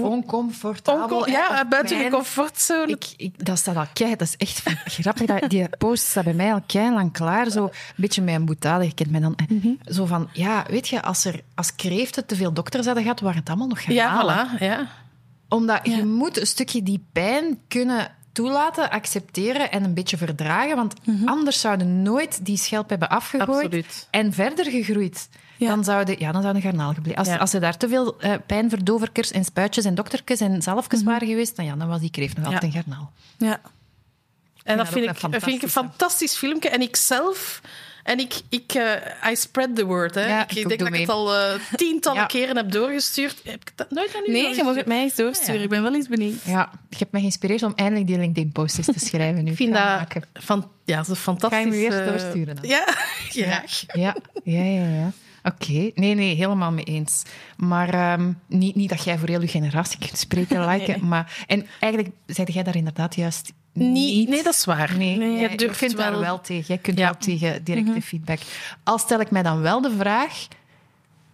oncomfortabel. 0.00 1.28
ja, 1.28 1.64
buiten 1.68 1.98
je 1.98 2.10
comfortzone. 2.10 2.92
Ik, 2.92 3.12
ik, 3.16 3.44
dat 3.44 3.58
staat 3.58 3.76
al 3.76 3.86
kei, 3.92 4.16
dat 4.16 4.28
is 4.28 4.36
echt 4.36 4.62
grappig. 5.00 5.26
Dat, 5.26 5.50
die 5.50 5.68
post 5.68 6.02
staat 6.02 6.24
bij 6.24 6.34
mij 6.34 6.52
al 6.52 6.62
kei 6.66 6.92
lang 6.92 7.12
klaar. 7.12 7.50
Zo 7.50 7.64
een 7.64 7.70
beetje 7.96 8.22
een 8.22 8.44
boetade, 8.44 8.84
je 8.84 8.94
kent 8.94 9.10
mij 9.10 9.20
dan. 9.20 9.38
Mhm. 9.48 9.68
Zo 9.84 10.06
van, 10.06 10.28
ja, 10.32 10.64
weet 10.68 10.88
je, 10.88 11.02
als, 11.02 11.24
er, 11.24 11.40
als 11.54 11.74
kreeften 11.74 12.26
te 12.26 12.36
veel 12.36 12.52
dokters 12.52 12.86
hadden 12.86 13.02
gehad, 13.02 13.20
waren 13.20 13.38
het 13.38 13.48
allemaal 13.48 13.68
nog 13.68 13.82
gaan 13.82 13.94
ja, 13.94 14.22
Voilà, 14.22 14.58
ja, 14.58 14.88
Omdat 15.48 15.80
je 15.82 16.04
moet 16.04 16.40
een 16.40 16.46
stukje 16.46 16.82
die 16.82 17.04
pijn 17.12 17.58
kunnen 17.68 18.16
toelaten, 18.38 18.90
accepteren 18.90 19.70
en 19.70 19.84
een 19.84 19.94
beetje 19.94 20.16
verdragen. 20.16 20.76
Want 20.76 20.94
mhm. 21.04 21.28
anders 21.28 21.60
zouden 21.60 22.02
nooit 22.02 22.44
die 22.44 22.56
schelp 22.56 22.88
hebben 22.88 23.08
afgegooid 23.08 24.08
en 24.10 24.32
verder 24.32 24.70
gegroeid. 24.70 25.28
Dan 25.58 25.84
zouden 25.84 26.18
ja, 26.18 26.32
dan 26.32 26.42
zouden 26.42 26.62
garnaal 26.62 26.94
gebleven. 26.94 27.18
Als, 27.18 27.38
als 27.38 27.52
er 27.52 27.60
daar 27.60 27.76
te 27.76 27.88
veel 27.88 28.24
uh, 28.24 28.34
pijnverdoverkers 28.46 29.30
en 29.30 29.44
spuitjes 29.44 29.84
en 29.84 29.94
doktertjes 29.94 30.40
en 30.40 30.62
zalfjes 30.62 31.00
mhm. 31.00 31.10
waren 31.10 31.28
geweest, 31.28 31.56
dan, 31.56 31.64
ja, 31.64 31.76
dan 31.76 31.88
was 31.88 32.00
die 32.00 32.10
kreeft 32.10 32.36
nog 32.36 32.46
altijd 32.46 32.62
een 32.62 32.72
garnaal. 32.72 33.12
Ja. 33.36 33.60
En 34.64 34.76
dat, 34.76 34.88
vind, 34.88 35.10
ik, 35.10 35.16
vind 35.18 35.46
ik 35.46 35.62
een 35.62 35.68
fantastisch 35.68 36.36
filmpje. 36.36 36.68
En 36.68 36.80
ik 36.80 36.96
zelf 36.96 37.60
en 38.08 38.18
ik, 38.18 38.40
ik 38.48 38.74
uh, 38.74 39.30
I 39.30 39.36
spread 39.36 39.76
the 39.76 39.84
word. 39.84 40.14
Hè. 40.14 40.40
ik, 40.40 40.52
ik 40.52 40.68
denk 40.68 40.80
dat 40.80 40.88
ik 40.88 41.00
het 41.00 41.08
al 41.08 41.34
uh, 41.36 41.54
tientallen 41.76 42.26
keren 42.26 42.56
heb 42.56 42.72
doorgestuurd. 42.72 43.40
Heb 43.44 43.60
ik 43.60 43.72
dat 43.74 43.90
nooit 43.90 44.14
aan 44.16 44.22
u 44.26 44.32
Nee, 44.32 44.54
je 44.54 44.62
mag 44.64 44.74
het 44.74 44.86
mij 44.86 45.02
eens 45.02 45.14
doorsturen. 45.14 45.62
Ik 45.62 45.68
ben 45.68 45.82
wel 45.82 45.94
eens 45.94 46.08
benieuwd. 46.08 46.42
Ja, 46.44 46.70
je 46.88 46.96
hebt 46.98 47.12
mij 47.12 47.20
geïnspireerd 47.20 47.62
om 47.62 47.72
eindelijk 47.76 48.06
die 48.06 48.18
LinkedIn-post 48.18 48.84
te 48.84 48.98
schrijven. 48.98 49.44
Nu. 49.44 49.50
Ik 49.50 49.56
vind 49.56 49.74
dat 49.74 50.06
van, 50.34 50.70
ja, 50.84 50.96
dat 50.96 51.08
is 51.08 51.18
fantastisch. 51.18 51.58
Ga 51.58 51.64
je 51.64 51.70
me 51.70 51.76
eerst 51.76 52.04
doorsturen 52.04 52.56
dan? 52.56 52.68
Ja, 52.68 52.84
graag. 53.36 53.84
Ja, 53.92 54.16
ja, 54.44 54.62
ja. 54.62 54.88
ja. 54.88 55.12
Oké, 55.42 55.90
nee, 55.94 56.14
nee, 56.14 56.34
helemaal 56.34 56.72
mee 56.72 56.84
eens. 56.84 57.22
Maar 57.56 58.12
um, 58.12 58.38
niet, 58.46 58.74
niet 58.74 58.88
dat 58.88 59.04
jij 59.04 59.18
voor 59.18 59.28
heel 59.28 59.40
je 59.40 59.48
generatie 59.48 59.98
kunt 59.98 60.18
spreken, 60.18 60.66
like, 60.68 60.98
maar... 61.04 61.44
En 61.46 61.66
eigenlijk 61.80 62.14
zei 62.26 62.52
jij 62.52 62.62
daar 62.62 62.76
inderdaad 62.76 63.14
juist 63.14 63.52
niet. 63.78 64.28
Nee, 64.28 64.42
dat 64.42 64.54
is 64.54 64.64
waar. 64.64 64.96
Nee, 64.96 65.16
nee 65.16 65.50
je 65.50 65.56
durft 65.56 65.96
daar 65.96 66.18
wel 66.18 66.40
tegen. 66.40 66.64
Jij 66.66 66.78
kunt 66.78 66.98
wel 66.98 67.16
tegen 67.18 67.64
directe 67.64 67.90
mhm. 67.90 68.00
feedback. 68.00 68.38
Al 68.84 68.98
stel 68.98 69.20
ik 69.20 69.30
mij 69.30 69.42
dan 69.42 69.60
wel 69.60 69.80
de 69.80 69.94
vraag... 69.98 70.48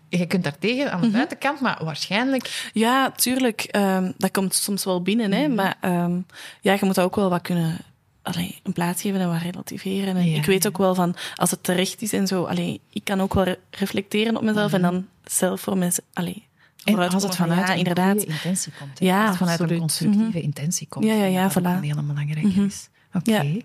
Je 0.09 0.26
kunt 0.26 0.45
daar 0.45 0.59
tegen 0.59 0.92
aan 0.92 1.01
de 1.01 1.07
mhm. 1.07 1.16
buitenkant, 1.16 1.61
maar 1.61 1.84
waarschijnlijk... 1.84 2.70
Ja, 2.72 3.11
tuurlijk. 3.11 3.68
Um, 3.76 4.14
dat 4.16 4.30
komt 4.30 4.55
soms 4.55 4.84
wel 4.84 5.03
binnen, 5.03 5.32
hè. 5.32 5.47
Mhm. 5.47 5.55
Maar 5.55 5.76
um, 5.84 6.26
ja, 6.61 6.72
je 6.72 6.84
moet 6.84 6.95
dat 6.95 7.05
ook 7.05 7.16
wel 7.16 7.30
wat 7.30 7.42
kunnen 7.42 7.80
allee, 8.24 8.61
een 8.62 8.72
plaats 8.72 9.03
geven 9.03 9.20
en 9.20 9.28
wat 9.28 9.42
relativeren. 9.42 10.16
En 10.16 10.26
Ik 10.26 10.45
weet 10.45 10.66
ook 10.66 10.78
wel 10.78 10.95
van, 10.95 11.16
als 11.34 11.51
het 11.51 11.62
terecht 11.62 12.03
is 12.03 12.12
en 12.12 12.26
zo, 12.26 12.45
allee, 12.45 12.80
ik 12.90 13.05
kan 13.05 13.20
ook 13.20 13.34
wel 13.34 13.55
reflecteren 13.70 14.36
op 14.36 14.42
mezelf 14.42 14.72
en 14.72 14.82
dan 14.82 15.07
zelf 15.24 15.61
voor 15.61 15.78
mensen... 15.78 16.05
Allee, 16.12 16.47
en 16.85 16.99
als 16.99 17.22
het 17.22 17.37
vanuit 17.37 17.68
een 17.68 17.76
inderdaad. 17.76 18.22
intentie 18.22 18.72
komt. 18.78 18.99
Ja, 18.99 19.20
als 19.20 19.28
het 19.28 19.39
vanuit 19.39 19.61
een 19.61 19.78
constructieve 19.78 20.26
mhm. 20.28 20.39
intentie 20.39 20.89
komt. 20.89 21.05
Ja, 21.05 21.12
ja, 21.12 21.24
ja, 21.24 21.51
voilà. 21.51 21.62
Dat 21.62 21.80
heel 21.80 22.03
belangrijk 22.07 22.57
mm 22.57 22.64
is. 22.64 22.89
Oké. 23.12 23.57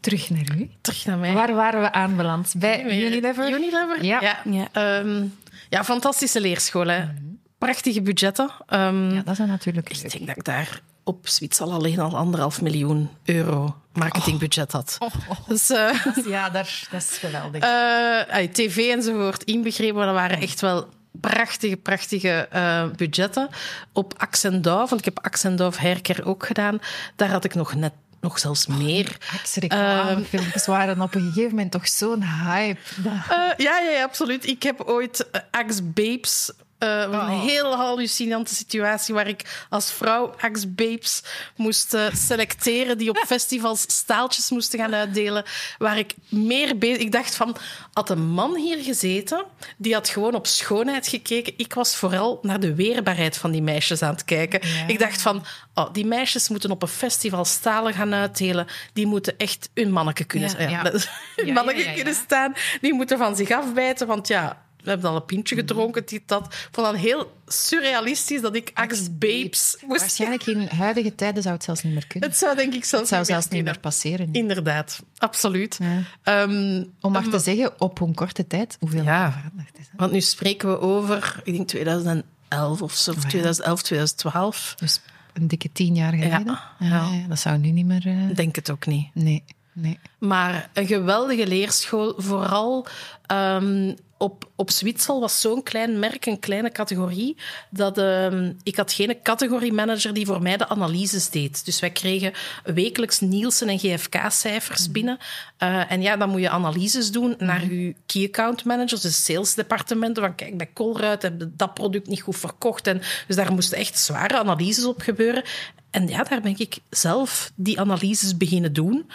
Terug 0.00 0.30
naar 0.30 0.56
u. 0.56 0.70
Terug 0.80 1.04
naar 1.04 1.18
mij. 1.18 1.32
Waar 1.32 1.54
waren 1.54 1.80
we 1.80 1.92
aanbeland? 1.92 2.54
Bij 2.58 3.06
Unilever? 3.06 3.48
Unilever? 3.52 4.04
Ja. 4.04 4.40
Ja, 4.44 4.98
um, 4.98 5.34
ja 5.68 5.84
fantastische 5.84 6.40
leerschool. 6.40 6.86
Hè. 6.86 7.04
Mhm. 7.04 7.12
Prachtige 7.58 8.02
budgetten. 8.02 8.50
Um, 8.68 9.10
ja, 9.10 9.22
dat 9.22 9.38
is 9.38 9.46
natuurlijk 9.46 9.90
Ik 9.90 10.10
denk 10.10 10.26
dat 10.26 10.36
ik 10.36 10.44
daar 10.44 10.80
op 11.04 11.28
Zwitser 11.28 11.66
alleen 11.66 11.98
al 11.98 12.16
anderhalf 12.16 12.62
miljoen 12.62 13.08
euro 13.24 13.76
marketingbudget 13.92 14.72
had. 14.72 14.96
Oh. 14.98 15.14
Oh, 15.28 15.48
Dus, 15.48 15.70
uh, 15.70 16.04
ja, 16.34 16.50
dat, 16.50 16.68
dat 16.90 17.02
is 17.02 17.18
geweldig. 17.18 17.64
Uh, 17.64 18.42
TV 18.52 18.76
enzovoort 18.76 19.42
inbegrepen, 19.42 19.94
maar 19.94 20.06
dat 20.06 20.14
waren 20.14 20.40
echt 20.40 20.60
wel 20.60 20.88
prachtige, 21.20 21.76
prachtige 21.76 22.48
uh, 22.54 22.84
budgetten. 22.96 23.48
Op 23.92 24.14
Axendorf, 24.16 24.88
want 24.88 25.06
ik 25.06 25.14
heb 25.14 25.24
Axendorf 25.24 25.76
Herker 25.76 26.26
ook 26.26 26.46
gedaan, 26.46 26.78
daar 27.16 27.30
had 27.30 27.44
ik 27.44 27.54
nog 27.54 27.74
net 27.74 27.92
nog 28.20 28.38
zelfs 28.38 28.66
meer. 28.66 29.16
Axe-reclamefilmpjes 29.32 30.66
waren 30.66 31.00
op 31.00 31.14
een 31.14 31.20
gegeven 31.20 31.50
moment 31.50 31.70
toch 31.70 31.88
zo'n 31.88 32.22
hype. 32.22 32.80
Uh, 33.04 33.12
ja, 33.56 33.78
ja, 33.78 34.02
absoluut. 34.02 34.46
Ik 34.46 34.62
heb 34.62 34.80
ooit 34.80 35.28
Axe 35.50 35.82
Babes 35.82 36.52
uh, 36.78 37.00
Een 37.00 37.14
oh. 37.14 37.42
heel 37.42 37.74
hallucinante 37.76 38.54
situatie 38.54 39.14
waar 39.14 39.28
ik 39.28 39.66
als 39.70 39.92
vrouw 39.92 40.34
ex-babes 40.40 41.22
moest 41.56 41.94
uh, 41.94 42.06
selecteren 42.12 42.98
die 42.98 43.10
op 43.10 43.16
festivals 43.26 43.84
staaltjes 43.86 44.50
moesten 44.50 44.78
gaan 44.78 44.94
uitdelen. 44.94 45.44
Waar 45.78 45.98
ik 45.98 46.14
meer 46.28 46.78
bezig... 46.78 46.98
Ik 46.98 47.12
dacht 47.12 47.34
van, 47.34 47.56
had 47.92 48.10
een 48.10 48.26
man 48.26 48.56
hier 48.56 48.78
gezeten, 48.82 49.44
die 49.76 49.94
had 49.94 50.08
gewoon 50.08 50.34
op 50.34 50.46
schoonheid 50.46 51.08
gekeken. 51.08 51.52
Ik 51.56 51.74
was 51.74 51.96
vooral 51.96 52.38
naar 52.42 52.60
de 52.60 52.74
weerbaarheid 52.74 53.36
van 53.36 53.50
die 53.50 53.62
meisjes 53.62 54.02
aan 54.02 54.12
het 54.12 54.24
kijken. 54.24 54.60
Ik 54.86 54.98
dacht 54.98 55.22
van, 55.22 55.44
oh, 55.74 55.92
die 55.92 56.06
meisjes 56.06 56.48
moeten 56.48 56.70
op 56.70 56.82
een 56.82 56.88
festival 56.88 57.44
stalen 57.44 57.92
gaan 57.92 58.14
uitdelen. 58.14 58.66
Die 58.92 59.06
moeten 59.06 59.38
echt 59.38 59.70
hun 59.74 59.92
manneke 59.92 60.24
kunnen, 60.24 60.70
ja, 60.70 60.82
kunnen 61.94 62.14
staan. 62.14 62.54
Die 62.80 62.94
moeten 62.94 63.18
van 63.18 63.36
zich 63.36 63.50
afbijten, 63.50 64.06
want 64.06 64.28
ja 64.28 64.65
we 64.86 64.92
hebben 64.92 65.10
al 65.10 65.16
een 65.16 65.24
pintje 65.24 65.54
mhm. 65.54 65.66
gedronken, 65.66 66.06
dit, 66.06 66.22
dat. 66.26 66.44
Ik 66.44 66.68
vond 66.70 66.86
dat 66.86 66.96
heel 66.96 67.32
surrealistisch 67.46 68.40
dat 68.40 68.54
ik 68.54 68.70
Axe 68.74 69.10
Babes 69.10 69.76
moest... 69.86 70.00
Waarschijnlijk 70.00 70.46
in 70.46 70.66
huidige 70.66 71.14
tijden 71.14 71.42
zou 71.42 71.54
het 71.54 71.64
zelfs 71.64 71.82
niet 71.82 71.92
meer 71.92 72.06
kunnen. 72.06 72.28
Het 72.28 72.38
zou 72.38 72.56
denk 72.56 72.74
ik 72.74 72.84
zelfs, 72.84 73.10
het 73.10 73.14
zou 73.14 73.24
zelfs 73.24 73.48
niet 73.48 73.64
meer 73.64 73.78
passeren. 73.78 74.28
Inderdaad, 74.32 75.02
absoluut. 75.18 75.78
Ehm, 76.22 76.84
Om 77.00 77.12
maar 77.12 77.28
te 77.28 77.38
zeggen, 77.38 77.80
op 77.80 78.00
een 78.00 78.14
korte 78.14 78.46
tijd, 78.46 78.76
hoeveel 78.80 79.02
ja, 79.02 79.32
veranderd 79.32 79.78
is. 79.78 79.86
Want 79.96 80.12
nu 80.12 80.20
spreken 80.20 80.68
we 80.68 80.80
over, 80.80 81.40
ik 81.44 81.52
denk 81.54 81.68
2011 81.68 82.82
of 82.82 82.92
zo, 82.92 83.12
2011, 83.12 83.82
2012. 83.82 84.74
Dus 84.78 85.00
een 85.32 85.48
dikke 85.48 85.72
tien 85.72 85.94
jaar 85.94 86.12
geleden. 86.12 86.58
Ja. 86.78 87.08
ja 87.10 87.26
dat 87.28 87.38
zou 87.38 87.58
nu 87.58 87.70
niet 87.70 87.86
meer... 87.86 88.06
Uh... 88.06 88.34
Denk 88.34 88.56
het 88.56 88.70
ook 88.70 88.86
niet. 88.86 89.08
Nee. 89.14 89.44
Nee. 89.78 89.98
Maar 90.18 90.70
een 90.72 90.86
geweldige 90.86 91.46
leerschool, 91.46 92.14
vooral 92.16 92.86
um, 93.32 93.94
op, 94.18 94.50
op 94.54 94.70
Zwitsal 94.70 95.20
was 95.20 95.40
zo'n 95.40 95.62
klein 95.62 95.98
merk, 95.98 96.26
een 96.26 96.38
kleine 96.38 96.70
categorie, 96.70 97.36
dat 97.70 97.98
uh, 97.98 98.50
ik 98.62 98.76
had 98.76 98.92
geen 98.92 99.22
categoriemanager 99.22 100.14
die 100.14 100.26
voor 100.26 100.42
mij 100.42 100.56
de 100.56 100.68
analyses 100.68 101.30
deed. 101.30 101.64
Dus 101.64 101.80
wij 101.80 101.90
kregen 101.90 102.32
wekelijks 102.64 103.20
Nielsen 103.20 103.68
en 103.68 103.78
GFK-cijfers 103.78 104.82
mhm. 104.82 104.92
binnen. 104.92 105.18
Uh, 105.58 105.92
en 105.92 106.02
ja, 106.02 106.16
dan 106.16 106.30
moet 106.30 106.40
je 106.40 106.50
analyses 106.50 107.10
doen 107.10 107.34
naar 107.38 107.64
mhm. 107.64 107.74
je 107.74 107.94
key 108.06 108.24
account 108.24 108.64
managers, 108.64 109.00
dus 109.00 109.24
salesdepartementen. 109.24 110.22
Van 110.22 110.34
kijk, 110.34 110.56
bij 110.56 110.70
Colruyt 110.72 111.22
heb 111.22 111.40
je 111.40 111.50
dat 111.56 111.74
product 111.74 112.06
niet 112.06 112.22
goed 112.22 112.36
verkocht. 112.36 112.86
En, 112.86 113.02
dus 113.26 113.36
daar 113.36 113.52
moesten 113.52 113.78
echt 113.78 113.98
zware 113.98 114.38
analyses 114.38 114.84
op 114.84 115.00
gebeuren. 115.00 115.42
En 115.90 116.08
ja, 116.08 116.22
daar 116.22 116.40
ben 116.40 116.58
ik 116.58 116.78
zelf 116.90 117.52
die 117.54 117.80
analyses 117.80 118.36
beginnen 118.36 118.72
doen. 118.72 119.10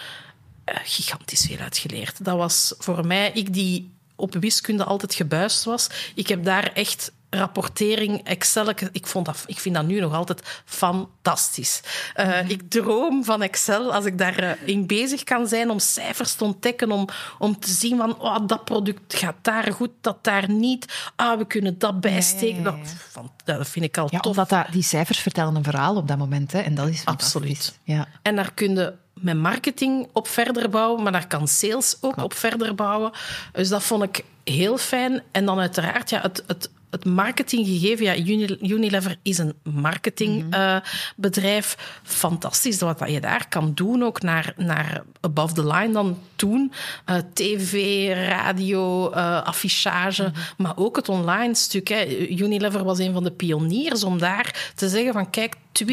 Uh, 0.66 0.76
gigantisch 0.84 1.46
veel 1.46 1.58
uitgeleerd. 1.58 2.24
Dat 2.24 2.36
was 2.36 2.74
voor 2.78 3.06
mij, 3.06 3.30
ik 3.34 3.52
die 3.52 3.90
op 4.22 4.34
wiskunde 4.34 4.84
altijd 4.84 5.14
gebuist 5.14 5.64
was. 5.64 5.88
Ik 6.14 6.28
heb 6.28 6.44
daar 6.44 6.72
echt 6.72 7.12
rapportering, 7.34 8.24
Excel. 8.24 8.68
Ik, 8.92 9.06
vond 9.06 9.26
dat, 9.26 9.44
ik 9.46 9.58
vind 9.58 9.74
dat 9.74 9.86
nu 9.86 10.00
nog 10.00 10.14
altijd 10.14 10.62
fantastisch. 10.64 11.80
Uh, 12.16 12.26
mm 12.26 12.48
Ik 12.48 12.70
droom 12.70 13.24
van 13.24 13.42
Excel 13.42 13.94
als 13.94 14.04
ik 14.04 14.18
daarin 14.18 14.78
uh, 14.78 14.86
bezig 14.86 15.24
kan 15.24 15.46
zijn 15.46 15.70
om 15.70 15.78
cijfers 15.78 16.34
te 16.34 16.44
ontdekken, 16.44 16.90
om, 16.92 17.08
om 17.38 17.58
te 17.58 17.70
zien 17.70 17.96
van 17.96 18.20
oh, 18.20 18.38
dat 18.46 18.64
product 18.64 19.14
gaat 19.14 19.36
daar 19.42 19.72
goed, 19.72 19.90
dat 20.00 20.24
daar 20.24 20.50
niet. 20.50 21.10
Ah, 21.16 21.38
we 21.38 21.46
kunnen 21.46 21.78
dat 21.78 22.00
bijsteken. 22.00 22.62
Ja, 22.62 22.70
ja, 22.70 22.76
ja, 23.14 23.22
dat, 23.44 23.56
dat, 23.58 23.68
vind 23.68 23.84
ik 23.84 23.98
al 23.98 24.08
tof. 24.08 24.24
Omdat 24.24 24.48
dat, 24.48 24.66
die 24.70 24.82
cijfers 24.82 25.18
vertellen 25.18 25.54
een 25.54 25.64
verhaal 25.64 25.96
op 25.96 26.08
dat 26.08 26.18
moment. 26.18 26.52
Hè, 26.52 26.60
en 26.60 26.74
dat 26.74 26.88
is 26.88 27.04
Absoluut. 27.04 27.78
Ja. 27.82 28.08
En 28.22 28.36
daar 28.36 28.52
kun 28.54 28.74
je 28.74 28.94
met 29.14 29.36
marketing 29.36 30.08
op 30.12 30.28
verder 30.28 30.68
bouwen, 30.68 31.02
maar 31.02 31.12
daar 31.12 31.26
kan 31.26 31.48
sales 31.48 31.96
ook 32.00 32.22
op 32.22 32.34
verder 32.34 32.74
bouwen. 32.74 33.10
Dus 33.52 33.68
dat 33.68 33.82
vond 33.82 34.02
ik 34.02 34.24
heel 34.44 34.78
fijn. 34.78 35.22
En 35.30 35.44
dan 35.44 35.58
uiteraard 35.58 36.10
ja, 36.10 36.20
het, 36.20 36.44
het 36.46 36.70
het 36.92 37.04
marketinggegeven, 37.04 38.04
ja, 38.04 38.16
Unilever 38.60 39.16
is 39.22 39.38
een 39.38 39.54
marketingbedrijf. 39.62 41.76
Mhm. 41.76 41.84
Uh, 41.84 41.90
Fantastisch 42.02 42.80
wat 42.80 43.02
je 43.06 43.20
daar 43.20 43.48
kan 43.48 43.72
doen, 43.74 44.02
ook 44.02 44.22
naar, 44.22 44.54
naar 44.56 45.02
above 45.20 45.54
the 45.54 45.66
line 45.66 45.92
dan 45.92 46.18
toen. 46.36 46.72
Uh, 47.10 47.16
TV, 47.32 48.06
radio, 48.28 49.10
uh, 49.10 49.42
affichage, 49.42 50.22
mhm. 50.22 50.32
maar 50.56 50.72
ook 50.76 50.96
het 50.96 51.08
online 51.08 51.54
stuk. 51.54 51.88
Hè. 51.88 52.06
Unilever 52.28 52.84
was 52.84 52.98
een 52.98 53.12
van 53.12 53.24
de 53.24 53.32
pioniers 53.32 54.04
om 54.04 54.18
daar 54.18 54.72
te 54.74 54.88
zeggen 54.88 55.12
van 55.12 55.30
kijk, 55.30 55.56
20% 55.84 55.88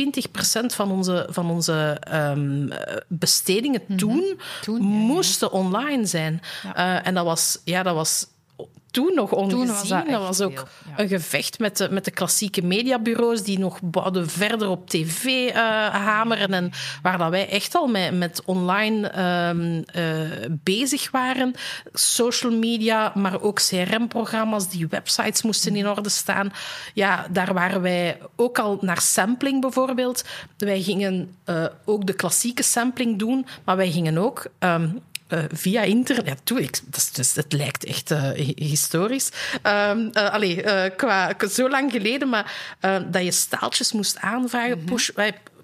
van 0.65 0.91
onze, 0.91 1.27
van 1.29 1.49
onze 1.49 2.01
um, 2.13 2.69
bestedingen 3.07 3.81
mhm. 3.87 3.97
toen, 3.97 4.39
toen 4.61 4.81
moesten 4.81 5.51
online 5.51 6.05
zijn. 6.05 6.41
Ja. 6.63 7.03
en 7.03 7.13
dat 7.13 7.25
was, 7.25 7.61
ja, 7.63 7.83
dat 7.83 7.95
was 7.95 8.25
toen 8.91 9.11
nog 9.15 9.31
ongezien. 9.31 9.67
was 9.67 9.87
dat, 9.87 10.07
was 10.07 10.41
ook 10.41 10.67
een 10.97 11.07
gevecht 11.07 11.59
met 11.59 11.77
de, 11.77 11.87
met 11.91 12.05
de 12.05 12.11
klassieke 12.11 12.61
mediabureaus 12.61 13.43
die 13.43 13.59
nog 13.59 13.79
bouwden 13.81 14.29
verder 14.29 14.69
op 14.69 14.89
tv 14.89 15.25
uh, 15.25 15.53
hameren. 15.87 16.53
En 16.53 16.71
waar 17.01 17.17
dat 17.17 17.29
wij 17.29 17.49
echt 17.49 17.75
al 17.75 17.87
met, 17.87 18.17
met 18.17 18.41
online 18.45 19.11
uh, 19.15 20.03
uh, 20.03 20.47
bezig 20.49 21.11
waren. 21.11 21.53
Social 21.93 22.51
media, 22.51 23.11
maar 23.15 23.41
ook 23.41 23.59
CRM-programma's, 23.61 24.69
die 24.69 24.87
websites 24.87 25.41
moesten 25.41 25.75
in 25.75 25.87
orde 25.87 26.09
staan. 26.09 26.51
Ja, 26.93 27.27
daar 27.31 27.53
waren 27.53 27.81
wij 27.81 28.17
ook 28.35 28.59
al 28.59 28.77
naar 28.81 29.01
sampling 29.01 29.61
bijvoorbeeld. 29.61 30.23
Wij 30.57 30.81
gingen 30.81 31.35
uh, 31.45 31.65
ook 31.85 32.05
de 32.05 32.13
klassieke 32.13 32.63
sampling 32.63 33.19
doen, 33.19 33.45
maar 33.63 33.77
wij 33.77 33.91
gingen 33.91 34.17
ook 34.17 34.45
um, 34.59 35.01
uh, 35.29 35.43
via 35.51 35.81
internet. 35.81 36.39
Toe, 36.43 36.61
ik, 36.61 36.79
dat, 36.85 37.09
dus, 37.13 37.35
het 37.35 37.53
lijkt 37.53 37.85
echt 37.85 38.11
uh, 38.11 38.31
historisch. 38.55 39.29
Um, 39.63 40.09
uh, 40.13 40.33
allee, 40.33 40.63
qua, 40.95 41.33
zo 41.51 41.69
lang 41.69 41.91
geleden, 41.91 42.29
maar 42.29 42.53
dat 43.11 43.23
je 43.23 43.31
staaltjes 43.31 43.91
moest 43.91 44.17
aanvragen. 44.17 44.77
Mm 44.77 44.77
-hmm. 44.77 44.95
Push, 44.95 45.09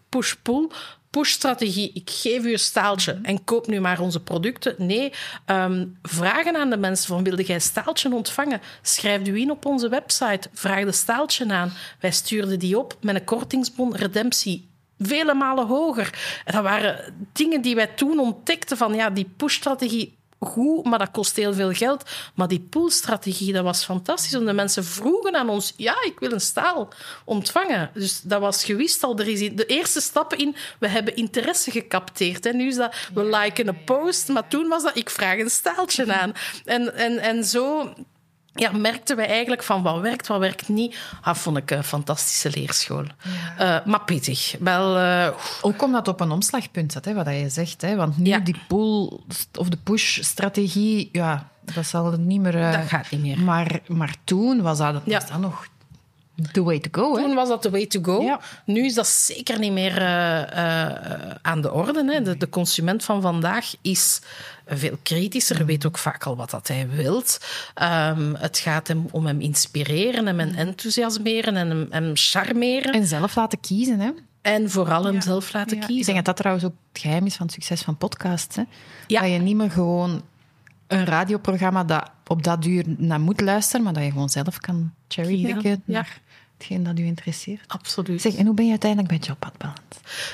push-pull. 0.09 0.70
Push-strategie. 1.09 1.91
Ik 1.93 2.09
geef 2.09 2.43
u 2.43 2.51
een 2.51 2.59
staaltje 2.59 3.13
mhm. 3.13 3.26
en 3.26 3.43
koop 3.43 3.68
nu 3.68 3.80
maar 3.80 3.99
onze 3.99 4.20
producten. 4.20 4.76
Nee, 4.78 5.13
um, 5.45 5.97
vragen 6.01 6.55
aan 6.55 6.70
de 6.70 6.78
mensen 6.78 7.07
van 7.07 7.24
wilde 7.24 7.43
jij 7.43 7.59
staaltje 7.59 8.13
ontvangen? 8.13 8.61
Schrijf 8.82 9.28
u 9.28 9.39
in 9.39 9.51
op 9.51 9.66
onze 9.66 9.89
website. 9.89 10.49
Vraag 10.53 10.86
de 10.86 10.91
staaltje 10.91 11.53
aan. 11.53 11.74
Wij 11.99 12.11
stuurden 12.11 12.59
die 12.59 12.80
op 12.80 12.97
met 13.01 13.16
een 13.16 13.24
kortingsbon, 13.24 13.95
redemptie 13.95 14.68
vele 15.00 15.34
malen 15.34 15.68
hoger. 15.68 16.41
En 16.46 16.54
dat 16.54 16.64
waren 16.64 17.28
dingen 17.34 17.62
die 17.62 17.76
wij 17.76 17.88
toen 17.88 18.20
ontdekten 18.20 18.78
van 18.78 18.93
ja, 18.93 19.10
die 19.10 19.30
push-strategie 19.38 20.16
goed, 20.46 20.86
maar 20.86 21.00
dat 21.00 21.12
kost 21.12 21.36
heel 21.36 21.54
veel 21.54 21.72
geld. 21.74 22.10
Maar 22.36 22.48
die 22.48 22.60
poolstrategie, 22.60 23.54
dat 23.54 23.64
was 23.64 23.84
fantastisch. 23.84 24.32
Want 24.32 24.46
de 24.46 24.54
mensen 24.54 24.86
vroegen 24.86 25.36
aan 25.36 25.50
ons, 25.50 25.74
ja, 25.78 25.96
ik 26.04 26.20
wil 26.20 26.32
een 26.32 26.41
staal 26.41 26.89
ontvangen. 27.26 27.89
Dus 27.93 28.22
dat 28.22 28.41
was 28.41 28.64
gewist 28.64 29.04
al. 29.04 29.20
Er 29.20 29.28
is 29.28 29.39
de 29.39 29.66
eerste 29.66 30.02
stappen 30.02 30.38
in, 30.38 30.56
we 30.80 30.88
hebben 30.88 31.16
interesse 31.16 31.72
gecapteerd. 31.72 32.46
En 32.46 32.58
nu 32.58 32.68
is 32.68 32.76
dat, 32.76 32.96
we 33.14 33.26
liken 33.26 33.68
een 33.68 33.84
post, 33.84 34.28
maar 34.28 34.48
toen 34.48 34.68
was 34.68 34.84
dat, 34.84 34.98
ik 34.98 35.10
vraag 35.10 35.39
een 35.39 35.50
staaltje 35.50 36.14
aan. 36.14 36.34
En, 36.66 36.96
en, 36.96 37.18
en 37.18 37.43
zo 37.43 37.93
ja, 38.56 38.72
merkten 38.72 39.16
we 39.16 39.26
eigenlijk 39.26 39.64
van 39.64 39.84
wat 39.84 39.99
werkt, 40.01 40.28
wat 40.28 40.39
werkt 40.39 40.68
niet. 40.68 40.97
Ah, 41.22 41.36
vond 41.36 41.58
ik 41.58 41.72
een 41.72 41.84
fantastische 41.84 42.49
leerschool. 42.49 43.03
Ja. 43.58 43.80
Uh, 43.80 43.86
maar 43.86 44.03
pittig. 44.03 44.56
Wel, 44.60 44.97
uh, 44.97 45.28
Ook 45.62 45.82
omdat 45.82 46.08
op 46.08 46.20
een 46.20 46.32
omslagpunt 46.32 46.91
zat, 46.91 47.06
hè, 47.06 47.14
wat 47.14 47.28
je 47.28 47.49
zegt. 47.49 47.82
Hè, 47.82 47.95
want 47.95 48.18
nu 48.18 48.43
die 48.43 48.62
pull 48.68 49.20
of 49.58 49.70
de 49.70 49.78
push-strategie, 49.84 51.10
ja, 51.12 51.49
dat 51.74 51.86
zal 51.86 52.12
niet 52.12 52.41
meer... 52.41 52.56
Uh, 52.56 52.72
dat 52.72 52.88
gaat 52.88 53.12
niet 53.12 53.22
meer. 53.22 53.39
Maar, 53.39 53.80
maar 53.88 54.16
toen 54.24 54.62
was 54.62 54.78
dat, 54.78 55.01
ja. 55.06 55.20
dat 55.20 55.39
nog 55.39 55.68
the 56.52 56.64
way 56.64 56.80
to 56.80 56.90
go. 57.02 57.16
Toen 57.16 57.36
was 57.36 57.48
dat 57.48 57.62
the 57.62 57.70
way 57.70 57.86
to 57.86 58.00
go. 58.02 58.22
Ja. 58.22 58.40
Nu 58.66 58.86
is 58.86 58.94
dat 58.94 59.08
zeker 59.08 59.60
niet 59.60 59.72
meer 59.72 60.02
uh, 60.02 60.42
uh, 60.54 60.92
aan 61.42 61.62
de 61.62 61.72
orde. 61.72 62.14
Hè. 62.14 62.22
De, 62.22 62.38
de, 62.38 62.50
consument 62.50 63.04
van 63.04 63.22
vandaag 63.22 63.74
is 63.82 64.22
veel 64.68 64.98
kritischer, 65.04 65.66
weet 65.66 65.86
ook 65.86 65.98
vaak 65.98 66.24
al 66.24 66.36
wat 66.36 66.50
dat 66.50 66.68
hij 66.68 66.90
wilt. 66.90 67.40
Um, 67.82 68.36
het 68.36 68.58
gaat 68.58 68.88
hem 68.88 69.06
om 69.12 69.26
hem 69.26 69.42
inspireren 69.42 70.28
en 70.28 70.40
hem 70.40 70.56
enthousiasmeren 70.56 71.56
en 71.56 71.70
hem, 71.70 71.88
hem 71.90 72.12
charmeren. 72.14 72.94
En 72.94 73.08
zelf 73.08 73.36
laten 73.36 73.60
kiezen, 73.60 74.00
hè? 74.00 74.12
En 74.42 74.70
vooral 74.70 75.04
hem 75.04 75.22
zelf 75.22 75.54
laten 75.54 75.80
kiezen. 75.80 75.98
Ik 75.98 76.06
denk 76.06 76.16
dat 76.16 76.26
dat 76.26 76.38
trouwens 76.38 76.66
ook 76.66 76.74
het 76.92 77.02
geheim 77.02 77.26
is 77.26 77.36
van 77.36 77.46
het 77.46 77.56
succes 77.56 77.82
van 77.82 77.98
podcasts. 77.98 78.56
Hè? 78.56 78.64
Dat 79.08 79.24
je 79.24 79.38
niet 79.38 79.56
meer 79.56 79.72
gewoon 79.72 80.22
een 80.88 81.06
radioprogramma 81.06 81.84
dat 81.84 82.12
op 82.28 82.44
dat 82.44 82.62
duur 82.62 82.84
naar 82.98 83.20
moet 83.20 83.42
luisteren, 83.42 83.84
maar 83.84 83.94
dat 83.94 84.04
je 84.04 84.12
gewoon 84.12 84.30
zelf 84.30 84.58
kan 84.58 84.92
cherrypicken 85.08 85.84
ja 85.86 86.06
hetgeen 86.58 86.84
dat 86.84 86.99
u 86.99 87.06
interesseert. 87.06 87.64
Absoluut. 87.68 88.22
Zeg, 88.22 88.36
en 88.36 88.45
hoe 88.45 88.56
ben 88.56 88.66
je 88.66 88.72
uiteindelijk 88.72 89.10
bij 89.10 89.28
Jobpad 89.28 89.58
beland? 89.58 89.80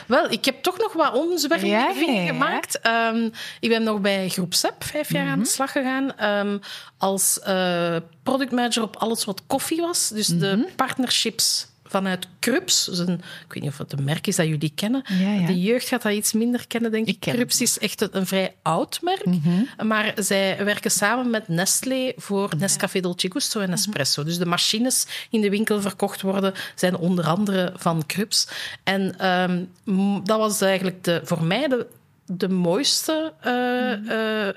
Wel, 0.07 0.31
ik 0.31 0.45
heb 0.45 0.63
toch 0.63 0.77
nog 0.77 0.93
wat 0.93 1.13
omzwervingen 1.13 2.27
gemaakt. 2.27 2.79
Um, 2.87 3.31
ik 3.59 3.69
ben 3.69 3.83
nog 3.83 4.01
bij 4.01 4.29
Groep 4.29 4.53
SEP 4.53 4.83
vijf 4.83 5.11
jaar 5.11 5.27
aan 5.27 5.39
de 5.39 5.45
mhm. 5.45 5.45
slag 5.45 5.71
gegaan. 5.71 6.29
Um, 6.29 6.59
als 6.97 7.39
uh, 7.47 7.95
productmanager 8.23 8.83
op 8.83 8.95
alles 8.95 9.25
wat 9.25 9.41
koffie 9.47 9.81
was. 9.81 10.09
Dus 10.09 10.27
de 10.27 10.55
mhm. 10.57 10.75
partnerships 10.75 11.67
vanuit 11.91 12.27
Krups. 12.39 12.85
Dus 12.85 12.99
een, 12.99 13.13
ik 13.45 13.53
weet 13.53 13.63
niet 13.63 13.71
of 13.71 13.77
het 13.77 13.93
een 13.93 14.03
merk 14.03 14.27
is 14.27 14.35
dat 14.35 14.47
jullie 14.47 14.71
kennen. 14.75 15.03
De 15.45 15.61
jeugd 15.61 15.87
gaat 15.87 16.01
dat 16.01 16.13
iets 16.13 16.33
minder 16.33 16.67
kennen, 16.67 16.91
denk 16.91 17.07
ik. 17.07 17.19
Krups 17.19 17.61
is 17.61 17.79
echt 17.79 18.13
een, 18.15 18.27
vrij 18.27 18.55
oud 18.61 18.99
merk. 19.01 19.25
Mhm. 19.25 19.87
Maar 19.87 20.13
zij 20.15 20.65
werken 20.65 20.91
samen 20.91 21.29
met 21.29 21.47
Nestlé 21.47 22.13
voor 22.17 22.49
Nescafé 22.57 22.99
Dolce 22.99 23.31
Gusto 23.31 23.59
en 23.59 23.69
Nespresso. 23.69 24.23
Dus 24.23 24.37
de 24.37 24.45
machines 24.45 25.07
in 25.29 25.41
de 25.41 25.49
winkel 25.49 25.81
verkocht 25.81 26.21
worden, 26.21 26.53
zijn 26.75 26.97
onder 26.97 27.25
andere 27.25 27.73
van 27.75 28.05
Krups. 28.05 28.47
En 28.83 29.17
ehm, 29.17 29.63
dat 30.23 30.37
was 30.37 30.61
eigenlijk 30.61 31.03
de, 31.03 31.21
voor 31.23 31.43
mij 31.43 31.67
de, 31.67 31.87
de 32.25 32.49
mooiste... 32.49 33.33
Uh, 33.45 34.49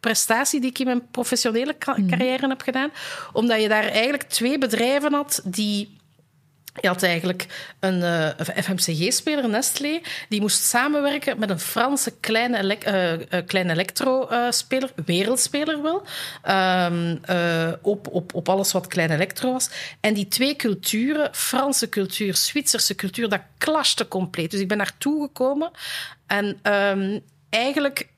prestatie 0.00 0.60
die 0.60 0.70
ik 0.70 0.78
in 0.78 0.86
mijn 0.86 1.10
professionele 1.10 1.74
mhm. 1.78 2.08
carrière 2.08 2.48
heb 2.48 2.62
gedaan. 2.62 2.90
Omdat 3.32 3.62
je 3.62 3.68
daar 3.68 3.84
eigenlijk 3.84 4.22
twee 4.22 4.58
bedrijven 4.58 5.12
had 5.12 5.42
die 5.44 6.00
je 6.80 6.88
had 6.88 7.02
eigenlijk 7.02 7.46
een 7.80 7.98
uh, 7.98 8.28
eh, 8.28 8.64
FMCG-speler, 8.64 9.48
Nestlé, 9.48 10.00
die 10.28 10.40
moest 10.40 10.64
samenwerken 10.64 11.38
met 11.38 11.50
een 11.50 11.58
Franse 11.58 12.12
kleine, 12.20 12.58
ele 12.58 12.78
uh, 13.30 13.40
kleine 13.46 13.72
elektro-speler, 13.72 14.90
wereldspeler 15.04 15.82
wel, 15.82 16.02
um, 16.86 17.20
op, 17.82 18.08
op, 18.08 18.34
op 18.34 18.48
alles 18.48 18.72
wat 18.72 18.86
klein 18.86 19.10
elektro 19.10 19.52
was. 19.52 19.70
En 20.00 20.14
die 20.14 20.28
twee 20.28 20.56
culturen, 20.56 21.28
Franse 21.32 21.88
cultuur, 21.88 22.36
Zwitserse 22.36 22.94
cultuur, 22.94 23.28
dat 23.28 23.42
clashte 23.58 24.08
compleet. 24.08 24.50
Dus 24.50 24.60
ik 24.60 24.68
ben 24.68 24.76
naartoe 24.76 25.22
gekomen 25.22 25.70
en 26.26 26.58
um, 26.72 27.20
eigenlijk 27.48 28.08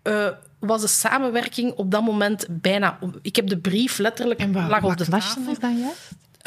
was 0.58 0.80
de 0.80 0.86
samenwerking 0.86 1.72
op 1.72 1.90
dat 1.90 2.02
moment 2.02 2.46
bijna... 2.50 2.98
Ik 3.22 3.36
heb 3.36 3.48
de 3.48 3.58
brief 3.58 3.98
letterlijk 3.98 4.40
en 4.40 4.52
waar, 4.52 4.68
lag 4.68 4.82
op 4.82 4.96
de 4.96 5.06
tafel. 5.06 5.56
dan 5.60 5.92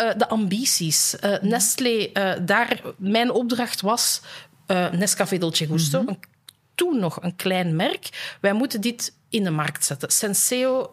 uh, 0.02 0.12
de 0.18 0.30
ambities. 0.30 1.16
Uh, 1.24 1.42
Nestlé, 1.42 2.10
uh, 2.14 2.34
daar, 2.42 2.82
mijn 2.98 3.32
opdracht 3.32 3.82
was 3.82 4.22
Nescafé 4.92 5.38
Dolce 5.38 5.68
Gusto, 5.68 6.02
mhm. 6.02 6.14
toen 6.76 7.00
nog 7.00 7.24
een 7.24 7.36
klein 7.36 7.76
merk. 7.76 8.38
Wij 8.42 8.54
moeten 8.54 8.82
dit 8.82 9.14
in 9.30 9.44
de 9.44 9.50
markt 9.50 9.86
zetten. 9.86 10.12
Senseo, 10.12 10.90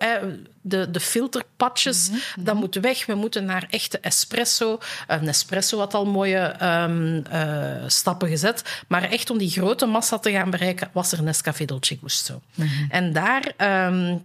de, 0.60 0.90
de 0.90 1.00
filterpatjes, 1.00 2.10
mm 2.10 2.22
dat 2.44 2.54
moet 2.54 2.74
weg. 2.74 3.06
We 3.06 3.14
moeten 3.14 3.44
naar 3.44 3.66
echte 3.70 3.98
espresso. 3.98 4.78
Een 5.06 5.28
espresso 5.28 5.78
had 5.78 5.94
al 5.94 6.06
mooie 6.06 6.38
ehm, 6.38 7.22
eh, 7.30 7.84
stappen 7.86 8.28
gezet. 8.28 8.82
Maar 8.88 9.02
echt 9.02 9.30
om 9.30 9.38
die 9.38 9.50
grote 9.50 9.86
massa 9.86 10.18
te 10.18 10.30
gaan 10.30 10.50
bereiken, 10.50 10.90
was 10.92 11.12
er 11.12 11.22
Nescafé 11.22 11.64
Dolce 11.64 11.98
Gusto. 12.02 12.40
Mhm. 12.54 12.68
En 12.88 13.12
daar... 13.12 13.52
Um, 13.92 14.24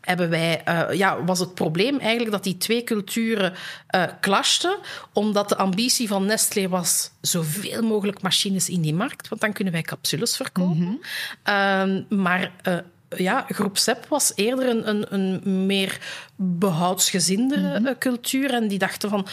hebben 0.00 0.30
wij, 0.30 0.62
uh, 0.68 0.92
ja, 0.92 1.24
was 1.24 1.38
het 1.38 1.54
probleem 1.54 1.98
eigenlijk 1.98 2.30
dat 2.30 2.44
die 2.44 2.56
twee 2.56 2.84
culturen 2.84 3.52
uh, 3.94 4.04
clashten, 4.20 4.78
omdat 5.12 5.48
de 5.48 5.56
ambitie 5.56 6.08
van 6.08 6.26
Nestlé 6.26 6.68
was 6.68 7.10
zoveel 7.20 7.82
mogelijk 7.82 8.22
machines 8.22 8.68
in 8.68 8.80
die 8.80 8.94
markt, 8.94 9.28
want 9.28 9.40
dan 9.40 9.52
kunnen 9.52 9.72
wij 9.72 9.82
capsules 9.82 10.36
verkopen. 10.36 10.76
Mm 10.76 11.00
-hmm. 11.44 12.06
maar 12.08 12.52
uh, 12.68 12.78
ja, 13.16 13.44
groep 13.48 13.78
SEP 13.78 14.06
was 14.08 14.32
eerder 14.34 14.68
een, 14.68 14.88
een, 14.88 15.06
een 15.10 15.66
meer 15.66 15.98
behoudsgezindere 16.36 17.80
mm 17.80 17.98
cultuur. 17.98 18.54
En 18.54 18.68
die 18.68 18.78
dachten 18.78 19.10
van, 19.10 19.26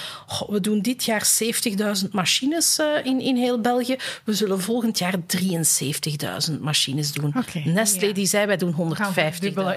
we 0.48 0.60
doen 0.60 0.80
dit 0.80 1.04
jaar 1.04 1.28
70.000 2.04 2.10
machines 2.12 2.80
uh, 2.80 3.06
in, 3.06 3.22
in 3.22 3.36
heel 3.36 3.62
België. 3.62 3.96
We 4.24 4.34
zullen 4.34 4.62
volgend 4.62 4.98
jaar 4.98 5.16
73.000 6.50 6.60
machines 6.60 7.12
doen. 7.12 7.34
Okay, 7.38 7.64
Nestlé 7.66 8.12
die 8.12 8.26
zei, 8.26 8.46
wij 8.46 8.58
doen 8.58 8.76
150.000. 8.76 9.54
Ja. 9.54 9.74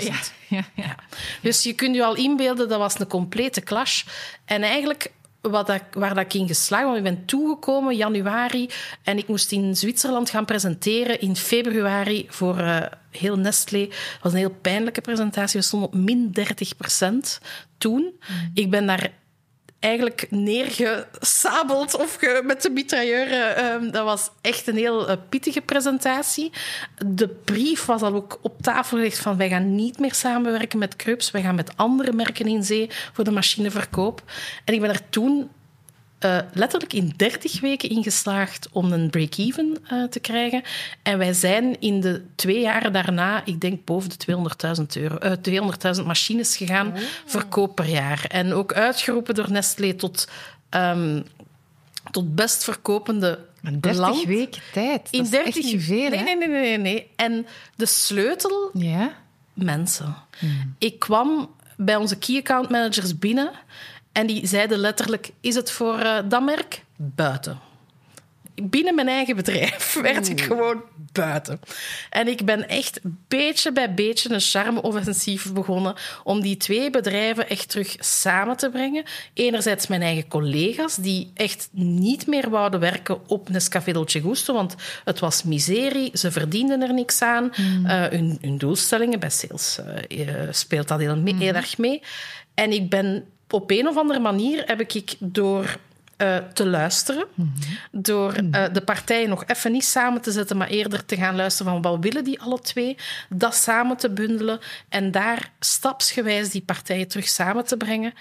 Ja, 0.48 0.64
ja. 0.74 0.94
Dus 1.43 1.62
je 1.62 1.72
kunt 1.72 1.94
je 1.94 2.05
al 2.05 2.16
inbeelden, 2.16 2.68
dat 2.68 2.78
was 2.78 2.98
een 2.98 3.06
complete 3.06 3.60
clash. 3.60 4.05
En 4.44 4.62
eigenlijk 4.62 5.12
wat 5.40 5.66
dat, 5.66 5.82
waar 5.93 6.14
dat 6.14 6.24
ik 6.24 6.35
in 6.35 6.47
geslaagd 6.47 6.85
want 6.85 6.97
ik 6.97 7.02
ben 7.02 7.24
toegekomen 7.24 7.97
januari 7.97 8.70
en 9.02 9.18
ik 9.18 9.28
moest 9.28 9.52
in 9.52 9.77
Zwitserland 9.77 10.31
gaan 10.31 10.44
presenteren 10.44 11.20
in 11.20 11.36
februari 11.36 12.27
voor 12.28 12.59
uh, 12.59 12.82
heel 13.10 13.36
Nestlé. 13.36 13.86
Dat 13.86 14.22
was 14.22 14.32
een 14.32 14.38
heel 14.38 14.56
pijnlijke 14.60 15.00
presentatie. 15.00 15.60
We 15.60 15.66
stonden 15.66 15.88
op 15.88 15.94
min 15.94 16.30
30 16.30 16.76
procent 16.76 17.40
toen. 17.78 18.02
Mm. 18.02 18.50
Ik 18.54 18.70
ben 18.70 18.86
daar 18.86 19.10
eigenlijk 19.80 20.26
neergesabeld 20.30 21.96
of 21.96 22.18
met 22.42 22.62
de 22.62 22.70
mitrailleur. 22.70 23.28
Uh, 23.58 23.92
dat 23.92 24.04
was 24.04 24.30
echt 24.40 24.66
een 24.66 24.76
heel 24.76 25.10
uh, 25.10 25.16
pittige 25.28 25.60
presentatie. 25.60 26.52
De 27.06 27.28
brief 27.28 27.84
was 27.84 28.02
al 28.02 28.14
ook 28.14 28.38
op 28.42 28.62
tafel 28.62 28.96
gelegd 28.96 29.18
van 29.18 29.36
wij 29.36 29.48
gaan 29.48 29.74
niet 29.74 29.98
meer 29.98 30.14
samenwerken 30.14 30.78
met 30.78 30.96
Krups, 30.96 31.30
wij 31.30 31.42
gaan 31.42 31.54
met 31.54 31.76
andere 31.76 32.12
merken 32.12 32.46
in 32.46 32.64
zee 32.64 32.90
voor 33.12 33.24
de 33.24 33.30
machineverkoop. 33.30 34.22
En 34.64 34.74
ik 34.74 34.80
ben 34.80 34.90
er 34.90 35.08
toen 35.08 35.50
uh, 36.24 36.38
letterlijk 36.52 36.92
in 36.92 37.12
30 37.16 37.60
weken 37.60 37.88
ingeslaagd 37.88 38.68
om 38.72 38.92
een 38.92 39.10
break-even 39.10 39.78
uh, 39.92 40.05
te 40.05 40.20
krijgen. 40.20 40.62
En 41.02 41.18
wij 41.18 41.32
zijn 41.32 41.80
in 41.80 42.01
de 42.01 42.24
twee 42.34 42.60
jaren 42.60 42.92
daarna, 42.92 43.44
ik 43.44 43.60
denk 43.60 43.84
boven 43.84 44.10
de 44.10 44.36
200.000 44.97 45.02
euro, 45.02 45.18
uh, 45.22 45.97
200.000 45.98 46.06
machines 46.06 46.56
gegaan, 46.56 46.86
oh. 46.86 46.98
verkoop 47.26 47.74
per 47.74 47.88
jaar. 47.88 48.24
En 48.28 48.52
ook 48.52 48.72
uitgeroepen 48.72 49.34
door 49.34 49.51
Nestlé 49.51 49.94
tot, 49.94 50.28
um, 50.70 51.24
tot 52.10 52.34
best 52.34 52.64
verkopende 52.64 53.38
een 53.62 53.80
30 53.80 54.24
weken 54.24 54.62
tijd. 54.72 55.02
Dat 55.02 55.12
in 55.12 55.30
30 55.30 55.56
is 55.56 55.84
veel, 55.84 56.10
nee, 56.10 56.22
nee, 56.22 56.36
nee, 56.36 56.48
nee, 56.48 56.78
nee. 56.78 57.10
En 57.16 57.47
de 57.76 57.86
sleutel? 57.86 58.70
Ja? 58.72 59.12
Mensen. 59.52 60.16
Hmm. 60.38 60.74
Ik 60.78 60.98
kwam 60.98 61.51
bij 61.76 61.97
onze 61.97 62.18
key 62.18 62.36
account 62.36 62.68
managers 62.68 63.18
binnen 63.18 63.51
en 64.12 64.26
die 64.26 64.46
zeiden 64.46 64.78
letterlijk: 64.78 65.30
Is 65.40 65.54
het 65.54 65.70
voor 65.70 65.98
uh, 65.98 66.18
dat 66.28 66.42
merk? 66.42 66.84
Buiten. 66.96 67.58
Binnen 68.62 68.94
mijn 68.94 69.08
eigen 69.08 69.36
bedrijf 69.36 69.94
werd 70.02 70.28
ik 70.28 70.40
gewoon 70.40 70.82
buiten. 71.12 71.60
En 72.10 72.28
ik 72.28 72.44
ben 72.44 72.68
echt 72.68 73.00
beetje 73.28 73.72
bij 73.72 73.94
beetje 73.94 74.32
een 74.32 74.40
charme-offensief 74.40 75.52
begonnen 75.52 75.94
om 76.24 76.40
die 76.40 76.56
twee 76.56 76.90
bedrijven 76.90 77.48
echt 77.48 77.68
terug 77.68 77.96
samen 77.98 78.56
te 78.56 78.70
brengen. 78.70 79.04
Enerzijds 79.34 79.86
mijn 79.86 80.02
eigen 80.02 80.28
collega's, 80.28 80.96
die 80.96 81.30
echt 81.34 81.68
niet 81.72 82.26
meer 82.26 82.50
wouden 82.50 82.80
werken 82.80 83.28
op 83.28 83.48
Nescafé 83.48 83.92
Dolce 83.92 84.20
Gusto, 84.20 84.54
want 84.54 84.74
het 85.04 85.18
was 85.18 85.42
miserie, 85.42 86.10
ze 86.18 86.30
verdienden 86.30 86.82
er 86.82 86.94
niks 86.94 87.22
aan. 87.22 87.52
Mm. 87.56 87.86
Uh, 87.86 88.04
hun, 88.06 88.38
hun, 88.40 88.58
doelstellingen 88.58 89.20
bij 89.20 89.30
sales 89.30 89.78
uh, 90.08 90.26
speelt 90.50 90.88
dat 90.88 91.00
heel, 91.00 91.16
mm. 91.16 91.38
heel 91.38 91.54
erg 91.54 91.78
mee. 91.78 92.02
En 92.54 92.72
ik 92.72 92.90
ben 92.90 93.24
op 93.52 93.70
een 93.70 93.89
of 93.89 93.97
andere 93.97 94.20
manier 94.20 94.62
heb 94.66 94.81
ik 94.81 95.16
door 95.18 95.78
uh, 96.20 96.36
te 96.36 96.66
luisteren. 96.66 97.24
Mm 97.35 97.52
-hmm. 97.90 98.02
Door 98.02 98.40
uh, 98.43 98.64
de 98.72 98.82
partijen 98.82 99.28
nog 99.28 99.44
even 99.47 99.72
niet 99.72 99.85
samen 99.85 100.20
te 100.20 100.32
zetten, 100.32 100.56
maar 100.56 100.68
eerder 100.68 101.05
te 101.05 101.16
gaan 101.16 101.36
luisteren 101.36 101.72
van 101.72 101.82
wat 101.82 101.98
willen 102.01 102.24
die 102.24 102.40
alle 102.40 102.60
twee. 102.60 102.97
Dat 103.28 103.55
samen 103.55 103.97
te 103.97 104.10
bundelen 104.10 104.59
en 104.89 105.10
daar 105.10 105.52
stapsgewijs 105.60 106.51
die 106.51 106.62
partijen 106.62 107.09
terug 107.09 107.28
samen 107.28 107.64
te 107.64 107.77
brengen. 107.77 108.12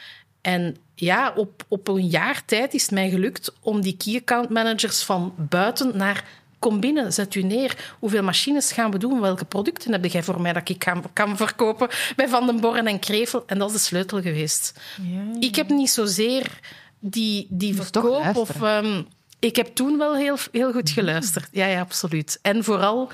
En 0.41 0.77
ja, 0.95 1.33
op, 1.35 1.65
op 1.67 1.87
een 1.87 2.07
jaar 2.07 2.45
tijd 2.45 2.73
is 2.73 2.81
het 2.81 2.91
mij 2.91 3.09
gelukt 3.09 3.53
om 3.61 3.81
die 3.81 3.97
key 3.97 4.15
account 4.15 4.49
managers 4.49 5.03
van 5.03 5.33
buiten 5.37 5.97
naar 5.97 6.23
kom 6.59 6.79
binnen, 6.79 7.13
zet 7.13 7.35
u 7.35 7.41
neer. 7.41 7.95
Hoeveel 7.99 8.23
machines 8.23 8.71
gaan 8.71 8.91
we 8.91 8.97
doen? 8.97 9.21
Welke 9.21 9.45
producten 9.45 9.91
heb 9.91 10.05
jij 10.05 10.23
voor 10.23 10.41
mij 10.41 10.53
dat 10.53 10.69
ik 10.69 10.79
kan, 10.79 11.03
kan 11.13 11.37
verkopen 11.37 11.87
bij 12.15 12.27
Van 12.27 12.45
den 12.45 12.59
Borren 12.59 12.87
en 12.87 12.99
Krevel? 12.99 13.43
En 13.45 13.59
dat 13.59 13.67
is 13.67 13.75
de 13.75 13.81
sleutel 13.81 14.21
geweest. 14.21 14.79
Ja. 15.01 15.39
Ik 15.39 15.55
heb 15.55 15.69
niet 15.69 15.89
zozeer 15.89 16.59
die, 16.99 17.47
die 17.49 17.75
verkoop 17.75 18.35
of... 18.35 18.61
Um, 18.61 19.07
ik 19.39 19.55
heb 19.55 19.67
toen 19.75 19.97
wel 19.97 20.15
heel, 20.15 20.37
heel 20.51 20.71
goed 20.71 20.89
geluisterd. 20.89 21.47
Ja, 21.51 21.65
ja, 21.65 21.79
absoluut. 21.79 22.39
En 22.41 22.63
vooral 22.63 23.11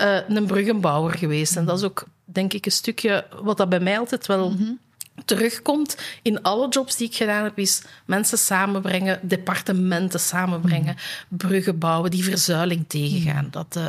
uh, 0.00 0.18
een 0.28 0.46
bruggenbouwer 0.46 1.18
geweest. 1.18 1.56
En 1.56 1.64
dat 1.64 1.78
is 1.78 1.84
ook, 1.84 2.04
denk 2.24 2.52
ik, 2.52 2.66
een 2.66 2.72
stukje 2.72 3.26
wat 3.42 3.56
dat 3.56 3.68
bij 3.68 3.80
mij 3.80 3.98
altijd 3.98 4.26
wel... 4.26 4.50
Mm 4.50 4.56
-hmm 4.56 4.78
terugkomt 5.24 5.96
in 6.22 6.42
alle 6.42 6.68
jobs 6.68 6.96
die 6.96 7.06
ik 7.08 7.14
gedaan 7.14 7.44
heb, 7.44 7.58
is 7.58 7.82
mensen 8.04 8.38
samenbrengen, 8.38 9.18
departementen 9.22 10.20
samenbrengen, 10.20 10.96
mm. 11.28 11.36
bruggen 11.36 11.78
bouwen, 11.78 12.10
die 12.10 12.24
verzuiling 12.24 12.84
tegengaan. 12.86 13.44
Mm. 13.44 13.50
Dat, 13.50 13.76
uh, 13.78 13.84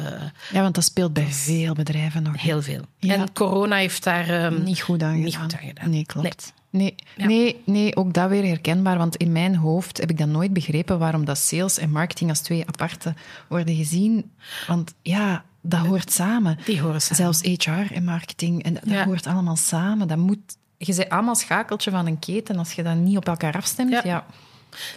ja, 0.51 0.61
want 0.61 0.75
dat 0.75 0.83
speelt 0.83 1.13
bij 1.13 1.27
veel 1.27 1.73
bedrijven 1.73 2.23
nog. 2.23 2.41
Heel 2.41 2.61
veel. 2.61 2.81
En 2.99 3.33
corona 3.33 3.75
heeft 3.75 4.03
daar 4.03 4.45
um, 4.45 4.63
niet, 4.63 4.81
goed 4.81 5.03
aan, 5.03 5.23
niet 5.23 5.35
goed 5.35 5.53
aan 5.53 5.67
gedaan. 5.67 5.89
Nee, 5.89 6.05
klopt. 6.05 6.25
Nee. 6.29 6.55
Nee, 6.69 6.95
nee, 7.15 7.61
nee, 7.65 7.95
ook 7.95 8.13
dat 8.13 8.29
weer 8.29 8.43
herkenbaar. 8.43 8.97
Want 8.97 9.15
in 9.15 9.31
mijn 9.31 9.55
hoofd 9.55 9.97
heb 9.97 10.09
ik 10.09 10.17
dat 10.17 10.27
nooit 10.27 10.53
begrepen 10.53 10.99
waarom 10.99 11.25
dat 11.25 11.37
sales 11.37 11.77
en 11.77 11.91
marketing 11.91 12.29
als 12.29 12.39
twee 12.39 12.67
aparte 12.67 13.13
worden 13.47 13.75
gezien. 13.75 14.31
Want 14.67 14.93
ja, 15.01 15.43
dat 15.61 15.85
hoort 15.85 16.11
samen. 16.11 16.57
Die 16.65 16.81
horen 16.81 17.01
samen. 17.01 17.15
Zelfs 17.15 17.41
HR 17.41 17.93
en 17.93 18.03
marketing. 18.03 18.63
En 18.63 18.73
dat, 18.73 18.83
dat 18.83 19.03
hoort 19.03 19.27
allemaal 19.27 19.55
samen. 19.55 20.07
Dat 20.07 20.17
moet 20.17 20.57
je 20.77 20.95
bent 20.95 21.09
allemaal 21.09 21.35
schakeltje 21.35 21.91
van 21.91 22.07
een 22.07 22.19
keten. 22.19 22.57
Als 22.57 22.73
je 22.73 22.83
dat 22.83 22.95
niet 22.95 23.17
op 23.17 23.27
elkaar 23.27 23.55
afstemt, 23.55 23.91
ja. 23.91 24.01
ja 24.03 24.25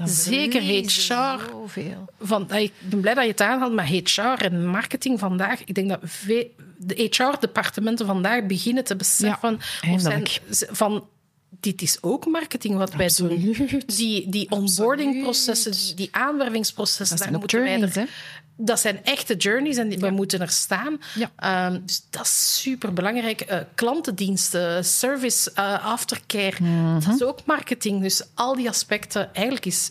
Zeker 0.04 0.62
HR. 0.62 1.40
Van, 2.20 2.52
ik 2.52 2.72
ben 2.78 3.00
blij 3.00 3.14
dat 3.14 3.24
je 3.24 3.30
het 3.30 3.40
aanhaalt, 3.40 3.72
maar 3.72 3.86
HR 3.86 4.44
en 4.44 4.66
marketing 4.66 5.18
vandaag, 5.18 5.64
ik 5.64 5.74
denk 5.74 5.88
dat 5.88 6.00
de 6.78 7.08
HR-departementen 7.10 8.06
vandaag 8.06 8.46
beginnen 8.46 8.84
te 8.84 8.96
beseffen 8.96 9.58
ja, 9.80 9.98
zijn, 9.98 10.26
van 10.70 11.06
dit 11.60 11.82
is 11.82 11.98
ook 12.00 12.26
marketing 12.26 12.76
wat 12.76 12.94
wij 12.94 13.10
doen. 13.16 13.82
Die, 13.86 14.28
die 14.28 14.50
onboardingprocessen, 14.50 15.96
die 15.96 16.08
aanwervingsprocessen, 16.10 17.16
daar 17.16 17.38
moeten 17.38 17.62
wij 17.62 17.82
er, 17.82 18.08
dat 18.60 18.80
zijn 18.80 19.04
echte 19.04 19.36
journeys 19.36 19.76
en 19.76 19.98
we 19.98 20.10
moeten 20.10 20.40
er 20.40 20.50
staan. 20.50 21.00
Ja. 21.14 21.66
Um, 21.66 21.82
dus 21.86 22.06
dat 22.10 22.24
is 22.24 22.60
super 22.60 22.92
belangrijk. 22.92 23.50
Uh, 23.50 23.58
klantendiensten, 23.74 24.84
service, 24.84 25.50
uh, 25.58 25.86
aftercare, 25.86 26.56
mm 26.60 27.00
dat 27.00 27.14
is 27.14 27.22
ook 27.22 27.44
marketing. 27.44 28.02
Dus 28.02 28.22
al 28.34 28.54
die 28.56 28.68
aspecten, 28.68 29.34
eigenlijk 29.34 29.66
is 29.66 29.90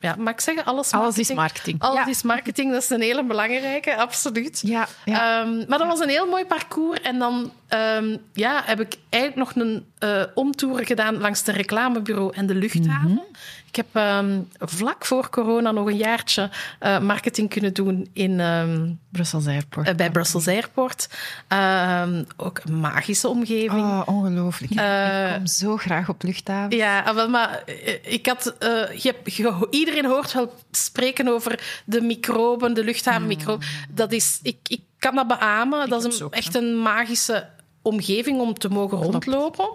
ja, 0.00 0.14
mag 0.18 0.32
ik 0.32 0.40
zeggen, 0.40 0.64
alles, 0.64 0.92
alles 0.92 1.18
is 1.18 1.32
marketing. 1.32 1.80
Alles 1.80 2.06
is 2.06 2.22
marketing, 2.22 2.72
dat 2.72 2.82
is 2.82 2.90
een 2.90 3.00
hele 3.00 3.24
belangrijke, 3.24 3.96
absoluut. 3.96 4.62
Ja. 4.64 4.88
Um, 5.04 5.64
maar 5.68 5.78
dat 5.78 5.86
was 5.86 6.00
een 6.00 6.08
heel 6.08 6.26
mooi 6.26 6.44
parcours. 6.44 7.00
En 7.00 7.18
dan 7.18 7.52
um, 7.68 8.18
ja, 8.32 8.62
heb 8.64 8.80
ik 8.80 8.96
eigenlijk 9.08 9.54
nog 9.54 9.64
een 9.64 9.86
uh, 10.04 10.22
omtoer 10.34 10.86
gedaan 10.86 11.18
langs 11.18 11.42
de 11.42 11.52
reclamebureau 11.52 12.34
en 12.34 12.46
de 12.46 12.54
luchthaven. 12.54 13.10
Mm 13.10 13.22
ik 13.70 13.76
heb 13.76 14.18
um, 14.18 14.48
vlak 14.58 15.04
voor 15.04 15.30
corona 15.30 15.70
nog 15.70 15.86
een 15.86 15.96
jaartje 15.96 16.50
uh, 16.80 16.98
marketing 16.98 17.50
kunnen 17.50 17.74
doen 17.74 18.08
in... 18.12 18.40
Um, 18.40 19.00
Brussels 19.10 19.46
Airport. 19.46 19.88
Uh, 19.88 19.94
bij 19.94 20.10
Brussels 20.10 20.48
Airport. 20.48 21.08
Um, 21.48 22.26
ook 22.36 22.60
een 22.64 22.80
magische 22.80 23.28
omgeving. 23.28 23.82
Oh, 23.82 24.02
ongelooflijk. 24.04 24.72
Ik 24.72 25.34
kom 25.34 25.46
zo 25.46 25.76
graag 25.76 26.08
op 26.08 26.22
luchthaven. 26.22 26.76
Ja, 26.76 27.00
ah, 27.00 27.14
wel, 27.14 27.28
maar 27.28 27.62
ik 28.02 28.26
had... 28.26 28.54
Je 29.02 29.14
hebt, 29.24 29.38
iedereen 29.70 30.06
hoort 30.06 30.32
wel 30.32 30.54
spreken 30.70 31.28
over 31.28 31.82
de 31.84 32.00
microben, 32.00 32.74
de 32.74 32.84
luchthavenmicroben. 32.84 33.66
Mm. 33.66 33.94
Dat 33.94 34.12
is... 34.12 34.38
Ik, 34.42 34.58
ik 34.62 34.80
kan 34.98 35.14
dat 35.14 35.26
beamen. 35.26 35.84
Ik 35.84 35.90
dat 35.90 36.04
is 36.04 36.20
een, 36.20 36.30
echt 36.30 36.54
een 36.54 36.78
magische 36.78 37.48
omgeving 37.82 38.40
om 38.40 38.54
te 38.54 38.68
mogen 38.68 38.98
rondlopen. 38.98 39.68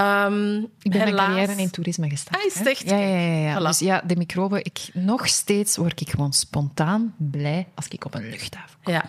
Um, 0.00 0.70
ik 0.82 0.90
ben 0.90 1.00
helaas... 1.00 1.26
mijn 1.26 1.46
carrière 1.46 1.62
in 1.62 1.70
toerisme 1.70 2.10
gestart. 2.10 2.36
Ah, 2.36 2.46
is 2.46 2.66
echt? 2.66 2.88
Ja, 2.88 2.96
ja, 2.96 3.18
ja. 3.18 3.38
ja. 3.38 3.58
Dus 3.58 3.78
ja, 3.78 4.02
de 4.06 4.16
microben, 4.16 4.64
ik, 4.64 4.78
nog 4.92 5.28
steeds 5.28 5.76
word 5.76 6.00
ik 6.00 6.10
gewoon 6.10 6.32
spontaan 6.32 7.14
blij 7.16 7.66
als 7.74 7.88
ik 7.88 8.04
op 8.04 8.14
een 8.14 8.28
luchthaven 8.30 8.78
kom. 8.84 8.92
Ja. 8.92 9.04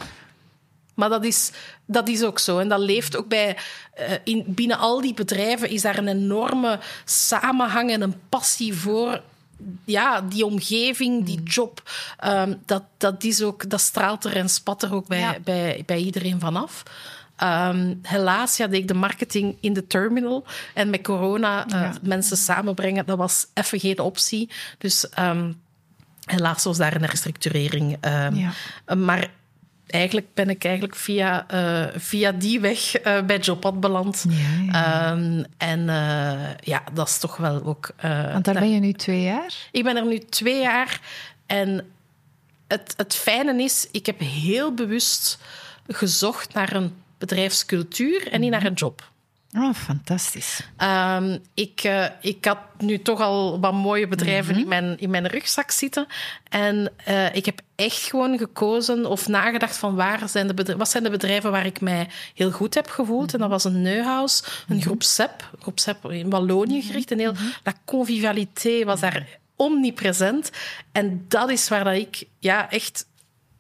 Maar 0.94 1.10
dat 1.10 1.26
is, 1.26 1.52
dat 1.86 2.08
is 2.08 2.24
ook 2.24 2.40
zo. 2.40 2.60
En 2.60 2.70
dat 2.70 2.80
leeft 2.80 3.18
ook 3.18 3.28
bij... 3.28 3.58
Uh, 4.00 4.12
in, 4.24 4.44
binnen 4.48 4.78
al 4.78 5.02
die 5.02 5.14
bedrijven 5.14 5.70
is 5.70 5.82
daar 5.82 5.98
een 5.98 6.08
enorme 6.08 6.80
samenhang 7.06 7.92
en 7.92 8.02
een 8.02 8.16
passie 8.30 8.74
voor 8.74 9.22
ja, 9.86 10.22
die 10.22 10.46
omgeving, 10.46 11.26
die 11.26 11.40
mm. 11.40 11.46
job, 11.46 11.92
um, 12.26 12.62
dat, 12.66 12.84
dat, 12.98 13.24
is 13.24 13.42
ook, 13.42 13.70
dat 13.70 13.82
straalt 13.82 14.26
er 14.26 14.36
en 14.36 14.50
spat 14.50 14.84
er 14.84 14.94
ook 14.94 15.08
bij, 15.08 15.42
bij, 15.44 15.84
bij 15.86 15.98
iedereen 15.98 16.40
vanaf. 16.40 16.84
Um, 17.44 18.00
helaas 18.02 18.58
ja, 18.58 18.68
deed 18.68 18.82
ik 18.82 18.88
de 18.88 18.94
marketing 18.94 19.58
in 19.60 19.74
de 19.74 19.88
terminal. 19.88 20.46
En 20.74 20.90
met 20.90 21.02
corona 21.02 21.68
uh, 21.68 21.90
mensen 22.02 22.38
samenbrengen, 22.38 23.06
dat 23.06 23.18
was 23.18 23.48
even 23.54 23.80
geen 23.80 24.00
optie. 24.00 24.50
Dus 24.78 25.08
um, 25.20 25.62
helaas 26.26 26.64
was 26.64 26.78
daar 26.78 26.96
een 26.96 27.02
herstructurering. 27.02 27.98
Ja. 28.02 28.52
Maar 28.96 29.30
eigenlijk 29.88 30.28
ben 30.34 30.50
ik 30.50 30.64
eigenlijk 30.64 30.96
via, 30.96 31.46
uh, 31.54 31.96
via 31.96 32.32
die 32.32 32.60
weg 32.60 33.06
uh, 33.06 33.22
bij 33.22 33.40
Jobpad 33.40 33.80
beland. 33.80 34.26
Ja, 34.30 34.72
ja. 34.72 35.12
Um, 35.12 35.46
en 35.58 35.80
uh, 35.80 36.58
ja, 36.60 36.84
dat 36.94 37.08
is 37.08 37.18
toch 37.18 37.38
wel 37.38 37.64
ook... 37.64 37.94
Want 38.02 38.46
daar 38.46 38.54
ben 38.54 38.72
je 38.72 38.80
nu 38.80 38.94
twee 38.94 39.22
jaar? 39.22 39.54
Ik 39.72 39.84
ben 39.84 39.96
er 39.96 40.06
nu 40.06 40.20
twee 40.20 40.62
jaar. 40.62 41.02
En 41.46 41.92
het, 42.68 42.94
het 42.98 43.16
fijne 43.16 43.64
is, 43.64 43.88
ik 43.92 44.06
heb 44.06 44.20
heel 44.20 44.74
bewust 44.74 45.40
gezocht 45.88 46.54
naar 46.54 46.76
een 46.76 46.94
bedrijfscultuur 47.22 48.28
en 48.32 48.40
niet 48.40 48.52
naar 48.52 48.66
een 48.66 48.74
job. 48.74 49.10
Oh, 49.58 49.74
fantastisch. 49.74 50.62
Um, 50.78 51.42
ik, 51.54 51.84
uh, 51.84 52.06
ik 52.22 52.46
had 52.46 52.58
nu 52.78 53.02
toch 53.02 53.20
al 53.20 53.60
wat 53.60 53.74
mooie 53.74 54.08
bedrijven 54.08 54.54
in, 54.54 54.60
mhm. 54.60 54.70
mijn, 54.70 55.00
in 55.00 55.10
mijn 55.10 55.28
rugzak 55.28 55.72
zitten. 55.72 56.08
En 56.50 56.92
uh, 57.08 57.36
ik 57.36 57.46
heb 57.46 57.62
echt 57.76 58.04
gewoon 58.04 58.38
gekozen 58.38 59.06
of 59.06 59.28
nagedacht 59.28 59.78
van 59.78 59.96
waar 59.96 60.30
zijn 60.30 60.48
de 60.48 60.54
bedrijven, 60.54 60.84
wat 60.84 60.92
zijn 60.92 61.04
de 61.04 61.10
bedrijven 61.10 61.52
waar 61.52 61.66
ik 61.66 61.82
mij 61.82 62.10
heel 62.34 62.52
goed 62.52 62.74
heb 62.74 62.90
gevoeld. 62.90 63.34
En 63.34 63.40
dat 63.40 63.50
was 63.50 63.64
een 63.64 63.82
Neuhaus, 63.82 64.44
een 64.68 64.76
mhm. 64.76 64.86
groep 64.86 65.04
SEP, 65.04 65.50
groep 65.60 65.80
SEP 65.80 66.12
in 66.12 66.30
Wallonië 66.30 66.78
mhm. 66.78 66.88
gericht. 66.88 67.12
En 67.12 67.20
heel, 67.20 67.34
la 67.64 67.74
convivialité 67.86 68.86
was 68.86 69.00
daar 69.00 69.40
omnipresent. 69.56 70.52
En 70.92 71.26
dat 71.28 71.50
is 71.50 71.68
waar 71.68 71.84
dat 71.84 71.96
ik 71.96 72.24
ja, 72.40 72.70
echt 72.70 73.06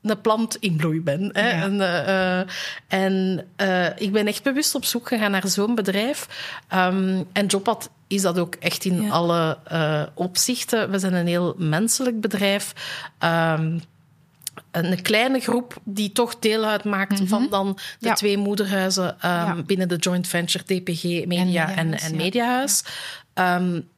een 0.01 0.21
plant 0.21 0.55
in 0.55 0.75
bloei 0.75 1.01
ben. 1.01 1.29
Hè. 1.33 1.49
En, 1.49 1.75
uh, 1.75 2.39
en 2.87 3.45
uh, 3.61 3.87
ik 3.95 4.11
ben 4.11 4.27
echt 4.27 4.43
bewust 4.43 4.75
op 4.75 4.85
zoek 4.85 5.07
gegaan 5.07 5.31
naar 5.31 5.47
zo'n 5.47 5.75
bedrijf. 5.75 6.27
Um, 6.73 7.27
en 7.31 7.45
Jobpad 7.45 7.89
is 8.07 8.21
dat 8.21 8.39
ook 8.39 8.55
echt 8.55 8.85
in 8.85 9.01
ja. 9.01 9.09
alle 9.09 9.57
uh, 9.71 10.03
opzichten. 10.13 10.91
We 10.91 10.99
zijn 10.99 11.13
een 11.13 11.27
heel 11.27 11.55
menselijk 11.57 12.21
bedrijf. 12.21 12.73
Um, 13.19 13.81
een 14.71 15.01
kleine 15.01 15.39
groep 15.39 15.77
die 15.83 16.11
toch 16.11 16.39
deel 16.39 16.65
uitmaakt 16.65 17.11
mm 17.11 17.17
-hmm. 17.17 17.27
van 17.27 17.47
dan 17.49 17.77
de 17.99 18.07
ja. 18.07 18.13
twee 18.13 18.37
moederhuizen 18.37 19.05
um, 19.05 19.15
ja. 19.21 19.55
binnen 19.65 19.87
de 19.87 19.95
joint 19.95 20.27
venture 20.27 20.63
DPG 20.63 21.25
Media 21.25 21.69
en, 21.69 21.77
en, 21.77 21.93
en 21.99 22.15
Mediahuis. 22.15 22.83
Um, 23.33 23.89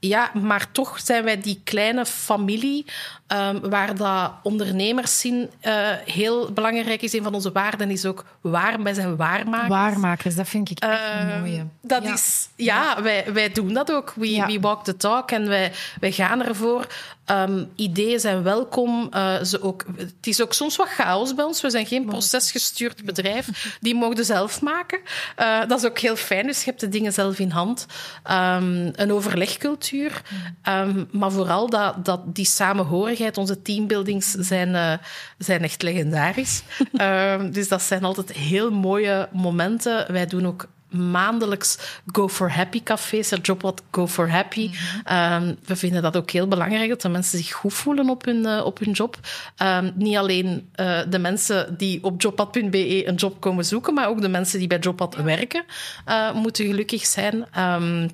ja, 0.00 0.30
maar 0.34 0.72
toch 0.72 1.00
zijn 1.00 1.24
wij 1.24 1.40
die 1.40 1.60
kleine 1.64 2.06
familie 2.06 2.84
um, 3.28 3.70
waar 3.70 3.96
dat 3.96 4.32
ondernemerszin 4.42 5.50
uh, 5.62 5.88
heel 6.04 6.52
belangrijk 6.52 7.02
is. 7.02 7.12
Een 7.12 7.22
van 7.22 7.34
onze 7.34 7.52
waarden 7.52 7.90
is 7.90 8.06
ook 8.06 8.24
waar. 8.40 8.82
Wij 8.82 8.94
zijn 8.94 9.16
waarmakers. 9.16 9.68
Waarmakers, 9.68 10.34
dat 10.34 10.48
vind 10.48 10.70
ik 10.70 10.78
echt 10.78 11.00
uh, 11.00 11.20
een 11.20 11.40
mooie. 11.40 11.66
Dat 11.82 12.02
ja. 12.02 12.12
is, 12.12 12.48
ja, 12.56 12.94
ja, 12.96 13.02
Wij, 13.02 13.32
wij 13.32 13.52
doen 13.52 13.72
dat 13.72 13.92
ook. 13.92 14.12
We, 14.16 14.30
ja. 14.30 14.46
we 14.46 14.60
walk 14.60 14.84
the 14.84 14.96
talk 14.96 15.30
en 15.30 15.48
wij, 15.48 15.72
wij 16.00 16.12
gaan 16.12 16.42
ervoor. 16.42 16.86
Um, 17.30 17.70
ideeën 17.74 18.20
zijn 18.20 18.42
welkom. 18.42 19.10
Uh, 19.14 19.42
ze 19.42 19.62
ook, 19.62 19.84
het 19.96 20.26
is 20.26 20.42
ook 20.42 20.52
soms 20.52 20.76
wat 20.76 20.88
chaos 20.88 21.34
bij 21.34 21.44
ons. 21.44 21.60
We 21.60 21.70
zijn 21.70 21.86
geen 21.86 22.04
procesgestuurd 22.04 23.04
bedrijf. 23.04 23.76
Die 23.80 23.94
mogen 23.94 24.24
zelf 24.24 24.62
maken. 24.62 25.00
Uh, 25.38 25.60
dat 25.66 25.78
is 25.78 25.86
ook 25.86 25.98
heel 25.98 26.16
fijn. 26.16 26.46
Dus 26.46 26.58
je 26.58 26.64
hebt 26.64 26.80
de 26.80 26.88
dingen 26.88 27.12
zelf 27.12 27.38
in 27.38 27.50
hand. 27.50 27.86
Um, 28.30 28.92
een 28.94 29.12
overlegcultuur. 29.12 30.22
Um, 30.68 31.08
maar 31.12 31.32
vooral 31.32 31.70
dat, 31.70 32.04
dat 32.04 32.34
die 32.34 32.46
samenhorigheid, 32.46 33.36
onze 33.36 33.62
teambuildings 33.62 34.30
zijn, 34.30 34.68
uh, 34.68 34.92
zijn 35.38 35.62
echt 35.62 35.82
legendarisch. 35.82 36.62
dus 37.52 37.68
dat 37.68 37.82
zijn 37.82 38.04
altijd 38.04 38.32
heel 38.32 38.70
mooie 38.70 39.28
momenten. 39.32 40.12
Wij 40.12 40.26
doen 40.26 40.46
ook 40.46 40.68
maandelijks 40.90 41.78
Go 42.06 42.28
for 42.28 42.50
Happy 42.50 42.82
cafés, 42.82 43.32
Jobpad 43.42 43.82
Go 43.90 44.06
for 44.06 44.30
Happy. 44.30 44.70
Mm 44.70 45.16
um, 45.18 45.56
we 45.64 45.76
vinden 45.76 46.02
dat 46.02 46.16
ook 46.16 46.30
heel 46.30 46.48
belangrijk, 46.48 46.88
dat 46.88 47.02
de 47.02 47.08
mensen 47.08 47.38
zich 47.38 47.52
goed 47.52 47.74
voelen 47.74 48.10
op 48.10 48.24
hun, 48.24 48.46
uh, 48.46 48.64
op 48.64 48.78
hun 48.78 48.92
job. 48.92 49.18
Um, 49.62 49.92
niet 49.94 50.16
alleen 50.16 50.70
uh, 50.76 51.00
de 51.08 51.18
mensen 51.18 51.76
die 51.76 52.04
op 52.04 52.20
jobpad.be 52.22 53.06
een 53.06 53.14
job 53.14 53.40
komen 53.40 53.64
zoeken, 53.64 53.94
maar 53.94 54.08
ook 54.08 54.20
de 54.20 54.28
mensen 54.28 54.58
die 54.58 54.68
bij 54.68 54.78
Jobpad 54.78 55.14
werken, 55.14 55.64
uh, 56.08 56.34
moeten 56.34 56.66
gelukkig 56.66 57.06
zijn. 57.06 57.46
Um, 57.58 58.10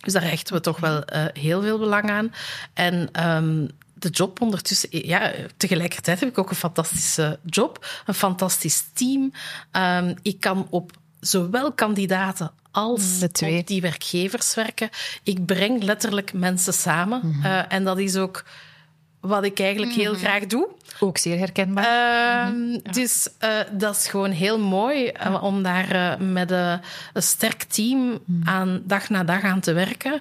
dus 0.00 0.12
daar 0.12 0.22
hechten 0.22 0.54
we 0.54 0.60
toch 0.60 0.80
wel 0.80 1.02
heel 1.32 1.62
veel 1.62 1.78
belang 1.78 2.10
aan. 2.10 2.32
En 2.74 3.10
de 3.94 4.08
job 4.08 4.40
ondertussen. 4.40 4.88
Ja, 4.90 5.32
tegelijkertijd 5.56 6.20
heb 6.20 6.28
ik 6.28 6.38
ook 6.38 6.50
een 6.50 6.56
fantastische 6.56 7.38
job, 7.44 7.86
een 8.06 8.14
fantastisch 8.14 8.84
team. 8.92 9.32
Um, 9.72 10.14
ik 10.22 10.40
kan 10.40 10.66
op 10.70 10.92
zowel 11.20 11.72
kandidaten 11.72 12.50
als 12.70 13.18
de 13.18 13.62
die 13.64 13.80
werkgevers 13.80 14.54
werken. 14.54 14.88
Ik 15.22 15.46
breng 15.46 15.82
letterlijk 15.82 16.32
mensen 16.32 16.72
samen. 16.72 17.20
Mm 17.22 17.32
-hmm. 17.32 17.44
uh, 17.44 17.72
en 17.72 17.84
dat 17.84 17.98
is 17.98 18.16
ook 18.16 18.44
wat 19.20 19.44
ik 19.44 19.60
eigenlijk 19.60 19.92
heel 19.92 20.12
mhm. 20.12 20.20
graag 20.20 20.46
doe. 20.46 20.68
Ook 21.00 21.18
zeer 21.18 21.38
herkenbaar. 21.38 22.46
Uh, 22.46 22.52
mm 22.52 22.70
-hmm. 22.72 22.92
Dus 22.92 23.28
uh, 23.44 23.50
dat 23.72 23.96
is 23.96 24.08
gewoon 24.08 24.30
heel 24.30 24.58
mooi 24.58 25.04
ja. 25.04 25.38
om 25.38 25.62
daar 25.62 26.22
met 26.22 26.50
een 26.50 27.22
sterk 27.22 27.62
team 27.62 27.98
mm 27.98 28.20
-hmm. 28.26 28.48
aan 28.48 28.82
dag 28.84 29.08
na 29.08 29.24
dag 29.24 29.42
aan 29.42 29.60
te 29.60 29.72
werken. 29.72 30.20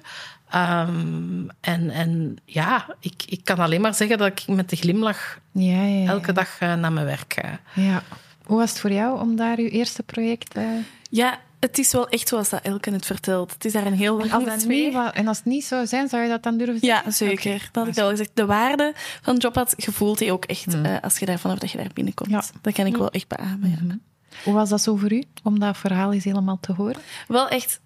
Um, 0.55 1.47
en, 1.61 1.89
en 1.89 2.37
ja, 2.45 2.95
ik, 2.99 3.23
ik 3.25 3.39
kan 3.43 3.57
alleen 3.57 3.81
maar 3.81 3.93
zeggen 3.93 4.17
dat 4.17 4.27
ik 4.27 4.47
met 4.47 4.69
de 4.69 4.75
glimlach 4.75 5.39
ja, 5.51 5.83
ja, 5.83 6.09
elke 6.09 6.31
dag 6.31 6.59
naar 6.59 6.91
mijn 6.91 7.05
werk 7.05 7.33
ga. 7.33 7.59
Ja. 7.81 8.03
Hoe 8.49 8.57
was 8.57 8.69
het 8.69 8.79
voor 8.79 8.91
jou 8.91 9.19
om 9.19 9.35
daar 9.35 9.61
je 9.61 9.69
eerste 9.69 10.03
project... 10.03 10.57
Uh... 10.57 10.63
Ja, 11.09 11.39
het 11.59 11.77
is 11.77 11.91
wel 11.91 12.07
echt 12.07 12.27
zoals 12.27 12.49
dat 12.49 12.61
Elke 12.61 12.91
het 12.91 13.05
vertelt. 13.05 13.53
Het 13.53 13.65
is 13.65 13.71
daar 13.71 13.85
een 13.85 13.93
heel 13.93 14.21
en 14.21 14.31
als, 14.31 14.45
dat 14.45 14.65
niet, 14.65 14.95
en 15.13 15.27
als 15.27 15.37
het 15.37 15.45
niet 15.45 15.65
zou 15.65 15.87
zijn, 15.87 16.09
zou 16.09 16.23
je 16.23 16.29
dat 16.29 16.43
dan 16.43 16.57
durven 16.57 16.79
zeggen? 16.79 17.03
Ja, 17.05 17.11
zeker. 17.11 17.53
Okay. 17.55 17.69
Dat 17.71 17.85
had 17.85 17.97
ik 17.97 18.03
al 18.03 18.09
gezegd. 18.09 18.31
De 18.33 18.45
waarde 18.45 18.93
van 19.21 19.37
Jobpad 19.37 19.73
gevoelt 19.77 20.19
je 20.19 20.31
ook 20.31 20.45
echt 20.45 20.75
mm. 20.75 20.85
uh, 20.85 20.97
als 21.01 21.19
je 21.19 21.25
daar 21.25 21.39
vanaf 21.39 21.57
dat 21.57 21.71
je 21.71 21.77
daar 21.77 21.91
binnenkomt. 21.93 22.29
Ja. 22.29 22.43
Dat 22.61 22.73
kan 22.73 22.85
ik 22.85 22.97
wel 22.97 23.09
echt 23.09 23.27
beamen. 23.27 23.69
Ja. 23.69 23.77
Mm 23.81 24.01
Hoe 24.43 24.53
was 24.53 24.69
dat 24.69 24.81
zo 24.81 24.95
voor 24.95 25.13
u, 25.13 25.23
om 25.43 25.59
dat 25.59 25.77
verhaal 25.77 26.13
eens 26.13 26.23
helemaal 26.23 26.57
te 26.61 26.73
horen? 26.73 27.01
Wel 27.27 27.47
echt 27.47 27.79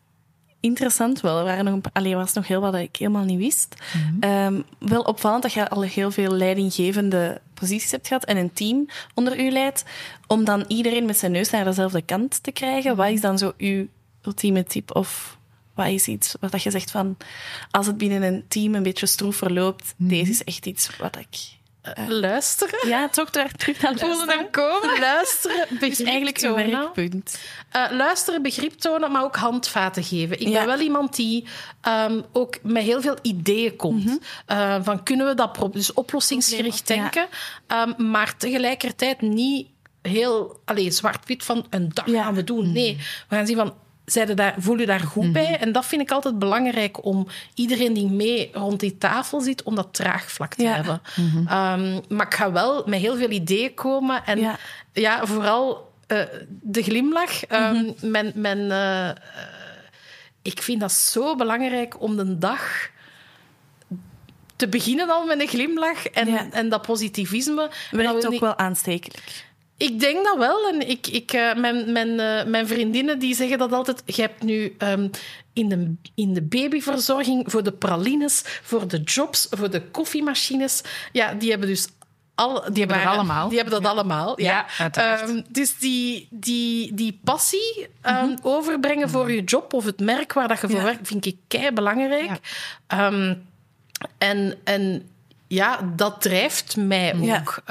interessant 0.64 1.22
wel. 1.22 1.38
Er 1.38 1.44
waren 1.44 1.66
nog 1.66 1.80
een, 1.94 2.16
was 2.16 2.34
nog 2.34 2.48
heel 2.48 2.62
wat 2.62 2.72
dat 2.72 2.82
ik 2.82 2.96
helemaal 2.96 3.24
niet 3.24 3.38
wist. 3.38 3.76
Mm 3.94 4.20
-hmm. 4.22 4.32
um, 4.32 4.64
wel 4.90 5.02
opvallend 5.02 5.42
dat 5.42 5.54
je 5.54 5.70
al 5.70 5.82
heel 5.82 6.12
veel 6.12 6.32
leidinggevende 6.32 7.42
posities 7.54 7.92
hebt 7.92 8.08
gehad 8.08 8.26
en 8.26 8.38
een 8.38 8.54
team 8.54 8.88
onder 9.14 9.40
u 9.40 9.50
leidt, 9.50 9.84
om 10.28 10.46
dan 10.46 10.66
iedereen 10.68 11.06
met 11.06 11.18
zijn 11.18 11.32
neus 11.32 11.50
naar 11.50 11.66
dezelfde 11.66 12.02
kant 12.02 12.44
te 12.44 12.52
krijgen. 12.52 12.96
Wat 12.96 13.10
is 13.10 13.22
dan 13.22 13.38
zo 13.38 13.54
uw 13.58 13.88
ultieme 14.22 14.64
tip? 14.64 14.96
Of 14.96 15.38
wat 15.74 15.88
is 15.88 16.08
iets 16.08 16.36
wat 16.40 16.64
je 16.64 16.72
zegt 16.72 16.92
van, 16.92 17.18
als 17.72 17.88
het 17.88 17.98
binnen 17.98 18.24
een 18.24 18.46
team 18.48 18.76
een 18.76 18.84
beetje 18.84 19.06
stroef 19.06 19.36
verloopt, 19.36 19.84
mm 19.84 20.08
-hmm. 20.08 20.18
deze 20.18 20.32
is 20.32 20.44
echt 20.44 20.66
iets 20.66 20.98
wat 20.98 21.18
ik 21.18 21.62
uh, 22.00 22.08
luisteren. 22.08 22.88
Ja, 22.88 23.10
toch 23.10 23.30
daar 23.30 23.52
terug 23.52 23.82
naar 23.82 23.94
luisteren. 23.96 24.50
komen. 24.50 25.00
Luisteren, 25.00 25.68
begrip 25.70 25.90
dus 25.98 26.02
eigenlijk 26.02 26.38
tonen. 26.38 26.70
werkpunt. 26.70 27.40
Uh, 27.76 27.86
luisteren, 27.92 28.42
begrip 28.42 28.74
tonen, 28.74 29.12
maar 29.12 29.24
ook 29.24 29.36
handvaten 29.36 30.04
geven. 30.04 30.40
Ik 30.40 30.48
ja. 30.48 30.52
ben 30.52 30.66
wel 30.66 30.80
iemand 30.80 31.16
die 31.16 31.48
um, 31.88 32.24
ook 32.32 32.58
met 32.62 32.84
heel 32.84 33.02
veel 33.02 33.18
ideeën 33.22 33.76
komt. 33.76 34.04
Mm 34.06 34.20
-hmm. 34.48 34.58
uh, 34.58 34.76
van 34.82 35.04
kunnen 35.04 35.28
we 35.28 35.34
dat... 35.34 35.72
Dus 35.72 35.94
oplossingsgericht 35.94 36.88
denken. 36.88 37.28
Ja. 37.68 37.88
Um, 37.98 38.10
maar 38.10 38.38
tegelijkertijd 38.38 39.22
niet 39.22 39.68
heel 40.02 40.60
zwart-wit 40.88 41.44
van 41.44 41.66
een 41.70 41.90
dag 41.94 42.06
gaan 42.06 42.34
we 42.34 42.44
doen. 42.44 42.72
Nee, 42.72 42.98
we 43.28 43.36
gaan 43.36 43.48
zien 43.48 43.56
van 43.56 43.74
daar, 44.36 44.56
voel 44.58 44.78
je 44.78 44.86
daar 44.86 45.00
goed 45.00 45.32
bij? 45.32 45.52
Mhm. 45.52 45.62
En 45.62 45.72
dat 45.72 45.86
vind 45.86 46.02
ik 46.02 46.12
altijd 46.12 46.40
belangrijk 46.40 47.06
om 47.06 47.28
iedereen 47.54 47.94
die 47.94 48.10
mee 48.10 48.50
rond 48.54 48.80
die 48.80 48.98
tafel 48.98 49.42
zit, 49.42 49.64
om 49.64 49.76
dat 49.76 49.94
traagvlak 49.94 50.54
te 50.54 50.64
ja. 50.64 50.74
hebben. 50.74 51.02
Mm 51.16 51.30
-hmm. 51.30 51.38
um, 51.40 52.02
maar 52.10 52.26
ik 52.26 52.34
ga 52.34 52.52
wel 52.52 52.84
met 52.86 53.00
heel 53.00 53.18
veel 53.18 53.30
ideeën 53.30 53.74
komen. 53.74 54.26
En 54.26 54.40
ja, 54.40 54.58
ja 54.94 55.26
vooral 55.26 55.92
uh, 56.08 56.22
de 56.48 56.84
glimlach. 56.84 57.50
Um, 57.50 57.74
mm 57.74 57.96
-hmm. 58.00 58.32
mijn, 58.36 58.60
uh, 58.60 59.10
ik 60.42 60.62
vind 60.62 60.80
dat 60.80 60.92
zo 60.92 61.36
belangrijk 61.36 62.02
om 62.02 62.16
de 62.16 62.38
dag 62.38 62.90
te 64.56 64.68
beginnen 64.68 65.10
al 65.10 65.26
met 65.26 65.42
een 65.42 65.48
glimlach 65.48 66.08
en, 66.08 66.28
ja. 66.28 66.48
en 66.52 66.70
dat 66.70 66.82
positieve. 66.82 67.70
Werkt 67.92 68.26
ook 68.26 68.32
niet... 68.32 68.40
wel 68.40 68.58
aanstekelijk 68.58 69.52
Ik 69.84 70.00
denk 70.00 70.26
dat 70.26 70.38
wel. 70.38 70.70
En 70.70 70.90
ik, 70.90 71.08
ik, 71.08 71.34
uh, 71.34 71.56
mijn, 71.56 71.92
mijn, 71.92 72.10
uh, 72.10 72.44
mijn 72.52 72.68
vriendinnen 72.68 73.20
die 73.20 73.36
zeggen 73.36 73.58
dat 73.58 73.72
altijd. 73.72 74.04
Je 74.06 74.22
hebt 74.22 74.44
nu 74.44 74.76
um, 74.78 75.10
in, 75.54 75.70
de, 75.70 75.94
in 76.16 76.34
de 76.34 76.42
babyverzorging 76.42 77.52
voor 77.52 77.64
de 77.64 77.72
pralines, 77.72 78.44
voor 78.62 78.88
de 78.88 79.02
jobs, 79.02 79.48
voor 79.50 79.70
de 79.70 79.82
koffiemachines. 79.82 80.82
Ja, 81.12 81.34
die 81.34 81.50
hebben 81.50 81.68
dus 81.68 81.88
al, 82.36 82.54
die, 82.72 82.86
hebben 82.86 83.04
dat 83.04 83.14
allemaal. 83.14 83.48
Die 83.48 83.58
hebben 83.58 83.82
dat 83.82 83.84
ja. 83.84 83.90
allemaal, 83.90 84.42
ja. 84.42 84.66
ja 84.94 85.22
um, 85.28 85.44
dus 85.50 85.78
die, 85.78 86.28
die, 86.30 86.94
die 86.94 87.20
passie 87.24 87.88
um, 88.02 88.14
mm 88.14 88.20
-hmm. 88.20 88.38
overbrengen 88.42 89.10
voor 89.10 89.32
je 89.32 89.44
job 89.44 89.74
of 89.74 89.86
het 89.86 90.00
merk 90.00 90.34
waar 90.34 90.48
dat 90.48 90.62
je 90.62 90.68
voor 90.68 90.78
ja. 90.78 90.84
werkt, 90.84 91.08
vind 91.08 91.26
ik 91.26 91.38
kei 91.48 91.72
belangrijk. 91.72 92.40
Um, 92.88 93.48
en, 94.18 94.58
en 94.64 95.10
ja, 95.48 95.92
dat 95.96 96.22
drijft 96.22 96.78
mij 96.78 97.16
ook. 97.16 97.64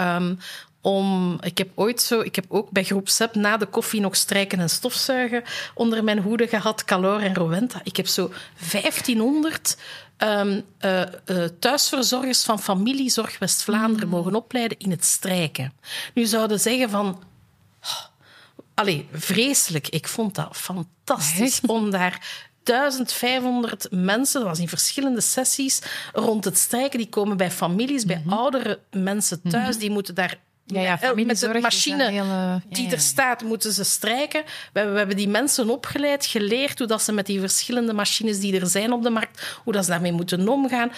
Om, 0.83 1.39
ik 1.41 1.59
heb 1.59 1.69
ooit 1.75 2.03
zo, 2.03 2.21
ik 2.21 2.35
heb 2.35 2.45
ook 2.49 2.71
bij 2.71 2.85
groep 2.85 3.09
SEP 3.09 3.35
na 3.35 3.57
de 3.57 3.67
koffie 3.67 4.01
nog 4.01 4.17
strijken 4.17 4.61
en 4.61 4.71
stofzuigen 4.71 5.43
onder 5.75 6.05
mijn 6.05 6.19
hoede 6.19 6.49
gehad, 6.49 6.85
Calor 6.85 7.21
en 7.21 7.35
Rowenta. 7.35 7.81
Ik 7.85 7.97
heb 7.97 8.07
zo 8.07 8.33
1500 8.71 9.77
um, 10.19 10.63
uh, 10.81 11.01
uh, 11.27 11.45
thuisverzorgers 11.59 12.43
van 12.43 12.61
familiezorg 12.61 13.39
West-Vlaanderen 13.39 14.09
mm. 14.09 14.15
mogen 14.15 14.35
opleiden 14.35 14.79
in 14.79 14.91
het 14.91 15.05
strijken. 15.05 15.73
Nu 16.15 16.27
zouden 16.27 16.61
zeggen 16.61 16.91
van. 16.91 17.23
Oh, 17.83 18.05
allee, 18.75 19.09
vreselijk. 19.13 19.89
Ik 19.89 20.09
vond 20.09 20.35
dat 20.35 20.57
fantastisch 20.57 21.61
om 21.67 21.91
daar 21.91 22.47
1500 22.63 23.87
mensen, 23.91 24.41
dat 24.41 24.49
was 24.49 24.59
in 24.59 24.69
verschillende 24.69 25.21
sessies, 25.21 25.83
rond 26.13 26.45
het 26.45 26.59
strijken. 26.59 26.99
Die 26.99 27.09
komen 27.09 27.37
bij 27.37 27.51
families, 27.51 28.05
bij 28.05 28.17
mm 28.17 28.23
-hmm. 28.23 28.33
oudere 28.33 28.81
mensen 28.91 29.41
thuis. 29.43 29.65
Mm 29.65 29.71
-hmm. 29.71 29.79
Die 29.79 29.91
moeten 29.91 30.15
daar 30.15 30.39
ja, 30.73 30.99
ja, 31.01 31.15
met 31.15 31.39
de 31.39 31.59
machine 31.61 32.61
die 32.69 32.91
er 32.91 33.01
staat, 33.01 33.43
moeten 33.43 33.73
ze 33.73 33.85
strijken. 33.85 34.43
We, 34.73 34.85
we, 34.85 34.99
hebben 34.99 35.17
die 35.17 35.29
mensen 35.29 35.71
opgeleid, 35.71 36.27
geleerd 36.27 36.79
hoe 36.79 36.87
dat 36.87 37.03
ze 37.03 37.13
met 37.13 37.27
die 37.27 37.41
verschillende 37.41 37.93
machines 37.93 38.41
die 38.41 38.61
er 38.61 38.67
zijn 38.67 38.93
op 38.93 39.03
de 39.03 39.11
markt, 39.11 39.61
hoe 39.65 39.73
dat 39.73 39.85
ze 39.85 39.91
daarmee 39.91 40.13
moeten 40.13 40.49
omgaan. 40.49 40.93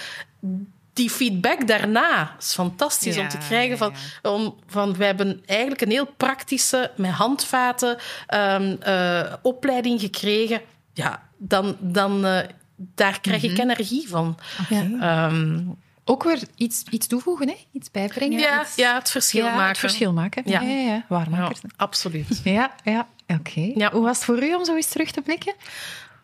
Die 0.93 1.11
feedback 1.11 1.67
daarna 1.67 2.37
is 2.39 2.55
fantastisch 2.55 3.19
om 3.19 3.29
te 3.29 3.39
krijgen. 3.39 3.79
Van, 3.79 3.95
om, 4.23 4.55
van, 4.67 4.97
we 4.97 5.05
hebben 5.05 5.43
eigenlijk 5.47 5.81
een 5.81 5.91
heel 5.91 6.13
praktische, 6.17 6.91
met 6.97 7.11
handvaten, 7.11 7.97
um, 8.35 8.79
uh, 8.87 9.33
opleiding 9.43 10.01
gekregen. 10.01 10.61
Ja, 10.93 11.23
dan, 11.37 11.77
dan 11.81 12.27
uh, 12.27 12.39
daar 12.77 13.21
krijg 13.21 13.43
ik 13.43 13.51
mm 13.51 13.57
-hmm. 13.57 13.71
energie 13.71 14.09
van. 14.09 14.39
Okay. 14.63 15.27
Um, 15.27 15.77
ook 16.05 16.23
weer 16.23 16.43
iets, 16.57 16.83
iets 16.91 17.07
toevoegen, 17.07 17.49
hè? 17.49 17.57
iets 17.73 17.91
bijbrengen. 17.91 18.39
Ja, 18.39 18.63
iets... 18.63 18.75
ja 18.75 18.95
het 18.95 19.11
verschil 19.11 19.45
ja, 19.45 19.51
maken. 19.51 19.69
Het 19.69 19.79
verschil 19.79 20.13
maken. 20.13 20.43
Ja, 20.47 20.61
ja, 20.61 20.69
ja, 20.69 20.93
ja. 20.95 21.05
waarmakers. 21.09 21.61
Ja, 21.63 21.69
absoluut. 21.77 22.41
Ja, 22.45 22.75
ja. 22.85 23.09
oké. 23.27 23.41
Okay. 23.51 23.73
Ja. 23.77 23.91
Hoe 23.93 24.03
was 24.03 24.17
het 24.17 24.25
voor 24.25 24.43
u 24.43 24.55
om 24.55 24.65
zo 24.65 24.75
eens 24.75 24.89
terug 24.89 25.11
te 25.11 25.21
blikken? 25.21 25.55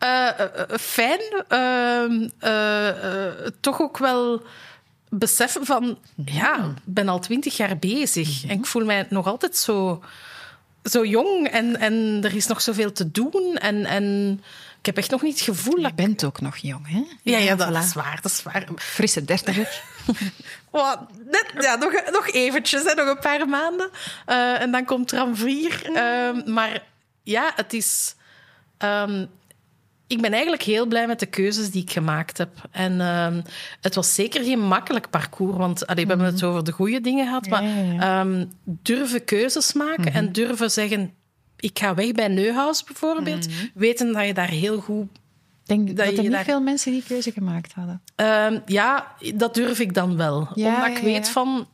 Uh, 0.03 0.29
uh, 0.39 0.77
fijn. 0.77 1.21
Uh, 1.49 3.47
toch 3.59 3.81
ook 3.81 3.97
wel 3.97 4.41
beseffen 5.09 5.65
van... 5.65 5.97
Ja, 6.25 6.55
ik 6.55 6.81
ben 6.83 7.07
al 7.07 7.19
twintig 7.19 7.57
jaar 7.57 7.77
bezig. 7.77 8.43
En 8.43 8.57
ik 8.57 8.65
voel 8.65 8.85
mij 8.85 9.05
nog 9.09 9.27
altijd 9.27 9.57
zo, 9.57 10.03
zo 10.83 11.05
jong. 11.05 11.47
En, 11.47 11.79
en 11.79 12.19
er 12.23 12.35
is 12.35 12.47
nog 12.47 12.61
zoveel 12.61 12.91
te 12.91 13.11
doen. 13.11 13.57
En... 13.57 13.85
en 13.85 14.41
ik 14.81 14.87
heb 14.87 14.97
echt 14.97 15.11
nog 15.11 15.21
niet 15.21 15.33
het 15.33 15.43
gevoel... 15.43 15.79
Je 15.79 15.93
bent 15.93 16.23
ook 16.23 16.41
nog 16.41 16.57
jong, 16.57 16.87
hè? 16.87 17.03
Ja, 17.21 17.37
ja 17.37 17.55
dat, 17.55 17.73
dat 17.73 17.83
is 17.83 17.93
waar, 17.93 18.19
dat 18.21 18.31
is 18.31 18.43
waar. 18.43 18.67
Frisse 18.75 19.25
dertiger. 19.25 19.81
oh, 20.71 20.93
net, 21.25 21.51
ja, 21.59 21.75
nog, 21.75 21.91
nog 22.11 22.31
eventjes, 22.31 22.83
hè, 22.83 22.93
nog 22.93 23.07
een 23.07 23.19
paar 23.19 23.47
maanden. 23.47 23.89
Uh, 24.27 24.61
en 24.61 24.71
dan 24.71 24.85
komt 24.85 25.11
Ram 25.11 25.35
4. 25.35 25.89
Uh, 25.89 26.45
maar 26.45 26.83
ja, 27.23 27.51
het 27.55 27.73
is... 27.73 28.15
Um, 28.79 29.29
ik 30.07 30.21
ben 30.21 30.31
eigenlijk 30.31 30.63
heel 30.63 30.85
blij 30.85 31.07
met 31.07 31.19
de 31.19 31.25
keuzes 31.25 31.71
die 31.71 31.81
ik 31.81 31.91
gemaakt 31.91 32.37
heb. 32.37 32.49
En 32.71 32.93
uh, 32.93 33.43
het 33.81 33.95
was 33.95 34.15
zeker 34.15 34.43
geen 34.43 34.59
makkelijk 34.59 35.09
parcours, 35.09 35.57
want 35.57 35.87
allee, 35.87 36.03
we 36.03 36.09
hebben 36.09 36.27
het 36.27 36.43
over 36.43 36.63
de 36.63 36.71
goede 36.71 37.01
dingen 37.01 37.25
gehad, 37.25 37.47
maar 37.47 37.63
ja, 37.63 37.75
ja, 37.75 37.93
ja. 37.93 38.21
Um, 38.21 38.51
durven 38.63 39.23
keuzes 39.23 39.73
maken 39.73 40.01
mm 40.01 40.07
-hmm. 40.07 40.15
en 40.15 40.31
durven 40.31 40.71
zeggen 40.71 41.13
ik 41.61 41.79
ga 41.79 41.93
weg 41.93 42.11
bij 42.11 42.27
Neuhaus 42.27 42.83
bijvoorbeeld, 42.83 43.47
mm 43.47 43.53
-hmm. 43.53 43.69
weten 43.73 44.13
dat 44.13 44.25
je 44.25 44.33
daar 44.33 44.49
heel 44.49 44.79
goed... 44.79 45.07
Denk 45.63 45.87
dat, 45.87 45.95
dat 45.95 46.17
er 46.17 46.21
niet 46.21 46.31
daar... 46.31 46.43
veel 46.43 46.61
mensen 46.61 46.91
die 46.91 47.03
keuze 47.07 47.31
gemaakt 47.31 47.73
hadden. 47.73 48.01
Uh, 48.21 48.59
ja, 48.65 49.15
dat 49.35 49.53
durf 49.53 49.79
ik 49.79 49.93
dan 49.93 50.17
wel. 50.17 50.47
Ja, 50.53 50.75
Omdat 50.75 50.89
ik 50.89 50.97
ja, 50.97 51.03
weet 51.03 51.25
ja. 51.25 51.31
van... 51.31 51.67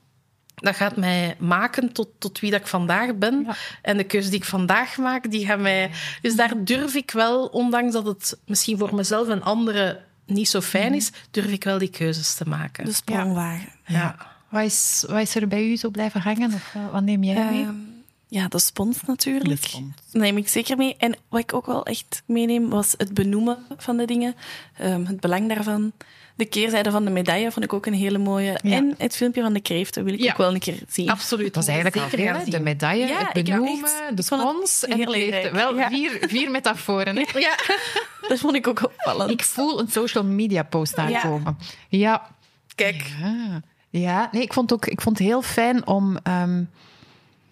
Dat 0.56 0.76
gaat 0.76 0.96
mij 0.96 1.36
maken 1.40 1.92
tot, 1.94 2.10
tot 2.18 2.40
wie 2.40 2.52
dat 2.52 2.60
ik 2.60 2.68
vandaag 2.68 3.16
ben. 3.16 3.48
En 3.82 3.98
de 3.98 4.04
keuze 4.04 4.30
die 4.30 4.40
ik 4.40 4.46
vandaag 4.46 4.98
maak, 4.98 5.32
die 5.32 5.46
gaat 5.46 5.60
mij... 5.60 5.92
Dus 6.22 6.36
daar 6.36 6.64
durf 6.64 6.96
ik 6.96 7.12
wel, 7.12 7.46
ondanks 7.46 7.94
dat 7.94 8.06
het 8.06 8.38
misschien 8.46 8.78
voor 8.78 8.96
mezelf 8.96 9.28
en 9.28 9.44
anderen 9.44 10.04
niet 10.26 10.50
zo 10.50 10.62
fijn 10.62 10.94
is, 10.94 11.12
durf 11.32 11.52
ik 11.52 11.64
wel 11.64 11.78
die 11.78 11.90
keuzes 11.90 12.34
te 12.34 12.48
maken. 12.48 12.86
De 12.86 12.94
sprongwagen. 12.94 13.70
Ja. 13.86 14.16
Wat, 14.50 14.64
is, 14.64 15.04
wat 15.08 15.20
is 15.20 15.36
er 15.36 15.48
bij 15.48 15.68
u 15.68 15.76
zo 15.76 15.90
blijven 15.90 16.22
hangen? 16.22 16.54
Of 16.54 16.76
wat 16.92 17.04
neem 17.04 17.24
jij 17.24 17.50
mee? 17.50 17.64
Um, 17.64 17.97
ja, 18.30 18.48
de 18.48 18.60
spons 18.60 19.02
natuurlijk. 19.06 19.62
De 19.62 19.68
spons. 19.68 19.96
Dat 20.12 20.22
neem 20.22 20.38
ik 20.38 20.48
zeker 20.48 20.78
mee. 20.78 20.96
En 20.98 21.16
wat 21.30 21.40
ik 21.40 21.54
ook 21.54 21.66
wel 21.66 21.86
echt 21.86 22.24
meeneem, 22.26 22.70
was 22.70 22.94
het 22.98 23.14
benoemen 23.14 23.58
van 23.78 23.98
de 23.98 24.06
dingen. 24.06 24.36
Um, 24.82 25.06
het 25.06 25.20
belang 25.20 25.54
daarvan. 25.54 25.92
De 26.36 26.46
keerzijde 26.46 26.92
van 26.92 27.06
de 27.06 27.12
medaille 27.12 27.52
vond 27.52 27.66
ik 27.66 27.74
ook 27.74 27.86
een 27.86 27.94
hele 27.94 28.18
mooie. 28.18 28.60
Ja. 28.64 28.76
En 28.76 28.96
het 28.98 29.16
filmpje 29.16 29.42
van 29.42 29.54
de 29.54 29.62
kreeften 29.62 30.04
wil 30.04 30.14
ik 30.14 30.20
ja. 30.20 30.32
ook 30.32 30.38
wel 30.38 30.54
een 30.54 30.60
keer 30.60 30.80
zien. 30.88 31.10
Absoluut. 31.10 31.54
Dat 31.54 31.64
is 31.64 31.70
eigenlijk 31.70 31.98
al 31.98 32.10
veel. 32.10 32.52
De 32.52 32.60
medaille, 32.60 33.08
ja, 33.08 33.18
het 33.18 33.44
benoemen, 33.44 34.16
de 34.16 34.22
spons 34.22 34.86
en 34.86 34.98
de 34.98 35.06
kreeften. 35.06 35.54
Wel 35.54 35.76
vier, 35.90 36.18
vier 36.22 36.52
metaforen. 36.52 37.16
Hè? 37.16 37.40
Ja, 37.40 37.56
dat 38.28 38.40
vond 38.40 38.56
ik 38.56 38.68
ook 38.68 38.84
opvallend. 38.84 39.32
Ik 39.32 39.44
voel 39.44 39.80
een 39.80 39.88
social 39.88 40.24
media 40.24 40.64
post 40.64 40.98
aankomen. 40.98 41.58
Ja. 41.90 42.36
Kijk. 42.76 43.14
Ja, 43.90 44.30
nee, 44.32 44.42
ik 44.42 44.54
vond, 44.54 44.74
ook, 44.74 44.86
ik 44.86 45.02
vond 45.02 45.18
het 45.18 45.28
heel 45.28 45.42
fijn 45.42 45.88
om... 45.88 46.18
Um, 46.24 46.70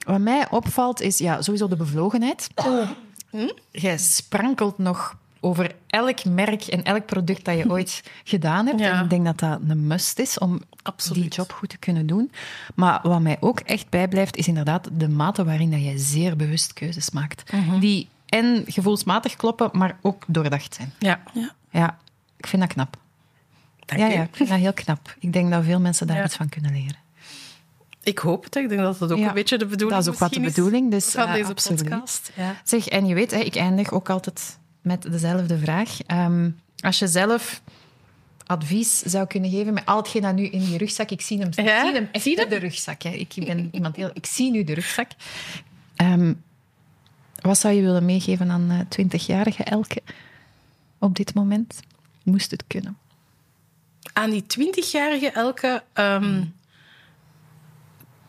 wat 0.05 0.19
mij 0.19 0.49
opvalt 0.49 1.01
is 1.01 1.17
ja, 1.17 1.41
sowieso 1.41 1.67
de 1.67 1.75
bevlogenheid. 1.75 2.47
Oh. 2.55 2.89
Hm? 3.29 3.49
Jij 3.71 3.97
sprankelt 3.97 4.77
nog 4.77 5.17
over 5.39 5.75
elk 5.87 6.25
merk 6.25 6.63
en 6.63 6.83
elk 6.83 7.05
product 7.05 7.45
dat 7.45 7.57
je 7.57 7.69
ooit 7.75 8.03
gedaan 8.23 8.65
hebt. 8.65 8.79
Ja. 8.79 8.91
En 8.91 9.03
ik 9.03 9.09
denk 9.09 9.25
dat 9.25 9.39
dat 9.39 9.59
een 9.67 9.87
must 9.87 10.19
is 10.19 10.37
om 10.37 10.61
Absoluut. 10.81 11.21
die 11.21 11.31
job 11.31 11.51
goed 11.51 11.69
te 11.69 11.77
kunnen 11.77 12.07
doen. 12.07 12.31
Maar 12.75 12.99
wat 13.03 13.21
mij 13.21 13.37
ook 13.39 13.59
echt 13.59 13.89
bijblijft, 13.89 14.35
is 14.35 14.47
inderdaad 14.47 14.89
de 14.91 15.09
mate 15.09 15.43
waarin 15.43 15.71
dat 15.71 15.83
je 15.83 15.97
zeer 15.97 16.35
bewust 16.35 16.73
keuzes 16.73 17.09
maakt. 17.09 17.51
Mhm. 17.51 17.79
Die 17.79 18.07
en 18.25 18.63
gevoelsmatig 18.67 19.35
kloppen, 19.35 19.69
maar 19.73 19.97
ook 20.01 20.23
doordacht 20.27 20.75
zijn. 20.75 20.93
Ja. 20.99 21.19
ja. 21.33 21.51
ja 21.69 21.97
ik 22.37 22.47
vind 22.47 22.61
dat 22.61 22.73
knap. 22.73 22.97
Dank 23.85 24.01
ja, 24.01 24.07
je. 24.07 24.13
ja, 24.13 24.23
ik 24.23 24.35
vind 24.35 24.49
dat 24.49 24.57
heel 24.57 24.73
knap. 24.73 25.15
Ik 25.19 25.33
denk 25.33 25.51
dat 25.51 25.63
veel 25.63 25.79
mensen 25.79 26.07
daar 26.07 26.17
ja. 26.17 26.23
iets 26.23 26.35
van 26.35 26.49
kunnen 26.49 26.71
leren. 26.71 27.04
Ik 28.05 28.17
hoop 28.17 28.43
het. 28.43 28.55
Ik 28.55 28.69
denk 28.69 28.81
dat 28.81 28.99
dat 28.99 29.11
ook 29.11 29.17
ja, 29.17 29.27
een 29.27 29.33
beetje 29.33 29.57
de 29.57 29.65
bedoeling 29.65 29.99
is. 29.99 30.05
Dat 30.05 30.13
is 30.13 30.21
ook 30.21 30.29
wat 30.29 30.41
de 30.41 30.47
bedoeling 30.49 30.91
dus, 30.91 31.05
van 31.09 31.31
deze 31.31 31.49
absoluut. 31.49 31.83
podcast. 31.83 32.31
Ja. 32.35 32.61
Zeg, 32.63 32.87
en 32.87 33.05
je 33.05 33.13
weet, 33.13 33.31
ik 33.31 33.55
eindig 33.55 33.91
ook 33.91 34.09
altijd 34.09 34.57
met 34.81 35.01
dezelfde 35.01 35.57
vraag. 35.57 35.97
Um, 36.07 36.59
als 36.79 36.99
je 36.99 37.07
zelf 37.07 37.61
advies 38.45 38.99
zou 38.99 39.27
kunnen 39.27 39.49
geven 39.49 39.73
met 39.73 39.85
al 39.85 39.97
hetgeen 39.97 40.21
dat 40.21 40.35
nu 40.35 40.45
in 40.45 40.69
je 40.69 40.77
rugzak... 40.77 41.09
Ik 41.09 41.21
zie 41.21 41.39
hem, 41.39 41.49
ja? 41.51 41.63
ik 41.63 41.85
zie 41.85 41.93
hem 41.93 42.09
echt 42.11 42.23
zie 42.23 42.47
de 42.47 42.55
rugzak. 42.55 43.01
Hè. 43.01 43.09
Ik 43.09 43.33
ben 43.35 43.69
iemand 43.71 43.95
heel... 43.95 44.09
Ik 44.13 44.25
zie 44.25 44.51
nu 44.51 44.63
de 44.63 44.73
rugzak. 44.73 45.11
Um, 45.97 46.43
wat 47.41 47.57
zou 47.57 47.73
je 47.73 47.81
willen 47.81 48.05
meegeven 48.05 48.51
aan 48.51 48.71
uh, 48.71 49.05
20-jarige 49.05 49.63
Elke 49.63 50.01
op 50.99 51.15
dit 51.15 51.33
moment? 51.33 51.79
Moest 52.23 52.51
het 52.51 52.63
kunnen? 52.67 52.97
Aan 54.13 54.29
die 54.29 54.43
20-jarige 54.43 55.31
Elke... 55.31 55.83
Um, 55.93 56.23
hmm 56.23 56.53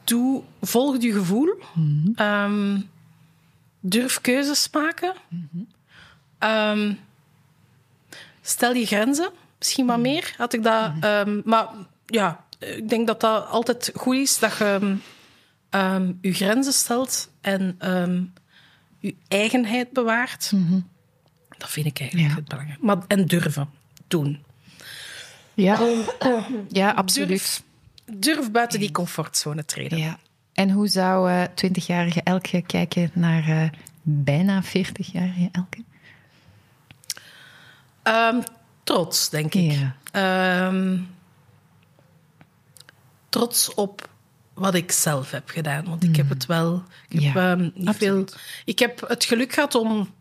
doe, 0.07 0.43
volg 0.63 1.03
je 1.03 1.13
gevoel. 1.13 1.55
Mm 1.75 2.15
-hmm. 2.17 2.27
um, 2.27 2.89
durf 3.81 4.21
keuzes 4.21 4.69
maken. 4.73 5.15
Mm 5.29 5.49
-hmm. 5.51 5.69
um, 6.51 6.99
stel 8.43 8.75
je 8.75 8.87
grenzen. 8.87 9.31
Misschien 9.59 9.87
wat 9.87 9.99
meer 9.99 10.35
had 10.37 10.53
ik 10.53 10.63
dat. 10.63 10.95
Mhm. 10.95 11.29
Um, 11.29 11.43
maar 11.45 11.69
ja, 12.07 12.45
ik 12.59 12.89
denk 12.89 13.07
dat 13.07 13.21
dat 13.21 13.47
altijd 13.49 13.91
goed 13.95 14.15
is 14.15 14.39
dat 14.39 14.57
je 14.59 14.97
je 16.21 16.33
grenzen 16.33 16.73
stelt 16.73 17.31
en 17.41 17.77
je 18.99 19.15
eigenheid 19.29 19.93
bewaart. 19.93 20.53
Mm 20.53 20.67
-hmm. 20.67 20.89
Dat 21.59 21.71
vind 21.71 21.87
ik 21.87 22.01
eigenlijk 22.01 22.31
ja. 22.31 22.37
het 22.37 22.49
belangrijkste. 22.49 22.87
Maar, 22.87 22.99
en 23.07 23.27
durven 23.27 23.69
doen. 24.09 24.45
Ja, 25.55 25.81
ja 26.69 26.91
absoluut. 26.91 27.29
Durf, 27.29 27.63
durf 28.13 28.51
buiten 28.51 28.81
die 28.81 28.91
comfortzone 28.91 29.65
treden. 29.65 29.99
Ja. 29.99 30.19
En 30.53 30.71
hoe 30.71 30.89
zou 30.89 31.31
uh, 31.31 31.45
20-jarige 31.45 32.23
Elke 32.23 32.63
kijken 32.63 33.11
naar 33.15 33.49
uh, 33.49 33.69
bijna 34.03 34.63
40-jarige 34.65 35.49
Elke? 35.53 35.85
Um, 38.03 38.43
trots, 38.85 39.31
denk 39.31 39.55
ik. 39.55 39.79
Ja. 40.13 40.67
Um, 40.67 41.09
trots 43.29 43.75
op 43.75 44.09
wat 44.55 44.75
ik 44.75 44.93
zelf 44.93 45.31
heb 45.31 45.49
gedaan. 45.49 45.85
Want 45.85 46.05
ik 46.05 46.17
heb 46.17 46.25
mm. 46.25 46.31
het 46.31 46.47
wel... 46.47 46.83
Ik 47.09 47.23
heb, 47.23 47.37
ehm, 47.37 47.71
niet 47.75 47.97
veel, 47.97 48.25
ik 48.65 48.79
heb 48.79 49.09
het 49.09 49.25
geluk 49.25 49.53
gehad 49.53 49.75
om 49.75 50.15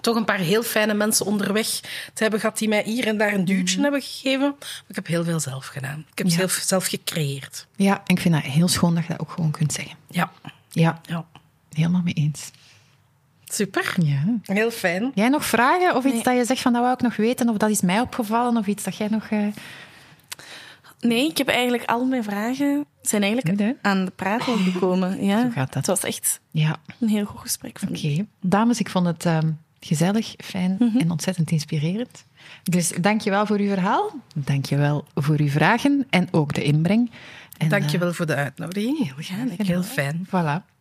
toch 0.00 0.16
een 0.16 0.24
paar 0.24 0.38
heel 0.38 0.62
fijne 0.62 0.94
mensen 0.94 1.26
onderweg 1.26 1.66
te 2.14 2.22
hebben 2.22 2.40
gehad 2.40 2.58
die 2.58 2.68
mij 2.68 2.82
hier 2.84 3.06
en 3.06 3.18
daar 3.18 3.32
een 3.32 3.44
duwtje 3.44 3.76
mm. 3.76 3.82
hebben 3.82 4.02
gegeven. 4.02 4.54
Maar 4.58 4.84
ik 4.88 4.94
heb 4.94 5.06
heel 5.06 5.24
veel 5.24 5.40
zelf 5.40 5.66
gedaan. 5.66 6.06
Ik 6.10 6.18
heb 6.18 6.30
zelf, 6.30 6.52
zelf 6.52 6.86
gecreëerd. 6.86 7.66
Ja, 7.76 7.94
en 7.94 8.14
ik 8.14 8.20
vind 8.20 8.34
dat 8.34 8.42
heel 8.42 8.68
schoon 8.68 8.94
dat 8.94 9.02
je 9.02 9.08
dat 9.08 9.20
ook 9.20 9.30
gewoon 9.30 9.50
kunt 9.50 9.72
zeggen. 9.72 9.96
Ja. 10.10 10.32
Ja, 10.70 11.00
ja. 11.06 11.26
helemaal 11.72 12.02
mee 12.02 12.14
eens. 12.14 12.50
Super. 13.44 13.94
Ja. 13.98 14.24
Heel 14.42 14.70
fijn. 14.70 15.12
Jij 15.14 15.28
nog 15.28 15.44
vragen? 15.44 15.96
Of 15.96 16.04
iets 16.04 16.22
dat 16.22 16.36
je 16.36 16.44
zegt 16.44 16.60
van 16.60 16.72
dat 16.72 16.82
wou 16.82 16.94
ik 16.94 17.00
nog 17.00 17.16
weten? 17.16 17.48
Of 17.48 17.56
dat 17.56 17.70
is 17.70 17.80
mij 17.80 18.00
opgevallen? 18.00 18.56
Of 18.56 18.66
iets 18.66 18.84
dat 18.84 18.96
jij 18.96 19.08
nog... 19.08 19.30
Uh... 19.30 19.46
Nee, 21.00 21.28
ik 21.28 21.38
heb 21.38 21.48
eigenlijk 21.48 21.84
al 21.84 22.04
mijn 22.04 22.24
vragen 22.24 22.86
zijn 23.08 23.22
eigenlijk 23.22 23.76
aan 23.82 24.04
de 24.04 24.10
praat 24.10 24.42
gekomen. 24.42 25.24
Ja, 25.24 25.42
Zo 25.42 25.50
gaat 25.50 25.72
dat. 25.72 25.74
Het 25.74 25.86
was 25.86 26.02
echt 26.02 26.40
ja. 26.50 26.76
een 27.00 27.08
heel 27.08 27.24
goed 27.24 27.40
gesprek. 27.40 27.80
Oké. 27.88 28.26
Dames, 28.40 28.80
ik 28.80 28.90
vond 28.90 29.06
het 29.06 29.24
ehm, 29.24 29.50
gezellig, 29.80 30.34
fijn 30.36 30.76
mhm. 30.78 30.98
en 30.98 31.10
ontzettend 31.10 31.50
inspirerend. 31.50 32.24
Dus 32.62 32.92
dank 33.00 33.20
je 33.20 33.30
wel 33.30 33.46
voor 33.46 33.58
uw 33.58 33.68
verhaal. 33.68 34.10
Dank 34.34 34.66
je 34.66 34.76
wel 34.76 35.04
voor 35.14 35.38
uw 35.38 35.48
vragen 35.48 36.06
en 36.10 36.28
ook 36.30 36.54
de 36.54 36.62
inbreng. 36.62 37.10
En, 37.58 37.68
dank 37.68 37.88
je 37.88 37.98
wel 37.98 38.12
voor 38.12 38.26
de 38.26 38.34
uitnodiging. 38.34 38.98
Heel, 38.98 39.14
graag. 39.18 39.66
heel 39.66 39.82
fijn. 39.82 40.26
Voilà. 40.26 40.74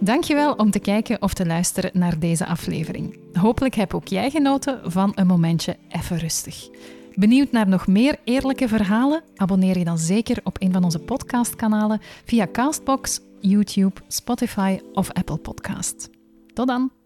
Dankjewel 0.00 0.52
om 0.52 0.70
te 0.70 0.78
kijken 0.78 1.22
of 1.22 1.34
te 1.34 1.46
luisteren 1.46 1.90
naar 1.94 2.18
deze 2.18 2.46
aflevering. 2.46 3.18
Hopelijk 3.32 3.74
heb 3.74 3.94
ook 3.94 4.08
jij 4.08 4.30
genoten 4.30 4.80
van 4.92 5.12
een 5.14 5.26
momentje 5.26 5.76
even 5.88 6.18
rustig. 6.18 6.68
Benieuwd 7.14 7.52
naar 7.52 7.68
nog 7.68 7.86
meer 7.86 8.16
eerlijke 8.24 8.68
verhalen? 8.68 9.22
Abonneer 9.36 9.78
je 9.78 9.84
dan 9.84 9.98
zeker 9.98 10.40
op 10.42 10.56
een 10.60 10.72
van 10.72 10.84
onze 10.84 10.98
podcastkanalen 10.98 12.00
via 12.24 12.46
Castbox, 12.52 13.20
YouTube, 13.40 14.00
Spotify 14.08 14.78
of 14.92 15.12
Apple 15.12 15.38
Podcast. 15.38 16.10
Tot 16.54 16.66
dan! 16.66 16.97